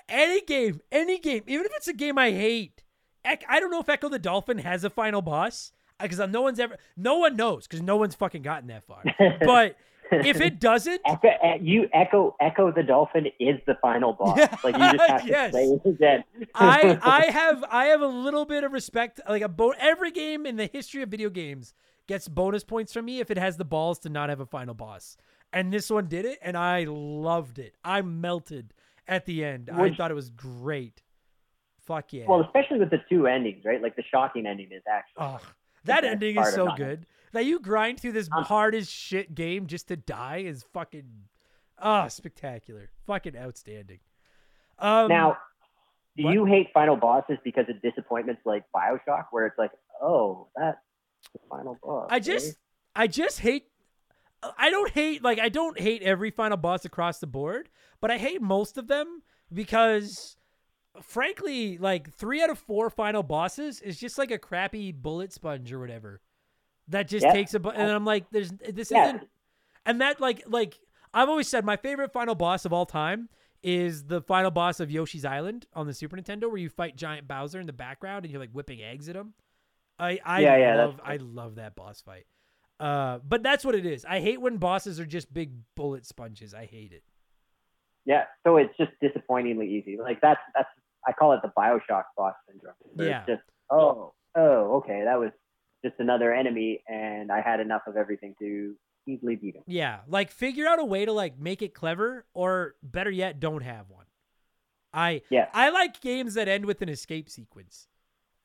any 0.08 0.40
game, 0.42 0.80
any 0.90 1.18
game, 1.18 1.42
even 1.46 1.66
if 1.66 1.72
it's 1.76 1.88
a 1.88 1.92
game 1.92 2.18
I 2.18 2.30
hate, 2.32 2.82
I 3.24 3.60
don't 3.60 3.70
know 3.70 3.80
if 3.80 3.86
Ecco 3.86 4.08
the 4.10 4.18
Dolphin 4.18 4.58
has 4.58 4.84
a 4.84 4.90
final 4.90 5.22
boss 5.22 5.72
because 6.00 6.18
no 6.30 6.42
one's 6.42 6.58
ever, 6.58 6.76
no 6.96 7.18
one 7.18 7.36
knows 7.36 7.66
because 7.66 7.80
no 7.82 7.96
one's 7.96 8.14
fucking 8.14 8.42
gotten 8.42 8.68
that 8.68 8.84
far. 8.84 9.02
But 9.40 9.76
if 10.12 10.40
it 10.40 10.60
doesn't, 10.60 11.02
Ecco, 11.06 11.28
eh, 11.42 11.58
you 11.60 11.88
Ecco 11.94 12.34
Ecco 12.40 12.74
the 12.74 12.82
dolphin 12.82 13.26
is 13.40 13.58
the 13.66 13.76
final 13.80 14.12
boss. 14.12 14.38
Yeah, 14.38 14.56
Like 14.62 14.76
you 14.76 14.98
just 14.98 15.00
have 15.10 15.22
to 15.22 15.28
yes. 15.28 15.52
say 15.52 15.64
it 15.64 15.86
again. 15.86 16.24
I 16.54 16.98
I 17.02 17.26
have 17.30 17.64
I 17.70 17.84
have 17.86 18.00
a 18.00 18.06
little 18.06 18.44
bit 18.44 18.64
of 18.64 18.72
respect. 18.72 19.20
Like 19.28 19.42
a 19.42 19.48
bo- 19.48 19.74
every 19.78 20.10
game 20.10 20.46
in 20.46 20.56
the 20.56 20.66
history 20.66 21.02
of 21.02 21.08
video 21.08 21.30
games 21.30 21.74
gets 22.06 22.28
bonus 22.28 22.64
points 22.64 22.92
from 22.92 23.04
me 23.04 23.20
if 23.20 23.30
it 23.30 23.38
has 23.38 23.56
the 23.56 23.64
balls 23.64 23.98
to 24.00 24.08
not 24.08 24.28
have 24.28 24.40
a 24.40 24.46
final 24.46 24.74
boss. 24.74 25.16
And 25.52 25.72
this 25.72 25.90
one 25.90 26.06
did 26.06 26.24
it, 26.24 26.38
and 26.42 26.56
I 26.56 26.84
loved 26.88 27.58
it. 27.58 27.74
I 27.84 28.00
melted 28.02 28.72
at 29.06 29.26
the 29.26 29.44
end. 29.44 29.68
I 29.70 29.94
thought 29.94 30.10
it 30.10 30.14
was 30.14 30.30
great. 30.30 31.02
Fuck 31.80 32.12
yeah. 32.12 32.24
well, 32.28 32.40
especially 32.40 32.78
with 32.78 32.90
the 32.90 33.02
two 33.08 33.26
endings, 33.26 33.64
right? 33.64 33.82
Like 33.82 33.96
the 33.96 34.04
shocking 34.10 34.46
ending 34.46 34.68
is 34.70 34.82
actually 34.88 35.46
that 35.84 36.04
ending 36.04 36.38
is 36.38 36.52
so 36.54 36.68
good. 36.76 37.06
That 37.32 37.44
you 37.44 37.60
grind 37.60 38.00
through 38.00 38.12
this 38.12 38.28
Um, 38.32 38.44
hard 38.44 38.74
as 38.74 38.90
shit 38.90 39.34
game 39.34 39.66
just 39.66 39.88
to 39.88 39.96
die 39.96 40.38
is 40.38 40.64
fucking 40.72 41.28
ah 41.78 42.08
spectacular, 42.08 42.90
fucking 43.06 43.36
outstanding. 43.36 44.00
Um, 44.78 45.08
now, 45.08 45.38
do 46.16 46.24
what? 46.24 46.34
you 46.34 46.44
hate 46.44 46.68
final 46.72 46.96
bosses 46.96 47.38
because 47.44 47.68
of 47.68 47.80
disappointments 47.82 48.42
like 48.44 48.64
Bioshock, 48.74 49.26
where 49.30 49.46
it's 49.46 49.58
like, 49.58 49.72
oh, 50.00 50.48
that's 50.56 50.78
the 51.32 51.40
final 51.48 51.78
boss? 51.82 52.08
I 52.10 52.16
eh? 52.16 52.20
just 52.20 52.56
I 52.94 53.06
just 53.06 53.40
hate 53.40 53.66
I 54.58 54.70
don't 54.70 54.90
hate 54.90 55.22
like 55.22 55.38
I 55.38 55.48
don't 55.48 55.78
hate 55.78 56.02
every 56.02 56.30
final 56.30 56.56
boss 56.56 56.84
across 56.84 57.18
the 57.18 57.26
board, 57.26 57.68
but 58.00 58.10
I 58.10 58.18
hate 58.18 58.42
most 58.42 58.76
of 58.76 58.88
them 58.88 59.22
because 59.52 60.36
frankly, 61.00 61.78
like 61.78 62.12
3 62.12 62.42
out 62.42 62.50
of 62.50 62.58
4 62.58 62.90
final 62.90 63.22
bosses 63.22 63.80
is 63.80 63.98
just 63.98 64.18
like 64.18 64.30
a 64.30 64.38
crappy 64.38 64.92
bullet 64.92 65.32
sponge 65.32 65.72
or 65.72 65.78
whatever. 65.78 66.20
That 66.88 67.08
just 67.08 67.24
takes 67.26 67.54
a 67.54 67.60
and 67.68 67.90
I'm 67.90 68.04
like 68.04 68.30
there's 68.30 68.50
this 68.50 68.90
Yeah. 68.90 69.06
isn't 69.08 69.28
and 69.86 70.00
that 70.00 70.20
like 70.20 70.42
like 70.46 70.78
I've 71.14 71.28
always 71.28 71.48
said 71.48 71.64
my 71.64 71.76
favorite 71.76 72.12
final 72.12 72.34
boss 72.34 72.64
of 72.64 72.72
all 72.72 72.86
time 72.86 73.28
is 73.62 74.04
the 74.04 74.20
final 74.20 74.50
boss 74.50 74.80
of 74.80 74.90
Yoshi's 74.90 75.24
Island 75.24 75.66
on 75.74 75.86
the 75.86 75.94
Super 75.94 76.16
Nintendo 76.16 76.48
where 76.48 76.56
you 76.56 76.68
fight 76.68 76.96
giant 76.96 77.28
Bowser 77.28 77.60
in 77.60 77.66
the 77.66 77.72
background 77.72 78.24
and 78.24 78.32
you're 78.32 78.40
like 78.40 78.50
whipping 78.50 78.82
eggs 78.82 79.08
at 79.08 79.16
him. 79.16 79.34
I 79.98 80.18
I 80.24 80.40
Yeah, 80.40 80.56
yeah, 80.56 80.74
love 80.76 81.00
I 81.04 81.16
love 81.16 81.54
that 81.56 81.76
boss 81.76 82.00
fight. 82.00 82.26
Uh, 82.80 83.20
but 83.26 83.44
that's 83.44 83.64
what 83.64 83.76
it 83.76 83.86
is. 83.86 84.04
I 84.04 84.18
hate 84.20 84.40
when 84.40 84.56
bosses 84.56 84.98
are 84.98 85.06
just 85.06 85.32
big 85.32 85.52
bullet 85.76 86.04
sponges. 86.04 86.52
I 86.52 86.64
hate 86.66 86.92
it. 86.92 87.04
Yeah, 88.04 88.24
so 88.44 88.56
it's 88.56 88.76
just 88.76 88.90
disappointingly 89.00 89.68
easy. 89.68 89.96
Like 89.96 90.20
that's 90.20 90.40
that's 90.56 90.68
I 91.06 91.12
call 91.12 91.32
it 91.34 91.40
the 91.42 91.52
Bioshock 91.56 92.04
boss 92.16 92.34
syndrome. 92.48 92.74
Yeah. 92.96 93.18
It's 93.20 93.26
just 93.28 93.42
oh 93.70 94.14
oh 94.34 94.76
okay 94.78 95.02
that 95.04 95.20
was 95.20 95.30
just 95.84 95.94
another 95.98 96.32
enemy 96.32 96.82
and 96.88 97.30
I 97.32 97.40
had 97.40 97.60
enough 97.60 97.82
of 97.86 97.96
everything 97.96 98.34
to 98.38 98.74
easily 99.06 99.36
beat 99.36 99.56
him. 99.56 99.62
Yeah, 99.66 100.00
like 100.06 100.30
figure 100.30 100.66
out 100.66 100.78
a 100.78 100.84
way 100.84 101.04
to 101.04 101.12
like 101.12 101.38
make 101.38 101.60
it 101.62 101.74
clever, 101.74 102.24
or 102.34 102.74
better 102.82 103.10
yet, 103.10 103.40
don't 103.40 103.62
have 103.62 103.90
one. 103.90 104.06
I 104.94 105.22
Yeah. 105.30 105.48
I 105.52 105.70
like 105.70 106.00
games 106.00 106.34
that 106.34 106.48
end 106.48 106.66
with 106.66 106.82
an 106.82 106.88
escape 106.88 107.28
sequence, 107.28 107.88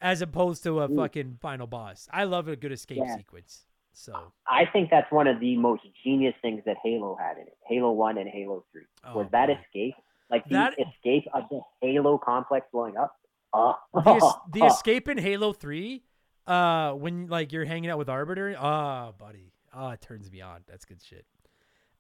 as 0.02 0.22
opposed 0.22 0.64
to 0.64 0.80
a 0.82 0.90
Ooh. 0.92 0.96
fucking 0.96 1.38
final 1.42 1.68
boss. 1.68 2.08
I 2.12 2.24
love 2.24 2.48
a 2.48 2.56
good 2.56 2.72
escape 2.72 3.00
Yeah. 3.06 3.16
sequence. 3.18 3.66
So 3.94 4.32
I 4.48 4.66
think 4.66 4.90
that's 4.92 5.12
one 5.12 5.28
of 5.28 5.40
the 5.40 5.58
most 5.58 5.82
genius 6.04 6.36
things 6.42 6.62
that 6.66 6.78
Halo 6.84 7.16
had 7.20 7.38
in 7.38 7.48
it. 7.48 7.58
Halo 7.68 7.92
One 7.92 8.18
and 8.18 8.30
Halo 8.30 8.64
Three 8.72 8.84
oh, 9.04 9.18
was 9.18 9.26
Oh, 9.28 9.30
that 9.32 9.48
boy. 9.48 9.60
escape, 9.66 9.96
like 10.30 10.44
the 10.46 10.50
That- 10.54 10.74
escape 10.80 11.28
of 11.34 11.44
the 11.50 11.62
Halo 11.82 12.18
complex 12.18 12.66
blowing 12.72 12.96
up. 12.96 13.16
Oh, 13.54 13.76
the, 13.94 14.12
es- 14.14 14.34
the 14.54 14.66
escape 14.66 15.08
in 15.08 15.18
Halo 15.18 15.52
Three, 15.52 16.04
uh, 16.48 16.94
when 16.94 17.28
like 17.28 17.52
you're 17.52 17.66
hanging 17.66 17.90
out 17.90 17.98
with 17.98 18.10
Arbiter, 18.10 18.56
ah, 18.60 19.12
buddy, 19.18 19.52
ah, 19.74 19.92
it 19.92 20.02
turns 20.02 20.32
me 20.32 20.42
on. 20.42 20.62
That's 20.68 20.86
good 20.86 21.02
shit. 21.04 21.26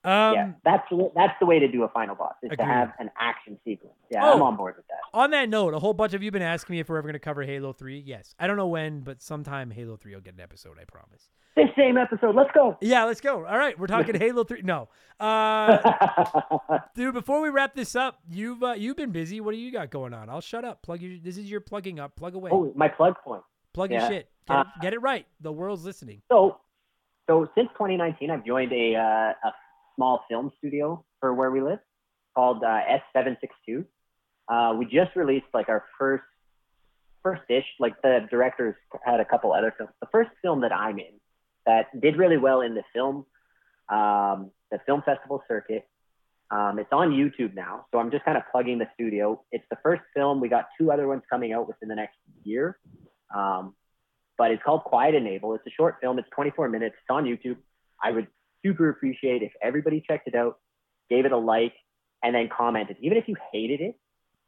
Um, 0.03 0.33
yeah, 0.35 0.51
that's 0.63 0.87
the- 0.89 1.11
that's 1.15 1.33
the 1.39 1.45
way 1.45 1.59
to 1.59 1.67
do 1.67 1.83
a 1.83 1.89
final 1.89 2.15
boss 2.15 2.35
is 2.41 2.47
Agreed. 2.51 2.57
to 2.59 2.63
have 2.71 2.93
an 2.99 3.09
action 3.19 3.59
sequence. 3.65 3.95
Yeah, 4.09 4.25
Oh. 4.25 4.35
I'm 4.35 4.41
on 4.43 4.55
board 4.55 4.75
with 4.77 4.87
that. 4.87 4.99
On 5.13 5.31
that 5.31 5.49
note, 5.49 5.73
a 5.73 5.79
whole 5.79 5.93
bunch 5.93 6.13
of 6.13 6.21
you 6.21 6.27
have 6.27 6.33
been 6.33 6.41
asking 6.43 6.75
me 6.75 6.79
if 6.79 6.87
we're 6.87 6.97
ever 6.97 7.07
going 7.07 7.13
to 7.13 7.19
cover 7.19 7.41
Halo 7.43 7.73
3. 7.73 7.99
Yes. 8.05 8.33
I 8.39 8.47
don't 8.47 8.55
know 8.55 8.67
when, 8.67 9.01
but 9.01 9.21
sometime 9.21 9.69
Halo 9.71 9.97
3 9.97 10.13
will 10.13 10.21
get 10.21 10.35
an 10.35 10.39
episode, 10.39 10.77
I 10.79 10.85
promise. 10.85 11.29
This 11.57 11.67
same 11.75 11.97
episode, 11.97 12.35
let's 12.35 12.51
go. 12.53 12.77
Yeah, 12.79 13.03
let's 13.05 13.19
go. 13.19 13.45
All 13.45 13.57
right, 13.57 13.77
we're 13.77 13.87
talking 13.87 14.15
Halo 14.19 14.43
3. 14.45 14.61
No. 14.61 14.87
Uh 15.19 16.77
dude, 16.95 17.13
before 17.15 17.41
we 17.41 17.49
wrap 17.49 17.75
this 17.75 17.95
up, 17.95 18.19
you've 18.29 18.61
uh, 18.63 18.73
you've 18.77 18.95
been 18.95 19.11
busy. 19.11 19.41
What 19.41 19.51
do 19.53 19.57
you 19.57 19.71
got 19.71 19.89
going 19.89 20.13
on? 20.13 20.29
I'll 20.29 20.39
shut 20.39 20.63
up. 20.63 20.83
Plug 20.83 21.01
your 21.01 21.17
This 21.21 21.37
is 21.37 21.49
your 21.49 21.59
plugging 21.59 21.99
up. 21.99 22.15
Plug 22.15 22.35
away. 22.35 22.51
oh, 22.53 22.71
my 22.75 22.87
plug 22.87 23.15
point. 23.23 23.41
Plug 23.77 23.91
your 23.91 24.01
shit. 24.01 24.09
Get, 24.09 24.19
it, 24.19 24.27
Uh, 24.49 24.63
get 24.81 24.93
it 24.93 25.01
right. 25.01 25.25
The 25.41 25.51
world's 25.51 25.85
listening. 25.85 26.21
So, 26.31 26.57
so 27.29 27.47
since 27.55 27.69
2019, 27.73 28.31
I've 28.31 28.45
joined 28.45 28.73
a 28.73 28.95
uh, 28.95 29.47
a 29.47 29.53
small 29.95 30.25
film 30.27 30.51
studio 30.57 31.05
for 31.19 31.33
where 31.33 31.51
we 31.51 31.61
live 31.61 31.79
called 32.35 32.63
uh, 32.63 32.79
S762. 33.15 33.85
Uh, 34.49 34.75
we 34.77 34.85
just 34.85 35.15
released 35.15 35.45
like 35.53 35.69
our 35.69 35.85
first 35.99 36.23
first 37.21 37.43
ish. 37.49 37.65
Like 37.79 38.01
the 38.01 38.27
directors 38.31 38.75
had 39.05 39.19
a 39.19 39.25
couple 39.25 39.53
other 39.53 39.73
films. 39.77 39.91
The 40.01 40.07
first 40.11 40.31
film 40.41 40.61
that 40.61 40.73
I'm 40.73 40.97
in 40.97 41.19
that 41.65 41.85
did 42.01 42.17
really 42.17 42.37
well 42.37 42.61
in 42.61 42.73
the 42.73 42.83
film 42.93 43.25
um, 43.89 44.51
the 44.71 44.79
film 44.85 45.01
festival 45.03 45.43
circuit. 45.47 45.87
Um, 46.49 46.79
it's 46.79 46.91
on 46.93 47.11
YouTube 47.11 47.53
now, 47.53 47.85
so 47.91 47.99
I'm 47.99 48.09
just 48.09 48.23
kind 48.23 48.37
of 48.37 48.43
plugging 48.51 48.77
the 48.77 48.87
studio. 48.93 49.43
It's 49.51 49.65
the 49.69 49.77
first 49.83 50.01
film. 50.15 50.39
We 50.39 50.47
got 50.47 50.67
two 50.79 50.91
other 50.91 51.07
ones 51.07 51.23
coming 51.29 51.51
out 51.51 51.67
within 51.67 51.89
the 51.89 51.95
next 51.95 52.15
year. 52.43 52.79
Um, 53.35 53.75
but 54.37 54.51
it's 54.51 54.61
called 54.63 54.83
Quiet 54.83 55.15
Enable. 55.15 55.55
It's 55.55 55.65
a 55.65 55.71
short 55.71 55.97
film. 56.01 56.19
It's 56.19 56.29
24 56.35 56.69
minutes. 56.69 56.95
It's 56.99 57.09
on 57.09 57.25
YouTube. 57.25 57.57
I 58.03 58.11
would 58.11 58.27
super 58.63 58.89
appreciate 58.89 59.41
if 59.41 59.51
everybody 59.61 60.03
checked 60.07 60.27
it 60.27 60.35
out, 60.35 60.59
gave 61.09 61.25
it 61.25 61.31
a 61.31 61.37
like, 61.37 61.73
and 62.23 62.35
then 62.35 62.49
commented. 62.55 62.97
Even 63.01 63.17
if 63.17 63.27
you 63.27 63.35
hated 63.51 63.81
it, 63.81 63.95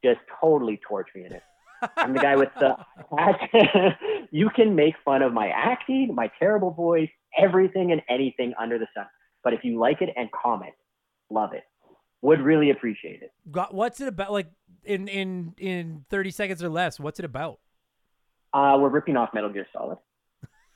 just 0.04 0.20
totally 0.40 0.80
torch 0.86 1.08
me 1.14 1.24
in 1.24 1.32
it. 1.32 1.42
I'm 1.96 2.12
the 2.12 2.20
guy 2.20 2.36
with 2.36 2.50
the. 2.58 2.76
you 4.30 4.50
can 4.50 4.74
make 4.74 4.94
fun 5.04 5.22
of 5.22 5.32
my 5.32 5.48
acting, 5.48 6.14
my 6.14 6.30
terrible 6.38 6.72
voice, 6.72 7.08
everything 7.38 7.92
and 7.92 8.02
anything 8.08 8.52
under 8.60 8.78
the 8.78 8.86
sun. 8.94 9.06
But 9.42 9.54
if 9.54 9.64
you 9.64 9.78
like 9.78 10.02
it 10.02 10.10
and 10.16 10.28
comment, 10.30 10.74
love 11.30 11.52
it. 11.54 11.64
Would 12.22 12.42
really 12.42 12.70
appreciate 12.70 13.22
it. 13.22 13.32
What's 13.70 14.00
it 14.00 14.08
about? 14.08 14.30
Like 14.30 14.48
in 14.84 15.08
in 15.08 15.54
in 15.56 16.04
30 16.10 16.30
seconds 16.30 16.62
or 16.62 16.68
less, 16.68 17.00
what's 17.00 17.18
it 17.18 17.24
about? 17.24 17.60
Uh, 18.52 18.78
we're 18.80 18.88
ripping 18.88 19.16
off 19.16 19.30
Metal 19.32 19.50
Gear 19.50 19.66
Solid. 19.72 19.98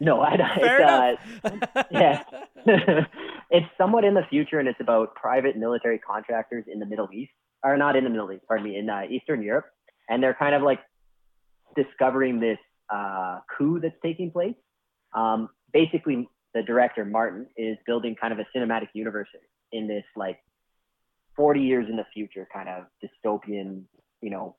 No, 0.01 0.21
I. 0.23 0.37
It's, 0.57 1.45
uh, 1.45 1.83
yeah. 1.91 2.23
it's 3.51 3.67
somewhat 3.79 4.05
in 4.05 4.15
the 4.15 4.25
future, 4.29 4.59
and 4.59 4.69
it's 4.69 4.81
about 4.81 5.15
private 5.15 5.57
military 5.57 5.99
contractors 5.99 6.65
in 6.71 6.79
the 6.79 6.87
Middle 6.87 7.09
East, 7.13 7.33
or 7.63 7.77
not 7.77 7.97
in 7.97 8.05
the 8.05 8.11
Middle 8.11 8.33
East, 8.33 8.45
pardon 8.47 8.65
me, 8.65 8.77
in 8.77 8.89
uh, 8.89 9.03
Eastern 9.11 9.43
Europe, 9.43 9.67
and 10.09 10.23
they're 10.23 10.35
kind 10.35 10.55
of 10.55 10.63
like 10.63 10.81
discovering 11.77 12.41
this 12.41 12.59
uh, 12.93 13.41
coup 13.57 13.81
that's 13.81 13.97
taking 14.03 14.31
place. 14.31 14.55
Um, 15.15 15.49
basically, 15.73 16.29
the 16.55 16.63
director 16.63 17.05
Martin 17.05 17.47
is 17.57 17.77
building 17.87 18.17
kind 18.21 18.33
of 18.33 18.39
a 18.39 18.47
cinematic 18.57 18.89
universe 18.95 19.29
in 19.73 19.89
this 19.89 20.05
like 20.17 20.39
40 21.37 21.61
years 21.61 21.87
in 21.89 21.97
the 21.97 22.07
future 22.13 22.47
kind 22.53 22.69
of 22.69 22.85
dystopian, 23.03 23.83
you 24.21 24.31
know, 24.31 24.57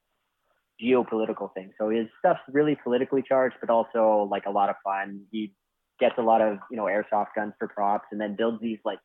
geopolitical 0.83 1.53
thing. 1.53 1.71
So 1.77 1.89
his 1.89 2.07
stuff's 2.19 2.41
really 2.51 2.77
politically 2.83 3.23
charged, 3.27 3.55
but 3.61 3.69
also 3.69 4.27
like 4.29 4.45
a 4.45 4.51
lot 4.51 4.69
of 4.69 4.75
fun. 4.83 5.21
He 5.31 5.53
gets 5.99 6.15
a 6.17 6.21
lot 6.21 6.41
of 6.41 6.57
you 6.69 6.77
know 6.77 6.85
airsoft 6.85 7.27
guns 7.35 7.53
for 7.59 7.67
props, 7.67 8.07
and 8.11 8.19
then 8.19 8.35
builds 8.35 8.61
these 8.61 8.79
like 8.85 8.99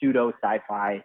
pseudo 0.00 0.32
sci-fi 0.42 1.02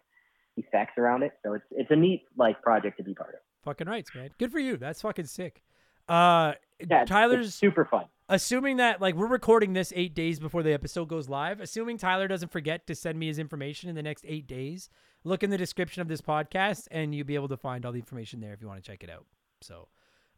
effects 0.57 0.93
around 0.97 1.23
it. 1.23 1.33
So 1.45 1.53
it's 1.53 1.65
it's 1.71 1.91
a 1.91 1.95
neat 1.95 2.23
like 2.37 2.61
project 2.61 2.97
to 2.97 3.03
be 3.03 3.13
part 3.13 3.35
of. 3.35 3.39
fucking 3.63 3.87
rights, 3.87 4.11
man. 4.15 4.29
Good 4.37 4.51
for 4.51 4.59
you. 4.59 4.77
That's 4.77 5.01
fucking 5.01 5.25
sick. 5.27 5.61
Uh, 6.07 6.53
Yeah, 6.89 7.03
Tyler's 7.05 7.53
super 7.53 7.83
fun. 7.85 8.05
assuming 8.29 8.77
that 8.77 9.01
like 9.01 9.13
we're 9.15 9.27
recording 9.27 9.73
this 9.73 9.91
eight 9.95 10.13
days 10.15 10.39
before 10.39 10.63
the 10.63 10.71
episode 10.73 11.07
goes 11.09 11.27
live 11.27 11.59
assuming 11.59 11.97
tyler 11.97 12.27
doesn't 12.29 12.51
forget 12.51 12.85
to 12.87 12.93
send 12.95 13.17
me 13.19 13.27
his 13.27 13.39
information 13.39 13.89
in 13.89 13.95
the 13.95 14.03
next 14.03 14.23
eight 14.27 14.47
days 14.47 14.89
look 15.25 15.43
in 15.43 15.49
the 15.49 15.57
description 15.57 16.01
of 16.01 16.07
this 16.07 16.21
podcast 16.21 16.87
and 16.91 17.13
you'll 17.15 17.25
be 17.25 17.35
able 17.35 17.47
to 17.49 17.57
find 17.57 17.85
all 17.85 17.91
the 17.91 17.99
information 17.99 18.39
there 18.39 18.53
if 18.53 18.61
you 18.61 18.67
want 18.67 18.81
to 18.81 18.89
check 18.91 19.03
it 19.03 19.09
out 19.09 19.25
so 19.61 19.87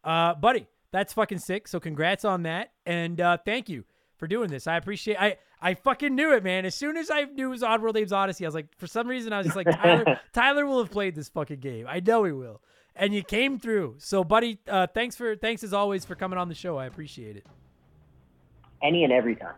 uh 0.03 0.35
buddy 0.35 0.67
that's 0.91 1.13
fucking 1.13 1.39
sick. 1.39 1.67
So 1.67 1.79
congrats 1.79 2.25
on 2.25 2.43
that. 2.43 2.71
And 2.85 3.19
uh 3.21 3.37
thank 3.45 3.69
you 3.69 3.85
for 4.17 4.27
doing 4.27 4.49
this. 4.49 4.67
I 4.67 4.77
appreciate 4.77 5.17
i 5.19 5.37
i 5.61 5.73
fucking 5.73 6.15
knew 6.15 6.33
it 6.33 6.43
man. 6.43 6.65
As 6.65 6.75
soon 6.75 6.97
as 6.97 7.09
i 7.09 7.23
knew 7.23 7.47
it 7.47 7.51
was 7.51 7.61
oddworld 7.61 7.91
Abe's 7.91 8.11
Oddysee 8.11 8.45
i 8.45 8.47
was 8.47 8.55
like 8.55 8.67
for 8.77 8.87
some 8.87 9.07
reason 9.07 9.33
i 9.33 9.37
was 9.37 9.47
just 9.47 9.55
like 9.55 9.69
tyler 9.69 10.19
tyler 10.33 10.65
will 10.65 10.79
have 10.79 10.91
played 10.91 11.15
this 11.15 11.29
fucking 11.29 11.59
game. 11.59 11.85
I 11.87 11.99
know 11.99 12.23
he 12.23 12.31
will. 12.31 12.61
And 12.95 13.13
you 13.13 13.23
came 13.23 13.59
through. 13.59 13.95
So 13.99 14.23
buddy 14.23 14.59
uh 14.67 14.87
thanks 14.87 15.15
for 15.15 15.35
thanks 15.35 15.63
as 15.63 15.73
always 15.73 16.05
for 16.05 16.15
coming 16.15 16.39
on 16.39 16.49
the 16.49 16.55
show. 16.55 16.77
I 16.77 16.85
appreciate 16.85 17.37
it. 17.37 17.45
Any 18.81 19.03
and 19.03 19.11
every 19.11 19.35
time. 19.35 19.55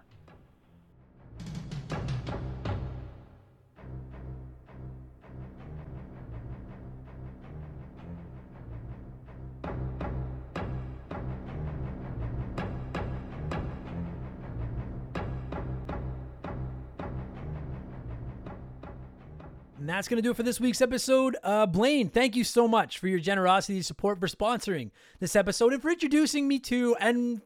And 19.81 19.89
that's 19.89 20.07
going 20.07 20.19
to 20.19 20.21
do 20.21 20.29
it 20.29 20.37
for 20.37 20.43
this 20.43 20.59
week's 20.59 20.79
episode. 20.79 21.37
Uh, 21.41 21.65
Blaine, 21.65 22.07
thank 22.07 22.35
you 22.35 22.43
so 22.43 22.67
much 22.67 22.99
for 22.99 23.07
your 23.07 23.17
generosity 23.17 23.81
support 23.81 24.19
for 24.19 24.27
sponsoring 24.27 24.91
this 25.19 25.35
episode 25.35 25.73
and 25.73 25.81
for 25.81 25.89
introducing 25.89 26.47
me 26.47 26.59
to 26.59 26.95
and 26.99 27.41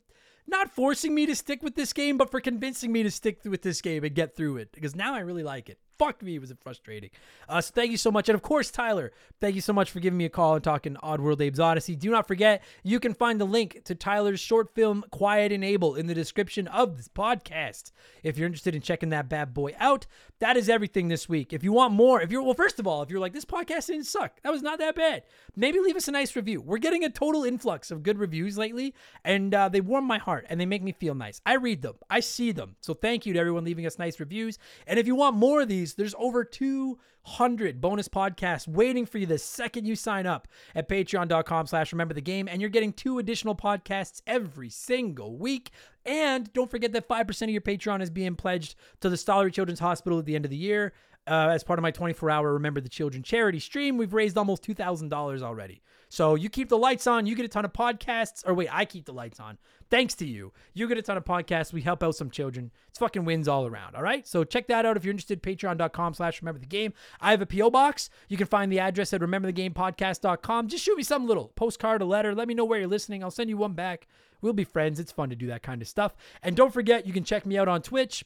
not 0.46 0.70
forcing 0.70 1.16
me 1.16 1.26
to 1.28 1.34
stick 1.34 1.64
with 1.64 1.76
this 1.76 1.94
game, 1.94 2.18
but 2.18 2.30
for 2.30 2.42
convincing 2.42 2.92
me 2.92 3.04
to 3.04 3.10
stick 3.10 3.40
with 3.46 3.62
this 3.62 3.80
game 3.80 4.04
and 4.04 4.14
get 4.14 4.36
through 4.36 4.58
it 4.58 4.74
because 4.74 4.98
now 4.98 5.16
I 5.16 5.20
really 5.20 5.44
like 5.44 5.70
it. 5.70 5.80
Fuck 5.98 6.22
me, 6.22 6.40
was 6.40 6.52
it 6.52 6.58
frustrating. 6.62 7.10
Uh, 7.48 7.62
so 7.62 7.72
thank 7.74 7.92
you 7.92 7.98
so 7.98 8.12
much. 8.12 8.28
And 8.28 8.36
of 8.36 8.42
course, 8.42 8.70
Tyler, 8.70 9.12
thank 9.40 9.56
you 9.56 9.62
so 9.62 9.72
much 9.72 9.92
for 9.92 10.00
giving 10.00 10.18
me 10.18 10.26
a 10.26 10.30
call 10.30 10.56
and 10.56 10.64
talking 10.64 10.96
Oddworld 11.04 11.46
Abe's 11.46 11.60
Oddysee. 11.60 11.98
Do 11.98 12.12
not 12.12 12.28
forget, 12.28 12.64
you 12.84 13.00
can 13.00 13.14
find 13.14 13.40
the 13.40 13.46
link 13.46 13.84
to 13.86 13.96
Tyler's 13.96 14.40
short 14.40 14.74
film, 14.76 15.06
Quiet 15.12 15.52
and 15.52 15.64
Able, 15.64 15.96
in 15.96 16.08
the 16.08 16.14
description 16.14 16.68
of 16.68 16.98
this 16.98 17.08
podcast. 17.08 17.92
If 18.24 18.38
you're 18.38 18.48
interested 18.48 18.76
in 18.76 18.82
checking 18.82 19.10
that 19.10 19.30
bad 19.30 19.54
boy 19.54 19.74
out, 19.80 20.06
that 20.40 20.58
is 20.58 20.68
everything 20.68 21.08
this 21.08 21.30
week. 21.30 21.54
If 21.54 21.64
you 21.64 21.72
want 21.72 21.94
more, 21.94 22.22
if 22.22 22.32
you're, 22.32 22.44
well, 22.44 22.54
first 22.54 22.80
of 22.80 22.88
all, 22.88 23.02
if 23.02 23.10
you're 23.10 23.20
like, 23.20 23.34
this 23.34 23.46
podcast 23.46 23.88
didn't 23.88 24.06
suck, 24.06 24.42
that 24.44 24.52
was 24.52 24.62
not 24.62 24.80
that 24.80 24.96
bad, 24.96 25.24
maybe 25.56 25.80
leave 25.80 25.96
us 25.96 26.10
a 26.10 26.12
nice 26.12 26.36
review. 26.36 26.62
We're 26.62 26.78
getting 26.78 27.06
a 27.06 27.10
total 27.10 27.46
influx 27.46 27.90
of 27.90 28.04
good 28.04 28.18
reviews 28.18 28.58
lately, 28.58 28.94
and 29.24 29.54
uh, 29.54 29.70
they 29.70 29.80
warm 29.80 30.06
my 30.06 30.18
heart 30.18 30.46
and 30.50 30.60
they 30.60 30.66
make 30.66 30.84
me 30.84 30.92
feel 30.92 31.16
nice. 31.16 31.40
I 31.46 31.56
read 31.56 31.82
them, 31.82 31.96
I 32.10 32.20
see 32.20 32.52
them. 32.52 32.76
So 32.82 32.94
thank 32.94 33.26
you 33.26 33.34
to 33.34 33.40
everyone 33.40 33.64
leaving 33.64 33.86
us 33.86 33.98
nice 33.98 34.20
reviews. 34.20 34.58
And 34.88 35.00
if 35.00 35.08
you 35.08 35.16
want 35.16 35.38
more 35.38 35.62
of 35.62 35.70
these, 35.70 35.85
there's 35.94 36.16
over 36.18 36.44
200 36.44 37.80
bonus 37.80 38.10
podcasts 38.10 38.68
waiting 38.68 39.06
for 39.06 39.20
you 39.20 39.26
the 39.26 39.38
second 39.38 39.86
you 39.86 39.96
sign 39.96 40.26
up 40.26 40.48
at 40.74 40.90
patreon.com 40.90 41.68
slash 41.68 41.94
remember 41.94 42.14
the 42.14 42.22
game. 42.22 42.48
And 42.48 42.60
you're 42.60 42.70
getting 42.70 42.92
two 42.94 43.20
additional 43.20 43.56
podcasts 43.56 44.22
every 44.26 44.70
single 44.70 45.38
week. 45.38 45.72
And 46.06 46.52
don't 46.54 46.70
forget 46.72 46.92
that 46.94 47.08
5% 47.08 47.42
of 47.44 47.50
your 47.50 47.62
Patreon 47.62 48.02
is 48.02 48.10
being 48.10 48.36
pledged 48.36 48.76
to 49.02 49.10
the 49.10 49.16
Stollery 49.16 49.54
Children's 49.54 49.80
Hospital 49.80 50.20
at 50.20 50.26
the 50.26 50.36
end 50.36 50.46
of 50.46 50.52
the 50.52 50.58
year. 50.58 50.94
Uh, 51.28 51.50
as 51.52 51.64
part 51.64 51.80
of 51.80 51.84
my 51.84 51.90
24 51.90 52.30
hour 52.30 52.54
Remember 52.54 52.80
the 52.80 52.90
Children 52.90 53.24
charity 53.24 53.60
stream, 53.60 53.98
we've 53.98 54.14
raised 54.14 54.38
almost 54.38 54.64
$2,000 54.64 55.42
already. 55.42 55.82
So 56.16 56.36
you 56.36 56.48
keep 56.48 56.70
the 56.70 56.78
lights 56.78 57.08
on, 57.08 57.26
you 57.26 57.36
get 57.36 57.44
a 57.44 57.50
ton 57.50 57.66
of 57.66 57.74
podcasts, 57.74 58.42
or 58.48 58.54
wait, 58.54 58.70
I 58.72 58.86
keep 58.86 59.04
the 59.04 59.12
lights 59.12 59.42
on. 59.42 59.58
Thanks 59.90 60.16
to 60.16 60.26
you. 60.26 60.54
You 60.74 60.88
get 60.88 60.98
a 60.98 61.02
ton 61.02 61.18
of 61.18 61.26
podcasts. 61.26 61.74
We 61.74 61.82
help 61.82 62.02
out 62.02 62.16
some 62.16 62.30
children. 62.30 62.72
It's 62.88 63.00
fucking 63.00 63.26
wins 63.26 63.50
all 63.50 63.68
around. 63.68 63.98
All 63.98 64.02
right. 64.02 64.26
So 64.26 64.46
check 64.46 64.68
that 64.68 64.86
out 64.86 64.96
if 64.96 65.04
you're 65.04 65.12
interested. 65.12 65.44
Patreon.com 65.44 66.14
slash 66.14 66.42
remember 66.42 66.62
the 66.62 66.68
game. 66.68 66.94
I 67.20 67.32
have 67.32 67.42
a 67.42 67.46
P.O. 67.46 67.70
box. 67.70 68.10
You 68.30 68.38
can 68.38 68.48
find 68.48 68.72
the 68.72 68.80
address 68.80 69.12
at 69.12 69.20
rememberthegamepodcast.com. 69.20 70.70
Just 70.70 70.86
shoot 70.86 70.96
me 70.96 71.04
some 71.04 71.28
little 71.28 71.52
postcard, 71.58 72.02
a 72.02 72.06
letter. 72.06 72.34
Let 72.34 72.48
me 72.48 72.54
know 72.54 72.64
where 72.64 72.80
you're 72.80 72.88
listening. 72.88 73.22
I'll 73.22 73.30
send 73.30 73.50
you 73.50 73.58
one 73.58 73.74
back. 73.74 74.08
We'll 74.40 74.54
be 74.54 74.64
friends. 74.64 75.02
It's 75.02 75.12
fun 75.12 75.32
to 75.32 75.36
do 75.36 75.48
that 75.48 75.64
kind 75.64 75.82
of 75.82 75.88
stuff. 75.90 76.16
And 76.42 76.56
don't 76.56 76.72
forget, 76.72 77.06
you 77.06 77.12
can 77.12 77.26
check 77.26 77.46
me 77.46 77.58
out 77.58 77.68
on 77.68 77.82
Twitch. 77.82 78.24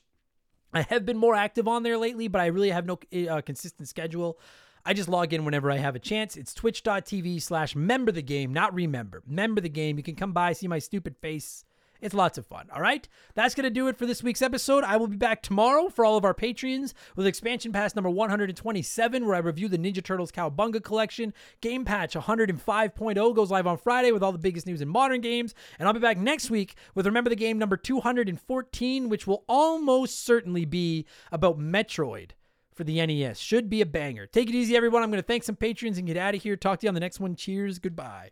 I 0.71 0.83
have 0.83 1.07
been 1.07 1.17
more 1.17 1.33
active 1.33 1.67
on 1.67 1.81
there 1.81 1.97
lately, 1.97 2.27
but 2.27 2.39
I 2.39 2.45
really 2.47 2.69
have 2.69 2.85
no 2.85 2.99
uh, 3.27 3.41
consistent 3.41 3.87
schedule. 3.87 4.37
I 4.85 4.93
just 4.93 5.09
log 5.09 5.33
in 5.33 5.45
whenever 5.45 5.71
I 5.71 5.77
have 5.77 5.95
a 5.95 5.99
chance. 5.99 6.37
It's 6.37 6.53
twitch.tv 6.53 7.41
slash 7.41 7.75
member 7.75 8.11
the 8.11 8.21
game, 8.21 8.53
not 8.53 8.73
remember. 8.73 9.21
Member 9.27 9.61
the 9.61 9.69
game. 9.69 9.97
You 9.97 10.03
can 10.03 10.15
come 10.15 10.33
by, 10.33 10.53
see 10.53 10.67
my 10.67 10.79
stupid 10.79 11.17
face. 11.17 11.65
It's 12.01 12.13
lots 12.13 12.37
of 12.37 12.45
fun. 12.45 12.67
All 12.73 12.81
right. 12.81 13.07
That's 13.35 13.53
going 13.55 13.65
to 13.65 13.69
do 13.69 13.87
it 13.87 13.97
for 13.97 14.05
this 14.05 14.23
week's 14.23 14.41
episode. 14.41 14.83
I 14.83 14.95
will 14.95 15.07
be 15.07 15.17
back 15.17 15.41
tomorrow 15.41 15.89
for 15.89 16.05
all 16.05 16.15
of 16.15 16.23
our 16.23 16.33
Patreons 16.33 16.93
with 17.15 17.27
expansion 17.27 17.73
pass 17.73 17.93
number 17.93 18.09
127, 18.09 19.25
where 19.25 19.35
I 19.35 19.39
review 19.39 19.67
the 19.67 19.77
Ninja 19.77 20.03
Turtles 20.03 20.31
Cowabunga 20.31 20.81
collection. 20.81 21.33
Game 21.61 21.83
patch 21.83 22.13
105.0 22.13 23.35
goes 23.35 23.51
live 23.51 23.67
on 23.67 23.77
Friday 23.77 24.11
with 24.11 24.23
all 24.23 24.31
the 24.31 24.37
biggest 24.37 24.65
news 24.65 24.81
in 24.81 24.87
modern 24.87 25.19
games. 25.19 25.53
And 25.77 25.87
I'll 25.87 25.93
be 25.93 25.99
back 25.99 26.17
next 26.17 26.49
week 26.49 26.75
with 26.95 27.05
Remember 27.05 27.29
the 27.29 27.35
Game 27.35 27.57
number 27.57 27.75
214, 27.75 29.09
which 29.09 29.27
will 29.27 29.43
almost 29.49 30.23
certainly 30.25 30.63
be 30.63 31.05
about 31.31 31.59
Metroid 31.59 32.31
for 32.79 32.85
the 32.85 33.05
NES. 33.05 33.37
Should 33.37 33.69
be 33.69 33.81
a 33.81 33.85
banger. 33.85 34.25
Take 34.25 34.47
it 34.47 34.55
easy, 34.55 34.73
everyone. 34.73 35.03
I'm 35.03 35.11
going 35.11 35.21
to 35.21 35.27
thank 35.27 35.43
some 35.43 35.57
patrons 35.57 35.97
and 35.97 36.07
get 36.07 36.15
out 36.15 36.33
of 36.33 36.41
here. 36.41 36.55
Talk 36.55 36.79
to 36.79 36.85
you 36.85 36.87
on 36.87 36.93
the 36.93 37.01
next 37.01 37.19
one. 37.19 37.35
Cheers. 37.35 37.77
Goodbye. 37.77 38.29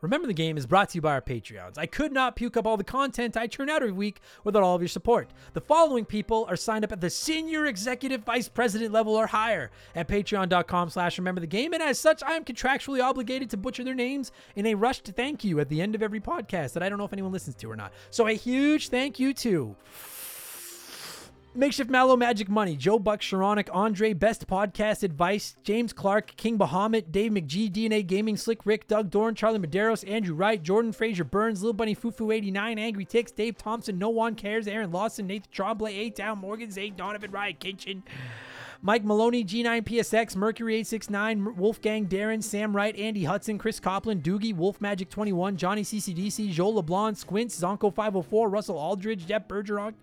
Remember 0.00 0.26
the 0.26 0.32
Game 0.32 0.56
is 0.56 0.64
brought 0.64 0.88
to 0.88 0.94
you 0.94 1.02
by 1.02 1.12
our 1.12 1.20
Patreons. 1.20 1.76
I 1.76 1.84
could 1.84 2.12
not 2.12 2.34
puke 2.34 2.56
up 2.56 2.66
all 2.66 2.78
the 2.78 2.84
content 2.84 3.36
I 3.36 3.46
churn 3.46 3.68
out 3.68 3.82
every 3.82 3.92
week 3.92 4.22
without 4.42 4.62
all 4.62 4.74
of 4.74 4.80
your 4.80 4.88
support. 4.88 5.28
The 5.52 5.60
following 5.60 6.06
people 6.06 6.46
are 6.48 6.56
signed 6.56 6.82
up 6.82 6.92
at 6.92 7.02
the 7.02 7.10
senior 7.10 7.66
executive 7.66 8.22
vice 8.22 8.48
president 8.48 8.92
level 8.92 9.14
or 9.14 9.26
higher 9.26 9.70
at 9.94 10.08
patreon.com 10.08 10.88
slash 10.88 11.18
remember 11.18 11.42
the 11.42 11.46
game, 11.46 11.74
and 11.74 11.82
as 11.82 11.98
such, 11.98 12.22
I 12.22 12.32
am 12.32 12.46
contractually 12.46 13.04
obligated 13.04 13.50
to 13.50 13.58
butcher 13.58 13.84
their 13.84 13.94
names 13.94 14.32
in 14.56 14.64
a 14.64 14.74
rushed 14.74 15.04
thank 15.14 15.44
you 15.44 15.60
at 15.60 15.68
the 15.68 15.82
end 15.82 15.94
of 15.94 16.02
every 16.02 16.20
podcast 16.20 16.72
that 16.72 16.82
I 16.82 16.88
don't 16.88 16.96
know 16.96 17.04
if 17.04 17.12
anyone 17.12 17.32
listens 17.32 17.56
to 17.56 17.70
or 17.70 17.76
not. 17.76 17.92
So 18.08 18.26
a 18.26 18.32
huge 18.32 18.88
thank 18.88 19.18
you 19.18 19.34
to 19.34 19.76
Makeshift 21.52 21.90
Mallow 21.90 22.16
Magic 22.16 22.48
Money, 22.48 22.76
Joe 22.76 23.00
Buck, 23.00 23.20
Sharonic, 23.20 23.68
Andre, 23.72 24.12
Best 24.12 24.46
Podcast 24.46 25.02
Advice, 25.02 25.56
James 25.64 25.92
Clark, 25.92 26.36
King 26.36 26.56
Bahamut, 26.56 27.10
Dave 27.10 27.32
McGee, 27.32 27.68
DNA 27.68 28.06
Gaming, 28.06 28.36
Slick 28.36 28.64
Rick, 28.64 28.86
Doug 28.86 29.10
Dorn, 29.10 29.34
Charlie 29.34 29.58
Medeiros, 29.58 30.08
Andrew 30.08 30.36
Wright, 30.36 30.62
Jordan 30.62 30.92
Fraser 30.92 31.24
Burns, 31.24 31.60
Little 31.60 31.72
Bunny 31.72 31.96
Fufu 31.96 32.32
89, 32.32 32.78
Angry 32.78 33.04
Ticks, 33.04 33.32
Dave 33.32 33.58
Thompson, 33.58 33.98
No 33.98 34.10
One 34.10 34.36
Cares, 34.36 34.68
Aaron 34.68 34.92
Lawson, 34.92 35.26
Nathan 35.26 35.50
Trombley, 35.52 35.98
A 35.98 36.10
Town, 36.10 36.38
Morgan 36.38 36.70
Zay, 36.70 36.90
Donovan 36.90 37.32
Riot 37.32 37.58
Kitchen. 37.58 38.04
Mike 38.80 39.04
Maloney, 39.04 39.44
G9PSX, 39.44 40.36
Mercury869, 40.36 41.56
Wolfgang 41.56 42.06
Darren, 42.06 42.44
Sam 42.44 42.74
Wright, 42.74 42.96
Andy 42.96 43.24
Hudson, 43.24 43.58
Chris 43.58 43.80
Copland, 43.80 44.22
Doogie, 44.22 44.54
Wolf 44.54 44.80
Magic 44.80 45.10
21, 45.10 45.56
Johnny 45.56 45.82
CCDC, 45.82 46.52
Joel 46.52 46.76
LeBlanc, 46.76 47.18
Squints, 47.18 47.60
Zonko 47.60 47.92
504, 47.92 48.48
Russell 48.48 48.78
Aldridge, 48.78 49.26
Jeff 49.26 49.48
Bergeron, 49.48 49.94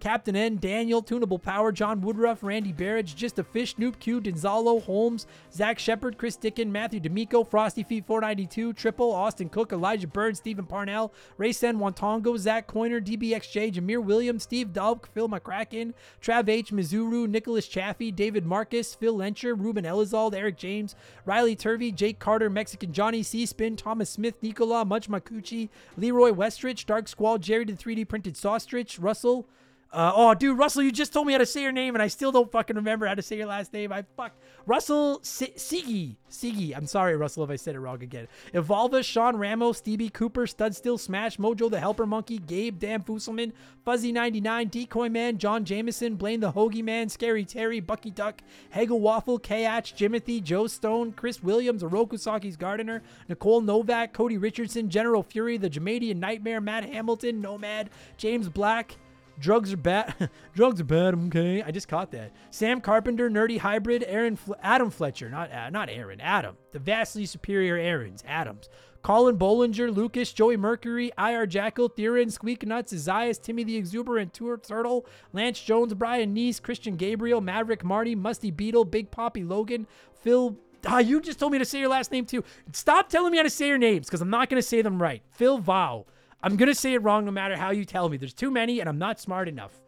Captain 0.00 0.36
N, 0.36 0.56
Daniel, 0.56 1.02
Tunable 1.02 1.38
Power, 1.38 1.72
John 1.72 2.00
Woodruff, 2.00 2.42
Randy 2.42 2.72
Barrage, 2.72 3.14
Just 3.14 3.38
a 3.38 3.44
Fish, 3.44 3.76
Noop 3.76 3.98
Q, 3.98 4.20
Denzalo, 4.20 4.82
Holmes, 4.82 5.26
Zach 5.52 5.78
Shepard, 5.78 6.18
Chris 6.18 6.36
Dickin, 6.36 6.70
Matthew 6.70 7.00
D'Amico, 7.00 7.44
Frosty 7.44 7.82
Feet 7.82 8.06
492, 8.06 8.72
Triple, 8.74 9.12
Austin 9.12 9.48
Cook, 9.48 9.72
Elijah 9.72 10.06
Burns, 10.06 10.38
Stephen 10.38 10.66
Parnell, 10.66 11.12
Ray 11.38 11.52
Sen 11.52 11.78
Wantongo, 11.78 12.36
Zach 12.36 12.66
Coiner, 12.66 13.00
DBXJ, 13.00 13.72
Jameer 13.72 14.02
Williams, 14.02 14.42
Steve 14.42 14.68
Dalk, 14.68 15.06
Phil 15.14 15.28
McCracken, 15.28 15.94
Trav 16.22 16.48
H, 16.48 16.72
Mizuru, 16.72 17.28
Nicholas 17.28 17.66
Chaffee, 17.66 18.12
David 18.12 18.44
Marcus, 18.44 18.94
Phil 18.94 19.16
Lencher, 19.16 19.58
Ruben 19.58 19.84
Elizald, 19.84 20.34
Eric 20.34 20.56
James, 20.56 20.94
Riley 21.24 21.56
Turvey, 21.56 21.90
Jake 21.90 22.18
Carter, 22.18 22.50
Mexican 22.50 22.92
Johnny 22.92 23.22
C. 23.22 23.46
Spin, 23.46 23.76
Thomas 23.76 24.10
Smith, 24.10 24.36
Nicola, 24.42 24.84
Much 24.84 25.08
Makuchi, 25.08 25.68
Leroy 25.96 26.30
Westrich, 26.30 26.84
Dark 26.86 27.08
Squall, 27.08 27.38
Jerry 27.38 27.64
the 27.64 27.72
3D 27.72 28.06
printed 28.08 28.34
Saustrich, 28.34 28.98
Russell, 29.00 29.48
uh, 29.92 30.12
oh, 30.14 30.34
dude, 30.34 30.58
Russell, 30.58 30.82
you 30.82 30.92
just 30.92 31.12
told 31.12 31.26
me 31.26 31.32
how 31.32 31.38
to 31.38 31.46
say 31.46 31.62
your 31.62 31.72
name, 31.72 31.94
and 31.94 32.02
I 32.02 32.08
still 32.08 32.32
don't 32.32 32.50
fucking 32.50 32.76
remember 32.76 33.06
how 33.06 33.14
to 33.14 33.22
say 33.22 33.36
your 33.36 33.46
last 33.46 33.72
name. 33.72 33.92
I 33.92 34.04
fuck 34.16 34.32
Russell 34.66 35.20
Sigi. 35.20 36.16
Sigi. 36.28 36.76
I'm 36.76 36.86
sorry, 36.86 37.16
Russell, 37.16 37.44
if 37.44 37.50
I 37.50 37.56
said 37.56 37.76
it 37.76 37.80
wrong 37.80 38.02
again. 38.02 38.26
Evolva, 38.52 39.04
Sean 39.04 39.36
Ramos, 39.36 39.78
Stevie 39.78 40.08
Cooper, 40.08 40.46
Stud 40.46 40.74
Still 40.74 40.98
Smash, 40.98 41.36
Mojo 41.36 41.70
the 41.70 41.78
Helper 41.78 42.04
Monkey, 42.04 42.38
Gabe, 42.38 42.80
Dan 42.80 43.04
Fusselman, 43.04 43.52
Fuzzy99, 43.86 44.70
Decoy 44.70 45.08
Man, 45.08 45.38
John 45.38 45.64
Jameson, 45.64 46.16
Blaine 46.16 46.40
the 46.40 46.52
Hoagie 46.52 46.84
Man, 46.84 47.08
Scary 47.08 47.44
Terry, 47.44 47.78
Bucky 47.78 48.10
Duck, 48.10 48.42
Hegel 48.70 49.00
Waffle, 49.00 49.38
Kach, 49.38 49.94
Jimothy, 49.94 50.42
Joe 50.42 50.66
Stone, 50.66 51.12
Chris 51.12 51.42
Williams, 51.42 51.84
Oroku 51.84 52.18
Saki's 52.18 52.56
Gardener, 52.56 53.02
Nicole 53.28 53.60
Novak, 53.60 54.12
Cody 54.12 54.36
Richardson, 54.36 54.90
General 54.90 55.22
Fury, 55.22 55.56
the 55.56 55.70
Jamadian 55.70 56.16
Nightmare, 56.16 56.60
Matt 56.60 56.84
Hamilton, 56.84 57.40
Nomad, 57.40 57.88
James 58.18 58.48
Black. 58.48 58.96
Drugs 59.38 59.72
are 59.72 59.76
bad. 59.76 60.30
Drugs 60.54 60.80
are 60.80 60.84
bad. 60.84 61.14
Okay, 61.26 61.62
I 61.62 61.70
just 61.70 61.88
caught 61.88 62.10
that. 62.12 62.32
Sam 62.50 62.80
Carpenter, 62.80 63.28
Nerdy 63.28 63.58
Hybrid, 63.58 64.04
Aaron, 64.06 64.36
Fle- 64.36 64.54
Adam 64.62 64.90
Fletcher, 64.90 65.28
not 65.28 65.52
uh, 65.52 65.70
not 65.70 65.88
Aaron, 65.90 66.20
Adam, 66.20 66.56
the 66.72 66.78
vastly 66.78 67.26
superior 67.26 67.76
Aaron's, 67.76 68.24
Adams. 68.26 68.68
Colin 69.02 69.38
Bollinger, 69.38 69.94
Lucas, 69.94 70.32
Joey 70.32 70.56
Mercury, 70.56 71.12
IR 71.16 71.46
Jackal, 71.46 71.88
Theron, 71.90 72.28
Squeak 72.28 72.66
Nuts, 72.66 72.92
Isaias, 72.92 73.38
Timmy 73.38 73.62
the 73.62 73.76
Exuberant, 73.76 74.32
Tour 74.32 74.58
Turtle, 74.58 75.06
Lance 75.32 75.60
Jones, 75.60 75.94
Brian 75.94 76.34
Neese, 76.34 76.60
Christian 76.60 76.96
Gabriel, 76.96 77.40
Maverick 77.40 77.84
Marty, 77.84 78.16
Musty 78.16 78.50
Beetle, 78.50 78.84
Big 78.84 79.12
Poppy 79.12 79.44
Logan, 79.44 79.86
Phil. 80.22 80.56
Ah, 80.84 80.98
you 80.98 81.20
just 81.20 81.38
told 81.38 81.52
me 81.52 81.58
to 81.58 81.64
say 81.64 81.78
your 81.78 81.88
last 81.88 82.10
name 82.10 82.24
too. 82.24 82.42
Stop 82.72 83.08
telling 83.08 83.30
me 83.30 83.36
how 83.38 83.44
to 83.44 83.50
say 83.50 83.68
your 83.68 83.78
names 83.78 84.06
because 84.06 84.20
I'm 84.20 84.30
not 84.30 84.48
going 84.48 84.60
to 84.60 84.66
say 84.66 84.82
them 84.82 85.00
right. 85.00 85.22
Phil 85.30 85.58
Vow. 85.58 86.06
I'm 86.46 86.54
going 86.54 86.68
to 86.68 86.76
say 86.76 86.94
it 86.94 87.02
wrong 87.02 87.24
no 87.24 87.32
matter 87.32 87.56
how 87.56 87.72
you 87.72 87.84
tell 87.84 88.08
me. 88.08 88.18
There's 88.18 88.32
too 88.32 88.52
many 88.52 88.78
and 88.78 88.88
I'm 88.88 88.98
not 88.98 89.18
smart 89.18 89.48
enough. 89.48 89.82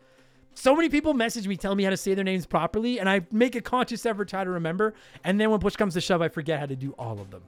So 0.55 0.75
many 0.75 0.89
people 0.89 1.15
message 1.15 1.47
me 1.47 1.57
telling 1.57 1.77
me 1.77 1.85
how 1.85 1.91
to 1.91 1.97
say 1.97 2.15
their 2.15 2.25
names 2.25 2.47
properly, 2.47 2.99
and 2.99 3.09
I 3.09 3.21
make 3.31 3.55
a 3.55 3.61
conscious 3.61 4.05
effort 4.05 4.27
try 4.27 4.43
to 4.43 4.51
remember. 4.51 4.95
And 5.23 5.41
then 5.41 5.51
when 5.51 5.61
push 5.61 5.77
comes 5.77 5.95
to 5.95 6.01
shove, 6.01 6.21
I 6.21 6.27
forget 6.27 6.59
how 6.59 6.67
to 6.67 6.75
do 6.75 6.97
all 6.99 7.21
of 7.21 7.31
them. 7.31 7.45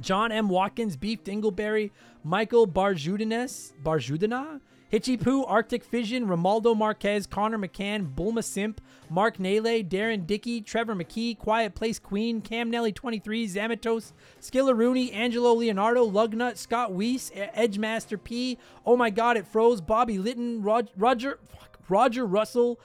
John 0.00 0.32
M. 0.32 0.48
Watkins, 0.48 0.96
Beef 0.96 1.22
Dingleberry, 1.22 1.92
Michael 2.24 2.66
Barjudines, 2.66 3.74
Barjudina, 3.80 4.60
Hitchy 4.92 5.16
Poo, 5.16 5.42
Arctic 5.44 5.82
Fission, 5.82 6.26
Romaldo 6.26 6.76
Marquez, 6.76 7.26
Connor 7.26 7.56
McCann, 7.56 8.14
Bulma 8.14 8.44
Simp, 8.44 8.78
Mark 9.08 9.40
Nele, 9.40 9.82
Darren 9.82 10.26
Dickey, 10.26 10.60
Trevor 10.60 10.94
McKee, 10.94 11.38
Quiet 11.38 11.74
Place 11.74 11.98
Queen, 11.98 12.42
Cam 12.42 12.70
Nelly 12.70 12.92
23, 12.92 13.48
Zamatos, 13.48 14.12
Skilla 14.38 14.76
Rooney, 14.76 15.10
Angelo 15.12 15.54
Leonardo, 15.54 16.06
Lugnut, 16.06 16.58
Scott 16.58 16.92
Weiss, 16.92 17.30
Edgemaster 17.30 18.22
P, 18.22 18.58
Oh 18.84 18.94
My 18.94 19.08
God, 19.08 19.38
It 19.38 19.46
Froze, 19.46 19.80
Bobby 19.80 20.18
Litton, 20.18 20.60
Roger, 20.62 20.92
Roger, 20.94 21.38
fuck, 21.48 21.78
Roger 21.88 22.26
Russell, 22.26 22.78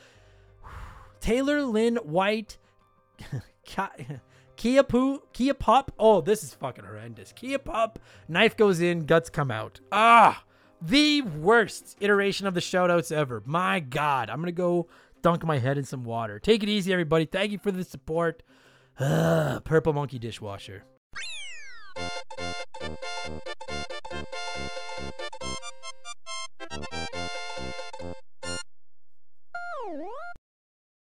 Taylor 1.19 1.63
Lynn 1.63 1.97
White, 1.97 2.57
Kia 4.55 4.83
Poo, 4.83 5.23
Kia 5.33 5.53
Pup. 5.53 5.91
Oh, 5.99 6.21
this 6.21 6.41
is 6.41 6.53
fucking 6.53 6.85
horrendous. 6.85 7.33
Kia 7.33 7.59
Pup, 7.59 7.99
knife 8.29 8.55
goes 8.55 8.79
in, 8.79 9.01
guts 9.05 9.29
come 9.29 9.51
out. 9.51 9.81
Ah! 9.91 10.45
the 10.81 11.21
worst 11.21 11.97
iteration 11.99 12.47
of 12.47 12.53
the 12.53 12.59
shoutouts 12.59 13.11
ever. 13.11 13.41
My 13.45 13.79
God, 13.79 14.29
I'm 14.29 14.39
gonna 14.39 14.51
go 14.51 14.87
dunk 15.21 15.43
my 15.45 15.57
head 15.57 15.77
in 15.77 15.83
some 15.83 16.03
water. 16.03 16.39
Take 16.39 16.63
it 16.63 16.69
easy, 16.69 16.91
everybody. 16.91 17.25
Thank 17.25 17.51
you 17.51 17.59
for 17.59 17.71
the 17.71 17.83
support. 17.83 18.43
Ugh, 18.99 19.63
Purple 19.63 19.93
Monkey 19.93 20.19
Dishwasher. 20.19 20.83